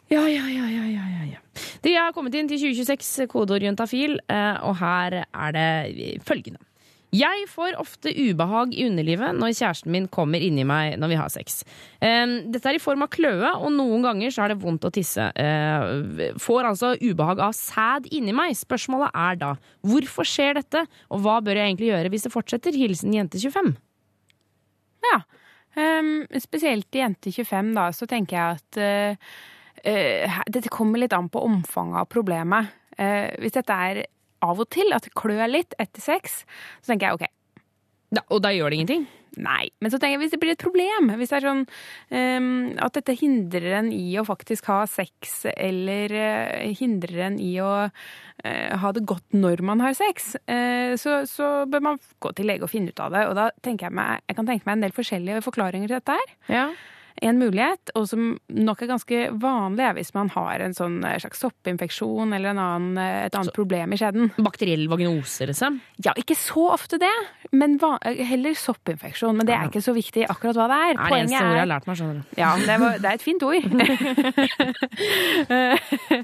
Ja, 0.10 0.22
ja, 0.24 0.44
ja, 0.48 0.68
ja, 0.72 0.86
ja, 0.88 1.06
ja, 1.12 1.26
ja. 1.34 1.42
De 1.84 1.94
har 1.98 2.14
kommet 2.16 2.36
inn 2.40 2.48
til 2.48 2.62
2026 2.62 3.28
kodeord 3.32 3.66
juntafil, 3.66 4.18
eh, 4.32 4.56
og 4.64 4.78
her 4.80 5.22
er 5.26 5.52
det 5.58 6.22
følgende. 6.28 6.62
Jeg 7.16 7.46
får 7.48 7.78
ofte 7.80 8.12
ubehag 8.12 8.74
i 8.76 8.84
underlivet 8.90 9.38
når 9.40 9.54
kjæresten 9.56 9.94
min 9.94 10.10
kommer 10.12 10.44
inni 10.44 10.66
meg 10.68 10.98
når 11.00 11.12
vi 11.14 11.20
har 11.20 11.30
sex. 11.32 11.62
Eh, 12.04 12.26
Dette 12.52 12.68
er 12.68 12.76
i 12.76 12.84
form 12.84 13.06
av 13.06 13.12
kløe, 13.16 13.54
og 13.56 13.72
noen 13.72 14.04
ganger 14.04 14.34
så 14.34 14.44
er 14.44 14.52
det 14.52 14.60
vondt 14.60 14.84
å 14.90 14.92
tisse. 14.92 15.30
Eh, 15.40 16.34
Får 16.44 16.68
altså 16.68 16.94
ubehag 17.00 17.40
av 17.48 17.56
sæd 17.56 18.10
inni 18.12 18.36
meg. 18.36 18.58
Spørsmålet 18.60 19.16
er 19.16 19.40
da 19.40 19.54
hvorfor 19.88 20.28
skjer 20.28 20.60
dette, 20.60 20.84
og 21.08 21.24
hva 21.24 21.38
bør 21.46 21.56
jeg 21.62 21.72
egentlig 21.72 21.94
gjøre 21.94 22.12
hvis 22.12 22.28
det 22.28 22.34
fortsetter? 22.36 22.76
Hilsen 22.76 23.16
jente 23.16 23.40
25. 23.40 23.72
Ja. 25.08 25.22
um, 25.78 26.26
spesielt 26.42 26.96
i 26.98 27.00
Jente 27.04 27.32
25, 27.32 27.72
da, 27.78 27.88
så 27.96 28.08
tenker 28.10 28.36
jeg 28.36 28.58
at 28.58 28.80
uh, 28.82 29.32
uh, 29.88 30.38
dette 30.52 30.72
kommer 30.74 31.00
litt 31.00 31.16
an 31.16 31.30
på 31.32 31.44
omfanget 31.46 32.02
av 32.02 32.10
problemet. 32.12 32.74
Uh, 32.98 33.30
hvis 33.40 33.56
dette 33.56 33.72
er 33.88 34.02
av 34.46 34.64
og 34.64 34.70
til, 34.74 34.94
at 34.96 35.08
det 35.08 35.16
klør 35.18 35.48
litt 35.50 35.78
etter 35.82 36.04
sex, 36.04 36.44
så 36.82 36.94
tenker 36.94 37.08
jeg 37.08 37.20
OK. 37.20 38.24
og 38.30 38.44
da 38.44 38.54
gjør 38.56 38.72
det 38.72 38.82
ingenting? 38.82 39.08
Nei. 39.38 39.70
Men 39.84 39.94
så 39.94 40.00
tenker 40.00 40.18
jeg 40.18 40.24
hvis 40.24 40.34
det 40.34 40.40
blir 40.42 40.56
et 40.56 40.62
problem, 40.62 41.12
hvis 41.20 41.32
det 41.32 41.38
er 41.40 41.46
sånn 41.46 41.64
um, 41.64 42.48
at 42.84 42.98
dette 42.98 43.16
hindrer 43.20 43.68
en 43.82 43.92
i 43.94 44.18
å 44.18 44.26
faktisk 44.28 44.70
ha 44.72 44.80
sex, 44.90 45.44
eller 45.54 46.14
uh, 46.16 46.74
hindrer 46.80 47.28
en 47.30 47.40
i 47.44 47.52
å 47.62 47.72
uh, 47.88 48.74
ha 48.82 48.94
det 48.96 49.06
godt 49.10 49.38
når 49.38 49.64
man 49.68 49.84
har 49.86 49.98
sex, 49.98 50.34
uh, 50.50 50.98
så, 51.00 51.22
så 51.30 51.52
bør 51.70 51.90
man 51.92 52.04
gå 52.24 52.34
til 52.38 52.50
lege 52.50 52.66
og 52.66 52.74
finne 52.74 52.94
ut 52.94 53.04
av 53.04 53.14
det. 53.14 53.26
Og 53.30 53.38
da 53.38 53.50
tenker 53.62 53.90
jeg 53.90 54.00
meg, 54.00 54.26
jeg 54.26 54.40
kan 54.40 54.50
tenke 54.50 54.70
meg 54.70 54.78
en 54.78 54.88
del 54.88 54.98
forskjellige 54.98 55.46
forklaringer 55.46 55.92
til 55.92 56.00
dette 56.00 56.18
her. 56.18 56.38
En 57.26 57.40
mulighet, 57.40 57.90
og 57.98 58.04
som 58.10 58.40
nok 58.54 58.82
er 58.84 58.88
ganske 58.92 59.18
vanlig, 59.42 59.84
er 59.88 59.94
hvis 59.98 60.14
man 60.14 60.30
har 60.36 60.62
en 60.64 60.76
sånn 60.78 61.00
eh, 61.08 61.18
slags 61.22 61.40
soppinfeksjon 61.42 62.34
eller 62.36 62.50
en 62.54 62.62
annen, 62.62 62.98
eh, 63.02 63.26
et 63.28 63.36
annet 63.38 63.56
problem 63.56 63.94
i 63.96 63.98
skjeden. 64.00 64.26
Bakteriell 64.38 64.86
vaginose, 64.92 65.48
liksom? 65.50 65.80
Ja, 66.06 66.12
ikke 66.20 66.36
så 66.38 66.64
ofte 66.76 66.96
det, 67.02 67.16
men 67.58 67.78
va 67.82 67.92
heller 68.04 68.54
soppinfeksjon. 68.58 69.38
Men 69.38 69.46
det 69.50 69.56
er 69.56 69.66
ikke 69.70 69.86
så 69.86 69.94
viktig 69.96 70.24
akkurat 70.30 70.56
hva 70.60 70.68
det 70.70 70.78
er. 70.78 70.94
Det 70.98 71.04
er 71.40 71.44
det 71.58 71.72
lært 71.72 71.86
meg. 71.90 71.96
Ja, 72.38 72.50
det, 72.62 72.76
var, 72.82 72.92
det 73.02 73.08
er 73.10 73.16
et 73.18 73.26
fint 73.26 73.44
ord. 73.48 73.58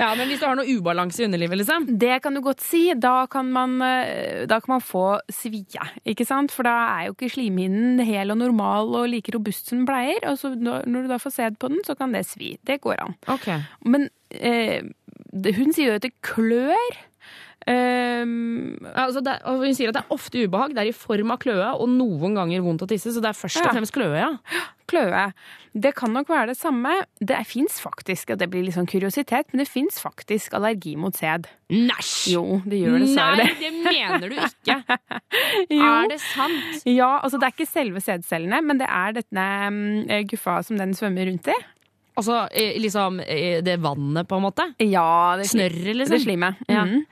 ja, 0.04 0.10
men 0.18 0.26
hvis 0.30 0.42
du 0.42 0.46
har 0.46 0.56
noe 0.60 0.70
ubalanse 0.70 1.18
i 1.24 1.28
underlivet, 1.28 1.58
liksom? 1.64 1.82
Det 2.00 2.18
kan 2.24 2.34
du 2.38 2.42
godt 2.46 2.62
si. 2.64 2.84
Da 2.94 3.26
kan 3.32 3.46
man, 3.54 3.82
eh, 3.86 4.46
da 4.50 4.60
kan 4.64 4.72
man 4.78 4.84
få 4.84 5.20
svie, 5.32 5.84
ikke 6.06 6.26
sant? 6.28 6.52
For 6.54 6.64
da 6.68 6.76
er 7.00 7.10
jo 7.10 7.16
ikke 7.18 7.34
slimhinnen 7.34 8.02
hel 8.06 8.32
og 8.34 8.40
normal 8.42 8.96
og 9.02 9.10
like 9.12 9.34
robust 9.36 9.72
som 9.72 9.78
den 9.82 9.90
pleier. 9.90 10.22
Og 10.30 10.36
så 10.42 10.54
når 10.86 11.02
du 11.06 11.08
da 11.14 11.18
får 11.22 11.30
sæd 11.38 11.58
på 11.60 11.68
den, 11.72 11.82
så 11.88 11.96
kan 11.96 12.14
det 12.14 12.26
svi. 12.28 12.58
Det 12.68 12.82
går 12.82 13.02
an. 13.04 13.16
Men 13.86 14.10
eh, 14.32 14.84
hun 15.58 15.74
sier 15.74 15.94
jo 15.94 15.98
at 16.00 16.06
det 16.06 16.14
klør. 16.26 17.00
Um, 17.64 18.76
altså 18.92 19.22
det, 19.24 19.38
hun 19.48 19.76
sier 19.76 19.92
at 19.92 19.98
det 19.98 20.04
er 20.04 20.14
ofte 20.16 20.44
ubehag. 20.44 20.76
Det 20.76 20.84
er 20.84 20.92
i 20.92 20.96
form 20.96 21.34
av 21.34 21.42
kløe 21.44 21.74
og 21.74 21.90
noen 21.92 22.38
ganger 22.38 22.64
vondt 22.66 22.86
å 22.86 22.90
tisse. 22.90 23.14
Så 23.14 23.24
det 23.24 23.32
er 23.32 23.38
først 23.38 23.62
og 23.64 23.72
fremst 23.72 23.96
kløe, 23.96 24.16
ja. 24.20 24.32
Kløe. 24.90 25.28
Det 25.74 25.94
kan 25.98 26.12
nok 26.14 26.28
være 26.30 26.52
det 26.52 26.58
samme. 26.60 26.92
Det 27.18 27.40
fins 27.50 27.80
faktisk, 27.82 28.34
og 28.34 28.42
det 28.42 28.50
blir 28.52 28.66
litt 28.66 28.76
sånn 28.76 28.90
kuriositet, 28.90 29.50
men 29.52 29.64
det 29.64 29.70
fins 29.72 29.98
faktisk 30.04 30.54
allergi 30.58 30.94
mot 31.00 31.16
sæd. 31.18 31.48
Næsj! 31.74 32.14
Jo, 32.36 32.44
det 32.68 32.82
gjør 32.84 33.00
dessverre 33.02 33.40
Nei, 33.40 33.48
det. 33.48 33.56
det 33.64 33.72
mener 33.88 34.28
du 34.28 34.38
ikke! 34.38 34.78
Er 35.74 36.12
det 36.12 36.20
sant? 36.22 36.84
Ja, 36.86 37.16
altså 37.24 37.40
det 37.40 37.48
er 37.48 37.56
ikke 37.56 37.70
selve 37.70 38.04
sædcellene, 38.04 38.60
men 38.66 38.82
det 38.82 38.90
er 38.92 39.16
denne 39.18 39.48
mm, 39.74 40.28
guffa 40.30 40.60
som 40.68 40.78
den 40.78 40.94
svømmer 40.98 41.32
rundt 41.32 41.50
i. 41.50 41.58
Altså 42.20 42.44
liksom 42.78 43.18
det 43.66 43.80
vannet, 43.82 44.28
på 44.30 44.38
en 44.38 44.46
måte? 44.46 44.68
Ja, 44.84 45.34
det 45.40 45.48
Snørret, 45.50 45.96
liksom? 45.98 46.14
Det 46.14 46.24
slimet. 46.24 46.62
Ja. 46.70 46.84
Mm. 46.86 47.04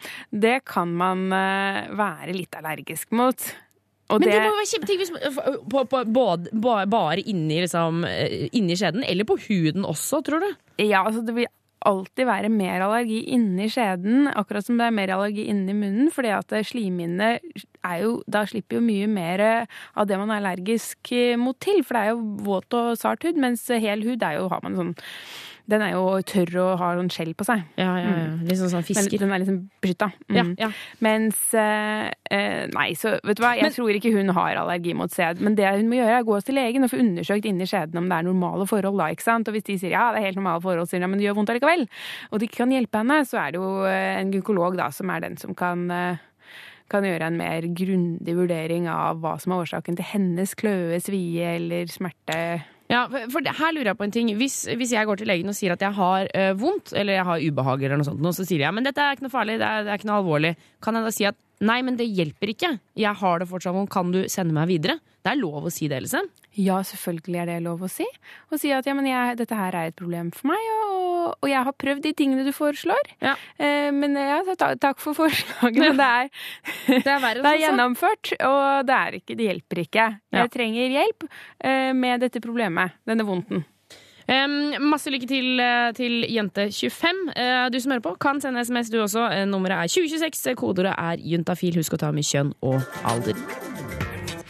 Det 0.44 0.60
kan 0.70 0.94
man 0.98 1.26
eh, 1.34 1.90
være 1.98 2.36
litt 2.38 2.58
allergisk 2.60 3.12
mot. 3.18 3.48
Og 4.12 4.20
Men 4.20 4.28
det, 4.28 4.40
må 4.44 4.58
være 4.58 4.70
kjempeting 4.74 5.00
hvis 5.00 5.12
på, 5.72 5.84
på, 5.88 6.04
både, 6.12 6.52
bare 6.92 7.24
inni, 7.24 7.62
liksom, 7.64 8.04
eh, 8.08 8.50
inni 8.58 8.76
skjeden, 8.80 9.06
eller 9.08 9.28
på 9.28 9.40
huden 9.48 9.88
også, 9.88 10.20
tror 10.28 10.44
du? 10.44 10.50
Ja, 10.84 11.06
altså 11.06 11.24
det 11.26 11.36
vil 11.38 11.48
alltid 11.88 12.28
være 12.30 12.52
mer 12.54 12.84
allergi 12.86 13.22
inni 13.34 13.68
skjeden, 13.72 14.28
akkurat 14.38 14.66
som 14.68 14.78
det 14.80 14.88
er 14.88 14.96
mer 14.96 15.14
allergi 15.16 15.48
inni 15.52 15.76
munnen, 15.78 16.12
fordi 16.14 16.34
at 16.36 16.54
slimhinnene 16.68 17.32
er 17.82 18.02
jo 18.04 18.20
Da 18.30 18.44
slipper 18.46 18.78
jo 18.78 18.84
mye 18.86 19.08
mer 19.10 19.42
av 19.98 20.06
det 20.08 20.18
man 20.22 20.30
er 20.30 20.42
allergisk 20.42 21.14
mot 21.42 21.58
til, 21.60 21.82
for 21.84 21.98
det 21.98 22.02
er 22.04 22.12
jo 22.14 22.20
våt 22.46 22.78
og 22.78 22.94
sart 23.02 23.26
hud, 23.26 23.40
mens 23.42 23.66
hel 23.70 24.06
hud 24.06 24.22
er 24.22 24.38
jo, 24.38 24.50
har 24.52 24.62
man 24.64 24.78
sånn 24.78 24.94
den 25.70 25.82
er 25.86 25.92
jo 25.94 26.06
tørr 26.28 26.56
og 26.64 26.72
har 26.82 26.96
noen 26.98 27.10
skjell 27.14 27.34
på 27.38 27.46
seg. 27.48 27.62
Ja, 27.80 27.92
ja, 28.02 28.10
ja. 28.18 28.30
Litt 28.48 28.58
sånn 28.60 28.72
sånn 28.74 28.86
fisker. 28.88 29.10
Den, 29.12 29.30
den 29.30 29.36
er 29.36 29.42
liksom 29.44 29.60
beskytta. 29.84 30.08
Ja, 30.34 30.44
Mm. 30.44 30.56
ja. 30.60 30.70
Mens 31.00 31.54
eh, 31.54 32.10
eh, 32.32 32.68
Nei, 32.74 32.88
så 32.98 33.14
vet 33.24 33.38
du 33.38 33.44
hva, 33.44 33.54
jeg 33.60 33.72
tror 33.76 33.92
ikke 33.94 34.12
hun 34.16 34.30
har 34.36 34.56
allergi 34.64 34.96
mot 34.98 35.12
sæd. 35.14 35.40
Men 35.42 35.56
det 35.56 35.70
hun 35.78 35.88
må 35.92 36.00
gjøre, 36.00 36.18
er 36.18 36.26
å 36.26 36.30
gå 36.32 36.40
til 36.48 36.56
legen 36.58 36.84
og 36.84 36.92
få 36.92 37.00
undersøkt 37.04 37.46
inni 37.46 37.68
skjeden 37.70 37.98
om 38.02 38.10
det 38.10 38.18
er 38.18 38.28
normale 38.28 38.66
forhold. 38.68 38.98
da, 38.98 39.12
ikke 39.14 39.28
sant? 39.28 39.48
Og 39.48 39.54
hvis 39.56 39.68
de 39.70 39.78
sier 39.78 39.92
ja, 39.96 40.08
det 40.12 40.22
er 40.24 40.28
helt 40.32 40.42
normale 40.42 40.62
forhold, 40.66 40.90
sier 40.90 41.00
de, 41.04 41.08
men 41.12 41.20
det 41.22 41.28
gjør 41.30 41.38
vondt 41.40 41.54
allikevel, 41.54 41.88
og 42.32 42.40
de 42.42 42.48
ikke 42.50 42.64
kan 42.64 42.72
hjelpe 42.76 42.98
henne, 43.04 43.22
så 43.30 43.38
er 43.46 43.52
det 43.56 43.62
jo 43.62 43.72
eh, 43.86 44.18
en 44.22 44.32
gynekolog 44.34 44.76
da, 44.80 44.90
som 44.92 45.10
er 45.14 45.24
den 45.28 45.38
som 45.38 45.56
kan 45.56 45.88
eh, 45.92 46.28
kan 46.92 47.06
gjøre 47.08 47.30
en 47.32 47.38
mer 47.40 47.64
grundig 47.72 48.34
vurdering 48.36 48.90
av 48.92 49.22
hva 49.24 49.38
som 49.40 49.54
er 49.54 49.62
årsaken 49.64 49.96
til 49.96 50.10
hennes 50.10 50.52
kløe, 50.60 50.98
svie 51.00 51.54
eller 51.56 51.88
smerte. 51.88 52.40
Ja, 52.92 53.06
for 53.32 53.46
her 53.46 53.72
lurer 53.72 53.94
jeg 53.94 54.00
på 54.00 54.04
en 54.08 54.14
ting. 54.14 54.32
Hvis, 54.36 54.66
hvis 54.78 54.92
jeg 54.92 55.08
går 55.08 55.22
til 55.22 55.30
legen 55.32 55.52
og 55.52 55.56
sier 55.56 55.78
at 55.78 55.84
jeg 55.86 55.96
har 55.96 56.28
eh, 56.36 56.52
vondt, 56.60 56.92
eller 56.92 57.16
jeg 57.16 57.28
har 57.30 57.46
ubehag, 57.46 57.86
eller 57.88 58.02
noe 58.02 58.10
sånt, 58.10 58.26
så 58.36 58.44
sier 58.48 58.66
jeg 58.66 58.76
men 58.76 58.88
dette 58.88 59.04
er 59.04 59.16
ikke 59.16 59.30
noe 59.30 59.34
farlig, 59.34 59.56
det 59.62 59.68
er, 59.68 59.86
det 59.88 59.94
er 59.94 60.02
ikke 60.02 60.10
noe 60.12 60.20
alvorlig, 60.20 60.52
kan 60.84 61.00
jeg 61.00 61.08
da 61.08 61.14
si 61.16 61.28
at 61.30 61.40
nei, 61.62 61.80
men 61.86 61.98
det 62.00 62.10
hjelper 62.10 62.54
ikke, 62.54 62.76
jeg 63.00 63.18
har 63.22 63.42
det 63.42 63.50
fortsatt 63.50 63.76
vondt, 63.76 63.92
kan 63.94 64.12
du 64.14 64.24
sende 64.32 64.56
meg 64.56 64.70
videre? 64.72 65.00
Det 65.22 65.36
er 65.36 65.38
lov 65.38 65.68
å 65.70 65.72
si 65.74 65.86
det, 65.90 66.00
liksom. 66.02 66.30
Ja, 66.58 66.80
selvfølgelig 66.84 67.40
er 67.40 67.48
det 67.48 67.58
lov 67.64 67.84
å 67.86 67.90
si. 67.92 68.06
Å 68.52 68.58
si 68.60 68.72
at 68.76 68.88
ja, 68.90 68.96
men 68.98 69.06
jeg, 69.08 69.38
dette 69.40 69.56
her 69.56 69.76
er 69.78 69.92
et 69.92 69.98
problem 69.98 70.32
for 70.36 70.50
meg, 70.52 70.64
og, 70.90 71.36
og 71.38 71.48
jeg 71.48 71.62
har 71.68 71.76
prøvd 71.84 72.08
de 72.08 72.14
tingene 72.18 72.46
du 72.48 72.52
foreslår. 72.56 73.12
Eh, 73.22 73.92
men 73.96 74.18
ja, 74.18 74.42
ta, 74.60 74.74
takk 74.82 75.00
for 75.04 75.16
forslaget, 75.16 75.78
men 75.80 76.00
det 76.02 76.08
er, 76.08 76.32
det 77.06 77.14
er, 77.14 77.42
det 77.46 77.54
er 77.54 77.62
gjennomført, 77.68 78.34
og 78.48 78.90
det, 78.90 78.98
er 78.98 79.20
ikke, 79.22 79.38
det 79.38 79.52
hjelper 79.52 79.84
ikke. 79.86 80.08
Ja. 80.34 80.42
Jeg 80.42 80.54
trenger 80.58 80.98
hjelp 80.98 81.28
eh, 81.30 81.92
med 81.96 82.26
dette 82.26 82.44
problemet, 82.44 82.98
denne 83.08 83.28
vondten. 83.28 83.64
Masse 84.32 85.12
lykke 85.12 85.28
til 85.28 85.60
eh, 85.60 85.92
til 85.96 86.24
jente25. 86.32 87.18
Eh, 87.36 87.70
du 87.74 87.80
som 87.80 87.92
hører 87.92 88.04
på, 88.06 88.16
kan 88.22 88.40
sende 88.42 88.64
SMS 88.64 88.90
du 88.90 89.02
også. 89.02 89.28
Eh, 89.28 89.46
nummeret 89.46 89.84
er 89.84 89.92
2026. 89.92 90.56
Kodeordet 90.56 90.94
er 90.98 91.20
juntafil. 91.34 91.76
Husk 91.76 91.98
å 91.98 92.00
ta 92.00 92.12
med 92.16 92.24
kjønn 92.24 92.54
og 92.64 92.80
alder. 93.04 93.36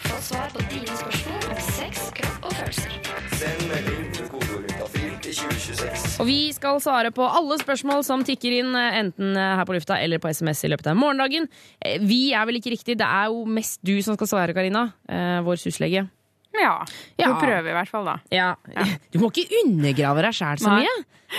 Få 0.06 0.20
svar 0.22 0.54
på 0.54 0.62
dine 0.70 0.86
spørsmål 0.86 1.50
om 1.50 1.66
sex, 1.72 2.06
kropp 2.20 2.46
og 2.46 2.56
følelser. 2.60 2.94
Send 3.42 3.66
melding 3.72 4.06
til 4.14 4.30
kodeord 4.30 4.70
juntafil 4.70 5.18
til 5.26 5.36
2026. 5.42 6.16
Og 6.22 6.30
vi 6.30 6.40
skal 6.54 6.80
svare 6.86 7.16
på 7.18 7.26
alle 7.26 7.58
spørsmål 7.64 8.06
som 8.06 8.26
tikker 8.28 8.60
inn, 8.62 8.78
enten 8.78 9.34
her 9.34 9.66
på 9.66 9.80
lufta 9.80 9.98
eller 9.98 10.22
på 10.22 10.30
SMS 10.30 10.66
i 10.68 10.74
løpet 10.76 10.94
av 10.94 11.02
morgendagen. 11.02 11.50
Vi 12.06 12.24
er 12.38 12.46
vel 12.46 12.62
ikke 12.62 12.78
riktig, 12.78 13.02
det 13.02 13.10
er 13.10 13.34
jo 13.34 13.48
mest 13.50 13.82
du 13.82 13.98
som 14.06 14.14
skal 14.20 14.30
svare, 14.30 14.54
Karina. 14.54 14.92
Vår 15.42 15.58
syslege. 15.58 16.06
Ja. 16.58 16.74
Ja. 17.18 17.28
Du 17.32 17.38
prøver 17.40 17.70
i 17.72 17.76
hvert 17.78 17.90
fall, 17.90 18.06
da. 18.06 18.18
Ja. 18.34 18.50
Du 19.14 19.20
må 19.22 19.30
ikke 19.32 19.48
undergrave 19.64 20.24
deg 20.26 20.34
sjæl 20.36 20.60
så 20.60 20.74
mye. 20.82 20.94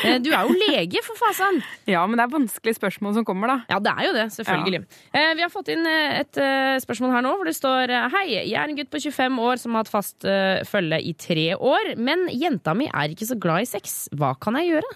Eh, 0.09 0.17
Du 0.25 0.31
er 0.33 0.47
jo 0.49 0.55
lege, 0.57 1.03
for 1.05 1.19
fasan. 1.21 1.59
Ja, 1.93 2.07
men 2.09 2.17
det 2.17 2.25
er 2.25 2.33
vanskelige 2.33 2.79
spørsmål 2.79 3.15
som 3.19 3.27
kommer, 3.29 3.53
da. 3.53 3.57
Ja, 3.69 3.79
det 3.85 3.93
er 3.93 4.07
jo 4.09 4.13
det, 4.17 4.25
selvfølgelig. 4.39 4.81
Eh, 5.13 5.35
Vi 5.37 5.45
har 5.45 5.53
fått 5.53 5.69
inn 5.75 5.85
eh, 5.87 6.23
et 6.23 6.41
spørsmål 6.87 7.13
her 7.19 7.27
nå, 7.27 7.35
hvor 7.37 7.51
det 7.51 7.55
står 7.59 7.93
Hei, 8.17 8.25
jeg 8.49 8.57
er 8.57 8.73
en 8.73 8.79
gutt 8.81 8.91
på 8.95 9.03
25 9.05 9.39
år 9.51 9.61
som 9.61 9.77
har 9.77 9.85
hatt 9.85 9.93
fast 9.93 10.25
følge 10.73 11.03
i 11.05 11.13
tre 11.21 11.47
år, 11.61 11.93
men 12.01 12.25
jenta 12.33 12.73
mi 12.75 12.89
er 12.89 13.13
ikke 13.13 13.29
så 13.29 13.37
glad 13.39 13.67
i 13.67 13.71
sex. 13.75 14.07
Hva 14.17 14.33
kan 14.41 14.57
jeg 14.61 14.73
gjøre? 14.73 14.95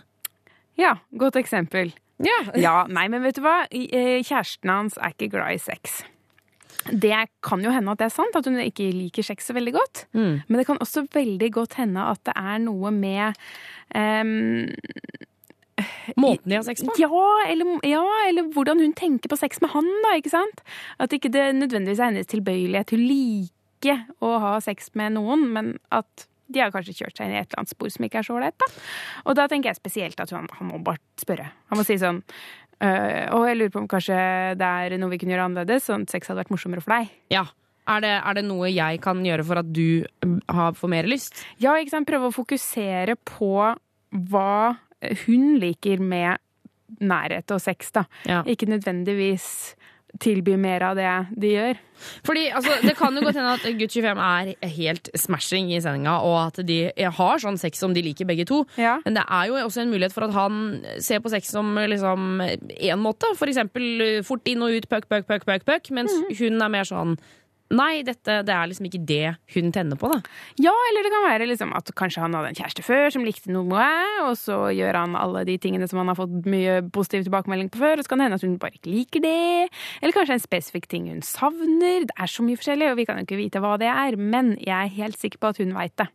Ja, 0.81 0.97
godt 1.17 1.37
eksempel. 1.41 1.93
Ja. 2.25 2.39
Ja, 2.57 2.75
nei, 2.89 3.07
men 3.13 3.21
vet 3.25 3.37
du 3.37 3.43
hva? 3.45 3.67
Kjæresten 3.69 4.73
hans 4.73 4.97
er 4.97 5.13
ikke 5.13 5.29
glad 5.37 5.59
i 5.59 5.61
sex. 5.61 6.01
Det 6.91 7.27
kan 7.45 7.63
jo 7.65 7.73
hende 7.75 7.93
at 7.93 8.01
det 8.01 8.09
er 8.09 8.15
sant, 8.15 8.37
at 8.39 8.47
hun 8.47 8.59
ikke 8.63 8.89
liker 8.95 9.27
sex 9.27 9.49
så 9.49 9.57
veldig 9.57 9.75
godt. 9.77 10.05
Mm. 10.17 10.43
Men 10.47 10.61
det 10.61 10.67
kan 10.69 10.81
også 10.83 11.07
veldig 11.15 11.51
godt 11.55 11.79
hende 11.81 12.05
at 12.13 12.23
det 12.29 12.37
er 12.37 12.61
noe 12.63 12.93
med 12.95 13.41
um, 13.95 14.69
Måten 16.17 16.49
de 16.49 16.57
har 16.57 16.65
sex 16.65 16.81
på? 16.87 16.95
Ja 17.01 17.11
eller, 17.51 17.75
ja, 17.85 18.05
eller 18.29 18.47
hvordan 18.55 18.81
hun 18.81 18.95
tenker 18.97 19.29
på 19.29 19.37
sex 19.37 19.61
med 19.61 19.75
han, 19.75 19.89
da, 20.07 20.15
ikke 20.17 20.33
sant? 20.33 20.63
At 21.03 21.13
ikke 21.13 21.33
det 21.33 21.51
nødvendigvis 21.59 22.01
er 22.01 22.13
hennes 22.13 22.31
tilbøyelighet 22.33 22.89
til 22.93 23.03
å 23.03 23.11
like 23.11 23.99
å 24.25 24.33
ha 24.41 24.55
sex 24.65 24.89
med 24.97 25.19
noen, 25.19 25.45
men 25.53 25.75
at 25.93 26.29
de 26.53 26.63
har 26.63 26.73
kanskje 26.73 26.95
kjørt 27.01 27.19
seg 27.19 27.27
inn 27.27 27.35
i 27.35 27.41
et 27.41 27.49
eller 27.51 27.63
annet 27.63 27.75
spor 27.75 27.91
som 27.93 28.07
ikke 28.07 28.21
er 28.23 28.27
så 28.29 28.37
ålreit, 28.37 28.57
da. 28.63 28.69
Og 29.27 29.37
da 29.39 29.49
tenker 29.51 29.73
jeg 29.73 29.81
spesielt 29.81 30.23
at 30.23 30.33
han, 30.35 30.47
han 30.59 30.71
må 30.71 30.81
bare 30.87 31.03
spørre. 31.21 31.51
Han 31.73 31.81
må 31.81 31.85
si 31.87 31.99
sånn 32.01 32.23
øh, 32.85 33.23
Å, 33.33 33.43
jeg 33.49 33.59
lurer 33.61 33.75
på 33.75 33.83
om 33.85 33.91
kanskje 33.91 34.17
det 34.61 34.67
er 34.67 34.97
noe 35.01 35.13
vi 35.13 35.21
kunne 35.23 35.37
gjøre 35.37 35.47
annerledes, 35.51 35.87
sånn 35.89 36.07
at 36.07 36.17
sex 36.17 36.31
hadde 36.31 36.43
vært 36.43 36.55
morsommere 36.55 36.85
for 36.85 36.97
deg. 36.97 37.15
Ja. 37.35 37.47
Er 37.87 38.03
det, 38.03 38.15
er 38.19 38.35
det 38.35 38.47
noe 38.49 38.71
jeg 38.73 38.99
kan 39.05 39.21
gjøre 39.23 39.45
for 39.47 39.63
at 39.63 39.69
du 39.71 40.03
mm, 40.27 40.41
har, 40.51 40.75
får 40.75 40.91
mer 40.91 41.07
lyst? 41.11 41.45
Ja, 41.63 41.77
ikke 41.79 41.95
sant. 41.95 42.09
Prøve 42.09 42.33
å 42.33 42.35
fokusere 42.35 43.15
på 43.29 43.53
hva 44.11 44.57
hun 45.27 45.57
liker 45.63 46.03
med 46.03 46.43
nærhet 47.03 47.51
og 47.55 47.61
sex, 47.63 47.93
da. 47.95 48.07
Ikke 48.49 48.69
nødvendigvis 48.71 49.76
tilby 50.23 50.57
mer 50.61 50.85
av 50.91 50.97
det 50.99 51.11
de 51.37 51.53
gjør. 51.55 51.79
Fordi 52.27 52.43
altså, 52.53 52.75
Det 52.85 52.93
kan 52.99 53.17
jo 53.17 53.23
godt 53.25 53.39
hende 53.39 53.55
at 53.57 53.65
gutt 53.81 53.95
25 53.97 54.21
er 54.27 54.73
helt 54.77 55.11
smashing 55.17 55.71
i 55.73 55.81
sendinga, 55.81 56.19
og 56.27 56.37
at 56.47 56.61
de 56.69 56.79
har 57.19 57.41
sånn 57.43 57.59
sex 57.61 57.81
som 57.83 57.95
de 57.97 58.05
liker 58.05 58.29
begge 58.29 58.45
to. 58.49 58.63
Men 59.07 59.17
det 59.17 59.25
er 59.25 59.49
jo 59.51 59.57
også 59.63 59.85
en 59.85 59.95
mulighet 59.95 60.15
for 60.17 60.29
at 60.29 60.37
han 60.37 60.61
ser 61.01 61.23
på 61.25 61.33
sex 61.33 61.51
som 61.55 61.73
liksom 61.77 62.43
én 62.43 63.01
måte. 63.01 63.33
For 63.39 63.49
eksempel 63.49 64.23
fort 64.27 64.47
inn 64.49 64.63
og 64.67 64.77
ut, 64.77 64.89
puck, 64.93 65.09
puck, 65.09 65.27
puck, 65.29 65.47
puck, 65.49 65.65
puck. 65.69 65.91
Mens 65.97 66.13
hun 66.39 66.61
er 66.61 66.73
mer 66.73 66.89
sånn 66.89 67.17
Nei, 67.75 68.05
dette, 68.07 68.41
det 68.47 68.53
er 68.55 68.69
liksom 68.71 68.87
ikke 68.87 69.01
det 69.09 69.33
hun 69.57 69.73
tenner 69.75 69.99
på, 69.99 70.11
da. 70.13 70.21
Ja, 70.63 70.75
eller 70.91 71.07
det 71.07 71.11
kan 71.11 71.25
være 71.27 71.49
liksom 71.51 71.73
at 71.75 71.91
kanskje 71.99 72.23
han 72.23 72.37
hadde 72.39 72.53
en 72.53 72.59
kjæreste 72.59 72.85
før 72.87 73.09
som 73.11 73.25
likte 73.27 73.51
noe, 73.51 73.87
og 74.23 74.37
så 74.39 74.59
gjør 74.71 75.01
han 75.01 75.17
alle 75.19 75.43
de 75.49 75.57
tingene 75.63 75.89
som 75.91 75.99
han 75.99 76.13
har 76.13 76.19
fått 76.19 76.47
mye 76.47 76.79
positiv 76.95 77.27
tilbakemelding 77.27 77.73
på 77.75 77.83
før, 77.83 77.99
og 77.99 78.07
så 78.07 78.13
kan 78.13 78.23
det 78.23 78.29
hende 78.29 78.39
at 78.39 78.47
hun 78.47 78.59
bare 78.63 78.79
ikke 78.79 78.93
liker 78.93 79.25
det. 79.25 79.73
Eller 79.99 80.15
kanskje 80.15 80.39
en 80.39 80.45
spesifikk 80.45 80.87
ting 80.93 81.11
hun 81.11 81.25
savner. 81.27 82.07
Det 82.07 82.15
er 82.15 82.31
så 82.31 82.47
mye 82.47 82.61
forskjellig, 82.61 82.93
og 82.93 83.01
vi 83.01 83.09
kan 83.09 83.19
jo 83.19 83.27
ikke 83.27 83.41
vite 83.43 83.65
hva 83.65 83.75
det 83.83 83.91
er, 83.91 84.21
men 84.21 84.55
jeg 84.61 84.77
er 84.77 84.97
helt 85.01 85.19
sikker 85.19 85.43
på 85.43 85.51
at 85.51 85.63
hun 85.63 85.75
veit 85.75 85.97
det. 85.99 86.07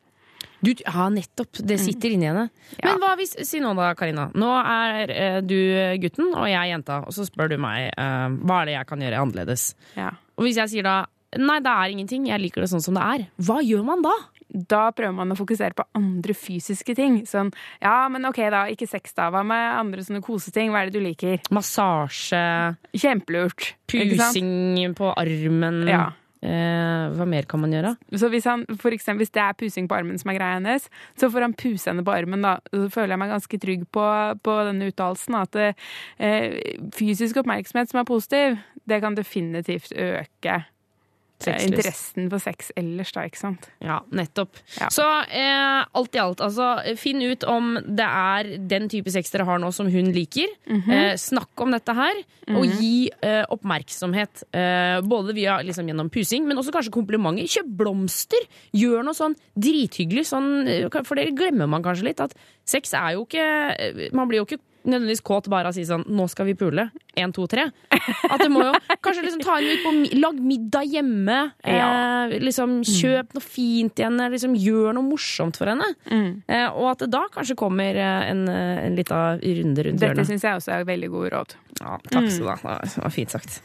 Du, 0.61 0.71
ja, 0.77 1.07
nettopp. 1.09 1.57
Det 1.65 1.77
sitter 1.81 2.13
inni 2.13 2.27
henne. 2.29 2.47
Men 2.83 2.99
hva 3.01 3.15
hvis 3.17 3.33
Si 3.49 3.59
nå 3.61 3.73
da, 3.77 3.91
Karina. 3.97 4.27
Nå 4.37 4.49
er 4.61 5.13
eh, 5.13 5.39
du 5.41 5.57
gutten, 6.03 6.29
og 6.35 6.45
jeg 6.47 6.59
er 6.59 6.69
jenta, 6.69 6.99
og 7.07 7.15
så 7.15 7.25
spør 7.25 7.51
du 7.51 7.57
meg 7.61 7.89
eh, 7.89 8.27
hva 8.45 8.61
er 8.61 8.69
det 8.69 8.75
jeg 8.77 8.89
kan 8.91 9.01
gjøre 9.03 9.23
annerledes. 9.25 9.71
Ja. 9.97 10.13
Og 10.37 10.45
hvis 10.45 10.61
jeg 10.61 10.71
sier 10.71 10.85
da 10.85 10.95
nei, 11.39 11.59
det 11.63 11.71
er 11.71 11.93
ingenting, 11.93 12.27
jeg 12.31 12.43
liker 12.43 12.63
det 12.63 12.71
sånn 12.71 12.83
som 12.83 12.97
det 12.97 13.07
er, 13.15 13.25
hva 13.47 13.61
gjør 13.63 13.85
man 13.87 14.03
da? 14.05 14.15
Da 14.51 14.89
prøver 14.91 15.15
man 15.15 15.31
å 15.31 15.37
fokusere 15.39 15.75
på 15.77 15.85
andre 15.95 16.33
fysiske 16.35 16.95
ting. 16.97 17.21
Sånn, 17.29 17.53
ja, 17.79 18.09
men 18.11 18.27
ok 18.27 18.41
da, 18.51 18.65
ikke 18.71 18.89
sex 18.89 19.15
da. 19.15 19.29
Hva 19.31 19.45
med 19.47 19.67
andre 19.77 20.03
sånne 20.03 20.19
koseting? 20.25 20.73
Hva 20.73 20.81
er 20.81 20.89
det 20.89 20.99
du 20.99 21.05
liker? 21.05 21.37
Massasje. 21.55 22.41
Kjempelurt. 22.91 23.77
Pusing 23.91 24.91
på 24.97 25.13
armen. 25.15 25.85
Ja. 25.87 26.09
Eh, 26.41 27.13
hva 27.13 27.27
mer 27.29 27.45
kan 27.45 27.61
man 27.61 27.73
gjøre? 27.75 27.93
Så 28.17 28.27
hvis, 28.33 28.47
han, 28.49 28.65
for 28.81 28.91
eksempel, 28.95 29.21
hvis 29.21 29.33
det 29.35 29.43
er 29.43 29.55
pusing 29.55 29.87
på 29.87 29.99
armen 29.99 30.17
som 30.19 30.33
er 30.33 30.39
greia 30.39 30.57
hennes, 30.57 30.87
så 31.19 31.29
får 31.31 31.45
han 31.45 31.55
puse 31.55 31.91
henne 31.91 32.03
på 32.03 32.15
armen. 32.15 32.43
da. 32.43 32.57
Så 32.73 32.89
føler 32.91 33.15
jeg 33.15 33.21
meg 33.23 33.33
ganske 33.35 33.61
trygg 33.67 33.87
på, 33.93 34.05
på 34.41 34.57
denne 34.67 34.91
uttalelsen. 34.91 35.37
At 35.37 35.59
eh, 35.61 36.59
fysisk 36.97 37.39
oppmerksomhet 37.43 37.93
som 37.93 38.01
er 38.01 38.09
positiv, 38.09 38.59
det 38.89 38.99
kan 39.03 39.15
definitivt 39.15 39.93
øke 39.95 40.59
Sexlyst. 41.43 41.67
interessen 41.71 42.29
for 42.29 42.39
sex 42.39 42.71
ellers, 42.77 43.11
da, 43.11 43.21
ikke 43.27 43.37
sant? 43.37 43.69
Ja, 43.81 43.99
nettopp. 44.11 44.55
Så 44.93 45.05
eh, 45.29 45.85
alt 45.93 46.15
i 46.15 46.19
alt, 46.19 46.39
altså, 46.41 46.97
finn 46.97 47.21
ut 47.21 47.43
om 47.43 47.75
det 47.85 48.05
er 48.07 48.51
den 48.67 48.87
type 48.89 49.09
sex 49.11 49.31
dere 49.31 49.45
har 49.45 49.59
nå 49.59 49.71
som 49.73 49.89
hun 49.91 50.11
liker. 50.13 50.47
Mhm. 50.69 50.89
eh, 50.91 51.13
snakk 51.15 51.49
om 51.65 51.71
dette 51.71 51.93
her, 51.95 52.15
og 52.49 52.65
Mhm. 52.65 52.79
gi 52.79 53.09
eh, 53.23 53.43
oppmerksomhet. 53.49 54.43
Eh, 54.53 55.01
både 55.01 55.33
via, 55.33 55.59
liksom, 55.63 55.87
gjennom 55.87 56.09
pusing, 56.11 56.45
men 56.47 56.57
også 56.57 56.71
kanskje 56.71 56.91
komplimenter. 56.91 57.47
Kjøp 57.47 57.75
blomster! 57.77 58.39
Gjør 58.73 59.03
noe 59.03 59.13
sånn 59.13 59.35
drithyggelig, 59.57 60.25
sånn, 60.31 60.67
eh, 60.67 61.03
for 61.03 61.15
det 61.15 61.35
glemmer 61.35 61.67
man 61.69 61.83
kanskje 61.83 62.03
litt. 62.09 62.19
At 62.19 62.33
sex 62.65 62.93
er 62.93 63.13
jo 63.13 63.25
ikke 63.25 63.39
eh, 63.79 64.09
Man 64.13 64.27
blir 64.27 64.39
jo 64.41 64.45
ikke 64.45 64.59
nødvendigvis 64.85 65.21
kåt 65.21 65.47
bare 65.47 65.67
av 65.69 65.73
å 65.73 65.75
si 65.75 65.83
sånn 65.85 66.05
'nå 66.09 66.27
skal 66.29 66.45
vi 66.47 66.53
pule'. 66.55 66.89
Én, 67.19 67.33
to, 67.35 67.43
tre. 67.51 67.65
At 68.29 68.39
det 68.39 68.47
må 68.53 68.61
jo 68.63 68.73
Kanskje 69.03 69.23
liksom 69.25 69.41
ta 69.43 69.57
ut 69.59 69.81
på 69.83 69.91
Lag 70.21 70.37
middag 70.39 70.85
hjemme. 70.87 71.39
Ja. 71.67 71.89
Eh, 72.29 72.37
liksom 72.39 72.77
Kjøp 72.87 73.33
noe 73.35 73.43
fint 73.43 73.95
til 73.97 74.05
henne. 74.07 74.29
Liksom, 74.31 74.53
gjør 74.55 74.93
noe 74.95 75.03
morsomt 75.03 75.57
for 75.59 75.67
henne. 75.73 75.89
Eh, 76.47 76.67
og 76.71 76.91
at 76.93 77.03
det 77.03 77.09
da 77.11 77.25
kanskje 77.33 77.57
kommer 77.59 77.95
eh, 77.99 78.29
en, 78.31 78.45
eh, 78.47 78.85
en 78.87 78.95
lita 78.95 79.19
runde 79.41 79.83
rundt 79.89 79.99
Dette 79.99 80.13
hjørnet. 80.13 80.29
syns 80.31 80.45
jeg 80.47 80.61
også 80.61 80.71
er 80.79 80.87
veldig 80.87 81.09
god 81.11 81.27
råd. 81.35 81.55
Ja, 81.81 81.97
takk 82.11 82.27
skal 82.29 82.45
du 82.45 82.67
ha. 82.67 82.73
Det 82.85 83.01
var 83.01 83.13
fint 83.15 83.31
sagt. 83.33 83.59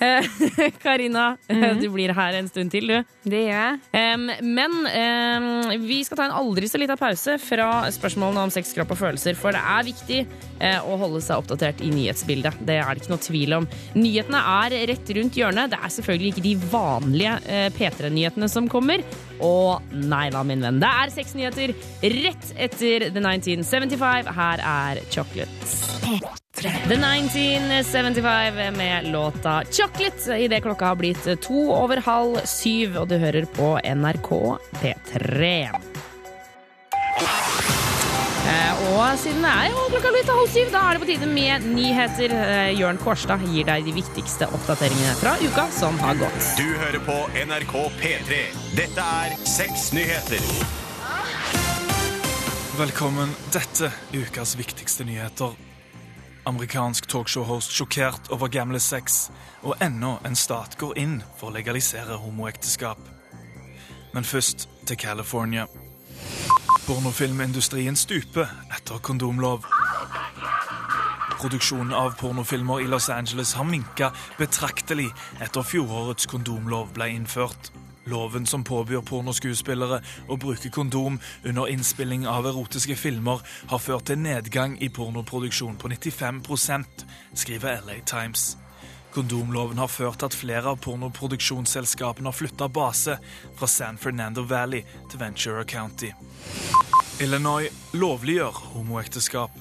Eh, 0.00 0.26
Karina, 0.82 1.36
Mhm. 1.48 1.80
du 1.80 1.88
blir 1.90 2.12
her 2.14 2.34
en 2.38 2.48
stund 2.48 2.70
til, 2.72 2.86
du. 2.88 3.04
Det 3.28 3.42
gjør 3.44 3.54
jeg. 3.54 3.80
Em, 3.92 4.26
men 4.54 4.74
em, 4.90 5.48
vi 5.86 6.02
skal 6.06 6.16
ta 6.20 6.24
en 6.28 6.36
aldri 6.38 6.66
så 6.70 6.78
lita 6.80 6.96
pause 6.96 7.36
fra 7.42 7.84
spørsmålene 7.94 8.46
om 8.46 8.50
sex, 8.54 8.72
kropp 8.76 8.90
og 8.96 9.00
følelser, 9.00 9.36
for 9.38 9.52
det 9.54 9.60
er 9.62 9.84
viktig 9.88 10.20
eh, 10.60 10.78
å 10.80 10.96
holde 11.00 11.20
seg 11.24 11.36
oppdatert 11.42 11.82
i 11.84 11.90
nyhetsbildet. 11.92 12.58
Det 12.64 12.78
er 12.80 12.87
det 12.94 13.04
ikke 13.04 13.14
noe 13.14 13.24
tvil 13.24 13.56
om. 13.58 13.68
Nyhetene 13.98 14.42
er 14.54 14.76
rett 14.92 15.12
rundt 15.18 15.38
hjørnet. 15.40 15.72
Det 15.72 15.80
er 15.80 15.94
selvfølgelig 15.96 16.32
ikke 16.34 16.46
de 16.46 16.54
vanlige 16.72 17.34
eh, 17.46 17.68
P3-nyhetene 17.76 18.50
som 18.52 18.70
kommer. 18.70 19.04
Og 19.44 19.94
nei 19.94 20.26
da, 20.34 20.42
min 20.46 20.64
venn. 20.64 20.80
Det 20.82 20.90
er 21.02 21.14
seks 21.14 21.36
nyheter 21.38 21.74
rett 22.18 22.52
etter 22.56 23.08
The 23.12 23.22
1975. 23.22 24.32
Her 24.38 24.64
er 24.64 25.02
Chocolate. 25.12 26.36
The 26.58 26.96
1975 26.98 28.76
med 28.76 29.12
låta 29.12 29.62
Chocolate 29.70 30.38
idet 30.42 30.62
klokka 30.64 30.90
har 30.90 30.98
blitt 30.98 31.28
to 31.44 31.68
over 31.70 32.02
halv 32.02 32.40
syv, 32.44 32.98
og 32.98 33.12
du 33.12 33.18
hører 33.20 33.46
på 33.54 33.76
NRK 33.84 34.32
P3. 34.80 35.87
Og 38.98 39.18
siden 39.18 39.44
det 39.44 39.50
er 39.54 39.68
jo 39.70 39.82
klokka 39.92 40.10
litt 40.10 40.30
halv 40.32 40.48
syv, 40.50 40.70
da 40.74 40.80
er 40.88 40.96
det 40.96 41.02
på 41.04 41.06
tide 41.06 41.26
med 41.30 41.66
nyheter. 41.70 42.32
Eh, 42.34 42.70
Jørn 42.80 42.98
Kårstad 42.98 43.44
gir 43.46 43.68
deg 43.68 43.86
de 43.86 43.92
viktigste 43.94 44.48
oppdateringene 44.50 45.12
fra 45.20 45.36
uka 45.38 45.68
som 45.76 45.94
har 46.02 46.18
gått. 46.18 46.48
Du 46.58 46.66
hører 46.80 46.98
på 47.06 47.14
NRK 47.44 47.76
P3. 48.00 48.40
Dette 48.74 49.04
er 49.22 49.36
Seks 49.46 49.92
nyheter. 49.94 50.42
Velkommen. 52.80 53.30
Dette 53.54 53.92
er 53.92 54.18
ukas 54.18 54.56
viktigste 54.58 55.06
nyheter. 55.06 55.54
Amerikansk 56.50 57.06
talkshow-host 57.06 57.78
sjokkert 57.78 58.32
over 58.34 58.50
gamle 58.50 58.82
sex, 58.82 59.28
og 59.62 59.78
enda 59.84 60.16
en 60.26 60.34
stat 60.34 60.74
går 60.80 60.98
inn 60.98 61.20
for 61.38 61.52
å 61.52 61.54
legalisere 61.54 62.18
homoekteskap. 62.18 62.98
Men 64.10 64.26
først 64.26 64.66
til 64.90 64.98
California. 64.98 65.68
Pornofilmindustrien 66.88 67.96
stuper 67.96 68.48
etter 68.72 68.96
kondomlov. 69.04 69.66
Produksjonen 71.36 71.92
av 71.92 72.14
pornofilmer 72.16 72.80
i 72.80 72.86
Los 72.88 73.10
Angeles 73.12 73.52
har 73.58 73.66
minka 73.68 74.08
betraktelig 74.38 75.10
etter 75.44 75.66
fjorårets 75.68 76.24
kondomlov 76.32 76.88
ble 76.96 77.10
innført. 77.12 77.68
Loven 78.08 78.48
som 78.48 78.64
påbyr 78.64 79.02
pornoskuespillere 79.04 79.98
å 80.32 80.38
bruke 80.40 80.72
kondom 80.72 81.18
under 81.44 81.68
innspilling 81.68 82.24
av 82.24 82.48
erotiske 82.48 82.96
filmer, 82.96 83.44
har 83.68 83.84
ført 83.84 84.08
til 84.08 84.22
nedgang 84.24 84.78
i 84.80 84.88
pornoproduksjon 84.88 85.76
på 85.76 85.92
95% 85.92 87.04
skriver 87.34 87.84
LA 87.84 88.00
Times. 88.08 88.54
Kondomloven 89.18 89.80
har 89.82 89.90
ført 89.90 90.20
til 90.20 90.28
at 90.28 90.34
flere 90.38 90.70
av 90.70 90.76
pornoproduksjonsselskapene 90.84 92.30
har 92.30 92.36
flytta 92.38 92.68
base 92.70 93.16
fra 93.58 93.66
San 93.66 93.96
Fernando 93.98 94.44
Valley 94.46 94.84
til 95.10 95.18
Ventura 95.18 95.64
County. 95.66 96.12
Illinois 97.18 97.66
lovliggjør 97.98 98.60
homoekteskap. 98.76 99.56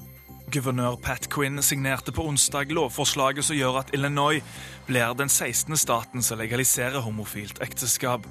Guvernør 0.54 1.00
Pat 1.02 1.26
Quinn 1.34 1.58
signerte 1.66 2.14
på 2.14 2.28
onsdag 2.30 2.70
lovforslaget 2.78 3.50
som 3.50 3.58
gjør 3.58 3.82
at 3.82 3.96
Illinois 3.98 4.46
blir 4.86 5.18
den 5.18 5.34
16. 5.34 5.74
staten 5.74 6.22
som 6.22 6.38
legaliserer 6.38 7.02
homofilt 7.02 7.58
ekteskap. 7.66 8.30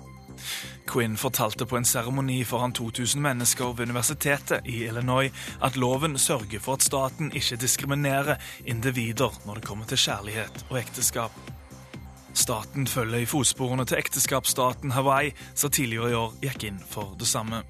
Quinn 0.86 1.16
fortalte 1.16 1.66
på 1.66 1.76
en 1.76 1.84
seremoni 1.84 2.44
foran 2.44 2.72
2000 2.72 3.22
mennesker 3.22 3.74
ved 3.74 3.88
universitetet 3.88 4.66
i 4.66 4.84
Illinois 4.86 5.34
at 5.62 5.76
loven 5.76 6.18
sørger 6.18 6.62
for 6.62 6.78
at 6.78 6.86
staten 6.86 7.32
ikke 7.34 7.58
diskriminerer 7.60 8.36
individer 8.64 9.34
når 9.46 9.60
det 9.60 9.66
kommer 9.66 9.84
til 9.90 9.98
kjærlighet 9.98 10.64
og 10.70 10.78
ekteskap. 10.80 11.32
Staten 12.36 12.86
følger 12.86 13.24
i 13.24 13.28
fotsporene 13.28 13.84
til 13.88 13.98
ekteskapsstaten 13.98 14.92
Hawaii, 14.92 15.32
som 15.54 15.70
tidligere 15.70 16.10
i 16.10 16.18
år 16.18 16.34
gikk 16.42 16.66
inn 16.68 16.80
for 16.80 17.16
det 17.18 17.28
samme. 17.28 17.62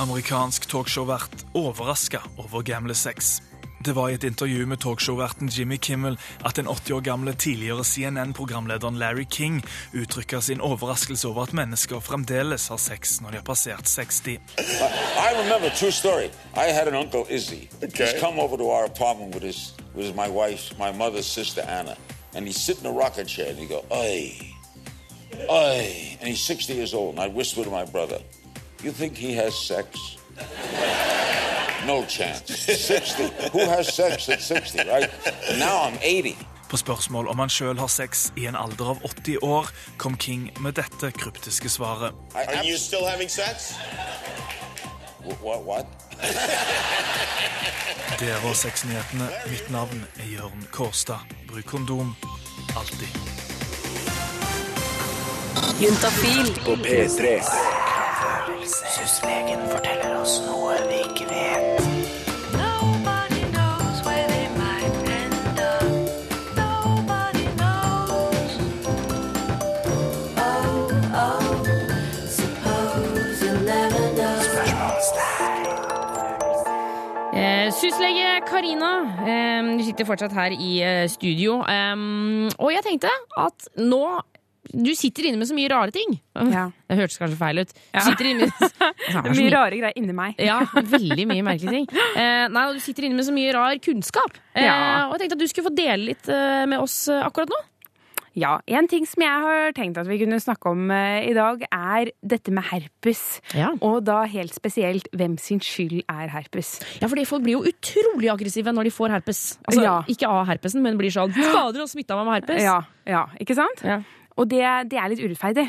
Amerikansk 0.00 0.68
talkshow-vert 0.68 1.44
overraska 1.54 2.24
over 2.38 2.64
gamle 2.66 2.94
sex. 2.94 3.38
Det 3.84 3.92
var 3.92 4.08
i 4.08 4.14
et 4.14 4.24
intervju 4.24 4.66
med 4.66 4.78
talkshow-verten 4.80 5.48
Jimmy 5.52 5.76
Kimmel 5.76 6.18
at 6.44 6.56
den 6.56 6.68
80 6.68 6.90
år 6.96 7.00
gamle 7.00 7.34
tidligere 7.34 7.84
CNN-programlederen 7.84 8.96
Larry 8.98 9.26
King 9.30 9.64
uttrykker 9.92 10.40
sin 10.40 10.60
overraskelse 10.60 11.28
over 11.28 11.42
at 11.42 11.52
mennesker 11.52 12.00
fremdeles 12.00 12.68
har 12.68 12.76
sex 12.80 13.20
når 13.20 13.30
de 13.30 13.36
har 13.36 13.44
passert 13.44 13.88
60. 13.88 14.28
I 14.28 15.30
remember 15.36 15.68
true 15.68 15.90
story. 15.90 16.30
I 16.56 16.72
had 16.72 16.88
an 16.88 16.94
uncle 16.94 17.26
Izzy. 17.28 17.68
He's 17.82 18.20
come 18.20 18.40
over 18.40 18.56
to 18.56 18.70
our 18.70 18.84
apartment 18.84 19.34
with 19.34 19.44
his 19.44 19.74
with 19.94 20.14
my 20.16 20.28
wife, 20.28 20.74
my 20.78 20.92
mother's 20.92 21.26
sister 21.26 21.62
Anna, 21.62 21.96
and 22.34 22.46
he's 22.46 22.60
sitting 22.60 22.84
in 22.84 22.96
a 22.96 22.98
rocking 22.98 23.26
chair 23.26 23.50
and 23.50 23.58
he 23.58 23.66
go, 23.66 23.84
"Oi, 23.92 24.32
oi," 25.50 26.16
and 26.20 26.28
he's 26.28 26.40
60 26.40 26.72
years 26.72 26.94
old. 26.94 27.18
And 27.18 27.30
I 27.30 27.36
whisper 27.36 27.64
to 27.64 27.70
my 27.70 27.84
brother, 27.84 28.18
"You 28.82 28.92
think 28.92 29.16
he 29.18 29.34
has 29.36 29.54
sex?" 29.54 29.88
No 31.86 32.04
chance. 32.08 32.54
60. 32.86 33.22
Who 33.52 33.58
has 33.58 33.94
sex 33.94 34.28
at 34.28 34.40
60, 34.40 34.78
right? 34.78 35.10
Now 35.58 35.88
I'm 35.88 35.98
80. 36.02 36.36
På 36.70 36.76
spørsmål 36.76 37.28
om 37.28 37.38
han 37.38 37.48
sjøl 37.48 37.78
har 37.78 37.86
sex 37.86 38.32
i 38.36 38.46
en 38.46 38.56
alder 38.56 38.84
av 38.94 38.98
80 39.04 39.36
år, 39.42 39.66
kom 39.96 40.16
King 40.18 40.50
med 40.60 40.72
dette 40.74 41.10
kryptiske 41.12 41.68
svaret. 41.68 42.12
Are 42.34 42.64
you 42.64 42.76
still 42.78 43.04
having 43.06 43.28
sex? 43.30 43.74
What? 45.42 45.60
What? 45.64 45.86
Det 48.20 48.34
var 48.44 48.52
sexnyhetene. 48.54 49.28
Mitt 49.50 49.70
navn 49.70 50.04
er 50.16 50.26
Jørn 50.28 50.66
Kårstad. 50.72 51.18
Bruk 51.48 51.64
kondom 51.64 52.14
alltid. 52.76 53.08
Juntafil 55.80 56.54
på 56.64 56.76
P3. 56.76 57.42
Syslegen 58.66 59.60
forteller 59.70 60.20
oss 60.20 60.40
noe 60.46 60.76
vi 60.88 61.00
ikke 61.04 61.26
vet. 61.30 61.73
Syslege 77.84 78.28
Karina, 78.48 78.90
eh, 79.28 79.66
du 79.76 79.82
sitter 79.84 80.06
fortsatt 80.08 80.32
her 80.32 80.54
i 80.56 80.70
eh, 80.80 81.02
studio. 81.12 81.58
Eh, 81.68 82.04
og 82.56 82.70
jeg 82.72 82.84
tenkte 82.86 83.10
at 83.40 83.66
nå 83.76 84.04
Du 84.74 84.88
sitter 84.96 85.26
inne 85.28 85.36
med 85.36 85.44
så 85.46 85.52
mye 85.54 85.68
rare 85.68 85.92
ting. 85.92 86.14
Ja. 86.54 86.62
Det 86.88 86.96
hørtes 86.96 87.18
kanskje 87.20 87.36
feil 87.36 87.60
ut. 87.60 87.74
Du 87.76 87.98
Ja. 87.98 88.04
sitter 88.06 88.30
inne 88.30 88.46
med, 88.48 88.72
Det 89.12 89.20
er 89.20 89.36
mye 89.36 89.52
rare 89.52 89.76
greier 89.82 89.98
inni 90.00 90.16
meg. 90.16 90.40
Ja, 90.40 90.62
veldig 90.96 91.26
mye 91.28 91.44
merkelige 91.44 91.82
ting. 91.82 91.86
Eh, 92.16 92.46
nei, 92.48 92.64
og 92.70 92.78
Du 92.78 92.80
sitter 92.80 93.04
inne 93.10 93.20
med 93.20 93.28
så 93.28 93.34
mye 93.36 93.52
rar 93.54 93.76
kunnskap. 93.84 94.40
Eh, 94.56 94.64
Ja. 94.64 94.78
Og 95.10 95.18
jeg 95.18 95.26
tenkte 95.26 95.36
at 95.36 95.44
du 95.44 95.48
skulle 95.52 95.68
få 95.68 95.74
dele 95.76 96.08
litt 96.14 96.32
eh, 96.32 96.64
med 96.72 96.80
oss 96.80 96.96
eh, 97.12 97.20
akkurat 97.28 97.52
nå. 97.52 97.60
Ja, 98.34 98.56
En 98.66 98.88
ting 98.90 99.06
som 99.06 99.22
jeg 99.22 99.42
har 99.44 99.74
tenkt 99.76 99.98
at 100.00 100.08
vi 100.10 100.18
kunne 100.18 100.40
snakke 100.42 100.72
om 100.72 100.90
eh, 100.90 101.28
i 101.30 101.34
dag, 101.36 101.62
er 101.70 102.10
dette 102.26 102.50
med 102.54 102.66
herpes. 102.66 103.22
Og 103.84 104.00
da 104.06 104.24
helt 104.30 104.54
spesielt 104.56 105.06
hvem 105.14 105.36
sin 105.38 105.62
skyld 105.62 106.02
er 106.10 106.32
herpes. 106.32 106.76
Ja, 107.02 107.06
fordi 107.10 107.26
folk 107.30 107.44
blir 107.46 107.60
jo 107.60 107.70
utrolig 107.70 108.32
aggressive 108.32 108.74
når 108.74 108.90
de 108.90 108.94
får 108.96 109.14
herpes. 109.18 109.44
Altså, 109.68 109.84
Ja. 109.84 109.94
Ikke 110.10 110.28
av 110.30 110.46
herpesen, 110.50 110.82
men 110.82 110.98
blir 110.98 111.14
sånn 111.14 111.32
Fader, 111.34 111.78
han 111.84 111.90
smitta 111.90 112.18
meg 112.18 112.26
med 112.26 112.40
herpes. 112.40 112.62
Ja, 112.64 112.80
ja 113.06 113.24
ikke 113.40 113.56
sant? 113.58 113.84
Og 114.34 114.48
det, 114.50 114.64
det 114.90 114.98
er 114.98 115.12
litt 115.12 115.22
urettferdig. 115.22 115.68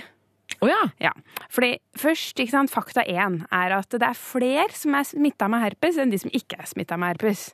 Oh, 0.64 0.70
ja. 0.70 0.82
ja. 1.02 1.12
Fordi 1.52 1.76
først, 2.00 2.40
ikke 2.40 2.54
sant, 2.54 2.72
Fakta 2.74 3.04
én 3.06 3.42
er 3.54 3.76
at 3.78 3.92
det 3.92 4.06
er 4.08 4.18
flere 4.18 4.72
som 4.74 4.96
er 4.98 5.06
smitta 5.06 5.50
med 5.52 5.62
herpes, 5.66 6.00
enn 6.02 6.14
de 6.14 6.20
som 6.22 6.34
ikke 6.34 6.58
er 6.62 6.70
smitta 6.70 6.98
med 6.98 7.16
herpes. 7.16 7.50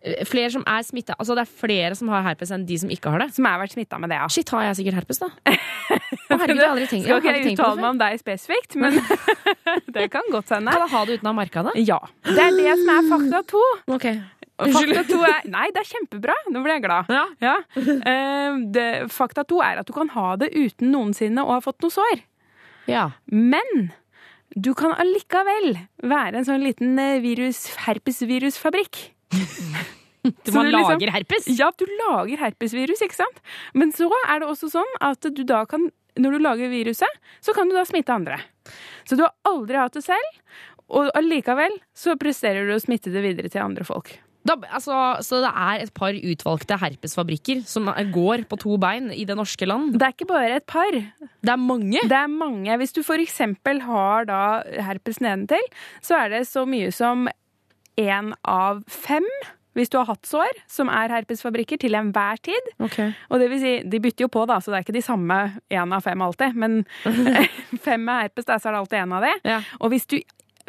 Eh, 0.00 0.24
Flere 0.24 0.48
som 0.54 0.62
er 0.64 0.84
smitta 0.86 1.12
Altså 1.20 1.34
det 1.36 1.42
er 1.44 1.50
flere 1.60 1.96
som 1.98 2.08
har 2.08 2.22
herpes 2.24 2.52
enn 2.54 2.62
de 2.68 2.78
som 2.80 2.88
ikke 2.92 3.12
har 3.12 3.20
det? 3.20 3.30
Som 3.36 3.44
har 3.44 3.60
vært 3.60 3.74
smitta 3.76 3.98
med 4.00 4.12
det, 4.12 4.16
ja. 4.16 4.28
Shit, 4.32 4.48
har 4.54 4.64
jeg 4.70 4.78
sikkert 4.80 5.00
herpes, 5.02 5.20
da? 5.20 5.28
Å, 5.50 6.38
herregud, 6.38 6.56
jeg 6.56 6.64
har 6.64 6.72
aldri 6.72 6.88
tenkt, 6.88 7.04
Skal 7.04 7.16
jeg 7.16 7.20
ikke 7.20 7.28
har 7.28 7.36
jeg 7.36 7.44
aldri 7.44 7.54
uttale 7.54 7.80
meg 7.82 7.88
om 7.90 8.00
deg 8.00 8.20
spesifikt, 8.22 8.76
men 8.80 8.98
det 9.96 10.06
kan 10.12 10.28
godt 10.32 10.52
hende. 10.54 10.72
Kan 10.72 10.86
jeg 10.86 10.92
ha 10.94 11.00
det 11.08 11.16
uten 11.18 11.28
å 11.28 11.32
ha 11.32 11.36
merka 11.40 11.64
det? 11.66 11.74
Ja. 11.82 11.98
Det 12.28 12.38
er 12.44 12.56
det 12.56 12.76
som 12.80 12.92
er 12.94 13.08
fakta 13.10 13.42
to. 13.50 13.62
Okay. 13.96 14.20
Fakta 14.60 15.04
to 15.08 15.20
er 15.26 15.46
Nei, 15.50 15.66
det 15.74 15.82
er 15.82 15.88
kjempebra. 15.90 16.36
Nå 16.52 16.62
ble 16.64 16.76
jeg 16.76 16.84
glad. 16.86 17.12
Ja. 17.42 17.56
Eh, 17.76 18.58
det, 18.72 18.88
fakta 19.12 19.44
to 19.48 19.60
er 19.64 19.80
at 19.82 19.88
du 19.88 19.94
kan 19.96 20.12
ha 20.14 20.34
det 20.40 20.52
uten 20.54 20.92
noensinne 20.94 21.44
å 21.44 21.56
ha 21.56 21.62
fått 21.64 21.80
noe 21.84 21.92
sår. 21.94 22.22
Ja. 22.90 23.08
Men 23.32 23.90
du 24.56 24.72
kan 24.78 24.94
allikevel 24.98 25.74
være 26.02 26.40
en 26.40 26.46
sånn 26.48 26.64
liten 26.64 26.98
eh, 27.00 27.18
virus, 27.24 27.66
herpesvirusfabrikk. 27.86 29.10
Du 30.20 30.52
man 30.52 30.68
liksom- 30.68 30.98
lager 31.00 31.10
herpes? 31.14 31.46
Ja, 31.56 31.70
du 31.78 31.86
lager 31.86 32.36
herpesvirus, 32.42 33.00
ikke 33.00 33.16
sant? 33.16 33.40
Men 33.72 33.92
så 33.96 34.10
er 34.28 34.42
det 34.42 34.50
også 34.50 34.68
sånn 34.68 34.96
at 35.00 35.24
du 35.24 35.44
da 35.48 35.64
kan, 35.64 35.88
når 36.20 36.36
du 36.36 36.44
lager 36.44 36.68
viruset, 36.68 37.20
så 37.40 37.54
kan 37.56 37.70
du 37.70 37.74
da 37.74 37.86
smitte 37.88 38.12
andre. 38.12 38.36
Så 39.08 39.16
du 39.16 39.24
har 39.24 39.32
aldri 39.48 39.80
hatt 39.80 39.96
det 39.96 40.04
selv, 40.04 40.42
og 40.90 41.08
allikevel 41.16 41.72
så 41.96 42.18
presterer 42.20 42.68
du 42.68 42.74
å 42.74 42.82
smitte 42.82 43.12
det 43.14 43.22
videre 43.24 43.48
til 43.48 43.64
andre 43.64 43.86
folk. 43.88 44.18
Da, 44.40 44.54
altså, 44.72 44.94
så 45.20 45.42
det 45.44 45.50
er 45.52 45.82
et 45.84 45.90
par 45.92 46.16
utvalgte 46.16 46.78
herpesfabrikker 46.80 47.60
som 47.68 47.90
går 48.12 48.46
på 48.48 48.58
to 48.62 48.78
bein 48.80 49.10
i 49.12 49.26
det 49.28 49.36
norske 49.36 49.68
land? 49.68 49.98
Det 50.00 50.06
er 50.06 50.14
ikke 50.14 50.30
bare 50.30 50.54
et 50.56 50.66
par. 50.70 50.96
Det 50.96 51.52
er 51.52 51.60
mange? 51.60 52.00
Det 52.08 52.16
er 52.16 52.30
mange. 52.32 52.78
Hvis 52.80 52.96
du 52.96 53.02
eksempel 53.04 53.82
har 53.84 54.24
da 54.30 54.40
herpes 54.80 55.20
nedentil, 55.20 55.64
så 56.00 56.24
er 56.24 56.32
det 56.32 56.46
så 56.48 56.64
mye 56.64 56.88
som 56.92 57.28
én 58.00 58.34
av 58.48 58.84
fem. 58.88 59.26
Hvis 59.78 59.86
du 59.92 60.00
har 60.00 60.08
hatt 60.08 60.26
sår, 60.26 60.56
som 60.66 60.88
er 60.90 61.12
herpesfabrikker, 61.14 61.78
til 61.78 61.94
enhver 61.94 62.40
tid. 62.42 62.72
Og 63.30 63.38
det 63.38 63.46
vil 63.52 63.60
si, 63.62 63.74
de 63.86 64.00
bytter 64.02 64.24
jo 64.26 64.28
på, 64.34 64.42
da, 64.50 64.56
så 64.58 64.72
det 64.72 64.80
er 64.80 64.86
ikke 64.88 64.96
de 64.96 65.02
samme 65.06 65.36
én 65.70 65.94
av 65.94 66.02
fem 66.02 66.24
alltid. 66.26 66.56
Men 66.58 66.80
fem 67.86 68.02
med 68.02 68.24
herpes, 68.26 68.48
da, 68.50 68.58
så 68.58 68.68
er 68.68 68.74
det 68.74 68.80
alltid 68.82 68.98
én 69.04 69.14
av 69.14 69.22
det. 69.28 69.36
Og 69.78 69.92
hvis 69.94 70.08
du, 70.10 70.16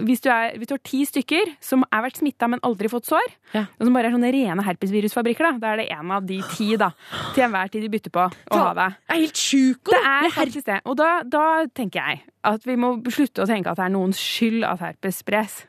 hvis, 0.06 0.22
du 0.22 0.30
er, 0.30 0.54
hvis 0.62 0.70
du 0.70 0.76
har 0.76 0.84
ti 0.86 1.02
stykker 1.10 1.50
som 1.66 1.82
har 1.90 2.06
vært 2.06 2.22
smitta, 2.22 2.48
men 2.54 2.62
aldri 2.68 2.92
fått 2.94 3.10
sår, 3.10 3.34
og 3.58 3.82
som 3.90 3.98
bare 3.98 4.12
er 4.12 4.16
sånne 4.16 4.32
rene 4.38 4.68
herpesvirusfabrikker, 4.70 5.50
da, 5.50 5.52
da 5.66 5.74
er 5.74 5.82
det 5.82 5.88
én 5.98 6.14
av 6.14 6.30
de 6.30 6.38
ti 6.54 6.70
da, 6.80 6.92
til 7.34 7.48
enhver 7.48 7.74
tid 7.74 7.88
de 7.88 7.92
bytter 7.98 8.14
på 8.16 8.28
å 8.30 8.62
ha 8.62 8.70
det. 8.78 8.88
Det 9.02 9.18
er 9.18 9.24
helt 9.26 9.44
sjukt! 9.48 9.92
Det 9.92 10.04
er 10.14 10.30
faktisk 10.38 10.70
det. 10.70 10.80
Og 10.86 11.02
da, 11.02 11.10
da 11.26 11.48
tenker 11.74 12.06
jeg 12.06 12.22
at 12.54 12.70
vi 12.70 12.78
må 12.86 12.94
slutte 13.10 13.44
å 13.44 13.50
tenke 13.50 13.74
at 13.74 13.82
det 13.82 13.90
er 13.90 13.98
noens 13.98 14.22
skyld 14.22 14.64
at 14.70 14.86
herpes 14.86 15.22
spres. 15.26 15.60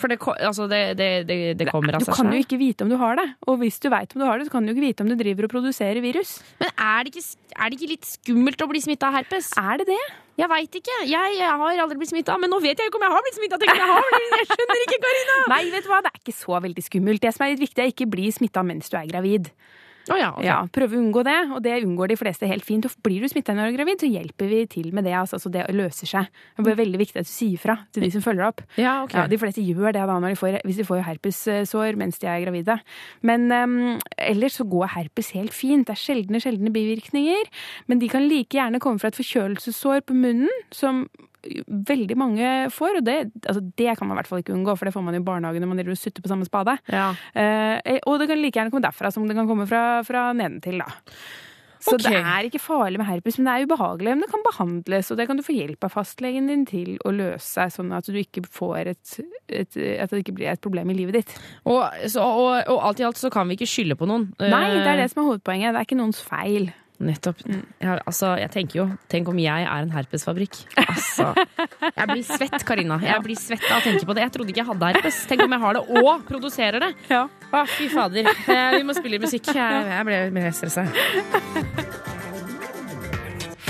For 0.00 0.08
det, 0.08 0.16
altså, 0.40 0.66
det, 0.70 0.80
det, 0.96 1.38
det, 1.60 1.66
kommer 1.68 1.98
av 1.98 2.02
Du 2.02 2.08
seg 2.08 2.16
kan 2.16 2.32
jo 2.32 2.40
ikke 2.40 2.58
vite 2.60 2.86
om 2.86 2.92
du 2.92 2.96
har 3.00 3.18
det. 3.20 3.26
Og 3.50 3.60
hvis 3.60 3.76
du 3.82 3.90
veit 3.92 4.14
om 4.16 4.22
du 4.22 4.26
har 4.26 4.40
det, 4.40 4.48
så 4.48 4.54
kan 4.54 4.64
du 4.64 4.72
jo 4.72 4.76
ikke 4.76 4.86
vite 4.86 5.04
om 5.04 5.10
du 5.12 5.16
driver 5.20 5.46
og 5.46 5.52
produserer 5.52 6.00
virus. 6.04 6.38
Men 6.62 6.72
er 6.72 7.04
det, 7.04 7.12
ikke, 7.12 7.52
er 7.56 7.70
det 7.70 7.78
ikke 7.78 7.92
litt 7.92 8.08
skummelt 8.08 8.64
å 8.64 8.68
bli 8.70 8.82
smitta 8.84 9.10
av 9.10 9.18
herpes? 9.20 9.52
Er 9.60 9.82
det 9.82 9.90
det? 9.92 10.02
Jeg 10.40 10.48
veit 10.48 10.78
ikke. 10.80 10.96
Jeg, 11.10 11.34
jeg 11.36 11.58
har 11.62 11.82
aldri 11.84 12.00
blitt 12.00 12.12
smitta, 12.14 12.38
men 12.40 12.52
nå 12.52 12.60
vet 12.64 12.80
jeg 12.80 12.88
ikke 12.88 13.00
om 13.00 13.04
jeg 13.04 13.12
har 13.12 13.26
blitt 13.26 13.36
smitta. 13.36 13.60
Jeg, 13.66 13.90
har 13.90 14.08
jeg 14.16 14.48
skjønner 14.54 14.84
ikke, 14.86 15.00
Karina! 15.04 15.36
Nei, 15.52 15.60
vet 15.74 15.84
du 15.84 15.90
hva, 15.92 16.00
det 16.06 16.14
er 16.14 16.22
ikke 16.22 16.36
så 16.38 16.62
veldig 16.64 16.86
skummelt. 16.86 17.24
Det 17.24 17.34
som 17.36 17.44
er 17.44 17.52
litt 17.52 17.64
viktig, 17.66 17.84
er 17.84 17.92
ikke 17.92 18.08
bli 18.14 18.30
smitta 18.32 18.64
mens 18.64 18.88
du 18.92 18.96
er 18.96 19.10
gravid. 19.10 19.52
Å 20.10 20.18
ja, 20.18 20.30
okay. 20.34 20.46
Ja, 20.48 20.58
Prøve 20.74 20.96
å 20.96 21.00
unngå 21.00 21.22
det, 21.26 21.36
og 21.54 21.60
det 21.64 21.76
unngår 21.84 22.10
de 22.12 22.18
fleste 22.18 22.48
helt 22.50 22.66
fint. 22.66 22.86
Og 22.86 23.06
blir 23.06 23.22
du 23.22 23.30
smitta 23.30 23.54
når 23.54 23.68
du 23.68 23.70
er 23.70 23.76
gravid, 23.78 24.02
så 24.02 24.10
hjelper 24.10 24.50
vi 24.50 24.60
til 24.70 24.90
med 24.96 25.06
det. 25.06 25.14
Altså, 25.18 25.38
så 25.42 25.52
det 25.52 25.66
løser 25.76 26.10
seg. 26.10 26.40
Det 26.58 26.72
er 26.72 26.80
veldig 26.80 27.00
viktig 27.00 27.22
at 27.22 27.28
du 27.28 27.32
sier 27.32 27.62
fra 27.62 27.76
til 27.94 28.06
de 28.06 28.10
som 28.14 28.24
følger 28.24 28.48
opp. 28.48 28.64
Ja, 28.80 29.00
ok. 29.04 29.14
de 29.30 29.40
fleste 29.40 29.64
gjør 29.64 29.94
det 29.94 30.02
da 30.10 30.18
når 30.18 30.34
de 30.34 30.40
får, 30.40 30.58
hvis 30.66 30.80
de 30.80 30.88
får 30.88 31.04
herpessår 31.06 31.98
mens 32.00 32.20
de 32.22 32.30
er 32.30 32.42
gravide. 32.44 32.78
Men 33.26 33.46
um, 33.54 33.78
ellers 34.18 34.58
så 34.58 34.66
går 34.68 34.94
herpes 34.96 35.32
helt 35.36 35.54
fint. 35.56 35.86
Det 35.86 35.94
er 35.94 36.02
sjeldne, 36.02 36.42
sjeldne 36.42 36.74
bivirkninger. 36.74 37.50
Men 37.90 38.02
de 38.02 38.10
kan 38.10 38.26
like 38.26 38.58
gjerne 38.58 38.82
komme 38.82 39.02
fra 39.02 39.12
et 39.12 39.18
forkjølelsessår 39.18 40.06
på 40.08 40.16
munnen, 40.18 40.50
som 40.74 41.06
veldig 41.90 42.16
mange 42.20 42.54
får. 42.74 43.00
Og 43.00 43.06
det, 43.06 43.18
altså 43.44 43.62
det 43.64 43.98
kan 43.98 44.08
man 44.08 44.16
i 44.16 44.20
hvert 44.20 44.30
fall 44.30 44.44
ikke 44.44 44.56
unngå, 44.56 44.76
for 44.78 44.88
det 44.88 44.94
får 44.96 45.06
man 45.06 45.18
i 45.18 45.24
barnehagen 45.24 45.64
når 45.64 45.72
man 45.72 45.82
driver 45.82 45.96
og 45.96 46.02
sutter 46.02 46.24
på 46.24 46.32
samme 46.32 46.48
spade. 46.48 46.78
Eh, 46.90 48.00
og 48.06 48.18
det 48.20 48.30
kan 48.30 48.40
like 48.40 48.58
gjerne 48.58 48.72
komme 48.72 48.86
derfra 48.86 49.12
som 49.14 49.28
det 49.28 49.38
kan 49.38 49.48
komme 49.50 49.68
fra, 49.70 49.84
fra 50.06 50.30
nedentil, 50.36 50.82
da. 50.84 50.90
Så 51.80 51.94
okay. 51.96 52.12
det 52.12 52.18
er 52.20 52.46
ikke 52.46 52.60
farlig 52.60 53.00
med 53.00 53.08
herpes, 53.08 53.38
men 53.38 53.46
det 53.48 53.52
er 53.54 53.68
ubehagelig. 53.68 54.12
Men 54.12 54.24
det 54.24 54.28
kan 54.28 54.42
behandles, 54.44 55.10
og 55.10 55.16
det 55.16 55.26
kan 55.30 55.38
du 55.40 55.44
få 55.44 55.54
hjelp 55.56 55.86
av 55.86 55.94
fastlegen 55.94 56.50
din 56.50 56.66
til 56.68 56.98
å 57.08 57.12
løse, 57.14 57.68
sånn 57.72 57.94
at 57.96 58.10
du 58.10 58.18
ikke 58.20 58.44
får 58.44 58.92
et, 58.92 59.14
et 59.48 59.78
At 60.04 60.12
det 60.12 60.20
ikke 60.20 60.36
blir 60.36 60.52
et 60.52 60.60
problem 60.60 60.92
i 60.92 60.98
livet 60.98 61.20
ditt. 61.20 61.32
Og, 61.64 61.80
så, 62.04 62.20
og, 62.20 62.68
og 62.68 62.84
alt 62.90 63.00
i 63.00 63.08
alt 63.08 63.20
så 63.20 63.32
kan 63.32 63.48
vi 63.48 63.56
ikke 63.56 63.70
skylde 63.70 63.96
på 63.96 64.08
noen. 64.10 64.28
Nei, 64.36 64.66
det 64.76 64.84
er 64.84 65.00
Eh, 65.00 65.02
det 65.06 65.10
som 65.14 65.22
er 65.22 65.30
hovedpoenget. 65.30 65.72
Det 65.72 65.80
er 65.80 65.88
ikke 65.88 66.00
noens 66.02 66.20
feil. 66.20 66.68
Nettopp. 67.00 67.38
Ja, 67.80 67.94
altså, 68.04 68.34
jeg 68.36 68.50
tenker 68.52 68.76
jo 68.82 68.84
Tenk 69.08 69.28
om 69.32 69.38
jeg 69.40 69.64
er 69.64 69.84
en 69.86 69.92
herpesfabrikk. 69.94 70.58
Altså, 70.84 71.30
jeg 71.96 72.06
blir 72.10 72.24
svett, 72.28 72.58
Karina. 72.68 72.98
Jeg 73.00 73.22
blir 73.24 73.38
svett 73.40 73.64
av 73.70 73.78
å 73.80 73.84
tenke 73.86 74.04
på 74.04 74.16
det. 74.18 74.26
Jeg 74.26 74.34
trodde 74.34 74.52
ikke 74.52 74.60
jeg 74.60 74.68
hadde 74.68 74.90
herpes. 74.92 75.20
Tenk 75.30 75.44
om 75.46 75.54
jeg 75.56 75.62
har 75.64 75.78
det 75.78 75.84
og 76.02 76.26
produserer 76.28 76.84
det. 76.84 76.90
Å, 77.16 77.64
fy 77.72 77.88
fader. 77.92 78.28
Eh, 78.28 78.76
Vi 78.76 78.84
må 78.84 78.92
spille 78.98 79.20
musikk. 79.22 79.48
Jeg, 79.56 79.88
jeg 79.94 80.08
ble 80.10 80.20
mer 80.36 80.52
stressa. 80.56 80.84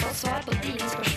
Få 0.00 0.10
svar 0.24 0.42
på 0.48 0.58
dine 0.64 0.90
spørsmål 0.90 1.09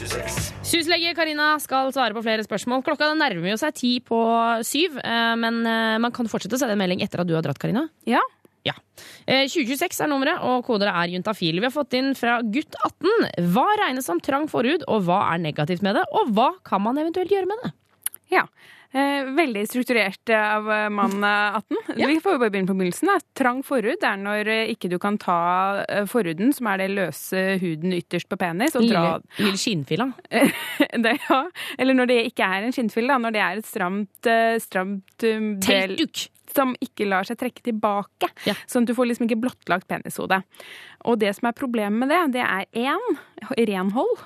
26. 0.00 0.50
Syslege 0.64 1.12
Karina 1.16 1.52
skal 1.60 1.90
svare 1.92 2.16
på 2.16 2.22
flere 2.24 2.44
spørsmål. 2.46 2.84
Klokka 2.86 3.10
nærmer 3.18 3.52
jo 3.52 3.58
seg 3.60 3.76
ti 3.76 3.92
på 4.04 4.18
syv, 4.66 4.96
eh, 5.02 5.32
men 5.40 5.60
eh, 5.68 5.96
man 6.00 6.14
kan 6.16 6.30
fortsette 6.30 6.56
å 6.56 6.60
sende 6.62 6.76
en 6.76 6.80
melding 6.80 7.02
etter 7.04 7.20
at 7.20 7.28
du 7.28 7.34
har 7.36 7.44
dratt, 7.44 7.60
Karina. 7.60 7.84
Ja, 8.08 8.22
ja. 8.64 8.74
Eh, 9.26 9.44
2026 9.48 10.00
er 10.04 10.10
nummeret, 10.12 10.40
og 10.46 10.64
kodet 10.68 10.88
er 10.88 11.12
juntafil. 11.12 11.60
Vi 11.60 11.68
har 11.68 11.74
fått 11.74 11.96
inn 11.98 12.14
fra 12.16 12.38
gutt 12.40 12.76
18. 12.80 13.28
Hva 13.52 13.66
regnes 13.82 14.08
som 14.08 14.20
trang 14.24 14.48
forhud, 14.52 14.86
og 14.88 15.04
hva 15.08 15.22
er 15.34 15.44
negativt 15.44 15.84
med 15.84 15.98
det? 15.98 16.06
Og 16.16 16.32
hva 16.36 16.52
kan 16.66 16.84
man 16.84 17.00
eventuelt 17.00 17.32
gjøre 17.32 17.50
med 17.50 17.64
det? 17.64 17.74
Ja, 18.30 18.46
Eh, 18.90 19.28
veldig 19.36 19.68
strukturert 19.70 20.28
eh, 20.34 20.54
av 20.56 20.66
eh, 20.72 20.88
mann 20.90 21.22
eh, 21.24 21.58
18. 21.60 22.08
Vi 22.08 22.16
får 22.20 22.32
jo 22.34 22.40
bare 22.42 22.50
begynne 22.50 22.70
på 22.72 22.74
begynnelsen. 22.74 23.10
Da. 23.12 23.20
Trang 23.38 23.60
forhud 23.62 24.02
er 24.06 24.18
når 24.18 24.50
ikke 24.72 24.90
du 24.90 24.96
kan 25.02 25.18
ta 25.20 25.36
forhuden, 26.10 26.50
som 26.56 26.66
er 26.72 26.82
det 26.82 26.88
løse 26.96 27.44
huden 27.62 27.94
ytterst 28.00 28.26
på 28.30 28.40
penis, 28.40 28.74
og 28.74 28.88
dra 28.90 29.04
Lille, 29.06 29.46
lille 29.46 29.62
skinnfilla. 29.62 30.08
det, 31.06 31.14
ja. 31.28 31.40
Eller 31.78 31.98
når 32.00 32.10
det 32.10 32.18
ikke 32.32 32.50
er 32.50 32.66
en 32.66 32.74
skinnfille, 32.74 33.14
da. 33.14 33.22
Når 33.22 33.36
det 33.36 33.46
er 33.46 33.62
et 33.62 33.70
stramt, 33.70 34.30
stramt 34.66 35.26
Teltduk. 35.66 36.26
Som 36.50 36.74
ikke 36.82 37.06
lar 37.06 37.22
seg 37.22 37.38
trekke 37.38 37.62
tilbake. 37.62 38.26
Sånn 38.66 38.82
at 38.82 38.90
du 38.90 38.96
får 38.98 39.06
liksom 39.06 39.28
ikke 39.28 39.38
blottlagt 39.44 39.86
penishode. 39.86 40.40
Og 41.06 41.20
det 41.22 41.30
som 41.36 41.46
er 41.46 41.54
problemet 41.54 42.02
med 42.02 42.10
det, 42.10 42.40
det 42.40 42.42
er 42.42 42.66
én 42.90 43.20
renhold. 43.54 44.24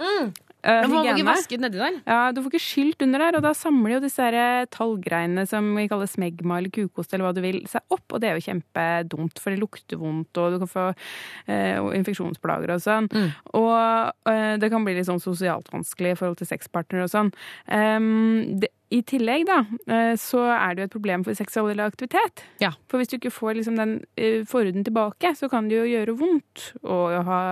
Mm. 0.00 0.30
Men 0.64 0.90
man 0.90 0.92
må 0.92 1.02
ikke 1.04 1.14
hygiene. 1.14 1.34
vaske 1.34 1.58
nedi 1.60 1.80
der. 1.80 1.98
Ja, 2.06 2.32
Du 2.32 2.42
får 2.42 2.50
ikke 2.52 2.62
skylt 2.64 3.04
under 3.06 3.24
der, 3.24 3.38
og 3.38 3.44
da 3.46 3.52
samler 3.56 3.94
jo 3.96 4.00
disse 4.04 4.24
her 4.24 4.36
eh, 4.36 4.68
tallgreiene 4.72 5.46
som 5.48 5.70
vi 5.76 5.86
kaller 5.90 6.10
smegma 6.10 6.58
eller 6.60 6.74
kukost 6.74 7.14
eller 7.14 7.28
hva 7.28 7.34
du 7.36 7.42
vil, 7.44 7.60
seg 7.70 7.84
opp, 7.88 8.04
og 8.12 8.20
det 8.20 8.30
er 8.30 8.38
jo 8.38 8.46
kjempedumt, 8.48 9.40
for 9.40 9.54
det 9.54 9.62
lukter 9.62 10.00
vondt, 10.00 10.40
og 10.40 10.54
du 10.54 10.58
kan 10.62 10.70
få 10.70 10.86
uh, 10.90 11.90
infeksjonsplager 11.96 12.74
og 12.74 12.82
sånn. 12.84 13.08
Og 13.56 13.72
uh, 13.72 14.54
det 14.60 14.70
kan 14.72 14.84
bli 14.86 14.96
litt 14.98 15.08
sånn 15.08 15.22
sosialt 15.22 15.70
vanskelig 15.72 16.14
i 16.14 16.20
forhold 16.20 16.40
til 16.40 16.50
sexpartnere 16.50 17.06
og 17.06 17.12
sånn. 17.12 17.32
Um, 17.66 18.60
det, 18.60 18.72
i 18.90 19.00
tillegg, 19.06 19.44
da, 19.46 19.60
eh, 19.86 20.12
så 20.18 20.40
er 20.50 20.74
det 20.74 20.82
jo 20.82 20.88
et 20.88 20.94
problem 20.96 21.24
for 21.26 21.38
seksuell 21.38 21.78
aktivitet. 21.84 22.42
Ja. 22.62 22.72
For 22.90 22.98
hvis 22.98 23.12
du 23.12 23.16
ikke 23.20 23.30
får 23.30 23.60
liksom 23.60 23.76
den 23.78 23.92
eh, 24.18 24.40
forhuden 24.50 24.82
tilbake, 24.86 25.30
så 25.38 25.46
kan 25.52 25.68
det 25.70 25.78
jo 25.78 25.84
gjøre 25.86 26.16
vondt 26.18 26.64
å 26.82 26.96
ha 27.28 27.42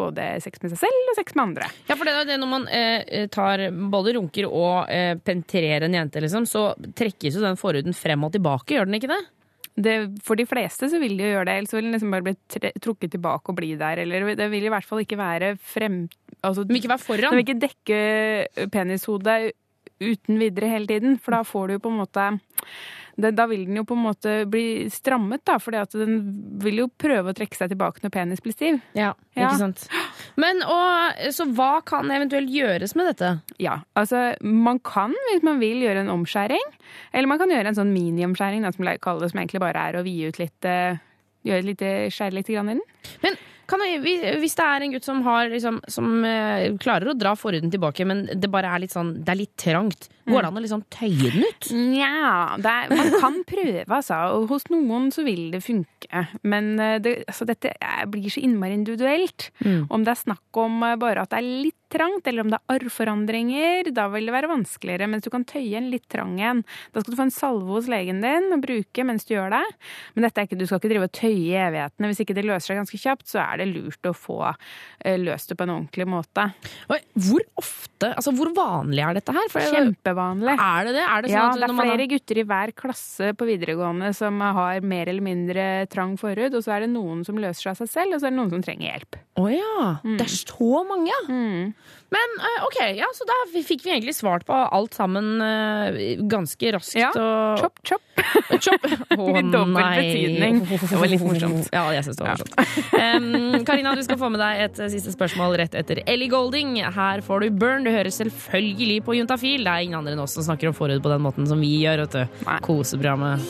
både 0.00 0.30
sex 0.40 0.62
med 0.64 0.72
seg 0.72 0.80
selv 0.86 1.12
og 1.12 1.18
sex 1.20 1.36
med 1.36 1.44
andre. 1.50 1.68
Ja, 1.90 1.98
for 1.98 2.08
det 2.08 2.14
er 2.16 2.30
det 2.32 2.40
når 2.40 2.52
man 2.54 2.64
eh, 2.72 3.26
tar 3.32 3.66
både 3.92 4.16
runker 4.16 4.48
og 4.48 4.88
eh, 4.88 5.12
penetrerer 5.20 5.84
en 5.84 6.00
jente, 6.00 6.24
liksom, 6.24 6.48
så 6.48 6.70
trekkes 6.96 7.36
jo 7.36 7.44
den 7.44 7.60
forhuden 7.60 7.96
frem 7.96 8.24
og 8.24 8.32
tilbake, 8.38 8.78
gjør 8.78 8.88
den 8.88 9.00
ikke 9.02 9.12
det? 9.12 9.22
Det, 9.80 9.94
for 10.24 10.36
de 10.36 10.48
fleste 10.48 10.88
så 10.92 10.98
vil 11.00 11.14
de 11.16 11.28
jo 11.28 11.36
gjøre 11.36 11.46
det, 11.48 11.60
ellers 11.60 11.76
vil 11.76 11.86
den 11.86 11.94
liksom 11.94 12.12
bare 12.12 12.26
bli 12.26 12.72
trukket 12.82 13.12
tilbake 13.14 13.52
og 13.52 13.56
bli 13.56 13.70
der. 13.80 14.00
Eller 14.02 14.32
det 14.36 14.48
vil 14.52 14.66
i 14.66 14.72
hvert 14.72 14.84
fall 14.88 15.04
ikke 15.04 15.20
være 15.20 15.54
frem... 15.60 16.02
Altså, 16.40 16.64
Den 16.64 16.74
vil 16.74 16.82
ikke 16.82 16.92
være 16.96 17.04
foran. 17.04 17.30
Den 17.30 17.38
vil 17.38 17.46
ikke 17.46 17.62
dekke 17.68 18.68
penishodet 18.74 19.38
uten 20.00 20.40
videre 20.40 20.72
hele 20.72 20.88
tiden, 20.90 21.18
for 21.20 21.36
da 21.36 21.44
får 21.46 21.68
du 21.68 21.76
jo 21.76 21.84
på 21.84 21.92
en 21.92 22.00
måte 22.00 22.26
det, 23.20 23.34
da 23.36 23.46
vil 23.50 23.66
den 23.66 23.76
jo 23.80 23.84
på 23.84 23.96
en 23.96 24.04
måte 24.04 24.34
bli 24.50 24.88
strammet, 24.92 25.42
da, 25.44 25.58
for 25.60 25.74
den 25.74 26.20
vil 26.62 26.82
jo 26.84 26.86
prøve 26.88 27.32
å 27.32 27.36
trekke 27.36 27.58
seg 27.58 27.72
tilbake 27.72 28.02
når 28.04 28.14
penis 28.14 28.42
blir 28.44 28.54
stiv. 28.54 28.80
Ja, 28.96 29.12
Ja. 29.36 29.50
ikke 29.50 29.58
sant. 29.58 29.88
Men 30.36 30.62
og, 30.62 31.20
Så 31.34 31.44
hva 31.54 31.84
kan 31.84 32.10
eventuelt 32.10 32.48
gjøres 32.48 32.94
med 32.96 33.10
dette? 33.12 33.42
Ja, 33.58 33.80
altså 33.94 34.34
man 34.42 34.78
kan, 34.78 35.14
hvis 35.30 35.42
man 35.42 35.60
vil, 35.60 35.82
gjøre 35.82 36.00
en 36.00 36.14
omskjæring. 36.16 36.64
Eller 37.12 37.28
man 37.28 37.38
kan 37.38 37.50
gjøre 37.50 37.66
en 37.68 37.78
sånn 37.78 37.92
mini-omskjæring, 37.92 38.64
som 38.64 39.28
som 39.28 39.38
egentlig 39.40 39.60
bare 39.60 39.88
er 39.90 40.00
å 40.00 40.04
vide 40.04 40.28
ut 40.28 40.38
litt 40.38 40.64
eh, 40.64 40.96
Gjøre 41.40 41.58
et 41.58 41.64
lite, 41.64 41.90
skjære 42.12 42.34
litt 42.36 42.48
grann 42.52 42.68
i 42.68 42.74
den. 42.74 42.82
Men 43.22 43.36
kan 43.70 43.82
hvis 44.42 44.56
det 44.58 44.66
er 44.66 44.84
en 44.84 44.94
gutt 44.94 45.06
som, 45.06 45.22
har, 45.26 45.50
liksom, 45.52 45.80
som 45.90 46.24
eh, 46.26 46.70
klarer 46.82 47.12
å 47.12 47.16
dra 47.18 47.34
forhuden 47.38 47.72
tilbake, 47.72 48.06
men 48.08 48.26
det 48.30 48.50
bare 48.52 48.72
er 48.74 48.84
litt 48.84 48.94
sånn, 48.94 49.16
det 49.24 49.34
er 49.34 49.40
litt 49.42 49.54
trangt, 49.60 50.10
går 50.30 50.44
det 50.46 50.50
an 50.50 50.60
å 50.60 50.64
liksom 50.64 50.84
tøye 50.94 51.32
den 51.34 51.46
ut? 51.48 51.70
Nja, 51.74 52.56
man 52.92 53.12
kan 53.22 53.40
prøve, 53.48 53.84
altså. 54.00 54.20
Og 54.38 54.48
hos 54.54 54.68
noen 54.72 55.10
så 55.14 55.24
vil 55.26 55.50
det 55.54 55.62
funke. 55.64 56.26
Men 56.42 56.72
eh, 56.80 56.98
det, 57.02 57.16
altså, 57.30 57.46
dette 57.48 57.74
blir 58.10 58.30
så 58.32 58.42
innmari 58.44 58.76
individuelt. 58.78 59.50
Mm. 59.64 59.84
Om 59.90 60.06
det 60.06 60.14
er 60.14 60.22
snakk 60.24 60.60
om 60.64 60.80
eh, 60.86 60.96
bare 61.00 61.24
at 61.26 61.34
det 61.34 61.42
er 61.42 61.50
litt 61.66 61.76
trangt, 61.90 62.22
eller 62.30 62.44
om 62.44 62.52
det 62.52 62.58
er 62.60 62.76
arrforandringer, 62.76 63.88
da 63.94 64.04
vil 64.12 64.28
det 64.28 64.34
være 64.34 64.50
vanskeligere. 64.50 65.08
Mens 65.10 65.24
du 65.26 65.30
kan 65.34 65.44
tøye 65.48 65.74
en 65.80 65.88
litt 65.90 66.06
trang 66.12 66.36
en. 66.40 66.62
Da 66.94 67.02
skal 67.02 67.14
du 67.14 67.18
få 67.18 67.26
en 67.26 67.34
salve 67.34 67.66
hos 67.74 67.88
legen 67.90 68.22
din 68.22 68.46
å 68.54 68.60
bruke 68.62 69.04
mens 69.06 69.26
du 69.26 69.34
gjør 69.34 69.50
det. 69.56 69.64
Men 70.14 70.28
ikke, 70.30 70.58
du 70.58 70.66
skal 70.68 70.78
ikke 70.80 70.92
drive 70.92 71.08
og 71.08 71.14
tøye 71.18 71.64
evighetene. 71.66 72.10
Hvis 72.12 72.22
ikke 72.24 72.36
det 72.38 72.46
løser 72.46 72.70
seg 72.72 72.80
ganske 72.80 73.00
kjapt, 73.02 73.26
så 73.32 73.42
er 73.42 73.62
det 73.62 73.68
lurt 73.72 74.06
å 74.10 74.14
få 74.16 74.38
eh, 74.52 75.18
løst 75.20 75.50
det 75.50 75.58
på 75.58 75.66
en 75.66 75.74
ordentlig 75.80 76.06
måte. 76.10 76.46
Hvor 76.86 77.42
ofte, 77.60 78.12
altså 78.14 78.34
hvor 78.38 78.52
vanlig 78.56 79.04
er 79.06 79.18
dette 79.18 79.34
her? 79.34 79.50
For 79.50 79.60
jeg- 79.66 79.90
Kjempevanlig. 80.20 80.56
Er 80.60 80.84
det 80.88 80.94
det? 80.96 81.04
Er 81.06 81.22
det 81.22 81.30
sånn 81.30 81.38
ja, 81.38 81.52
det 81.54 81.68
er 81.68 81.74
flere 81.80 81.96
har- 82.04 82.10
gutter 82.12 82.38
i 82.38 82.44
hver 82.50 82.72
klasse 82.76 83.32
på 83.36 83.48
videregående 83.48 84.14
som 84.14 84.40
har 84.40 84.80
mer 84.80 85.08
eller 85.08 85.22
mindre 85.24 85.86
trang 85.88 86.16
forhud, 86.20 86.54
og 86.54 86.62
så 86.66 86.76
er 86.76 86.80
det 86.86 86.90
noen 86.94 87.24
som 87.26 87.36
løser 87.40 87.62
seg 87.62 87.70
av 87.74 87.80
seg 87.82 87.88
selv, 87.94 88.14
og 88.14 88.20
så 88.20 88.26
er 88.28 88.30
det 88.34 88.38
noen 88.40 88.50
som 88.50 88.62
trenger 88.62 88.90
hjelp. 88.92 89.20
Å 89.40 89.46
ja. 89.52 89.86
Det 90.04 90.26
er 90.26 90.34
så 90.36 90.84
mange, 90.88 91.16
Mm. 91.30 91.72
Men 92.10 92.32
eh, 92.42 92.62
ok, 92.66 92.78
ja, 92.98 93.06
så 93.14 93.22
da 93.22 93.34
fikk 93.54 93.84
vi 93.84 93.92
egentlig 93.92 94.16
svart 94.16 94.42
på 94.44 94.50
alt 94.74 94.96
sammen 94.98 95.38
eh, 95.46 96.16
ganske 96.26 96.72
raskt. 96.74 96.96
Ja. 96.98 97.12
Og... 97.14 97.60
Chop, 97.62 97.78
chop. 97.86 98.02
Chop. 98.58 98.86
Å 99.14 99.28
Med 99.36 99.52
dobbel 99.54 99.76
nei. 99.78 99.92
betydning. 100.00 100.58
Det 100.66 100.98
var 100.98 101.06
litt 101.06 101.22
morsomt. 101.22 101.68
Ja, 101.76 101.84
jeg 101.94 102.02
syns 102.08 102.18
det 102.18 102.26
var 102.26 102.34
morsomt. 102.34 102.90
Um, 102.98 103.62
Karina, 103.68 103.94
du 103.94 104.02
skal 104.02 104.18
få 104.18 104.26
med 104.34 104.42
deg 104.42 104.64
et 104.64 104.80
eh, 104.82 104.90
siste 104.90 105.14
spørsmål 105.14 105.54
rett 105.62 105.76
etter 105.78 106.02
Ellie 106.02 106.26
Golding. 106.32 106.74
Her 106.82 107.22
får 107.22 107.46
du 107.46 107.50
Burn. 107.62 107.86
Du 107.86 107.92
hører 107.94 108.10
selvfølgelig 108.10 108.98
på 109.06 109.14
Juntafil. 109.20 109.62
Det 109.62 109.70
er 109.76 109.86
ingen 109.86 110.00
andre 110.02 110.09
enn 110.14 110.22
oss 110.22 110.36
som 110.36 110.46
snakker 110.46 110.70
om 110.70 110.76
forhud 110.76 111.02
på 111.02 111.12
den 111.12 111.24
måten 111.24 111.48
som 111.48 111.60
vi 111.60 111.72
gjør. 111.84 112.04
vet 112.04 112.18
du. 112.18 112.44
Koseprogrammet. 112.66 113.40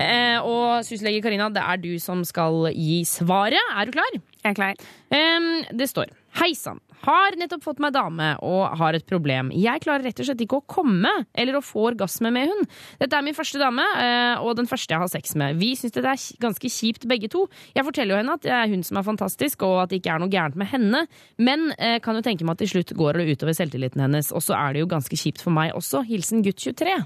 Eh, 0.00 0.38
og 0.40 0.84
syslege 0.86 1.22
Karina, 1.22 1.50
det 1.52 1.62
er 1.62 1.80
du 1.82 1.92
som 2.02 2.24
skal 2.26 2.70
gi 2.72 3.02
svaret. 3.08 3.60
Er 3.76 3.86
du 3.88 3.94
klar? 3.96 4.16
Jeg 4.44 4.50
er 4.52 4.58
klar. 4.58 4.86
Eh, 5.14 5.50
det 5.72 5.90
står 5.92 6.12
Hei 6.40 6.50
sann. 6.58 6.80
Har 7.04 7.36
nettopp 7.36 7.64
fått 7.66 7.80
meg 7.84 7.92
dame 7.94 8.30
og 8.44 8.78
har 8.80 8.96
et 8.96 9.04
problem. 9.08 9.50
Jeg 9.52 9.82
klarer 9.84 10.06
rett 10.08 10.20
og 10.22 10.28
slett 10.28 10.44
ikke 10.44 10.60
å 10.62 10.66
komme 10.76 11.10
eller 11.36 11.58
å 11.58 11.64
få 11.64 11.90
orgasme 11.90 12.30
med 12.32 12.48
hun. 12.48 12.68
Dette 13.00 13.18
er 13.18 13.26
min 13.26 13.36
første 13.36 13.60
dame, 13.60 13.84
eh, 14.00 14.40
og 14.40 14.56
den 14.56 14.68
første 14.70 14.94
jeg 14.94 15.02
har 15.02 15.10
sex 15.12 15.34
med. 15.40 15.58
Vi 15.60 15.74
syns 15.76 15.92
det 15.96 16.04
er 16.04 16.22
ganske 16.40 16.70
kjipt 16.70 17.04
begge 17.10 17.28
to. 17.32 17.44
Jeg 17.76 17.84
forteller 17.84 18.16
jo 18.16 18.20
henne 18.22 18.38
at 18.38 18.46
det 18.46 18.54
er 18.56 18.72
hun 18.72 18.86
som 18.86 19.00
er 19.00 19.08
fantastisk, 19.10 19.66
og 19.68 19.82
at 19.82 19.92
det 19.92 20.00
ikke 20.00 20.14
er 20.14 20.22
noe 20.24 20.32
gærent 20.32 20.56
med 20.56 20.70
henne, 20.70 21.04
men 21.36 21.70
eh, 21.76 21.98
kan 22.04 22.16
jo 22.16 22.24
tenke 22.24 22.46
meg 22.46 22.56
at 22.56 22.64
til 22.64 22.72
slutt 22.76 22.96
går 22.96 23.20
det 23.20 23.36
utover 23.36 23.58
selvtilliten 23.58 24.00
hennes. 24.00 24.32
Og 24.32 24.44
så 24.44 24.56
er 24.56 24.72
det 24.72 24.84
jo 24.84 24.92
ganske 24.94 25.18
kjipt 25.18 25.44
for 25.44 25.52
meg 25.54 25.74
også. 25.76 26.06
Hilsen 26.08 26.44
gutt 26.46 26.62
23. 26.64 26.96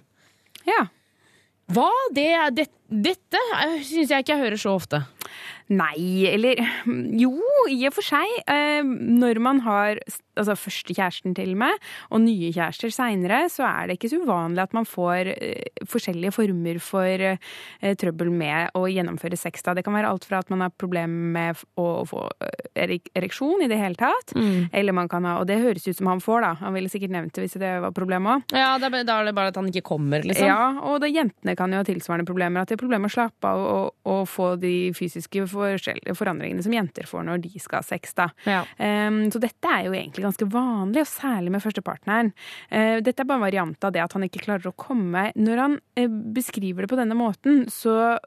Ja. 0.68 0.84
Hva? 1.74 1.90
Det, 2.14 2.30
det, 2.56 2.70
dette 2.88 3.40
syns 3.84 4.12
jeg 4.12 4.22
ikke 4.22 4.36
jeg 4.36 4.44
hører 4.46 4.60
så 4.60 4.78
ofte. 4.78 5.02
Nei, 5.68 6.24
eller 6.30 6.60
Jo, 7.20 7.34
i 7.68 7.82
og 7.88 7.96
for 7.98 8.06
seg. 8.06 8.30
Eh, 8.48 8.82
når 8.84 9.40
man 9.44 9.60
har 9.66 10.00
altså 10.38 10.56
første 10.58 10.94
kjæresten 10.96 11.34
til 11.36 11.52
og 11.54 11.60
med, 11.64 11.84
og 12.10 12.22
nye 12.24 12.52
kjærester 12.54 12.92
seinere, 12.94 13.44
så 13.52 13.66
er 13.68 13.88
det 13.90 13.98
ikke 13.98 14.10
så 14.12 14.20
uvanlig 14.24 14.62
at 14.64 14.76
man 14.76 14.86
får 14.88 15.32
eh, 15.34 15.84
forskjellige 15.88 16.32
former 16.36 16.80
for 16.82 17.24
eh, 17.32 17.94
trøbbel 17.98 18.30
med 18.34 18.70
å 18.78 18.86
gjennomføre 18.90 19.38
sex. 19.38 19.62
Da. 19.66 19.74
Det 19.78 19.84
kan 19.86 19.96
være 19.96 20.10
alt 20.12 20.26
fra 20.28 20.40
at 20.42 20.50
man 20.52 20.64
har 20.64 20.72
problemer 20.78 21.32
med 21.38 21.62
å, 21.78 22.04
få 22.08 22.24
eh, 22.74 22.96
ereksjon 23.18 23.64
i 23.66 23.70
det 23.70 23.78
hele 23.80 23.98
tatt, 23.98 24.34
Mm. 24.38 24.68
eller 24.72 24.92
man 24.92 25.08
kan 25.08 25.24
ha 25.24 25.38
Og 25.38 25.46
det 25.46 25.56
høres 25.60 25.86
ut 25.88 25.96
som 25.96 26.06
han 26.10 26.20
får, 26.20 26.40
da. 26.42 26.50
Han 26.60 26.74
ville 26.74 26.88
sikkert 26.90 27.10
nevnt 27.14 27.32
det 27.34 27.44
hvis 27.46 27.56
det 27.60 27.70
var 27.82 27.92
problemet 27.94 28.42
òg. 28.48 28.56
Ja, 28.58 28.78
Da 28.78 28.86
er 28.88 29.24
det 29.24 29.34
bare 29.34 29.48
at 29.48 29.56
han 29.56 29.66
ikke 29.70 29.82
kommer, 29.86 30.22
liksom. 30.22 30.46
Ja, 30.46 30.78
og 30.82 31.00
det, 31.00 31.10
jentene 31.14 31.54
kan 31.56 31.70
jo 31.72 31.78
ha 31.80 31.86
tilsvarende 31.86 32.26
problemer. 32.28 32.62
At 32.62 32.68
de 32.68 32.76
har 32.76 32.80
problemer 32.82 33.06
med 33.06 33.12
å 33.12 33.16
slappe 33.16 33.48
av 33.48 33.58
og, 33.64 33.94
og 34.08 34.22
få 34.28 34.50
de 34.60 34.92
fysiske 34.96 35.46
forandringene 35.48 36.62
som 36.64 36.74
jenter 36.74 37.06
får 37.08 37.24
når 37.28 37.42
de 37.46 37.52
skal 37.62 37.82
ha 37.82 37.86
sex. 37.86 38.14
Da. 38.18 38.28
Ja. 38.48 38.62
Um, 38.78 39.24
så 39.32 39.40
dette 39.42 39.70
er 39.72 39.88
jo 39.88 39.94
egentlig 39.96 40.27
ganske 40.28 40.48
vanlig, 40.52 41.02
og 41.04 41.10
særlig 41.10 41.54
med 41.54 41.64
førstepartneren. 41.64 42.32
Uh, 42.70 42.98
dette 43.04 43.24
er 43.24 43.28
bare 43.28 43.40
en 43.40 43.46
variant 43.48 43.88
av 43.88 43.94
det 43.94 44.04
at 44.04 44.16
han 44.16 44.26
ikke 44.28 44.44
klarer 44.46 44.70
å 44.70 44.76
komme. 44.78 45.28
Når 45.38 45.64
han 45.64 45.78
eh, 45.98 46.08
beskriver 46.08 46.84
det 46.84 46.92
på 46.92 47.00
denne 47.00 47.16
måten, 47.18 47.66
så 47.72 48.18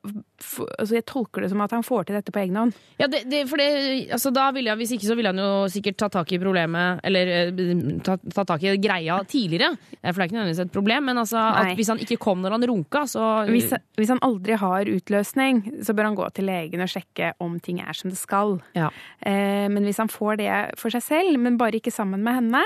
altså 0.42 0.98
jeg 0.98 1.06
tolker 1.10 1.44
det 1.46 1.52
som 1.52 1.62
at 1.64 1.74
han 1.76 1.86
får 1.86 2.08
til 2.08 2.18
dette 2.18 2.34
på 2.34 2.42
egen 2.44 2.60
hånd. 2.60 2.76
Ja, 3.00 3.08
det, 3.12 3.24
det, 3.32 3.44
for 3.50 3.62
det, 3.62 3.68
altså 4.14 4.32
da 4.36 4.50
ville 4.56 4.72
jeg, 4.72 4.80
Hvis 4.82 4.94
ikke 4.98 5.08
så 5.10 5.18
ville 5.18 5.32
han 5.34 5.42
jo 5.42 5.68
sikkert 5.72 6.00
tatt 6.02 6.16
tak 6.18 6.34
i 6.34 6.40
problemet, 6.42 7.02
eller 7.08 7.34
eh, 7.38 7.64
tatt 8.06 8.26
ta 8.36 8.46
tak 8.54 8.66
i 8.66 8.76
greia 8.82 9.20
tidligere. 9.28 9.76
For 10.00 10.18
det 10.18 10.26
er 10.26 10.30
ikke 10.30 10.38
nødvendigvis 10.40 10.64
et 10.66 10.74
problem, 10.74 11.08
men 11.10 11.22
altså 11.22 11.42
at 11.62 11.74
hvis 11.80 11.92
han 11.94 12.02
ikke 12.04 12.20
kom 12.22 12.44
når 12.44 12.58
han 12.58 12.68
runka, 12.72 13.06
så 13.10 13.30
Hvis, 13.52 13.72
hvis 13.98 14.12
han 14.12 14.22
aldri 14.26 14.58
har 14.60 14.90
utløsning, 14.92 15.64
så 15.86 15.96
bør 15.96 16.10
han 16.10 16.18
gå 16.20 16.28
til 16.36 16.48
legen 16.50 16.84
og 16.84 16.92
sjekke 16.92 17.34
om 17.44 17.60
ting 17.64 17.82
er 17.84 17.98
som 17.98 18.12
det 18.12 18.20
skal. 18.20 18.58
Ja. 18.78 18.92
Eh, 19.20 19.68
men 19.72 19.84
hvis 19.88 20.02
han 20.02 20.12
får 20.12 20.42
det 20.42 20.52
for 20.80 20.94
seg 20.94 21.06
selv, 21.06 21.40
men 21.42 21.60
bare 21.62 21.80
ikke 21.80 21.94
sammen 21.94 22.24
med 22.26 22.40
henne, 22.40 22.64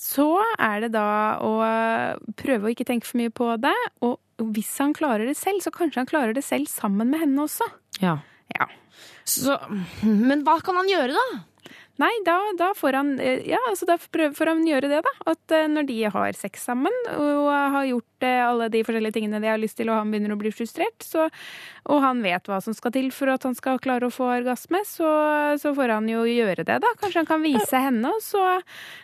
så 0.00 0.40
er 0.56 0.86
det 0.86 0.94
da 0.94 1.36
å 1.44 1.52
prøve 2.40 2.68
å 2.68 2.72
ikke 2.72 2.86
tenke 2.88 3.08
for 3.08 3.20
mye 3.20 3.32
på 3.34 3.52
det. 3.60 3.76
Og 4.06 4.16
hvis 4.54 4.72
han 4.80 4.94
klarer 4.96 5.28
det 5.28 5.36
selv, 5.38 5.62
så 5.64 5.72
kanskje 5.74 6.02
han 6.02 6.10
klarer 6.10 6.34
det 6.36 6.44
selv 6.46 6.70
sammen 6.70 7.12
med 7.12 7.22
henne 7.24 7.44
også. 7.44 7.68
Ja. 8.00 8.18
Ja. 8.54 8.66
Så, 9.28 9.56
men 10.02 10.44
hva 10.46 10.58
kan 10.64 10.78
han 10.80 10.90
gjøre, 10.90 11.14
da? 11.14 11.40
Nei, 12.00 12.12
da, 12.24 12.38
da 12.56 12.70
får 12.76 12.96
han 12.96 13.10
eh, 13.20 13.42
Ja, 13.50 13.58
altså 13.68 13.84
da 13.88 13.98
får 14.00 14.48
han 14.48 14.62
gjøre 14.64 14.88
det, 14.88 15.02
da. 15.04 15.12
At 15.28 15.54
eh, 15.54 15.68
når 15.68 15.88
de 15.90 15.98
har 16.14 16.38
sex 16.38 16.64
sammen 16.70 16.94
og 17.12 17.50
har 17.50 17.90
gjort 17.90 18.09
eh, 18.26 18.40
alle 18.46 18.68
de 18.72 18.82
forskjellige 18.86 19.14
tingene 19.18 19.40
de 19.42 19.48
har 19.50 19.58
lyst 19.60 19.76
til, 19.80 19.88
og 19.92 19.98
han 20.00 20.10
begynner 20.12 20.34
å 20.34 20.38
bli 20.40 20.52
frustrert, 20.54 21.02
så, 21.04 21.28
og 21.90 22.00
han 22.04 22.22
vet 22.24 22.46
hva 22.50 22.58
som 22.64 22.74
skal 22.76 22.92
til 22.94 23.10
for 23.14 23.32
at 23.32 23.44
han 23.46 23.54
skal 23.58 23.78
klare 23.82 24.08
å 24.08 24.12
få 24.14 24.28
orgasme, 24.36 24.82
så, 24.88 25.10
så 25.60 25.72
får 25.76 25.94
han 25.96 26.08
jo 26.10 26.24
gjøre 26.28 26.64
det, 26.68 26.78
da. 26.84 26.92
Kanskje 27.00 27.22
han 27.22 27.28
kan 27.30 27.44
vise 27.44 27.80
henne, 27.80 28.10
og 28.14 28.20
så 28.24 28.42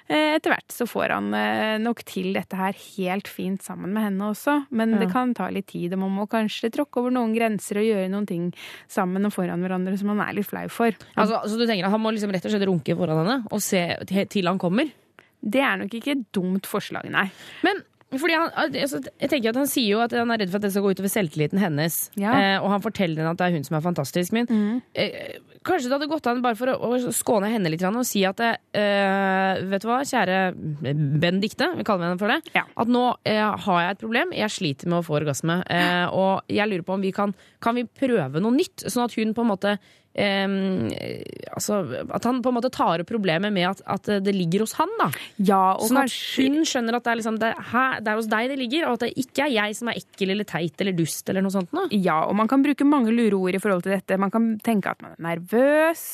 eh, 0.09 0.37
etter 0.37 0.53
hvert 0.55 0.75
så 0.75 0.87
får 0.91 1.15
han 1.17 1.31
eh, 1.39 1.77
nok 1.83 2.05
til 2.09 2.33
dette 2.37 2.59
her 2.61 2.77
helt 2.97 3.29
fint 3.31 3.63
sammen 3.65 3.93
med 3.97 4.09
henne 4.11 4.31
også. 4.33 4.59
Men 4.71 4.97
Ja. 4.97 5.03
det 5.05 5.11
kan 5.13 5.35
ta 5.37 5.49
litt 5.53 5.67
tid, 5.73 5.93
og 5.97 6.05
man 6.05 6.15
må 6.21 6.29
kanskje 6.31 6.71
tråkke 6.75 7.01
over 7.03 7.15
noen 7.15 7.35
grenser 7.37 7.81
og 7.83 7.89
gjøre 7.89 8.11
noen 8.13 8.27
ting 8.29 8.47
sammen 8.89 9.27
og 9.27 9.33
foran 9.35 9.61
hverandre 9.65 9.97
som 9.99 10.09
man 10.13 10.23
er 10.27 10.37
litt 10.39 10.47
flau 10.49 10.67
for. 10.73 10.95
Altså, 11.17 11.43
så 11.49 11.59
du 11.59 11.67
tenker 11.67 11.87
at 11.89 11.93
Han 11.97 12.01
må 12.05 12.13
liksom 12.15 12.31
rett 12.35 12.45
og 12.47 12.53
slett 12.55 12.67
runke 12.69 12.97
foran 12.97 13.21
henne 13.25 13.37
og 13.53 13.61
se 13.65 13.83
til 14.31 14.47
han 14.49 14.59
kommer? 14.63 14.89
Det 15.47 15.61
er 15.63 15.77
nok 15.79 15.93
ikke 15.95 16.15
et 16.17 16.25
dumt 16.35 16.67
forslag, 16.67 17.07
nei. 17.13 17.27
Men 17.67 17.83
fordi 18.15 18.37
han, 18.39 18.53
altså, 18.55 19.01
jeg 19.19 19.31
tenker 19.33 19.51
at 19.51 19.59
han 19.59 19.69
sier 19.71 19.97
jo 19.97 20.03
at 20.05 20.13
han 20.15 20.31
er 20.31 20.39
redd 20.45 20.53
for 20.53 20.61
at 20.61 20.67
det 20.69 20.71
skal 20.75 20.85
gå 20.85 20.93
utover 20.95 21.11
selvtilliten 21.11 21.59
hennes. 21.59 21.97
Ja. 22.15 22.35
Eh, 22.39 22.57
og 22.63 22.71
han 22.71 22.85
forteller 22.85 23.19
henne 23.19 23.33
at 23.35 23.41
det 23.41 23.49
er 23.49 23.57
hun 23.57 23.67
som 23.67 23.79
er 23.79 23.83
fantastisk. 23.83 24.35
Men 24.37 24.47
eh, 24.95 25.41
kanskje 25.67 25.91
det 25.91 25.97
hadde 25.97 26.09
gått 26.13 26.29
an 26.31 26.43
bare 26.45 26.59
for 26.59 26.71
å, 26.71 26.93
å 26.95 27.15
skåne 27.15 27.51
henne 27.51 27.73
litt 27.73 27.83
og 27.87 27.99
si 28.07 28.23
at 28.29 28.43
eh, 28.47 29.65
Vet 29.67 29.83
du 29.83 29.89
hva, 29.91 29.99
kjære 30.07 30.39
Benedicte, 30.55 31.73
vi 31.75 31.87
kaller 31.87 32.13
henne 32.13 32.21
for 32.21 32.31
det. 32.31 32.63
At 32.63 32.91
nå 32.93 33.05
eh, 33.27 33.43
har 33.43 33.83
jeg 33.83 33.97
et 33.97 34.03
problem. 34.05 34.35
Jeg 34.39 34.55
sliter 34.55 34.93
med 34.93 35.01
å 35.01 35.07
få 35.07 35.19
orgasme. 35.19 35.61
Eh, 35.67 36.07
og 36.15 36.47
jeg 36.53 36.71
lurer 36.71 36.87
på 36.87 36.95
om 36.97 37.03
vi 37.03 37.15
kan 37.17 37.35
Kan 37.63 37.75
vi 37.79 37.89
prøve 37.91 38.43
noe 38.43 38.55
nytt, 38.55 38.87
sånn 38.87 39.09
at 39.09 39.19
hun 39.19 39.35
på 39.35 39.43
en 39.43 39.51
måte 39.51 39.79
em, 40.19 40.89
altså, 41.55 41.79
At 42.11 42.25
han 42.25 42.43
på 42.43 42.51
en 42.53 42.57
måte 42.59 42.71
tar 42.73 43.03
opp 43.03 43.09
problemet 43.11 43.53
med 43.55 43.69
at, 43.71 43.83
at 43.87 44.11
det 44.25 44.35
ligger 44.35 44.65
hos 44.65 44.73
han. 44.81 44.89
da 45.01 45.11
Ja, 45.39 45.75
og 45.77 45.87
Sånn 45.91 46.01
at 46.03 46.15
hun 46.37 46.65
skjønner 46.67 46.97
at 46.99 47.05
det 47.07 47.13
er, 47.13 47.21
liksom, 47.21 47.39
det, 47.43 47.51
er, 47.53 47.67
her- 47.73 48.01
det 48.01 48.13
er 48.13 48.21
hos 48.21 48.31
deg 48.33 48.49
det 48.53 48.59
ligger, 48.61 48.87
og 48.89 48.97
at 48.99 49.07
det 49.07 49.13
ikke 49.25 49.47
er 49.47 49.53
jeg 49.57 49.77
som 49.79 49.89
er 49.93 50.01
ekkel 50.01 50.33
eller 50.35 50.49
teit 50.49 50.81
eller 50.85 50.97
dust 50.97 51.29
eller 51.33 51.45
noe 51.45 51.55
sånt. 51.55 51.71
Da. 51.77 51.87
Ja, 51.93 52.19
og 52.27 52.35
man 52.39 52.49
kan 52.51 52.65
bruke 52.65 52.87
mange 52.89 53.13
lureord 53.15 53.55
i 53.59 53.63
forhold 53.63 53.85
til 53.87 53.95
dette. 53.97 54.19
Man 54.21 54.33
kan 54.35 54.49
tenke 54.65 54.91
at 54.95 55.03
man 55.05 55.15
er 55.17 55.25
nervøs, 55.37 56.05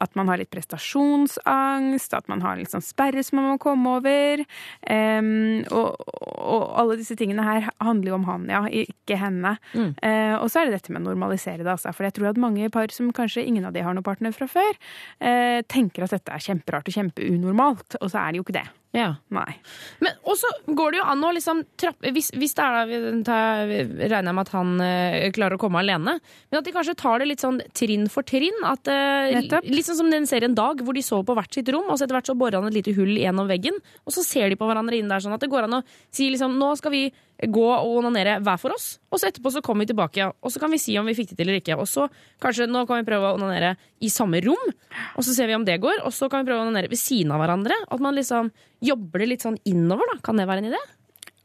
at 0.00 0.14
man 0.18 0.28
har 0.32 0.40
litt 0.42 0.50
prestasjonsangst, 0.54 2.14
at 2.16 2.28
man 2.30 2.42
har 2.44 2.56
litt 2.58 2.72
sånn 2.72 2.84
sperre 2.84 3.22
som 3.26 3.38
man 3.40 3.52
må 3.54 3.58
komme 3.62 3.96
over. 3.98 4.42
Um, 4.88 5.62
og, 5.74 5.96
og 6.36 6.64
alle 6.80 6.98
disse 7.00 7.16
tingene 7.18 7.44
her 7.46 7.68
handler 7.82 8.12
jo 8.12 8.18
om 8.20 8.26
han, 8.28 8.46
ja, 8.50 8.62
ikke 8.70 9.18
henne. 9.20 9.56
Eh, 9.76 10.34
og 10.38 10.48
så 10.52 10.60
er 10.62 10.68
det 10.70 10.78
dette 10.80 10.92
med 10.94 11.02
å 11.04 11.10
normalisere 11.10 11.62
det, 11.64 11.70
altså. 11.72 11.92
For 11.96 12.06
jeg 12.06 12.16
tror 12.16 12.30
at 12.32 12.40
mange 12.40 12.68
par 12.74 12.92
som 12.94 13.10
kanskje 13.14 13.35
ingen 13.44 13.64
av 13.68 13.72
de 13.76 13.82
har 13.84 13.94
noen 13.94 14.06
partner 14.06 14.32
fra 14.32 14.46
før, 14.48 14.78
eh, 15.20 15.60
tenker 15.68 16.04
at 16.06 16.10
dette 16.16 16.32
er 16.32 16.38
kjemperart 16.38 16.88
og 16.88 16.94
kjempeunormalt, 16.96 17.98
og 18.00 18.10
så 18.10 18.22
er 18.22 18.32
det 18.32 18.40
jo 18.40 18.46
ikke 18.46 18.58
det. 18.60 18.66
Ja. 18.96 19.10
Nei. 19.34 19.58
Men 20.00 20.14
også 20.24 20.48
går 20.72 20.94
det 20.94 20.98
jo 21.02 21.04
an 21.10 21.24
å 21.26 21.32
liksom 21.36 21.58
trappe 21.76 22.08
Hvis, 22.16 22.30
hvis 22.32 22.54
det 22.56 22.64
er 22.64 22.72
da, 22.72 23.10
tar- 23.26 23.66
regner 23.68 24.30
jeg 24.30 24.36
med 24.38 24.46
at 24.46 24.52
han 24.54 24.70
eh, 24.80 25.26
klarer 25.36 25.58
å 25.58 25.60
komme 25.60 25.82
alene, 25.82 26.14
men 26.22 26.58
at 26.60 26.64
de 26.64 26.72
kanskje 26.72 26.94
tar 26.96 27.18
det 27.20 27.26
litt 27.28 27.44
sånn 27.44 27.60
trinn 27.76 28.06
for 28.08 28.24
trinn. 28.24 28.56
At, 28.64 28.88
eh, 28.88 29.36
litt 29.68 29.84
sånn 29.84 30.00
som 30.00 30.08
den 30.10 30.24
serien 30.24 30.54
Dag, 30.56 30.80
hvor 30.80 30.96
de 30.96 31.02
sover 31.04 31.26
på 31.28 31.36
hvert 31.36 31.52
sitt 31.52 31.68
rom, 31.74 31.90
og 31.90 31.98
så 31.98 32.06
etter 32.06 32.16
hvert 32.16 32.30
så 32.30 32.38
borer 32.38 32.56
han 32.62 32.70
et 32.70 32.78
lite 32.78 32.94
hull 32.96 33.12
gjennom 33.20 33.50
veggen, 33.50 33.76
og 34.06 34.14
så 34.16 34.24
ser 34.24 34.48
de 34.48 34.56
på 34.56 34.64
hverandre 34.70 34.96
inne 34.96 35.12
der 35.12 35.20
sånn 35.26 35.34
at 35.36 35.44
det 35.44 35.50
går 35.52 35.66
an 35.68 35.82
å 35.82 35.84
si 36.14 36.30
liksom 36.32 36.56
nå 36.56 36.72
skal 36.80 36.94
vi 36.94 37.02
gå 37.36 37.64
og 37.68 37.98
onanere 37.98 38.38
hver 38.44 38.60
for 38.60 38.72
oss, 38.72 38.96
og 39.12 39.20
så 39.20 39.28
etterpå 39.28 39.52
så 39.52 39.62
kommer 39.64 39.84
vi 39.84 39.92
tilbake, 39.92 40.28
og 40.32 40.52
så 40.52 40.62
kan 40.62 40.72
vi 40.72 40.80
si 40.80 40.96
om 40.96 41.08
vi 41.08 41.16
fikk 41.18 41.34
det 41.34 41.38
til 41.40 41.48
eller 41.48 41.60
ikke. 41.60 41.76
Og 41.76 41.88
så 41.90 42.06
kanskje 42.42 42.68
nå 42.70 42.86
kan 42.88 43.02
vi 43.02 43.08
prøve 43.08 43.28
å 43.28 43.36
onanere 43.36 43.74
i 44.00 44.10
samme 44.12 44.40
rom, 44.44 44.72
og 45.14 45.26
så 45.26 45.36
ser 45.36 45.50
vi 45.50 45.58
om 45.58 45.66
det 45.66 45.78
går, 45.82 46.00
og 46.06 46.14
så 46.16 46.30
kan 46.32 46.42
vi 46.42 46.50
prøve 46.50 46.64
å 46.64 46.68
onanere 46.68 46.92
ved 46.92 47.00
siden 47.00 47.34
av 47.36 47.42
hverandre. 47.44 47.76
At 47.92 48.04
man 48.04 48.16
liksom 48.16 48.52
jobber 48.84 49.24
det 49.24 49.32
litt 49.34 49.44
sånn 49.44 49.60
innover, 49.68 50.08
da. 50.14 50.20
Kan 50.24 50.40
det 50.40 50.48
være 50.48 50.64
en 50.64 50.70
idé? 50.72 50.82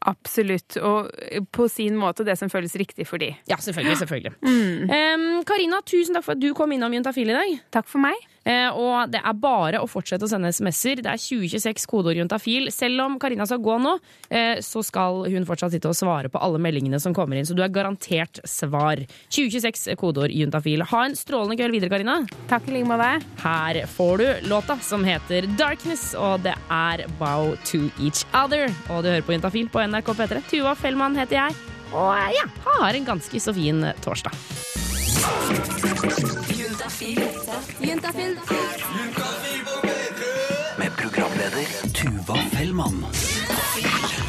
Absolutt. 0.08 0.76
Og 0.82 1.12
på 1.54 1.68
sin 1.70 1.96
måte 2.00 2.26
det 2.26 2.34
som 2.40 2.50
føles 2.50 2.74
riktig 2.80 3.06
for 3.06 3.22
de. 3.22 3.30
Ja, 3.50 3.58
selvfølgelig. 3.62 4.00
selvfølgelig. 4.02 4.34
Mm. 4.42 4.90
um, 4.90 5.44
Karina, 5.46 5.82
tusen 5.86 6.16
takk 6.16 6.26
for 6.26 6.34
at 6.34 6.42
du 6.42 6.50
kom 6.58 6.74
innom 6.74 6.94
Juntafil 6.96 7.30
i 7.30 7.36
dag. 7.36 7.58
Takk 7.74 7.90
for 7.90 8.02
meg. 8.02 8.18
Eh, 8.44 8.68
og 8.74 9.12
det 9.12 9.20
er 9.22 9.38
bare 9.38 9.80
å 9.82 9.88
fortsette 9.90 10.26
å 10.26 10.30
sende 10.30 10.50
SMS-er. 10.52 11.02
Det 11.04 11.10
er 11.12 11.20
2026 11.20 11.86
kodeorientafil. 11.90 12.70
Selv 12.74 13.04
om 13.04 13.18
Karina 13.22 13.46
skal 13.46 13.62
gå 13.62 13.76
nå, 13.82 13.96
eh, 14.30 14.58
så 14.64 14.82
skal 14.84 15.24
hun 15.30 15.46
fortsatt 15.48 15.74
sitte 15.74 15.90
og 15.90 15.98
svare 15.98 16.30
på 16.32 16.42
alle 16.42 16.58
meldingene 16.62 17.00
som 17.02 17.14
kommer 17.14 17.38
inn. 17.38 17.46
Så 17.46 17.54
du 17.54 17.62
er 17.62 17.72
garantert 17.72 18.42
svar. 18.48 19.04
2026 19.30 19.96
kodeord 20.00 20.34
juntafil. 20.34 20.82
Ha 20.82 21.04
en 21.06 21.18
strålende 21.18 21.58
kveld 21.60 21.76
videre, 21.78 21.92
Karina. 21.92 22.26
Takk 22.50 22.68
i 22.68 22.78
like 22.78 22.90
måte. 22.90 23.22
Her 23.42 23.82
får 23.86 24.18
du 24.18 24.48
låta 24.50 24.78
som 24.82 25.04
heter 25.04 25.46
Darkness, 25.56 26.12
og 26.18 26.42
det 26.42 26.56
er 26.70 27.06
Bow 27.18 27.54
to 27.70 27.90
Each 28.00 28.24
Other. 28.34 28.68
Og 28.90 29.02
du 29.04 29.12
hører 29.12 29.26
på 29.26 29.36
Juntafil 29.36 29.70
på 29.72 29.82
NRK 29.86 30.14
P3. 30.18 30.42
Tuva 30.50 30.74
Fellmann 30.74 31.16
heter 31.18 31.44
jeg. 31.44 31.60
Og 31.92 32.32
ja, 32.32 32.46
har 32.78 32.96
en 32.96 33.04
ganske 33.04 33.40
så 33.40 33.52
fin 33.54 33.84
torsdag. 34.04 34.32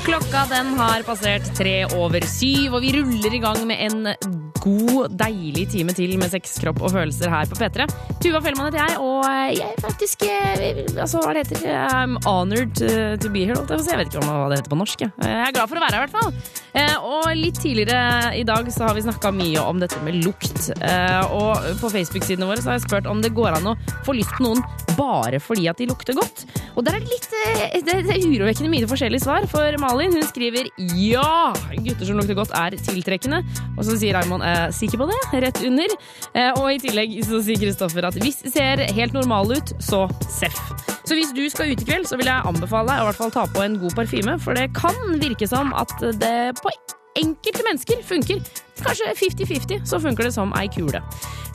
Klokka 0.04 0.46
den 0.50 0.74
har 0.78 1.04
passert 1.08 1.54
tre 1.58 1.76
over 1.96 2.26
syv, 2.28 2.76
og 2.76 2.82
vi 2.84 2.94
ruller 2.98 3.34
i 3.34 3.42
gang 3.44 3.62
med 3.68 3.86
en 3.88 4.43
god, 4.64 5.14
deilig 5.20 5.66
time 5.74 5.94
til 5.98 6.16
med 6.22 6.32
sex, 6.32 6.56
kropp 6.64 6.82
og 6.84 6.94
følelser 6.96 7.32
her 7.34 7.50
på 7.52 7.58
P3. 7.60 7.88
Tuva 8.24 8.40
Fellmann 8.46 8.70
heter 8.70 8.80
jeg, 8.80 8.98
og 9.04 9.28
jeg 9.28 9.66
er 9.68 9.82
faktisk 9.84 10.24
eh, 10.28 10.82
Altså, 11.04 11.20
hva 11.24 11.34
det 11.36 11.46
heter 11.50 11.68
I'm 11.92 12.16
honored 12.30 12.72
to, 12.80 12.90
to 13.20 13.32
be 13.34 13.44
here. 13.50 13.58
Jeg 13.60 14.00
vet 14.00 14.08
ikke 14.14 14.24
hva 14.24 14.48
det 14.52 14.62
heter 14.62 14.72
på 14.72 14.80
norsk. 14.80 15.04
jeg. 15.04 15.12
Jeg 15.24 15.42
er 15.50 15.56
glad 15.58 15.72
for 15.72 15.80
å 15.80 15.84
være 15.84 15.98
her, 15.98 16.04
i 16.04 16.06
hvert 16.08 16.16
fall. 16.16 16.32
Eh, 16.74 16.96
Og 17.04 17.28
litt 17.38 17.60
tidligere 17.62 18.32
i 18.40 18.46
dag 18.48 18.70
så 18.74 18.88
har 18.88 18.96
vi 18.98 19.04
snakka 19.06 19.34
mye 19.36 19.64
om 19.68 19.82
dette 19.84 20.00
med 20.06 20.22
lukt. 20.24 20.70
Eh, 20.80 21.34
Og 21.34 21.68
på 21.82 21.92
Facebook-sidene 21.94 22.48
våre 22.50 22.64
så 22.64 22.72
har 22.72 22.80
jeg 22.80 22.88
spurt 22.88 23.10
om 23.12 23.22
det 23.24 23.34
går 23.36 23.58
an 23.60 23.74
å 23.74 23.78
få 24.08 24.16
lyst 24.18 24.34
på 24.38 24.48
noen 24.48 24.64
bare 24.98 25.40
fordi 25.42 25.66
at 25.72 25.80
de 25.82 25.88
lukter 25.90 26.14
godt. 26.18 26.44
Og 26.78 26.86
der 26.86 27.00
er 27.00 27.06
litt 27.06 27.28
eh, 27.50 27.80
det, 27.84 27.98
er 28.14 28.24
urovekkende 28.30 28.72
mye 28.72 28.90
forskjellige 28.90 29.26
svar. 29.26 29.48
For 29.52 29.78
Malin 29.82 30.14
hun 30.16 30.26
skriver 30.30 30.70
ja, 31.02 31.52
gutter 31.84 32.06
som 32.10 32.20
lukter 32.22 32.38
godt 32.38 32.54
er 32.58 32.78
tiltrekkende. 32.78 33.42
Og 33.76 33.84
så 33.88 33.98
sier 34.00 34.16
Raymond 34.18 34.46
eh, 34.46 34.53
sikker 34.76 35.02
på 35.02 35.10
det, 35.12 35.20
rett 35.46 35.62
under. 35.66 35.96
Eh, 36.34 36.52
og 36.54 36.72
i 36.72 36.82
tillegg 36.84 37.16
så 37.28 37.42
sier 37.46 37.62
Kristoffer 37.62 38.10
at 38.10 38.18
hvis 38.22 38.42
det 38.46 38.54
ser 38.56 38.86
helt 38.98 39.16
normal 39.18 39.56
ut, 39.56 39.76
så 39.84 40.06
seff. 40.32 40.60
Så 41.04 41.18
hvis 41.20 41.34
du 41.36 41.44
skal 41.52 41.74
ut 41.74 41.84
i 41.84 41.88
kveld, 41.88 42.08
så 42.08 42.18
vil 42.20 42.32
jeg 42.32 42.48
anbefale 42.48 42.94
deg 42.94 43.02
å 43.02 43.06
i 43.06 43.12
hvert 43.12 43.22
fall 43.22 43.34
ta 43.36 43.46
på 43.52 43.64
en 43.66 43.80
god 43.82 43.96
parfyme, 44.00 44.38
for 44.42 44.58
det 44.58 44.72
kan 44.78 44.98
virke 45.22 45.50
som 45.50 45.74
at 45.78 45.96
det 46.22 46.36
på 46.64 46.72
enkelte 47.20 47.64
mennesker 47.68 48.02
funker. 48.08 48.42
Kanskje 48.84 49.14
50-50, 49.16 49.86
så 49.88 50.00
funker 50.04 50.28
det 50.28 50.34
som 50.36 50.52
ei 50.60 50.66
kule. 50.74 51.00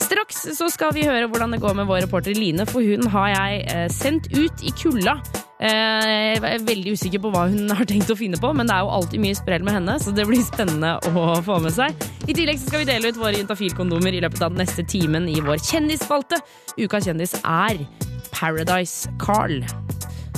Straks 0.01 0.45
så 0.57 0.69
skal 0.71 0.93
vi 0.95 1.03
høre 1.05 1.27
hvordan 1.29 1.51
det 1.53 1.59
går 1.61 1.75
med 1.77 1.89
vår 1.89 2.05
reporter 2.07 2.33
Line, 2.37 2.65
for 2.69 2.81
hun 2.81 3.05
har 3.13 3.29
jeg 3.33 3.61
eh, 3.69 3.85
sendt 3.93 4.31
ut 4.33 4.63
i 4.65 4.71
kulda. 4.79 5.17
Eh, 5.59 6.37
Jeg 6.39 6.39
er 6.55 6.63
veldig 6.63 6.93
usikker 6.95 7.21
på 7.21 7.31
hva 7.33 7.43
hun 7.51 7.69
har 7.77 7.85
tenkt 7.89 8.09
å 8.09 8.17
finne 8.17 8.39
på, 8.41 8.53
men 8.55 8.69
det 8.69 8.77
er 8.77 8.87
jo 8.87 8.93
alltid 8.95 9.21
mye 9.25 9.37
sprell 9.37 9.65
med 9.67 9.75
henne, 9.77 9.97
så 10.01 10.15
det 10.15 10.25
blir 10.29 10.41
spennende 10.47 10.95
å 11.11 11.27
få 11.45 11.59
med 11.61 11.75
seg. 11.75 12.07
I 12.25 12.33
tillegg 12.37 12.61
skal 12.63 12.85
vi 12.85 12.89
dele 12.89 13.11
ut 13.11 13.19
våre 13.19 13.35
Juntafil-kondomer 13.37 14.15
i 14.15 14.23
løpet 14.23 14.41
av 14.47 14.55
den 14.55 14.63
neste 14.63 14.87
timen 14.87 15.27
i 15.29 15.37
vår 15.43 15.59
kjendisspalte. 15.67 16.39
Ukas 16.79 17.09
kjendis 17.11 17.35
er 17.43 17.83
Paradise 18.31 19.11
Carl 19.21 19.59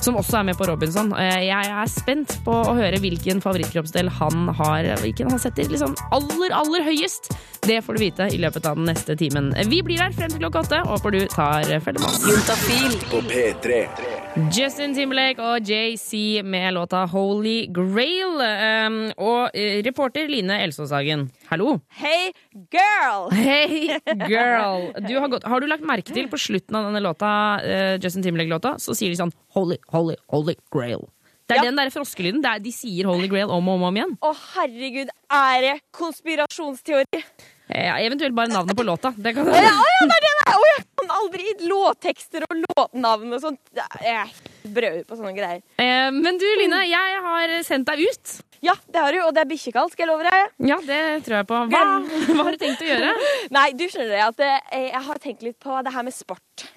som 0.02 0.18
også 0.20 0.39
er 0.39 0.47
med 0.49 0.58
på 0.60 0.68
Robinson. 0.70 1.12
Jeg 1.20 1.70
er 1.70 1.91
spent 1.91 2.38
på 2.45 2.54
å 2.54 2.76
høre 2.78 2.99
hvilken 3.02 3.41
favorittkroppsdel 3.43 4.10
han 4.20 4.49
har 4.58 4.89
Hvilken 5.02 5.30
han 5.32 5.41
setter 5.41 5.70
liksom 5.72 5.93
aller, 6.16 6.54
aller 6.56 6.86
høyest. 6.86 7.32
Det 7.62 7.78
får 7.86 7.97
du 7.97 8.02
vite 8.02 8.28
i 8.34 8.39
løpet 8.41 8.66
av 8.66 8.80
den 8.80 8.89
neste 8.89 9.16
timen. 9.18 9.52
Vi 9.70 9.82
blir 9.86 10.02
her 10.02 10.14
frem 10.16 10.32
til 10.34 10.41
klokka 10.41 10.66
åtte. 10.66 10.82
Håper 10.89 11.14
du 11.14 11.20
tar 11.30 11.68
følge 11.86 12.02
med 12.02 12.08
oss. 12.10 12.24
Juntafil 12.26 12.97
på 13.12 13.22
P3. 13.30 13.82
Justin 14.56 14.95
Timberlake 14.95 15.43
og 15.43 15.68
JC 15.68 16.41
med 16.47 16.74
låta 16.74 17.04
Holy 17.12 17.68
Grail. 17.74 18.41
Um, 18.41 18.99
og 19.18 19.52
eh, 19.54 19.82
reporter 19.86 20.30
Line 20.32 20.62
Elsåshagen, 20.64 21.28
hallo. 21.52 21.80
Hey, 21.89 22.32
girl! 22.72 23.30
Hey, 23.36 23.99
girl! 24.32 24.91
Du 25.08 25.18
har, 25.20 25.28
gått, 25.28 25.43
har 25.43 25.62
du 25.62 25.68
lagt 25.68 25.86
merke 25.88 26.14
til 26.16 26.30
på 26.32 26.39
slutten 26.39 26.78
av 26.80 26.88
denne 26.88 27.02
låta, 27.04 27.32
uh, 27.60 27.95
Justin 28.02 28.24
Timberlake-låta, 28.26 28.78
så 28.80 28.95
sier 28.97 29.12
de 29.12 29.20
sånn 29.20 29.34
Holy, 29.56 29.78
holy, 29.91 30.16
holy 30.32 30.56
grail. 30.74 31.10
Det 31.52 31.58
er 31.60 31.68
den 31.68 31.76
der 31.76 31.89
froskelyden. 31.91 32.39
Det 32.39 32.47
er, 32.47 32.62
de 32.64 32.72
sier 32.72 33.10
Holy 33.10 33.28
Grail 33.28 33.49
om 33.52 33.66
og 33.68 33.76
om, 33.76 33.82
om 33.89 33.97
igjen. 33.97 34.14
Å, 34.24 34.30
herregud, 34.54 35.10
er 35.36 35.66
det 35.66 35.74
konspirasjonsteori? 35.97 37.20
Ja, 37.72 37.97
eventuelt 37.99 38.36
bare 38.38 38.54
navnet 38.54 38.78
på 38.80 38.86
låta. 38.88 39.12
Det 39.18 39.34
kan 39.36 39.52
ja, 39.52 39.66
ja, 39.68 40.08
det 40.08 40.16
er 40.16 40.24
det 40.24 40.32
det 40.38 40.45
er! 40.45 40.56
Å, 40.56 40.70
jeg 40.70 40.86
kan 41.02 41.14
aldri 41.18 41.52
låttekster 41.68 42.47
og 42.47 42.64
låtnavn 42.64 43.36
og 43.36 43.43
sånt. 43.43 43.62
Det 43.76 43.84
er 43.99 44.32
brød 44.64 45.03
på 45.07 45.18
sånne 45.18 45.34
greier. 45.38 45.62
Eh, 45.82 46.07
men 46.16 46.39
du, 46.41 46.47
Line, 46.62 46.86
jeg 46.89 47.22
har 47.28 47.57
sendt 47.68 47.89
deg 47.91 48.03
ut. 48.05 48.38
Ja, 48.62 48.76
det 48.93 49.01
har 49.01 49.16
du, 49.16 49.18
og 49.26 49.32
det 49.34 49.41
er 49.41 49.49
bikkjekaldt, 49.49 49.95
skal 49.95 50.05
jeg 50.05 50.12
love 50.12 50.28
deg. 50.28 50.51
Ja, 50.70 50.78
det 50.86 50.99
tror 51.26 51.39
jeg 51.39 51.47
på. 51.49 51.62
Hva, 51.72 51.82
hva 52.36 52.43
har 52.45 52.53
du 52.53 52.62
tenkt 52.62 52.84
å 52.86 52.91
gjøre? 52.91 53.16
Nei, 53.57 53.72
du 53.74 53.88
skjønner 53.88 54.14
det 54.14 54.22
at 54.28 54.45
eh, 54.45 54.86
jeg 54.91 55.03
har 55.07 55.22
tenkt 55.24 55.47
litt 55.47 55.57
på 55.62 55.82
det 55.82 55.93
her 55.95 56.05
med 56.05 56.16
sport. 56.16 56.68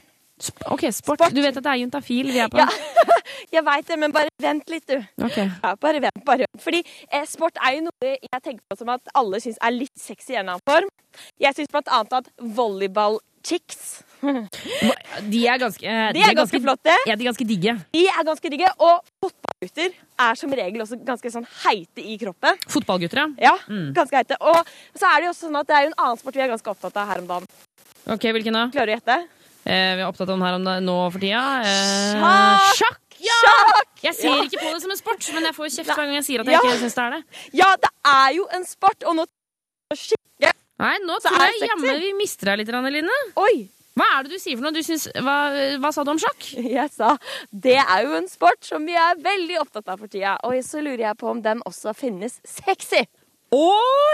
Ok, 0.72 0.86
sport. 0.96 1.22
Du 1.30 1.42
vet 1.44 1.54
at 1.54 1.62
det 1.62 1.70
er 1.70 1.82
juntafil 1.84 2.32
vi 2.32 2.40
er 2.42 2.48
på? 2.50 2.58
Ja, 2.58 3.12
jeg 3.58 3.64
veit 3.68 3.86
det, 3.86 3.98
men 4.00 4.14
bare 4.16 4.32
vent 4.42 4.72
litt, 4.72 4.88
du. 4.88 4.96
Ok. 5.24 5.36
Ja, 5.44 5.74
bare 5.80 6.00
vent, 6.02 6.24
bare 6.26 6.48
vent. 6.48 6.62
Fordi 6.64 6.80
eh, 6.82 7.28
sport 7.28 7.60
er 7.60 7.76
jo 7.76 7.84
noe 7.90 8.14
jeg 8.16 8.40
tenker 8.40 8.64
på 8.64 8.80
som 8.80 8.90
at 8.96 9.12
alle 9.14 9.40
syns 9.44 9.60
er 9.60 9.76
litt 9.76 9.94
sexy 10.00 10.32
i 10.32 10.38
en 10.40 10.46
eller 10.46 10.56
annen 10.56 10.68
form. 10.72 10.90
Jeg 11.42 11.56
syns 11.58 11.70
blant 11.70 11.92
annet 11.92 12.16
at 12.22 12.32
volleyball-chicks 13.44 14.02
De 15.30 15.40
er 15.48 15.58
ganske, 15.60 15.84
eh, 15.84 16.12
De 16.16 16.20
er 16.24 16.34
ganske 16.34 16.60
flotte. 16.62 16.94
Ja, 17.06 17.14
de 17.16 17.24
er 17.24 17.28
ganske 17.30 17.46
digge. 17.46 17.74
De 17.92 18.06
er 18.08 18.24
ganske 18.24 18.50
digge, 18.50 18.70
og 18.80 19.02
fotballgutter 19.22 19.92
er 20.24 20.34
som 20.40 20.50
regel 20.56 20.80
også 20.80 20.96
ganske 21.04 21.30
sånn 21.30 21.44
heite 21.64 22.00
i 22.00 22.16
kroppen. 22.18 22.56
Fotballgutter, 22.68 23.18
ja. 23.20 23.28
Ja, 23.50 23.56
Mm. 23.68 23.92
ganske 23.94 24.16
heite. 24.16 24.36
Og 24.40 24.56
så 24.96 25.04
er 25.12 25.20
det 25.20 25.24
jo 25.26 25.30
også 25.32 25.48
sånn 25.50 25.60
at 25.60 25.66
det 25.66 25.76
er 25.76 25.82
jo 25.82 25.86
en 25.92 25.98
annen 25.98 26.18
sport 26.18 26.34
vi 26.34 26.40
er 26.40 26.48
ganske 26.48 26.70
opptatt 26.70 26.96
av 26.96 27.08
her 27.08 27.18
om 27.20 27.26
dagen. 27.26 27.46
Ok, 28.06 28.20
Hvilken 28.32 28.52
da? 28.52 28.68
Klarer 28.72 28.86
du 28.86 28.92
å 28.92 28.96
gjette? 29.00 29.28
Eh, 29.66 29.94
vi 29.96 30.00
er 30.02 30.08
opptatt 30.08 30.28
av 30.28 30.38
den 30.38 30.42
her 30.42 30.54
om 30.54 30.64
dagen 30.64 30.84
nå 30.84 31.12
for 31.12 31.18
tida. 31.18 31.60
Eh, 31.64 32.20
Sjakk! 32.20 32.74
Sjakk! 32.76 33.00
Ja! 33.20 33.40
Sjakk! 33.44 33.88
Jeg 34.02 34.14
ser 34.14 34.28
Ja. 34.28 34.42
ikke 34.42 34.60
på 34.60 34.72
det 34.72 34.82
som 34.82 34.90
en 34.90 34.96
sport, 34.96 35.32
men 35.34 35.42
jeg 35.44 35.54
får 35.54 35.64
kjeft 35.76 35.88
hver 35.88 35.96
gang 36.04 36.14
jeg 36.14 36.24
sier 36.24 36.40
at 36.40 36.46
jeg 36.46 36.54
Ja. 36.54 36.60
ikke 36.60 36.80
syns 36.80 36.94
det 36.94 37.04
er 37.04 37.10
det. 37.10 37.24
Ja, 37.52 37.76
det 37.76 37.90
er 38.04 38.32
jo 38.36 38.46
en 38.52 38.64
sport, 38.64 39.02
og 39.04 39.16
nå 39.16 39.24
skikke. 39.94 40.52
Nei, 40.82 40.96
nå 41.06 41.16
Så 41.22 41.30
tror 41.30 41.46
jeg 41.46 41.70
jammen 41.70 42.00
vi 42.02 42.12
mister 42.18 42.50
deg 42.50 42.62
litt, 42.64 42.72
Line. 42.96 43.18
Oi! 43.38 43.54
Hva 43.94 44.06
er 44.16 44.24
det 44.26 44.34
du 44.34 44.40
sier 44.42 44.58
for 44.58 44.66
noe? 44.66 44.74
Du 44.74 44.82
syns, 44.82 45.04
hva, 45.22 45.36
hva 45.78 45.90
sa 45.94 46.02
du 46.02 46.10
om 46.10 46.18
sjakk? 46.18 46.48
Jeg 46.58 46.90
sa 46.90 47.12
det 47.50 47.76
er 47.78 48.06
jo 48.08 48.16
en 48.18 48.26
sport 48.30 48.66
som 48.66 48.82
vi 48.86 48.96
er 48.98 49.20
veldig 49.22 49.60
opptatt 49.62 49.92
av 49.92 50.00
for 50.02 50.10
tida. 50.10 50.34
Og 50.48 50.58
så 50.66 50.82
lurer 50.82 51.04
jeg 51.06 51.20
på 51.20 51.30
om 51.30 51.42
den 51.44 51.62
også 51.68 51.94
finnes 51.94 52.40
sexy. 52.42 53.04
Å 53.54 53.68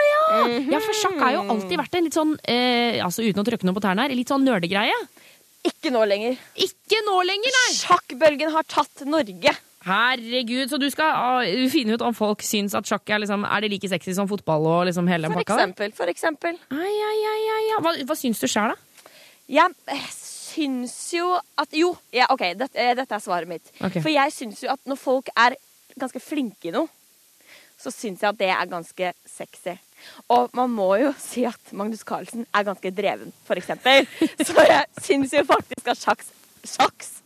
ja! 0.04 0.26
ja! 0.68 0.82
For 0.84 0.98
sjakk 0.98 1.16
har 1.22 1.38
jo 1.38 1.46
alltid 1.54 1.80
vært 1.80 1.96
en 1.96 2.04
litt 2.04 2.18
sånn, 2.18 2.36
eh, 2.44 3.00
altså 3.00 3.24
uten 3.24 3.40
å 3.40 3.46
trykke 3.46 3.64
noe 3.64 3.78
på 3.78 3.84
tærne 3.86 4.04
her, 4.04 4.12
litt 4.12 4.28
sånn 4.28 4.44
nerdegreie. 4.44 4.98
Ikke 5.64 5.92
nå 5.92 6.04
lenger. 6.08 6.36
Ikke 6.60 7.00
nå 7.08 7.16
lenger, 7.28 7.56
nei! 7.56 7.72
Sjakkbølgen 7.78 8.52
har 8.52 8.68
tatt 8.68 9.06
Norge. 9.08 9.56
Herregud, 9.86 10.68
så 10.68 10.76
du 10.76 10.86
skal 10.92 11.14
uh, 11.46 11.68
finne 11.72 11.96
ut 11.96 12.02
om 12.04 12.12
folk 12.16 12.42
syns 12.44 12.74
at 12.76 12.88
sjakk 12.88 13.08
er, 13.08 13.22
liksom, 13.22 13.46
er 13.48 13.64
det 13.64 13.70
like 13.72 13.88
sexy 13.88 14.12
som 14.16 14.28
fotball 14.28 14.66
og 14.68 14.82
liksom 14.90 15.08
hele 15.08 15.30
For 15.32 15.40
pakka? 15.40 15.56
eksempel. 15.56 15.94
For 15.96 16.12
eksempel. 16.12 16.58
Ai, 16.76 16.92
ai, 16.92 17.18
ai, 17.32 17.40
ai, 17.54 17.64
ai. 17.70 17.80
Hva, 17.86 17.94
hva 18.10 18.16
syns 18.18 18.42
du 18.42 18.48
sjøl, 18.50 18.74
da? 18.74 19.14
Jeg 19.50 19.74
eh, 19.96 20.06
syns 20.12 20.94
jo 21.16 21.32
at 21.58 21.72
Jo, 21.74 21.94
ja, 22.14 22.28
OK, 22.30 22.44
dette, 22.60 22.76
eh, 22.76 22.92
dette 22.98 23.16
er 23.16 23.24
svaret 23.24 23.48
mitt. 23.50 23.72
Okay. 23.80 24.02
For 24.04 24.12
jeg 24.12 24.36
syns 24.36 24.60
jo 24.66 24.70
at 24.74 24.84
når 24.86 25.00
folk 25.00 25.32
er 25.32 25.56
ganske 25.98 26.20
flinke 26.22 26.68
i 26.68 26.74
noe, 26.76 26.90
så 27.80 27.88
syns 27.88 28.20
jeg 28.20 28.28
at 28.28 28.38
det 28.38 28.50
er 28.52 28.68
ganske 28.68 29.12
sexy. 29.26 29.78
Og 30.28 30.52
man 30.56 30.70
må 30.76 30.90
jo 31.00 31.14
si 31.30 31.46
at 31.48 31.72
Magnus 31.72 32.04
Carlsen 32.04 32.44
er 32.52 32.68
ganske 32.68 32.92
dreven, 32.92 33.32
for 33.48 33.56
eksempel. 33.60 34.04
Så 34.46 34.60
jeg 34.60 34.84
syns 35.00 35.32
jo 35.40 35.46
faktisk 35.48 35.88
at 35.94 36.04
sjaks 36.04 36.34
Sjaks? 36.68 37.22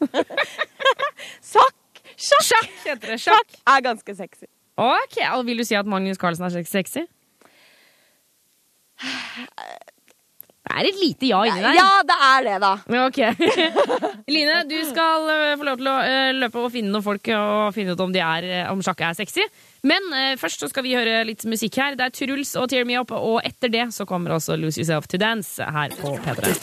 Sjakk! 1.51 1.81
Sjakk, 2.17 2.71
heter 2.85 3.15
det. 3.15 3.21
Sjakk 3.23 3.59
er 3.67 3.85
ganske 3.85 4.17
sexy. 4.17 4.47
Ok, 4.81 5.19
og 5.37 5.45
Vil 5.47 5.61
du 5.63 5.65
si 5.67 5.77
at 5.79 5.87
Magnus 5.87 6.19
Carlsen 6.19 6.47
er 6.47 6.65
sexy? 6.67 7.05
Det 10.65 10.73
er 10.73 10.89
et 10.89 10.97
lite 10.97 11.29
ja 11.29 11.43
inni 11.45 11.61
der. 11.61 11.77
Ja, 11.77 11.91
det 12.09 12.17
er 12.25 12.47
det, 12.47 12.55
da. 12.63 12.73
Ok. 13.05 13.19
Line, 14.35 14.63
du 14.71 14.79
skal 14.89 15.29
eh, 15.29 15.57
få 15.61 15.67
lov 15.69 15.77
til 15.79 15.91
å 15.93 15.97
eh, 16.01 16.31
løpe 16.39 16.63
og 16.63 16.73
finne 16.73 16.91
noen 16.95 17.05
folk 17.05 17.29
og 17.37 17.75
finne 17.77 17.93
ut 17.93 18.01
om, 18.01 18.15
de 18.15 18.23
er, 18.25 18.47
eh, 18.49 18.71
om 18.73 18.81
sjakk 18.83 19.05
er 19.05 19.19
sexy. 19.19 19.45
Men 19.85 20.07
eh, 20.17 20.35
først 20.41 20.63
så 20.63 20.69
skal 20.73 20.87
vi 20.87 20.95
høre 20.97 21.21
litt 21.29 21.45
musikk 21.49 21.77
her. 21.81 21.97
Det 21.99 22.07
er 22.07 22.15
Truls 22.17 22.55
og 22.57 22.71
Tear 22.73 22.87
Me 22.89 22.97
Up, 23.01 23.13
og 23.13 23.41
etter 23.45 23.73
det 23.73 23.85
så 23.93 24.07
kommer 24.09 24.33
også 24.37 24.57
Lose 24.57 24.81
Yourself 24.81 25.09
to 25.13 25.21
Dance 25.21 25.61
her 25.61 25.93
på 25.99 26.15
P3. 26.25 26.55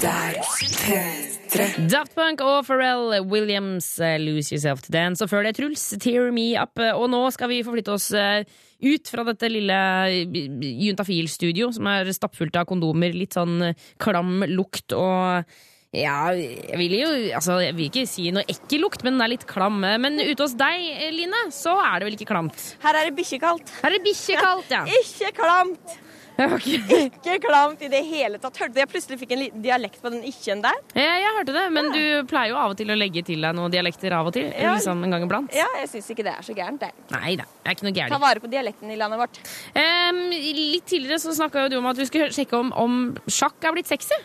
Daft 1.91 2.15
Punk 2.17 2.41
og 2.45 2.65
Pharrell 2.65 3.22
Williams, 3.30 3.93
eh, 4.01 4.17
Lose 4.22 4.55
Yourself 4.55 4.82
to 4.88 4.93
Dance. 4.95 5.22
Og 5.24 5.30
før 5.30 5.45
det 5.45 5.55
Truls, 5.59 5.86
Tear 6.01 6.32
Me 6.34 6.55
Up. 6.57 6.82
Og 6.95 7.07
nå 7.13 7.22
skal 7.36 7.51
vi 7.53 7.61
forflytte 7.67 7.93
oss 7.93 8.09
eh, 8.17 8.41
ut 8.82 9.11
fra 9.13 9.26
dette 9.28 9.49
lille 9.51 9.82
eh, 10.09 10.39
juntafil-studio 10.88 11.69
som 11.76 11.89
er 11.91 12.09
stappfullt 12.15 12.57
av 12.57 12.65
kondomer, 12.69 13.13
litt 13.13 13.38
sånn 13.38 13.69
eh, 13.69 13.89
klam 14.01 14.41
lukt 14.49 14.95
og 14.97 15.45
ja, 15.92 16.32
jeg 16.32 16.78
vil 16.80 16.94
jo 16.96 17.08
altså, 17.36 17.58
jeg 17.60 17.76
vil 17.76 17.89
ikke 17.89 18.06
si 18.08 18.30
noe 18.32 18.46
ekkel 18.48 18.80
lukt, 18.86 19.02
men 19.04 19.18
den 19.18 19.26
er 19.26 19.34
litt 19.34 19.44
klam. 19.50 19.82
Men 19.82 20.22
ute 20.22 20.46
hos 20.46 20.56
deg, 20.56 20.86
Line, 21.12 21.42
så 21.52 21.74
er 21.84 22.00
det 22.00 22.08
vel 22.08 22.16
ikke 22.16 22.30
klamt? 22.30 22.70
Her 22.84 23.02
er 23.02 23.10
det 23.10 23.18
bikkjekaldt. 23.18 23.74
Her 23.82 23.92
er 23.92 23.98
det 23.98 24.06
bikkjekaldt, 24.06 24.72
ja. 24.72 24.86
Ikke 25.02 25.34
klamt. 25.36 26.00
Ikke 26.39 27.36
klamt 27.44 27.84
i 27.84 27.89
det 27.92 28.00
hele 28.08 28.39
tatt. 28.42 28.56
Hørte 28.62 28.74
du 28.74 28.80
jeg 28.80 28.89
plutselig 28.89 29.20
fikk 29.20 29.36
en 29.36 29.42
liten 29.44 29.66
dialekt 29.66 30.00
på 30.02 30.14
den 30.14 30.24
ikke-en 30.32 30.64
der? 30.64 30.80
Ja, 30.96 31.12
jeg 31.22 31.36
hørte 31.38 31.56
det, 31.60 31.66
men 31.76 31.92
du 31.94 32.02
pleier 32.32 32.54
jo 32.54 32.60
av 32.64 32.74
og 32.74 32.80
til 32.80 32.96
å 32.96 32.98
legge 32.98 33.26
til 33.28 33.44
deg 33.44 33.60
noen 33.60 33.76
dialekter 33.76 34.16
av 34.16 34.32
og 34.32 34.36
til. 34.39 34.48
Ja. 34.48 34.78
Liksom 34.80 35.04
en 35.06 35.16
gang 35.18 35.28
iblant. 35.28 35.54
Ja, 35.60 35.68
jeg 35.84 35.92
syns 35.92 36.08
ikke 36.16 36.26
det 36.26 36.38
er 36.38 36.48
så 36.48 36.56
gærent, 36.58 36.82
det. 36.82 36.92
Nei 37.14 37.36
da, 37.39 37.46
det 37.52 37.68
er 37.68 37.78
ikke 37.78 37.89
noe 37.89 37.98
gærent. 38.00 38.16
Ta 38.16 38.24
vare 38.24 38.44
på 38.44 38.52
dialekten 38.56 38.96
i 38.96 39.00
landet 39.04 39.22
vårt. 39.22 39.42
Um, 39.76 40.28
litt 40.32 40.88
tidligere 40.88 41.20
så 41.22 41.36
snakka 41.36 41.68
jo 41.68 41.76
du 41.76 41.82
om 41.82 41.92
at 41.92 42.00
du 42.00 42.08
skulle 42.08 42.32
sjekke 42.34 42.58
om, 42.58 42.72
om 42.80 43.02
sjakk 43.28 43.60
er 43.68 43.76
blitt 43.76 43.92
sexy. 43.92 44.18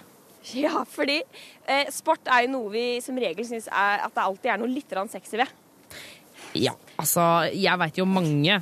Ja, 0.55 0.84
fordi 0.86 1.20
eh, 1.66 1.88
sport 1.90 2.28
er 2.30 2.44
jo 2.44 2.53
noe 2.53 2.70
vi 2.70 2.84
som 3.03 3.16
regel 3.18 3.47
syns 3.49 3.66
at 3.72 4.12
det 4.14 4.22
alltid 4.22 4.53
er 4.53 4.61
noe 4.61 4.70
litt 4.70 4.92
sexy 5.11 5.40
ved. 5.40 5.51
Ja, 6.57 6.72
altså 6.97 7.51
jeg 7.53 7.78
veit 7.80 7.99
jo 7.99 8.07
mange 8.09 8.61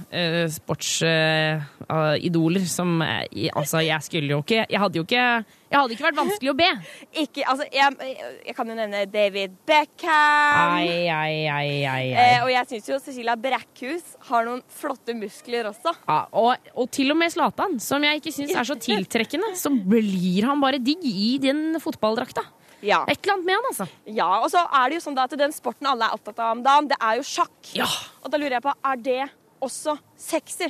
uh, 1.91 2.15
idoler 2.19 2.65
som 2.69 3.03
eh, 3.05 3.51
Altså, 3.55 3.81
jeg 3.85 4.03
skulle 4.07 4.33
jo 4.33 4.41
ikke 4.43 4.65
Jeg 4.71 4.81
hadde 4.81 4.99
jo 4.99 5.05
ikke 5.07 5.21
Jeg 5.21 5.77
hadde 5.77 5.95
ikke 5.97 6.07
vært 6.07 6.19
vanskelig 6.19 6.53
å 6.53 6.57
be. 6.59 6.69
Ikke, 7.25 7.45
altså, 7.51 7.67
jeg, 7.75 8.11
jeg 8.47 8.55
kan 8.55 8.69
jo 8.71 8.77
nevne 8.79 9.01
David 9.11 9.57
Beckham. 9.67 10.75
Ai, 10.79 11.09
ai, 11.11 11.35
ai, 11.51 11.69
ai, 11.91 12.05
Eh, 12.15 12.37
og 12.45 12.51
jeg 12.53 12.69
syns 12.71 12.91
jo 12.93 12.99
Cecilia 13.03 13.35
Brækhus 13.39 14.15
har 14.29 14.47
noen 14.47 14.63
flotte 14.71 15.17
muskler 15.19 15.67
også. 15.73 15.95
Ja, 16.07 16.21
og, 16.31 16.69
og 16.79 16.91
til 16.95 17.11
og 17.11 17.19
med 17.19 17.35
Zlatan, 17.35 17.79
som 17.83 18.07
jeg 18.07 18.23
ikke 18.23 18.35
syns 18.37 18.55
er 18.55 18.69
så 18.69 18.77
tiltrekkende, 18.79 19.51
så 19.65 19.73
blir 19.75 20.47
han 20.47 20.63
bare 20.63 20.79
digg 20.83 21.03
i 21.11 21.35
den 21.43 21.81
fotballdrakta. 21.83 22.45
Ja. 22.85 23.03
Et 23.09 23.19
eller 23.19 23.35
annet 23.35 23.47
med 23.49 23.57
han, 23.57 23.69
altså. 23.71 23.87
Ja, 24.13 24.31
og 24.45 24.51
så 24.53 24.63
er 24.69 24.91
det 24.91 24.99
jo 24.99 25.05
sånn 25.07 25.17
da 25.17 25.27
at 25.27 25.37
den 25.41 25.55
sporten 25.57 25.89
alle 25.89 26.07
er 26.07 26.17
opptatt 26.17 26.39
av 26.39 26.55
om 26.55 26.63
dagen, 26.65 26.91
det 26.93 26.99
er 27.01 27.19
jo 27.19 27.27
sjakk. 27.27 27.57
Ja. 27.77 27.89
Og 28.23 28.31
da 28.33 28.41
lurer 28.41 28.59
jeg 28.59 28.67
på, 28.67 28.75
er 28.93 29.01
det 29.01 29.21
også 29.65 29.97
sexy? 30.21 30.69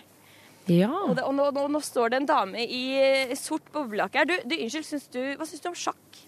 Ja. 0.70 0.88
Og, 1.04 1.14
det, 1.18 1.24
og 1.28 1.34
nå, 1.36 1.50
nå, 1.52 1.66
nå 1.74 1.80
står 1.84 2.14
det 2.14 2.22
en 2.22 2.28
dame 2.30 2.62
i 2.64 3.34
sort 3.36 3.66
boblejakke 3.74 4.22
her. 4.22 4.28
Du, 4.30 4.34
du, 4.48 4.54
unnskyld, 4.64 4.86
syns 4.88 5.08
du, 5.12 5.20
hva 5.36 5.44
syns 5.48 5.60
du 5.64 5.68
om 5.68 5.76
sjakk? 5.76 6.20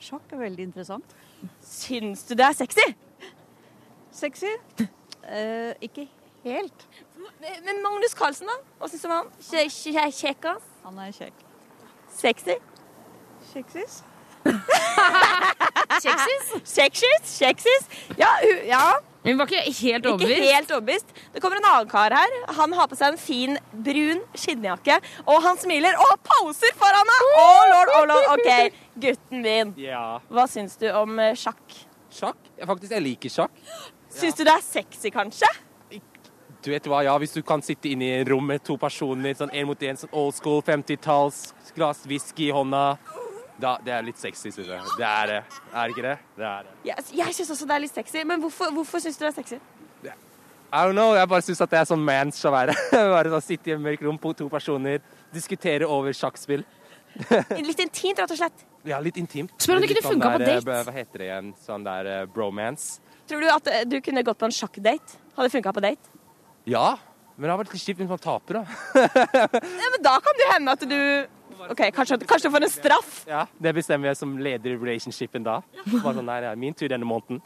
Sjakk 0.00 0.32
er 0.36 0.42
veldig 0.42 0.66
interessant. 0.68 1.14
Syns 1.64 2.26
du 2.28 2.34
det 2.36 2.44
er 2.50 2.56
sexy? 2.58 2.84
Sexy? 4.20 4.50
Eh, 5.24 5.72
ikke 5.86 6.06
helt. 6.44 6.86
Men 7.40 7.80
Magnus 7.84 8.14
Carlsen, 8.16 8.48
da? 8.50 8.58
Hva 8.80 8.88
syns 8.92 9.04
du 9.04 9.08
om 9.08 9.14
han? 9.16 9.32
Kje- 9.48 9.66
kje- 9.72 10.06
Kjekkas? 10.18 10.68
Han 10.84 11.00
er 11.04 11.12
kjekk. 11.16 11.44
Sexy? 12.20 12.56
Kjeksis? 13.52 14.00
Kjeksis? 16.00 16.50
Kjeksis? 16.64 17.38
Kjeksis? 17.38 17.88
Ja, 18.18 18.30
ja. 18.68 18.82
Hun 19.24 19.36
var 19.36 19.50
ikke 19.50 19.60
helt 19.82 20.06
Ikke 20.08 20.28
helt 20.40 20.70
overbevist. 20.72 21.10
Det 21.34 21.42
kommer 21.44 21.60
en 21.60 21.68
annen 21.68 21.88
kar 21.90 22.14
her. 22.16 22.36
Han 22.56 22.72
har 22.72 22.88
på 22.88 22.96
seg 22.96 23.12
en 23.12 23.20
fin, 23.20 23.58
brun 23.84 24.22
skinnjakke, 24.32 24.96
og 25.26 25.42
han 25.44 25.60
smiler 25.60 25.98
og 26.00 26.14
poser 26.24 26.72
foran 26.80 27.08
meg! 27.10 27.26
Å, 27.42 27.46
lord, 27.74 27.94
å, 27.98 28.02
lord. 28.08 28.28
OK, 28.38 28.80
gutten 29.04 29.44
min. 29.44 29.74
Ja. 29.80 30.04
Hva 30.32 30.48
syns 30.48 30.78
du 30.80 30.88
om 30.94 31.20
eh, 31.20 31.36
sjakk? 31.36 31.82
Sjakk? 32.10 32.40
Ja, 32.56 32.64
faktisk, 32.70 32.94
jeg 32.96 33.04
liker 33.10 33.34
sjakk. 33.34 33.60
Syns 34.10 34.40
du 34.40 34.46
det 34.46 34.56
er 34.56 34.64
sexy, 34.64 35.12
kanskje? 35.14 35.50
Du 36.60 36.68
vet 36.68 36.84
hva, 36.88 36.98
ja, 37.06 37.14
Hvis 37.20 37.32
du 37.32 37.40
kan 37.46 37.62
sitte 37.64 37.88
inne 37.88 38.04
i 38.04 38.16
et 38.18 38.28
rom 38.28 38.44
med 38.44 38.64
to 38.64 38.76
personer, 38.80 39.36
sånn 39.36 39.52
én 39.56 39.68
mot 39.68 39.80
én, 39.84 39.96
sånn 40.00 40.12
old 40.16 40.36
school, 40.36 40.60
50-talls, 40.64 41.50
glass 41.76 42.02
whisky 42.08 42.48
i 42.48 42.54
hånda 42.56 42.98
da, 43.60 43.76
Det 43.84 43.92
er 43.94 44.02
litt 44.06 44.18
sexy, 44.20 44.50
syns 44.54 44.68
jeg. 44.70 44.80
Det 44.98 45.06
er 45.06 45.26
det. 45.34 45.40
Er 45.72 45.82
det 45.90 45.94
ikke 45.96 46.06
det? 46.06 46.16
Det 46.38 46.46
er 46.48 46.66
det. 46.66 46.72
Jeg, 46.88 47.04
jeg 47.20 47.34
syns 47.36 47.52
også 47.56 47.68
det 47.70 47.76
er 47.76 47.84
litt 47.84 47.94
sexy, 47.94 48.24
men 48.26 48.40
hvorfor, 48.42 48.72
hvorfor 48.76 49.02
syns 49.04 49.18
du 49.20 49.24
det 49.26 49.32
er 49.34 49.38
sexy? 49.42 49.60
I 50.70 50.84
don't 50.86 50.94
know, 50.94 51.16
jeg 51.18 51.26
bare 51.26 51.42
syns 51.42 51.58
at 51.64 51.70
det 51.72 51.78
er 51.80 51.86
sånn 51.90 52.02
mans 52.06 52.36
å 52.46 52.50
være. 52.54 52.74
bare 53.16 53.30
sånn, 53.32 53.42
Sitte 53.42 53.72
i 53.72 53.74
et 53.74 53.80
mørkt 53.82 54.04
rom, 54.06 54.18
på 54.22 54.30
to 54.38 54.46
personer, 54.52 55.00
diskutere 55.34 55.88
over 55.90 56.14
sjakkspill. 56.14 56.62
Litt 57.66 57.80
intimt, 57.82 58.20
rett 58.22 58.30
og 58.30 58.38
slett. 58.38 58.60
Ja, 58.86 59.00
litt 59.02 59.16
intimt. 59.18 59.50
Spør 59.60 59.80
om 59.80 59.82
det 59.82 59.88
kunne 59.90 60.02
sånn 60.04 60.14
funka 60.14 60.28
på 60.36 60.44
date. 60.44 60.60
eh, 60.76 60.84
Hva 60.86 60.94
heter 60.94 61.18
det 61.20 61.26
igjen? 61.26 61.48
Sånn 61.66 61.82
der 61.84 62.06
eh, 62.08 62.20
bromance. 62.30 63.02
Tror 63.28 63.42
du 63.42 63.48
at 63.50 63.66
eh, 63.68 63.82
du 63.90 63.98
kunne 64.00 64.22
gått 64.24 64.38
på 64.40 64.46
en 64.46 64.54
sjakkdate? 64.54 65.18
Hadde 65.36 65.50
funka 65.52 65.72
på 65.74 65.82
date? 65.84 66.14
Ja, 66.70 66.86
men 67.34 67.48
det 67.48 67.50
hadde 67.50 67.64
vært 67.64 67.74
litt 67.74 67.82
kjipt 67.88 68.00
hvis 68.04 68.08
man 68.14 68.22
taper, 68.22 68.60
da. 68.60 68.78
Ja, 69.82 69.90
men 69.96 70.06
da 70.06 70.14
kan 70.22 70.38
det 70.38 70.48
hende 70.54 70.76
at 70.78 70.86
du 70.86 70.96
OK, 71.70 71.82
kanskje, 71.94 72.16
kanskje 72.26 72.50
for 72.54 72.62
en 72.64 72.70
straff? 72.72 73.10
Ja, 73.28 73.44
Det 73.60 73.74
bestemmer 73.76 74.08
jeg 74.10 74.16
som 74.16 74.36
leder 74.38 74.72
i 74.72 74.76
relationshipen 74.80 75.44
da. 75.44 75.60
Bare 75.86 76.14
sånn, 76.16 76.24
nei, 76.26 76.40
det 76.40 76.48
er 76.52 76.56
min 76.56 76.74
tur 76.74 76.88
denne 76.88 77.04
måneden. 77.08 77.42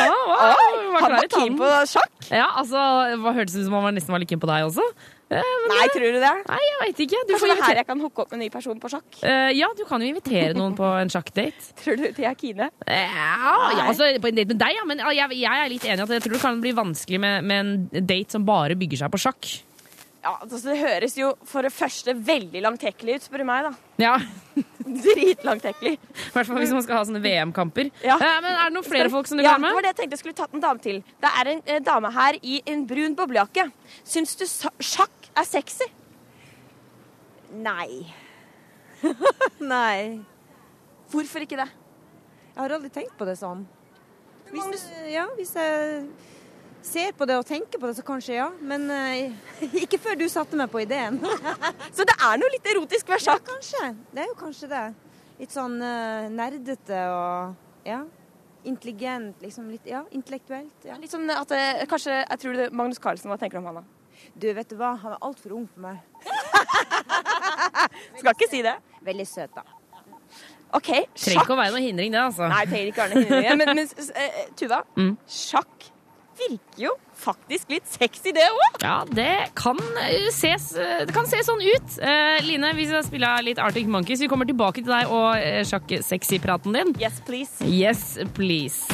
Wow, 0.00 0.98
Han 1.00 1.12
var 1.16 1.26
keen 1.32 1.56
på 1.58 1.70
sjakk. 1.90 2.12
Ja, 2.30 2.48
altså, 2.60 2.78
hva 3.22 3.32
Hørtes 3.36 3.56
ut 3.58 3.66
som 3.66 3.74
han 3.80 3.96
nesten 3.96 4.12
var 4.14 4.22
litt 4.22 4.30
keen 4.30 4.40
på 4.42 4.48
deg 4.50 4.66
også. 4.68 4.84
Eh, 5.30 5.38
men 5.62 5.70
Nei, 5.70 5.82
det- 5.86 5.92
tror 5.94 6.10
du 6.14 6.18
det? 6.20 6.32
Nei, 6.48 6.58
jeg 6.66 6.78
vet 6.82 7.00
ikke. 7.06 7.18
Du 7.26 7.32
Kanskje 7.34 7.40
får 7.40 7.50
det 7.50 7.58
er 7.58 7.62
her 7.68 7.74
jeg 7.80 7.86
kan 7.86 8.00
hooke 8.02 8.18
opp 8.24 8.30
med 8.32 8.38
en 8.38 8.40
ny 8.44 8.48
person 8.50 8.80
på 8.80 8.88
sjakk? 8.90 9.22
Eh, 9.22 9.50
Ja, 9.54 9.68
du 9.78 9.84
kan 9.86 10.00
jo 10.02 10.08
invitere 10.08 10.54
noen 10.56 10.74
på 10.76 10.84
en 11.00 11.08
sjakkdate. 11.08 11.72
Tror 11.82 11.96
du 11.96 12.10
de 12.12 12.24
er 12.24 12.34
kine? 12.34 12.70
Ja, 12.86 13.70
ja, 13.76 13.86
altså 13.86 14.10
på 14.20 14.28
en 14.28 14.34
date 14.34 14.48
med 14.54 14.58
deg, 14.58 14.74
ja. 14.74 14.84
Men 14.84 14.98
jeg, 14.98 15.30
jeg 15.38 15.64
er 15.64 15.68
litt 15.70 15.84
enig 15.86 15.98
i 15.98 16.02
at 16.02 16.08
jeg 16.16 16.22
tror 16.26 16.32
det 16.34 16.40
kan 16.42 16.60
bli 16.60 16.72
vanskelig 16.72 17.20
med, 17.20 17.44
med 17.44 17.60
en 17.94 18.06
date 18.06 18.30
som 18.32 18.44
bare 18.44 18.74
bygger 18.74 19.04
seg 19.04 19.10
på 19.14 19.22
sjakk. 19.22 19.50
Ja, 20.20 20.34
altså 20.36 20.58
Det 20.60 20.76
høres 20.76 21.14
jo 21.16 21.30
for 21.48 21.64
det 21.64 21.72
første 21.72 22.12
veldig 22.12 22.60
langtekkelig 22.60 23.16
ut, 23.16 23.24
spør 23.24 23.40
du 23.40 23.46
meg. 23.48 23.70
da. 23.70 23.72
Ja, 24.02 24.16
Dritlangtekkelig. 25.06 25.94
I 25.96 26.32
hvert 26.34 26.48
fall 26.48 26.58
hvis 26.60 26.74
man 26.74 26.84
skal 26.84 26.98
ha 26.98 27.04
sånne 27.08 27.22
VM-kamper. 27.24 27.88
Ja. 28.04 28.18
Eh, 28.20 28.36
men 28.44 28.50
er 28.52 28.68
det 28.68 28.74
noen 28.74 28.86
flere 28.86 29.12
folk 29.12 29.30
som 29.30 29.40
du 29.40 29.44
ja, 29.44 29.54
vil 29.54 29.64
ha 29.64 29.70
det 29.70 29.78
var 29.78 29.86
det 29.86 29.92
jeg 29.94 29.98
tenkte 30.02 30.18
jeg 30.18 30.22
skulle 30.24 30.38
tatt 30.42 30.56
en 30.56 30.64
dame 30.64 30.84
til. 30.84 31.00
Det 31.22 31.30
er 31.40 31.52
en 31.54 31.62
eh, 31.64 31.80
dame 31.86 32.12
her 32.16 32.38
i 32.42 32.60
en 32.68 32.84
brun 32.90 33.16
boblejakke. 33.16 33.68
Syns 34.04 34.36
du 34.36 34.44
sjakk 34.44 35.30
er 35.32 35.48
sexy? 35.48 35.88
Nei. 37.64 38.02
Nei. 39.72 40.20
Hvorfor 41.10 41.46
ikke 41.46 41.58
det? 41.62 41.70
Jeg 42.50 42.60
har 42.60 42.76
aldri 42.76 42.90
tenkt 42.92 43.16
på 43.16 43.28
det 43.28 43.38
sånn. 43.40 43.64
Hvis, 44.50 44.84
ja, 45.08 45.28
hvis 45.38 45.54
jeg 45.54 46.04
ser 46.86 47.12
på 47.18 47.26
det 47.28 47.36
og 47.38 47.44
tenker 47.48 47.78
på 47.80 47.86
det, 47.90 47.96
så 47.98 48.04
kanskje 48.06 48.34
ja. 48.38 48.48
Men 48.60 48.86
uh, 48.90 49.32
ikke 49.84 49.98
før 50.00 50.14
du 50.20 50.26
satte 50.32 50.56
meg 50.58 50.68
på 50.72 50.80
ideen. 50.84 51.14
Så 51.96 52.02
det 52.08 52.16
er 52.16 52.34
noe 52.40 52.50
litt 52.54 52.66
erotisk 52.72 53.08
ved 53.12 53.20
sjakk? 53.24 53.42
Ja, 53.44 53.48
kanskje. 53.54 53.82
Det 54.14 54.20
er 54.24 54.28
jo 54.30 54.36
kanskje 54.40 54.66
det. 54.70 54.84
Litt 55.40 55.52
sånn 55.56 55.76
uh, 55.82 56.28
nerdete 56.32 56.98
og 57.14 57.56
Ja. 57.88 58.02
intelligent, 58.64 59.36
liksom 59.40 59.70
litt 59.72 59.86
Ja, 59.88 60.02
intellektuelt. 60.12 60.84
Ja. 60.84 60.96
Litt 61.00 61.08
sånn 61.12 61.24
at 61.32 61.48
eh, 61.56 61.86
Kanskje 61.88 62.12
jeg 62.18 62.38
tror 62.42 62.52
det 62.58 62.66
Magnus 62.76 62.98
Carlsen, 63.00 63.30
hva 63.32 63.38
tenker 63.40 63.56
du 63.56 63.62
om 63.62 63.70
han 63.70 63.78
da? 63.80 63.84
Du, 64.36 64.50
vet 64.52 64.68
du 64.68 64.76
hva, 64.76 64.90
han 65.00 65.14
er 65.16 65.22
altfor 65.24 65.54
ung 65.56 65.64
for 65.72 65.80
meg. 65.80 65.96
Skal 68.20 68.34
ikke 68.34 68.48
si 68.50 68.60
det. 68.66 68.74
Veldig 69.06 69.26
søt, 69.28 69.52
da. 69.56 69.62
OK, 70.76 70.86
sjakk. 70.86 71.16
Trenger 71.16 71.40
ikke 71.42 71.54
å 71.56 71.58
være 71.58 71.72
noen 71.74 71.86
hindring, 71.88 72.12
det, 72.14 72.20
altså. 72.22 72.44
Nei, 72.52 72.60
trenger 72.68 72.88
ikke 72.92 73.02
være 73.06 73.14
noe 73.16 73.24
hindring. 73.24 73.58
Men, 73.58 73.66
men 73.80 73.88
uh, 73.88 73.92
Tuva, 74.60 74.78
Mm. 75.00 75.14
sjakk 75.26 75.88
virker 76.40 76.84
jo 76.86 76.94
faktisk 77.20 77.72
litt 77.72 77.88
sexy, 77.90 78.32
det 78.36 78.46
òg. 78.48 78.80
Ja, 78.82 78.96
det 79.08 79.52
kan 79.58 79.78
eh, 80.00 80.28
ses, 80.32 80.70
eh, 80.76 81.04
det 81.08 81.14
kan 81.16 81.28
se 81.28 81.42
sånn 81.46 81.60
ut. 81.60 81.96
Uh, 82.00 82.38
Line, 82.46 82.72
vi 82.78 82.88
skal 82.88 83.04
spille 83.06 83.30
litt 83.46 83.60
Arctic 83.60 83.88
Monkeys. 83.90 84.22
Vi 84.24 84.30
kommer 84.30 84.48
tilbake 84.48 84.82
til 84.84 84.92
deg 84.92 85.12
og 85.12 85.36
eh, 85.36 85.60
sjakk-sexy-praten 85.68 86.76
din. 86.76 86.94
Yes, 87.00 87.20
please. 87.26 87.60
Yes, 87.66 88.16
please. 88.36 88.86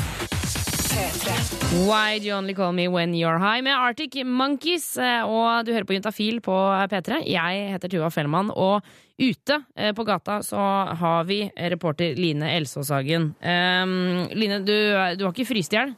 Why 1.87 2.19
do 2.19 2.25
you 2.25 2.35
only 2.35 2.55
call 2.57 2.73
me 2.73 2.87
when 2.89 3.13
you're 3.15 3.39
high 3.39 3.61
med 3.61 3.77
Arctic 3.77 4.17
Monkeys. 4.25 4.95
Og 4.97 5.67
du 5.67 5.75
hører 5.75 5.85
på 5.85 5.97
Juntafil 5.97 6.41
på 6.41 6.55
P3. 6.89 7.21
Jeg 7.29 7.67
heter 7.75 7.93
Tuva 7.93 8.09
Fellmann, 8.15 8.49
og 8.49 8.81
ute 9.21 9.59
på 9.97 10.07
gata 10.09 10.39
så 10.45 10.63
har 10.97 11.29
vi 11.29 11.43
reporter 11.75 12.17
Line 12.17 12.49
Elsåshagen. 12.57 13.35
Um, 13.45 14.25
Line, 14.33 14.63
du, 14.65 14.73
du 15.21 15.27
har 15.27 15.35
ikke 15.35 15.51
fryst 15.53 15.77
i 15.77 15.83
hjel? 15.83 15.95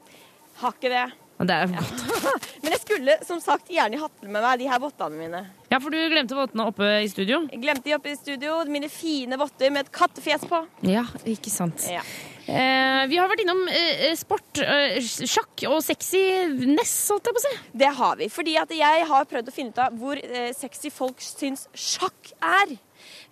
Har 0.59 0.75
ikke 0.75 0.91
det. 0.91 1.07
Det 1.39 1.55
er 1.55 1.71
godt. 1.71 2.01
Men 2.63 2.75
jeg 2.75 2.81
skulle 2.83 3.15
som 3.27 3.39
sagt 3.43 3.69
gjerne 3.71 4.01
hatt 4.01 4.25
med 4.25 4.43
meg 4.43 4.59
de 4.59 4.67
her 4.71 4.81
vottene 4.83 5.21
mine. 5.21 5.43
Ja, 5.71 5.79
for 5.79 5.95
du 5.95 5.99
glemte 6.11 6.35
vottene 6.35 6.67
oppe 6.71 6.89
i 7.05 7.11
studio. 7.11 7.45
Jeg 7.53 7.63
glemte 7.63 7.87
de 7.87 7.95
oppe 7.95 8.11
i 8.11 8.17
studio. 8.19 8.57
Mine 8.67 8.91
fine 8.91 9.39
votter 9.39 9.71
med 9.71 9.87
et 9.87 9.93
kattefjes 9.95 10.49
på. 10.51 10.65
Ja, 10.89 11.05
ikke 11.31 11.53
sant. 11.53 11.87
Ja. 11.93 12.03
Eh, 12.49 13.03
vi 13.11 13.19
har 13.21 13.29
vært 13.29 13.43
innom 13.45 13.61
eh, 13.69 14.15
sport, 14.17 14.63
eh, 14.65 14.99
sjakk 15.05 15.67
og 15.69 15.83
sexy 15.85 16.23
ness, 16.65 16.95
holdt 17.13 17.29
jeg 17.29 17.37
på 17.37 17.43
å 17.43 17.45
si. 17.45 17.55
Det 17.85 17.93
har 18.01 18.19
vi. 18.19 18.31
Fordi 18.33 18.57
at 18.65 18.75
jeg 18.75 19.07
har 19.13 19.29
prøvd 19.29 19.53
å 19.53 19.55
finne 19.55 19.75
ut 19.77 19.83
av 19.85 19.99
hvor 20.01 20.19
eh, 20.19 20.51
sexy 20.57 20.91
folk 20.95 21.21
syns 21.23 21.69
sjakk 21.77 22.33
er. 22.41 22.75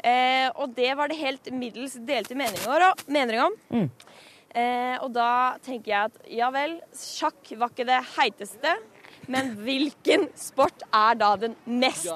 Eh, 0.05 0.47
og 0.55 0.77
det 0.77 0.93
var 0.99 1.11
det 1.11 1.19
helt 1.19 1.51
middels 1.51 1.97
delte 2.07 2.37
meninger, 2.39 2.87
meninger 3.09 3.47
om. 3.49 3.57
Mm. 3.73 3.89
Eh, 4.57 4.97
og 5.05 5.11
da 5.13 5.29
tenker 5.65 5.93
jeg 5.93 6.11
at 6.11 6.31
ja 6.33 6.49
vel, 6.55 6.79
sjakk 6.97 7.53
var 7.61 7.73
ikke 7.75 7.87
det 7.89 8.01
heiteste. 8.17 8.77
Men 9.29 9.53
hvilken 9.59 10.29
sport 10.39 10.85
er 10.95 11.17
da 11.19 11.35
den 11.41 11.57
mest 11.67 12.07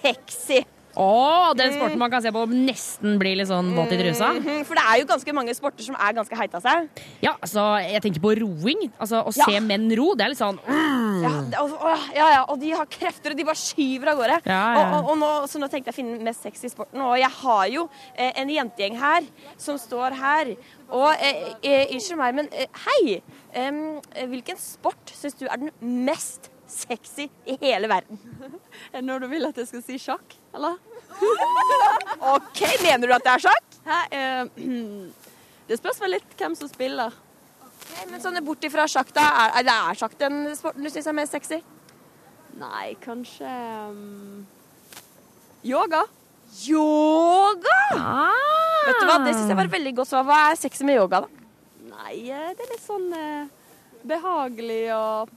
sexy? 0.00 0.62
Å, 0.98 1.52
den 1.54 1.70
sporten 1.76 2.00
man 2.00 2.10
kan 2.10 2.18
se 2.24 2.32
på 2.34 2.40
og 2.42 2.50
nesten 2.50 3.14
blir 3.20 3.36
litt 3.38 3.46
sånn 3.46 3.68
våt 3.76 3.92
i 3.94 3.98
trusa. 4.00 4.32
Mhm, 4.34 4.64
For 4.66 4.74
det 4.74 4.82
er 4.90 4.98
jo 4.98 5.06
ganske 5.06 5.34
mange 5.36 5.54
sporter 5.54 5.86
som 5.86 5.94
er 5.94 6.16
ganske 6.16 6.34
heite 6.34 6.58
av 6.58 6.64
seg. 6.64 6.88
Ja, 7.22 7.36
altså, 7.38 7.62
jeg 7.84 8.02
tenker 8.02 8.24
på 8.24 8.32
roing. 8.40 8.88
Altså, 8.98 9.20
Å 9.22 9.30
Ja. 9.36 9.44
se 9.46 9.60
menn 9.62 9.86
ro, 9.96 10.14
det 10.18 10.24
er 10.26 10.32
litt 10.34 10.40
sånn 10.40 10.58
mm. 10.58 11.22
Ja, 11.22 11.62
og, 11.62 11.76
ja, 12.16 12.26
ja, 12.34 12.44
og 12.48 12.58
de 12.58 12.70
har 12.74 12.86
krefter, 12.90 13.30
og 13.30 13.36
de 13.38 13.44
bare 13.44 13.60
skyver 13.60 14.10
av 14.10 14.18
gårde. 14.18 14.40
Ja, 14.46 14.58
ja. 14.74 14.80
Og, 14.80 14.94
og, 15.04 15.10
og 15.12 15.18
nå, 15.20 15.30
så 15.46 15.60
nå 15.62 15.68
tenkte 15.70 15.92
jeg 15.92 15.94
å 15.94 15.98
finne 16.00 16.16
den 16.18 16.26
mest 16.26 16.42
sexy 16.42 16.68
sporten. 16.72 17.00
Og 17.06 17.14
jeg 17.20 17.30
har 17.38 17.64
jo 17.70 17.86
eh, 18.16 18.32
en 18.40 18.48
jentegjeng 18.50 18.98
her 18.98 19.22
som 19.60 19.78
står 19.78 20.16
her. 20.18 20.54
Og 20.90 21.10
eh, 21.22 21.42
eh, 21.62 21.92
unnskyld 21.94 22.18
meg, 22.18 22.34
men 22.34 22.48
eh, 22.52 22.80
hei! 22.86 23.20
Eh, 23.54 24.24
hvilken 24.30 24.58
sport 24.58 25.12
syns 25.14 25.38
du 25.38 25.46
er 25.46 25.60
den 25.60 25.70
mest 26.06 26.50
sexy 26.70 27.28
i 27.46 27.56
hele 27.62 27.90
verden? 27.90 28.20
Er 28.92 29.00
det 29.00 29.04
Når 29.06 29.18
du 29.18 29.26
vil 29.30 29.46
at 29.46 29.58
jeg 29.58 29.68
skal 29.68 29.82
si 29.86 29.98
sjakk, 30.00 30.36
eller? 30.54 30.78
OK, 32.34 32.62
mener 32.82 33.06
du 33.06 33.14
at 33.14 33.26
det 33.26 33.32
er 33.34 33.44
sjakk? 33.46 33.80
Hæ, 33.86 33.98
eh, 34.18 35.10
det 35.68 35.78
spørs 35.78 36.00
vel 36.02 36.16
litt 36.18 36.38
hvem 36.38 36.56
som 36.58 36.70
spiller. 36.70 37.14
Ok, 37.60 37.90
men 38.10 38.22
sånn 38.22 38.38
bort 38.46 38.64
ifra 38.66 38.86
sjakk, 38.90 39.12
da. 39.14 39.26
Er, 39.44 39.58
er 39.60 39.68
det 39.68 39.76
er 39.76 40.00
sjakk 40.02 40.16
den 40.20 40.40
sporten 40.58 40.86
du 40.86 40.90
syns 40.90 41.10
er 41.10 41.18
mest 41.20 41.36
sexy? 41.36 41.60
Nei, 42.60 42.96
kanskje 43.02 43.50
um, 43.90 44.46
Yoga. 45.66 46.02
Yoga? 46.66 47.78
Ah. 47.96 48.86
Vet 48.86 49.00
du 49.00 49.06
hva, 49.08 49.18
Det 49.24 49.34
syns 49.36 49.52
jeg 49.52 49.58
var 49.60 49.70
veldig 49.72 49.92
godt 50.00 50.10
svar. 50.10 50.26
Hva 50.28 50.38
er 50.50 50.58
sexy 50.60 50.86
med 50.88 50.98
yoga, 50.98 51.22
da? 51.24 51.46
Nei, 51.90 52.14
eh, 52.32 52.50
det 52.56 52.64
er 52.64 52.72
litt 52.72 52.84
sånn 52.84 53.08
eh, 53.16 53.48
behagelig 54.08 54.82
og 54.96 55.32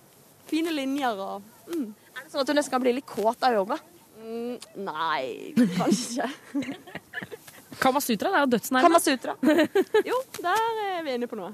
fine 0.49 0.73
linjer 0.73 1.19
og 1.19 1.43
mm. 1.69 1.87
Er 2.13 2.25
det 2.25 2.29
sånn 2.31 2.43
at 2.43 2.49
du 2.49 2.53
nesten 2.55 2.73
kan 2.75 2.83
bli 2.83 2.93
litt 2.99 3.09
kåt 3.09 3.41
av 3.43 3.55
yoga? 3.57 3.77
Mm, 4.23 4.57
nei, 4.85 5.53
kanskje 5.75 6.27
ikke. 6.29 7.33
Kamasutra, 7.81 8.29
det 8.29 8.37
er 8.37 8.43
jo 8.45 8.49
dødsnærme. 8.53 8.83
Kamasutra. 8.85 9.33
jo, 10.05 10.19
der 10.37 10.77
er 10.85 11.01
vi 11.03 11.15
inne 11.17 11.27
på 11.27 11.35
noe. 11.39 11.49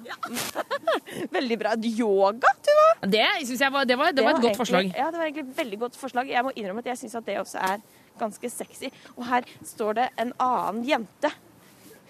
Veldig 1.38 1.58
bra. 1.62 1.74
Yoga, 1.80 2.52
Tuva? 2.66 2.88
Det 3.08 3.24
synes 3.48 3.64
jeg 3.64 3.74
var, 3.74 3.88
det 3.88 3.98
var, 3.98 4.12
det 4.14 4.26
var 4.26 4.36
et 4.36 4.36
godt 4.36 4.50
egentlig- 4.50 4.60
forslag. 4.60 4.92
Ja, 4.94 5.08
det 5.10 5.22
var 5.22 5.30
egentlig 5.30 5.48
et 5.48 5.58
veldig 5.58 5.80
godt 5.86 5.98
forslag. 5.98 6.30
Jeg 6.30 6.44
må 6.46 6.52
innrømme 6.56 6.84
at 6.84 6.92
jeg 6.92 7.02
syns 7.06 7.16
at 7.18 7.26
det 7.26 7.40
også 7.40 7.64
er 7.64 7.80
ganske 8.20 8.52
sexy. 8.54 8.92
Og 9.16 9.26
her 9.30 9.48
står 9.66 10.00
det 10.00 10.08
en 10.22 10.34
annen 10.44 10.84
jente. 10.88 11.32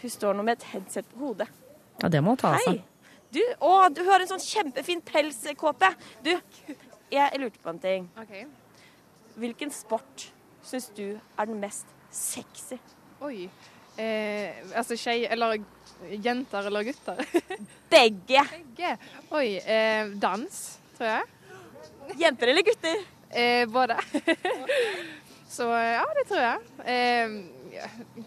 Hun 0.02 0.14
står 0.14 0.38
nå 0.38 0.46
med 0.48 0.60
et 0.60 0.70
headset 0.74 1.08
på 1.14 1.26
hodet. 1.28 1.50
Ja, 2.00 2.10
det 2.12 2.22
må 2.24 2.36
hun 2.36 2.42
ta 2.42 2.54
av 2.56 2.64
seg. 2.66 2.82
Du, 3.30 3.42
å, 3.62 3.74
du 3.94 4.02
har 4.08 4.24
en 4.24 4.30
sånn 4.32 4.42
kjempefin 4.42 5.02
pelskåpe. 5.06 5.92
Du, 6.26 6.32
jeg 7.14 7.42
lurte 7.42 7.62
på 7.62 7.74
en 7.74 7.82
ting. 7.84 8.08
Hvilken 9.40 9.74
sport 9.74 10.30
syns 10.66 10.90
du 10.98 11.06
er 11.14 11.50
den 11.50 11.60
mest 11.62 11.90
sexy? 12.14 12.80
Oi. 13.26 13.50
Eh, 14.00 14.64
altså 14.80 14.96
skei 14.98 15.26
eller 15.28 15.60
jenter 16.24 16.70
eller 16.72 16.88
gutter? 16.88 17.20
Begge. 17.94 18.46
Begge. 18.56 18.96
Oi. 19.36 19.48
Eh, 19.60 20.14
dans, 20.22 20.60
tror 20.98 21.12
jeg. 21.12 21.26
Jenter 22.24 22.54
eller 22.54 22.66
gutter? 22.66 23.04
Eh, 23.30 23.66
både. 23.70 24.00
Så 25.50 25.66
ja, 25.74 26.06
det 26.14 26.28
tror 26.30 26.44
jeg. 26.44 26.60
Eh, 26.86 27.32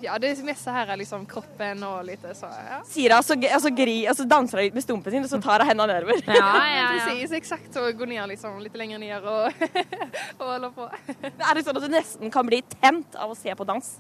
ja, 0.01 0.17
det 0.19 0.33
meste 0.43 0.73
her 0.75 0.91
er 0.91 0.99
liksom 0.99 1.23
kroppen 1.31 1.83
og 1.87 2.01
litt 2.07 2.23
så, 2.35 2.49
ja. 2.51 2.81
Hun, 2.83 3.13
altså, 3.15 3.37
så, 3.37 3.51
Altså 3.55 3.71
gri, 3.79 3.97
altså 4.11 4.27
danser 4.27 4.59
hun 4.59 4.67
litt 4.67 4.79
med 4.79 4.85
stumpen 4.85 5.15
sin, 5.15 5.27
og 5.27 5.31
så 5.31 5.39
tar 5.43 5.63
hun 5.63 5.71
hendene 5.71 6.01
nedover. 6.01 6.19
Precis, 6.27 7.35
exakt. 7.39 7.69
Så 7.75 7.85
går 7.99 8.11
ned 8.11 8.33
liksom 8.35 8.59
litt 8.65 8.79
lenger 8.79 9.03
ned 9.03 9.29
og, 9.29 9.67
og 10.41 10.47
holder 10.49 10.75
på. 10.75 10.89
Er 11.23 11.55
det 11.55 11.67
sånn 11.67 11.79
at 11.79 11.87
du 11.87 11.95
nesten 11.95 12.35
kan 12.35 12.49
bli 12.49 12.63
tent 12.81 13.15
av 13.15 13.35
å 13.35 13.39
se 13.39 13.55
på 13.55 13.69
dans? 13.71 13.93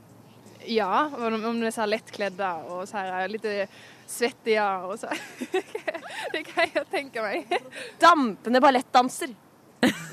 Ja, 0.66 1.10
om 1.18 1.60
du 1.60 1.66
er 1.66 1.66
är 1.66 1.70
så 1.70 1.80
här 1.80 2.62
og 2.70 2.80
och 2.80 2.88
så 2.88 2.96
här 2.96 3.28
litt 3.28 3.70
svettiga 4.06 4.78
och 4.78 4.98
så. 4.98 5.06
det 6.32 6.42
kan 6.42 6.68
jeg 6.74 6.90
tenke 6.90 7.22
meg. 7.22 7.46
Dampende 7.98 8.60
ballettdanser. 8.60 9.34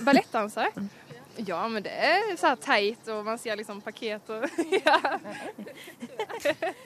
Ballettdansare? 0.02 0.90
Ja, 1.48 1.62
men 1.72 1.84
det 1.86 1.94
er 1.94 2.36
så 2.40 2.54
teit, 2.60 3.08
og 3.08 3.20
och 3.20 3.26
man 3.26 3.38
sier 3.40 3.56
liksom 3.56 3.82
paket 3.82 4.30
og 4.30 4.44
ja. 4.86 4.98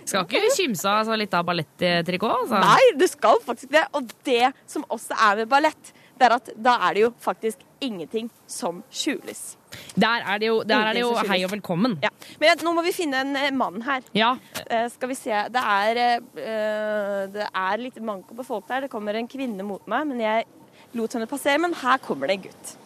Skal 0.05 0.25
ikke 0.27 0.53
kimse 0.55 0.87
av 0.89 1.01
altså, 1.01 1.17
litt 1.17 1.33
av 1.33 1.45
ballettrikot? 1.47 2.43
Altså. 2.43 2.61
Nei, 2.61 2.93
du 2.99 3.07
skal 3.09 3.41
faktisk 3.45 3.71
det. 3.73 3.85
Og 3.97 4.09
det 4.27 4.53
som 4.69 4.85
også 4.89 5.17
er 5.17 5.41
med 5.41 5.51
ballett, 5.51 5.93
det 6.19 6.27
er 6.27 6.35
at 6.37 6.51
da 6.55 6.75
er 6.87 6.95
det 6.95 7.05
jo 7.05 7.11
faktisk 7.23 7.63
ingenting 7.83 8.29
som 8.47 8.81
skjules. 8.93 9.55
Der 9.99 10.21
er 10.21 10.39
det 10.39 10.49
jo, 10.51 10.59
der 10.67 10.89
er 10.89 10.97
det 10.97 11.01
jo 11.01 11.13
hei 11.27 11.39
og 11.45 11.51
velkommen. 11.51 11.97
Ja. 12.03 12.11
Men 12.41 12.61
nå 12.63 12.75
må 12.77 12.83
vi 12.85 12.93
finne 12.95 13.23
en 13.25 13.35
eh, 13.39 13.49
mann 13.55 13.81
her. 13.85 14.05
Ja. 14.15 14.35
Uh, 14.59 14.85
skal 14.93 15.11
vi 15.11 15.17
se. 15.17 15.33
Det 15.53 15.63
er, 15.63 16.21
uh, 16.21 17.23
det 17.33 17.49
er 17.49 17.81
litt 17.81 17.97
manko 18.01 18.37
på 18.37 18.45
folk 18.47 18.69
der. 18.69 18.85
Det 18.85 18.93
kommer 18.93 19.17
en 19.17 19.29
kvinne 19.29 19.65
mot 19.65 19.83
meg, 19.89 20.07
men 20.11 20.21
jeg 20.23 20.47
lot 20.93 21.17
henne 21.17 21.29
passere. 21.29 21.61
Men 21.61 21.75
her 21.81 21.99
kommer 22.05 22.29
det 22.29 22.37
en 22.37 22.47
gutt. 22.47 22.77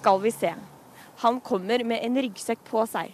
Skal 0.00 0.20
vi 0.22 0.34
se. 0.34 0.52
Han 1.20 1.40
kommer 1.44 1.84
med 1.84 2.04
en 2.04 2.16
ryggsekk 2.24 2.62
på 2.68 2.84
seg. 2.88 3.12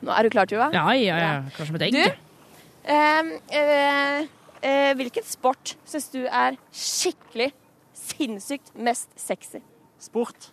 Nå 0.00 0.12
er 0.14 0.26
du 0.26 0.32
klar, 0.32 0.48
Tuva? 0.48 0.70
Ja, 0.74 0.86
ja, 0.96 1.18
ja. 1.20 1.32
Klar 1.54 1.70
med 1.74 1.82
et 1.82 1.88
egg. 1.90 1.98
Du, 1.98 2.54
eh, 2.94 3.32
eh, 3.60 4.28
eh, 4.62 4.92
hvilken 4.96 5.26
sport 5.28 5.74
syns 5.84 6.08
du 6.14 6.22
er 6.24 6.56
skikkelig 6.72 7.50
sinnssykt 7.94 8.72
mest 8.74 9.12
sexy? 9.20 9.60
Sport. 10.00 10.50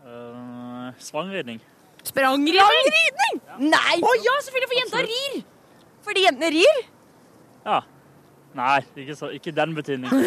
Uh, 0.00 0.90
Sprangridning. 0.98 1.60
Sprangridning? 2.02 2.56
Sprangridning? 2.56 3.40
Nei! 3.68 3.98
Å 4.00 4.12
ja, 4.24 4.36
selvfølgelig, 4.46 4.70
for 4.70 4.80
jenta 4.80 5.02
rir! 5.06 5.40
Fordi 6.06 6.24
jentene 6.24 6.52
rir? 6.56 6.84
Ja. 7.66 7.80
Nei, 8.56 8.78
ikke, 8.98 9.14
så, 9.14 9.28
ikke 9.36 9.52
den 9.54 9.76
betydningen. 9.76 10.24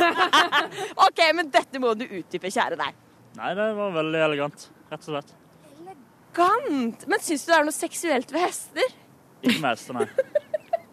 OK, 1.07 1.23
men 1.35 1.49
dette 1.51 1.81
må 1.81 1.91
du 1.97 2.05
utdype, 2.05 2.53
kjære 2.53 2.77
deg. 2.79 3.02
Nei, 3.37 3.53
det 3.57 3.69
var 3.77 3.95
veldig 3.95 4.19
elegant, 4.27 4.67
rett 4.91 5.07
og 5.07 5.15
slett. 5.15 5.33
Elegant! 5.81 7.07
Men 7.09 7.23
syns 7.23 7.45
du 7.45 7.51
det 7.51 7.57
er 7.57 7.65
noe 7.67 7.75
seksuelt 7.75 8.33
ved 8.33 8.45
hester? 8.45 8.93
Ikke 9.43 9.59
med 9.59 9.69
hester, 9.71 9.97
nei. 9.97 10.07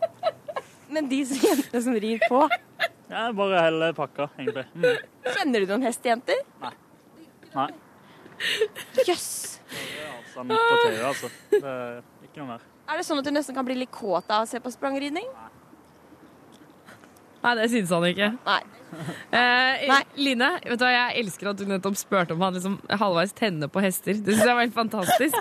Men 0.94 1.06
de 1.10 1.20
jentene 1.22 1.82
som 1.84 1.94
rir 2.02 2.22
på 2.26 2.40
Ja, 3.10 3.28
bare 3.36 3.60
hele 3.62 3.92
pakka, 3.94 4.30
egentlig. 4.38 4.64
Mm. 4.74 5.04
Kjenner 5.28 5.62
du 5.62 5.70
noen 5.70 5.86
hestejenter? 5.86 6.42
Nei. 7.54 7.68
Jøss! 9.06 9.30
Sånn 10.32 10.50
på 10.50 10.58
TV, 10.86 10.98
altså. 11.04 11.30
Det 11.52 11.62
er 11.62 12.02
ikke 12.26 12.40
noe 12.40 12.52
mer. 12.54 12.66
Er 12.90 12.98
det 12.98 13.06
sånn 13.06 13.20
at 13.20 13.26
du 13.26 13.32
nesten 13.34 13.54
kan 13.54 13.66
bli 13.66 13.76
litt 13.78 13.92
kåt 13.94 14.30
av 14.32 14.46
å 14.46 14.50
se 14.50 14.58
på 14.62 14.72
sprangridning? 14.74 15.26
Nei, 15.30 15.49
det 17.56 17.70
syns 17.72 17.92
han 17.94 18.06
ikke. 18.10 18.32
Nei. 18.46 18.60
Eh, 19.30 19.90
Line, 20.18 20.48
vet 20.66 20.80
du 20.80 20.84
hva, 20.84 20.90
jeg 20.92 21.22
elsker 21.22 21.52
at 21.52 21.60
du 21.60 21.68
nettopp 21.70 21.98
spurte 21.98 22.34
om 22.34 22.42
han 22.42 22.56
liksom 22.56 22.78
halvveis 22.90 23.32
tenner 23.38 23.70
på 23.70 23.82
hester. 23.84 24.18
Det 24.18 24.34
syns 24.34 24.46
jeg 24.48 24.56
var 24.58 24.66
helt 24.66 24.76
fantastisk. 24.76 25.36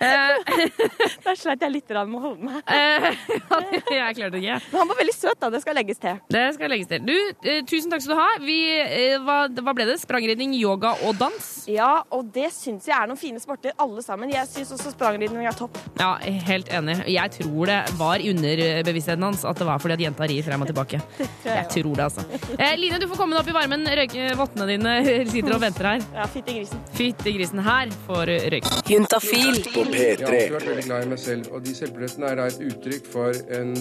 Eh, 0.00 0.60
Der 1.26 1.36
sleit 1.36 1.60
jeg 1.60 1.72
litt 1.74 1.90
med 1.92 2.16
å 2.16 2.20
holde 2.22 2.46
meg. 2.46 2.60
eh, 2.66 3.10
jeg 3.98 4.16
klarte 4.16 4.32
det 4.36 4.40
ikke. 4.42 4.58
Men 4.72 4.80
han 4.80 4.88
var 4.92 4.98
veldig 5.00 5.14
søt, 5.16 5.38
da. 5.42 5.50
Det 5.52 5.60
skal 5.64 5.76
legges 5.76 6.00
til. 6.00 6.20
Det 6.32 6.44
skal 6.56 6.72
legges 6.72 6.88
til. 6.90 7.04
Du, 7.04 7.16
eh, 7.44 7.60
tusen 7.68 7.92
takk 7.92 8.04
skal 8.04 8.14
du 8.16 8.20
ha. 8.20 8.28
Vi, 8.44 8.56
eh, 8.80 9.16
hva, 9.26 9.38
hva 9.60 9.74
ble 9.76 9.86
det? 9.90 9.98
Sprangridning, 10.02 10.54
yoga 10.56 10.94
og 11.06 11.18
dans? 11.20 11.50
Ja, 11.70 11.90
og 12.16 12.30
det 12.34 12.48
syns 12.56 12.88
jeg 12.88 12.96
er 12.96 13.10
noen 13.10 13.20
fine 13.20 13.42
sporter, 13.42 13.74
alle 13.80 14.02
sammen. 14.06 14.32
Jeg 14.32 14.48
syns 14.50 14.72
også 14.76 14.94
sprangridning 14.94 15.44
er 15.46 15.56
topp. 15.58 15.76
Ja, 16.00 16.14
helt 16.48 16.70
enig. 16.72 16.96
Jeg 17.12 17.34
tror 17.36 17.70
det 17.70 17.78
var 18.00 18.24
under 18.32 18.64
underbevisstheten 18.70 19.26
hans 19.28 19.44
at 19.48 19.60
det 19.60 19.66
var 19.68 19.80
fordi 19.82 19.98
at 19.98 20.04
jenta 20.06 20.28
rir 20.30 20.46
frem 20.46 20.64
og 20.64 20.70
tilbake. 20.70 21.00
Jeg 21.50 21.66
tror 21.72 21.94
det, 21.98 22.04
altså. 22.06 22.24
Eh, 22.56 22.74
Line, 22.78 22.98
du 23.02 23.06
får 23.10 23.18
komme 23.20 23.34
deg 23.36 23.42
opp 23.42 23.50
i 23.50 23.54
varmen. 23.56 23.84
Røyke 24.00 24.30
vottene 24.38 24.66
dine 24.70 24.92
sitter 25.28 25.54
og 25.56 25.62
venter 25.62 25.88
her. 25.92 26.04
Ja, 26.16 26.26
Fytti 26.30 26.56
grisen. 26.56 26.82
Fytti 26.96 27.34
grisen 27.36 27.62
her 27.66 27.92
får 28.06 28.32
røyke. 28.54 28.72
Juntafil 28.90 29.60
på 29.90 30.00
Jeg 30.00 30.16
har 30.20 30.26
P3. 30.26 30.34
alltid 30.34 30.54
vært 30.56 30.68
veldig 30.70 30.84
glad 30.88 31.04
i 31.06 31.10
meg 31.12 31.20
selv, 31.22 31.50
og 31.54 31.64
de 31.66 31.74
selvbillettene 31.76 32.30
er 32.30 32.40
da 32.40 32.46
et 32.50 32.60
uttrykk 32.70 33.10
for 33.12 33.40
en, 33.58 33.72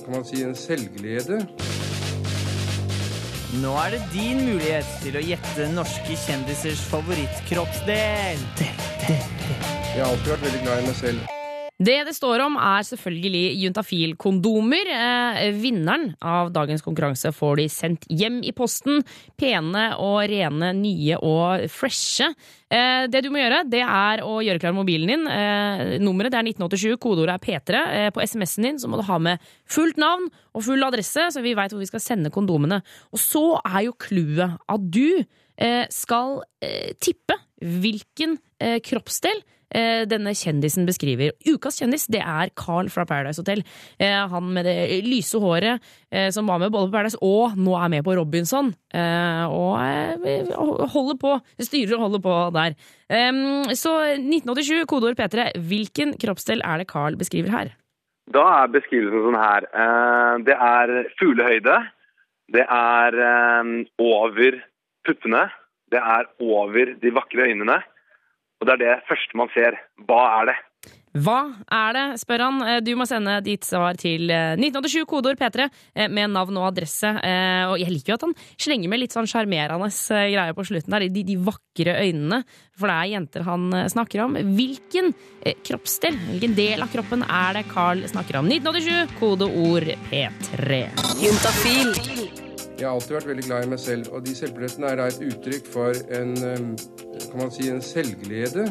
kan 0.00 0.10
man 0.14 0.24
si, 0.28 0.42
en 0.44 0.54
selvglede. 0.58 1.40
Nå 3.62 3.70
er 3.84 3.94
det 3.94 4.00
din 4.12 4.40
mulighet 4.48 4.88
til 5.04 5.14
å 5.20 5.22
gjette 5.22 5.68
norske 5.76 6.16
kjendisers 6.26 6.82
favorittkroppsdel. 6.90 8.42
Jeg 9.06 10.02
har 10.02 10.10
alltid 10.10 10.32
vært 10.34 10.46
veldig 10.48 10.62
glad 10.66 10.82
i 10.82 10.86
meg 10.88 10.98
selv. 10.98 11.33
Det 11.82 11.96
det 12.06 12.12
står 12.14 12.38
om, 12.44 12.54
er 12.54 12.84
selvfølgelig 12.86 13.56
juntafil-kondomer. 13.58 14.90
Eh, 14.94 15.56
vinneren 15.58 16.12
av 16.22 16.52
dagens 16.54 16.84
konkurranse 16.86 17.32
får 17.34 17.56
de 17.58 17.64
sendt 17.72 18.04
hjem 18.06 18.36
i 18.46 18.52
posten. 18.54 19.00
Pene 19.34 19.88
og 19.98 20.20
rene, 20.30 20.68
nye 20.78 21.18
og 21.18 21.64
freshe. 21.74 22.28
Eh, 22.70 23.08
det 23.10 23.24
du 23.24 23.30
må 23.34 23.40
gjøre, 23.42 23.64
det 23.66 23.80
er 23.82 24.22
å 24.22 24.36
gjøre 24.46 24.62
klar 24.62 24.76
mobilen 24.76 25.10
din. 25.10 25.26
Eh, 25.26 25.96
nummeret 25.98 26.30
det 26.30 26.38
er 26.38 26.46
1987, 26.52 26.94
kodeordet 27.02 27.34
er 27.34 27.42
P3. 27.42 27.82
Eh, 27.98 28.10
på 28.14 28.22
SMS-en 28.22 28.68
din 28.68 28.78
så 28.78 28.90
må 28.92 29.00
du 29.00 29.08
ha 29.08 29.18
med 29.18 29.42
fullt 29.66 29.98
navn 29.98 30.28
og 30.54 30.62
full 30.62 30.86
adresse, 30.86 31.26
så 31.34 31.42
vi 31.42 31.56
veit 31.58 31.74
hvor 31.74 31.82
vi 31.82 31.90
skal 31.90 32.04
sende 32.04 32.30
kondomene. 32.30 32.84
Og 33.10 33.18
så 33.18 33.58
er 33.64 33.88
jo 33.88 33.98
clouet 33.98 34.62
at 34.62 34.86
du 34.94 35.24
eh, 35.58 35.90
skal 35.90 36.38
eh, 36.62 36.94
tippe 37.02 37.40
hvilken 37.58 38.38
kroppsdel 38.84 39.42
denne 39.74 40.32
kjendisen 40.38 40.86
beskriver. 40.88 41.32
Ukas 41.50 41.80
kjendis 41.80 42.06
det 42.12 42.20
er 42.22 42.52
Carl 42.58 42.88
fra 42.92 43.04
Paradise 43.08 43.42
Hotel. 43.42 43.64
Eh, 43.98 44.20
han 44.30 44.50
med 44.54 44.68
det 44.68 44.76
lyse 45.06 45.38
håret 45.42 45.82
eh, 46.10 46.28
som 46.34 46.46
var 46.46 46.60
med 46.62 46.72
både 46.74 46.88
på 46.88 46.94
Paradise 46.94 47.18
og 47.24 47.56
nå 47.58 47.74
er 47.80 47.92
med 47.96 48.04
på 48.06 48.14
Robinson. 48.18 48.72
Eh, 48.94 49.44
og 49.50 49.78
eh, 49.82 50.52
holder 50.94 51.18
på, 51.20 51.36
styrer 51.58 51.96
og 51.98 52.06
holder 52.06 52.24
på 52.24 52.36
der. 52.54 52.76
Så 53.76 53.90
1987, 54.16 54.84
kodeord 54.90 55.18
P3. 55.18 55.50
Hvilken 55.68 56.14
kroppsdel 56.20 56.62
er 56.64 56.80
det 56.80 56.88
Carl 56.90 57.18
beskriver 57.20 57.52
her? 57.52 57.74
Da 58.32 58.44
er 58.62 58.70
beskrivelsen 58.72 59.26
sånn 59.26 59.36
her. 59.40 59.66
Eh, 59.68 60.36
Det 60.46 60.56
er 60.56 60.94
fuglehøyde. 61.20 61.80
Det 62.54 62.64
er 62.64 63.18
eh, 63.26 63.72
over 64.00 64.60
puppene. 65.06 65.44
Det 65.92 66.00
er 66.00 66.30
over 66.40 66.94
de 67.00 67.12
vakre 67.14 67.50
øynene. 67.50 67.82
Og 68.60 68.68
det 68.68 68.76
er 68.78 68.84
det 68.84 69.00
første 69.08 69.36
man 69.40 69.50
ser. 69.54 69.76
Hva 70.08 70.22
er 70.40 70.52
det? 70.52 70.60
Hva 71.14 71.36
er 71.70 71.92
det, 71.94 72.02
spør 72.18 72.42
han. 72.42 72.56
Eh, 72.66 72.80
Du 72.82 72.90
må 72.98 73.04
sende 73.06 73.36
ditt 73.46 73.62
svar 73.64 73.94
til 74.00 74.26
eh, 74.34 74.56
1987, 74.58 75.04
kodeord 75.06 75.38
P3, 75.38 75.68
eh, 75.94 76.08
med 76.10 76.32
navn 76.34 76.58
og 76.58 76.66
adresse. 76.72 77.06
Eh, 77.22 77.64
Og 77.70 77.78
jeg 77.78 77.92
liker 77.94 78.12
jo 78.12 78.18
at 78.18 78.26
han 78.26 78.34
slenger 78.58 78.90
med 78.90 79.00
litt 79.00 79.14
sånn 79.14 79.28
sjarmerende 79.30 79.86
eh, 79.86 80.26
greier 80.34 80.56
på 80.58 80.66
slutten 80.66 80.90
der. 80.96 81.06
De, 81.14 81.22
de 81.30 81.36
vakre 81.38 81.94
øynene. 82.02 82.42
For 82.74 82.90
det 82.90 82.96
er 82.98 83.12
jenter 83.14 83.46
han 83.46 83.68
eh, 83.78 83.86
snakker 83.94 84.24
om. 84.26 84.34
Hvilken 84.58 85.12
eh, 85.46 85.54
kroppsdel, 85.62 86.18
hvilken 86.32 86.58
del 86.58 86.82
av 86.82 86.90
kroppen 86.92 87.22
er 87.26 87.60
det 87.60 87.66
Carl 87.70 88.02
snakker 88.10 88.42
om? 88.42 88.50
1987, 88.50 89.18
kodeord 89.22 89.92
P3. 90.10 90.82
Juntafil. 91.22 92.43
Jeg 92.74 92.88
har 92.88 92.96
alltid 92.96 93.14
vært 93.14 93.28
veldig 93.28 93.44
glad 93.46 93.64
i 93.64 93.68
meg 93.70 93.78
selv, 93.78 94.08
og 94.10 94.24
de 94.26 94.32
selvportrettene 94.34 94.88
er 94.90 94.98
da 94.98 95.04
et 95.06 95.20
uttrykk 95.22 95.68
for 95.70 96.00
en, 96.18 96.32
kan 97.30 97.38
man 97.38 97.52
si, 97.54 97.68
en 97.70 97.78
selvglede. 97.84 98.64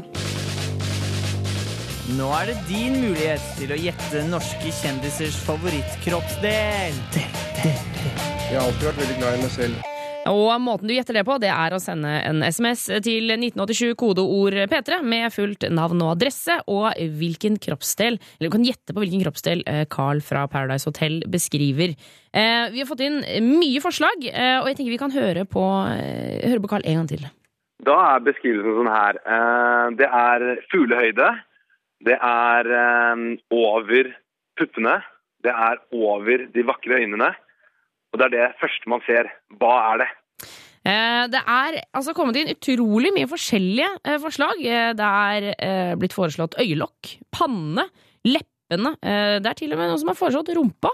Nå 2.17 2.27
er 2.35 2.51
det 2.51 2.57
din 2.67 2.99
mulighet 2.99 3.45
til 3.61 3.71
å 3.71 3.79
gjette 3.79 4.25
norske 4.27 4.75
kjendisers 4.81 5.39
favorittkroppsdel. 5.47 6.99
Jeg 7.63 8.59
har 8.59 8.67
alltid 8.67 8.87
vært 8.89 9.01
veldig 9.05 9.19
glad 9.21 9.39
i 9.39 9.43
meg 9.45 9.55
selv. 9.55 9.92
Og 10.29 10.53
måten 10.63 10.87
du 10.87 10.93
gjetter 10.95 11.17
det 11.17 11.25
på, 11.27 11.35
det 11.41 11.49
er 11.51 11.73
å 11.75 11.81
sende 11.83 12.11
en 12.23 12.43
SMS 12.47 12.85
til 13.03 13.33
1987 13.35 13.91
kodeord 13.99 14.55
P3 14.71 15.01
med 15.03 15.33
fullt 15.35 15.65
navn 15.73 15.99
og 16.05 16.13
adresse 16.13 16.55
og 16.71 16.95
hvilken 17.19 17.57
kroppsdel, 17.63 18.19
eller 18.37 18.47
du 18.47 18.53
kan 18.55 18.63
gjette 18.67 18.95
på 18.95 19.03
hvilken 19.03 19.23
kroppsdel 19.25 19.63
eh, 19.67 19.83
Carl 19.91 20.23
fra 20.23 20.45
Paradise 20.51 20.87
Hotel 20.87 21.19
beskriver. 21.27 21.95
Eh, 22.31 22.71
Vi 22.71 22.79
har 22.79 22.87
fått 22.89 23.03
inn 23.03 23.19
mye 23.49 23.83
forslag, 23.83 24.23
eh, 24.31 24.57
og 24.61 24.71
jeg 24.71 24.79
tenker 24.79 24.95
vi 24.95 25.01
kan 25.01 25.15
høre 25.15 25.43
på, 25.43 25.63
høre 25.91 26.63
på 26.63 26.71
Carl 26.71 26.87
en 26.87 27.01
gang 27.01 27.11
til. 27.11 27.27
Da 27.83 27.99
er 28.13 28.23
beskrivelsen 28.23 28.79
sånn 28.79 28.93
her. 28.93 29.17
Det 29.99 30.07
er 30.07 30.45
fuglehøyde. 30.71 31.31
Det 32.07 32.15
er 32.15 32.69
over 33.51 34.13
puppene. 34.55 35.01
Det 35.43 35.51
er 35.51 35.81
over 35.91 36.45
de 36.53 36.63
vakre 36.63 37.01
øynene. 37.03 37.33
Og 38.13 38.19
det 38.21 38.27
er 38.29 38.33
det 38.35 38.49
første 38.61 38.89
man 38.91 39.01
ser. 39.07 39.29
Hva 39.59 39.73
er 39.93 40.03
det? 40.03 40.09
Eh, 40.85 41.23
Det 41.33 41.39
er 41.47 41.79
altså 41.95 42.13
kommet 42.13 42.35
inn 42.37 42.51
utrolig 42.53 43.13
mye 43.15 43.29
forskjellige 43.31 43.89
eh, 44.05 44.19
forslag. 44.21 44.59
Eh, 44.61 44.91
Det 44.99 45.09
er 45.09 45.47
eh, 45.57 45.93
blitt 45.97 46.13
foreslått 46.13 46.57
øyelokk, 46.61 47.15
panne, 47.33 47.87
leppene. 48.27 48.95
Eh, 49.01 49.39
Det 49.41 49.49
er 49.49 49.59
til 49.63 49.73
og 49.73 49.79
med 49.81 49.89
noen 49.93 50.01
som 50.01 50.11
har 50.13 50.19
foreslått 50.19 50.53
rumpa. 50.57 50.91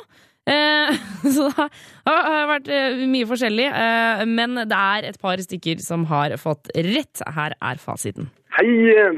Eh, 0.50 0.96
Så 1.36 1.50
det 1.52 1.68
har 2.08 2.48
vært 2.54 2.70
mye 3.12 3.28
forskjellig. 3.30 3.68
Men 4.32 4.56
det 4.64 4.78
er 4.80 5.10
et 5.12 5.20
par 5.22 5.38
stykker 5.44 5.82
som 5.84 6.06
har 6.10 6.38
fått 6.42 6.72
rett. 6.74 7.22
Her 7.36 7.54
er 7.60 7.82
fasiten. 7.84 8.30
Hei, 8.56 8.66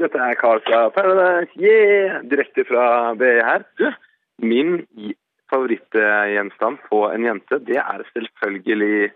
dette 0.02 0.18
er 0.20 0.34
Karl 0.40 0.60
fra 0.66 0.88
Paradise. 0.94 1.54
Yeah! 1.56 2.18
Direkte 2.28 2.66
fra 2.68 3.14
BI 3.18 3.30
her. 3.46 3.64
Du, 3.80 3.86
min 4.44 4.82
i- 4.98 5.14
favorittgjenstand 5.52 6.82
på 6.88 7.04
en 7.12 7.26
jente, 7.28 7.60
det 7.68 7.78
er 7.82 8.04
selvfølgelig 8.14 9.10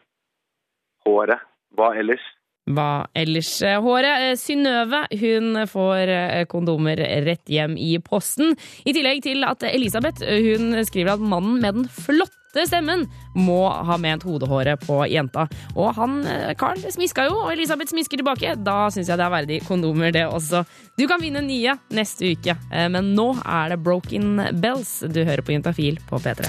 håret. 1.07 1.43
Hva 1.76 1.91
ellers? 1.99 2.22
Hva 2.66 3.07
ellers? 3.14 3.51
Eh, 3.62 3.76
Håret. 3.82 4.22
eh, 4.22 4.34
Synnøve 4.39 5.05
hun 5.20 5.61
får 5.70 6.11
eh, 6.11 6.47
kondomer 6.51 6.99
rett 7.26 7.47
hjem 7.47 7.76
i 7.78 7.99
posten. 8.03 8.57
I 8.84 8.95
tillegg 8.97 9.22
til 9.22 9.45
at 9.47 9.62
Elisabeth 9.68 10.24
hun 10.26 10.74
skriver 10.89 11.14
at 11.14 11.22
mannen 11.22 11.61
med 11.62 11.78
den 11.78 11.87
flotte 11.87 12.36
stemmen 12.64 13.04
må 13.36 13.68
ha 13.68 13.98
ment 14.00 14.24
hodehåret 14.24 14.80
på 14.86 15.02
jenta. 15.11 15.46
Og 15.74 15.94
han, 15.98 16.18
eh, 16.26 16.54
Carl, 16.59 16.80
smiska 16.80 17.26
jo, 17.28 17.36
og 17.44 17.52
Elisabeth 17.52 17.92
smisker 17.92 18.22
tilbake. 18.22 18.57
Da 18.57 18.88
syns 18.88 19.11
jeg 19.12 19.20
det 19.20 19.26
er 19.26 19.34
verdig 19.34 19.61
kondomer, 19.68 20.12
det 20.12 20.24
også. 20.26 20.64
Du 20.96 21.07
kan 21.07 21.20
vinne 21.20 21.44
nye 21.44 21.76
neste 21.90 22.32
uke, 22.32 22.57
eh, 22.72 22.88
men 22.88 23.14
nå 23.14 23.28
er 23.44 23.74
det 23.74 23.82
Broken 23.84 24.61
Bells 24.61 25.00
du 25.00 25.24
hører 25.24 25.44
på 25.44 25.52
Juntafil 25.52 26.00
på 26.09 26.20
P3. 26.22 26.48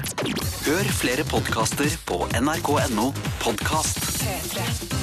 Hør 0.68 0.94
flere 1.00 1.24
podkaster 1.28 1.92
på 2.08 2.24
nrk.no 2.40 3.12
podkast. 3.44 4.00
P3. 4.24 4.97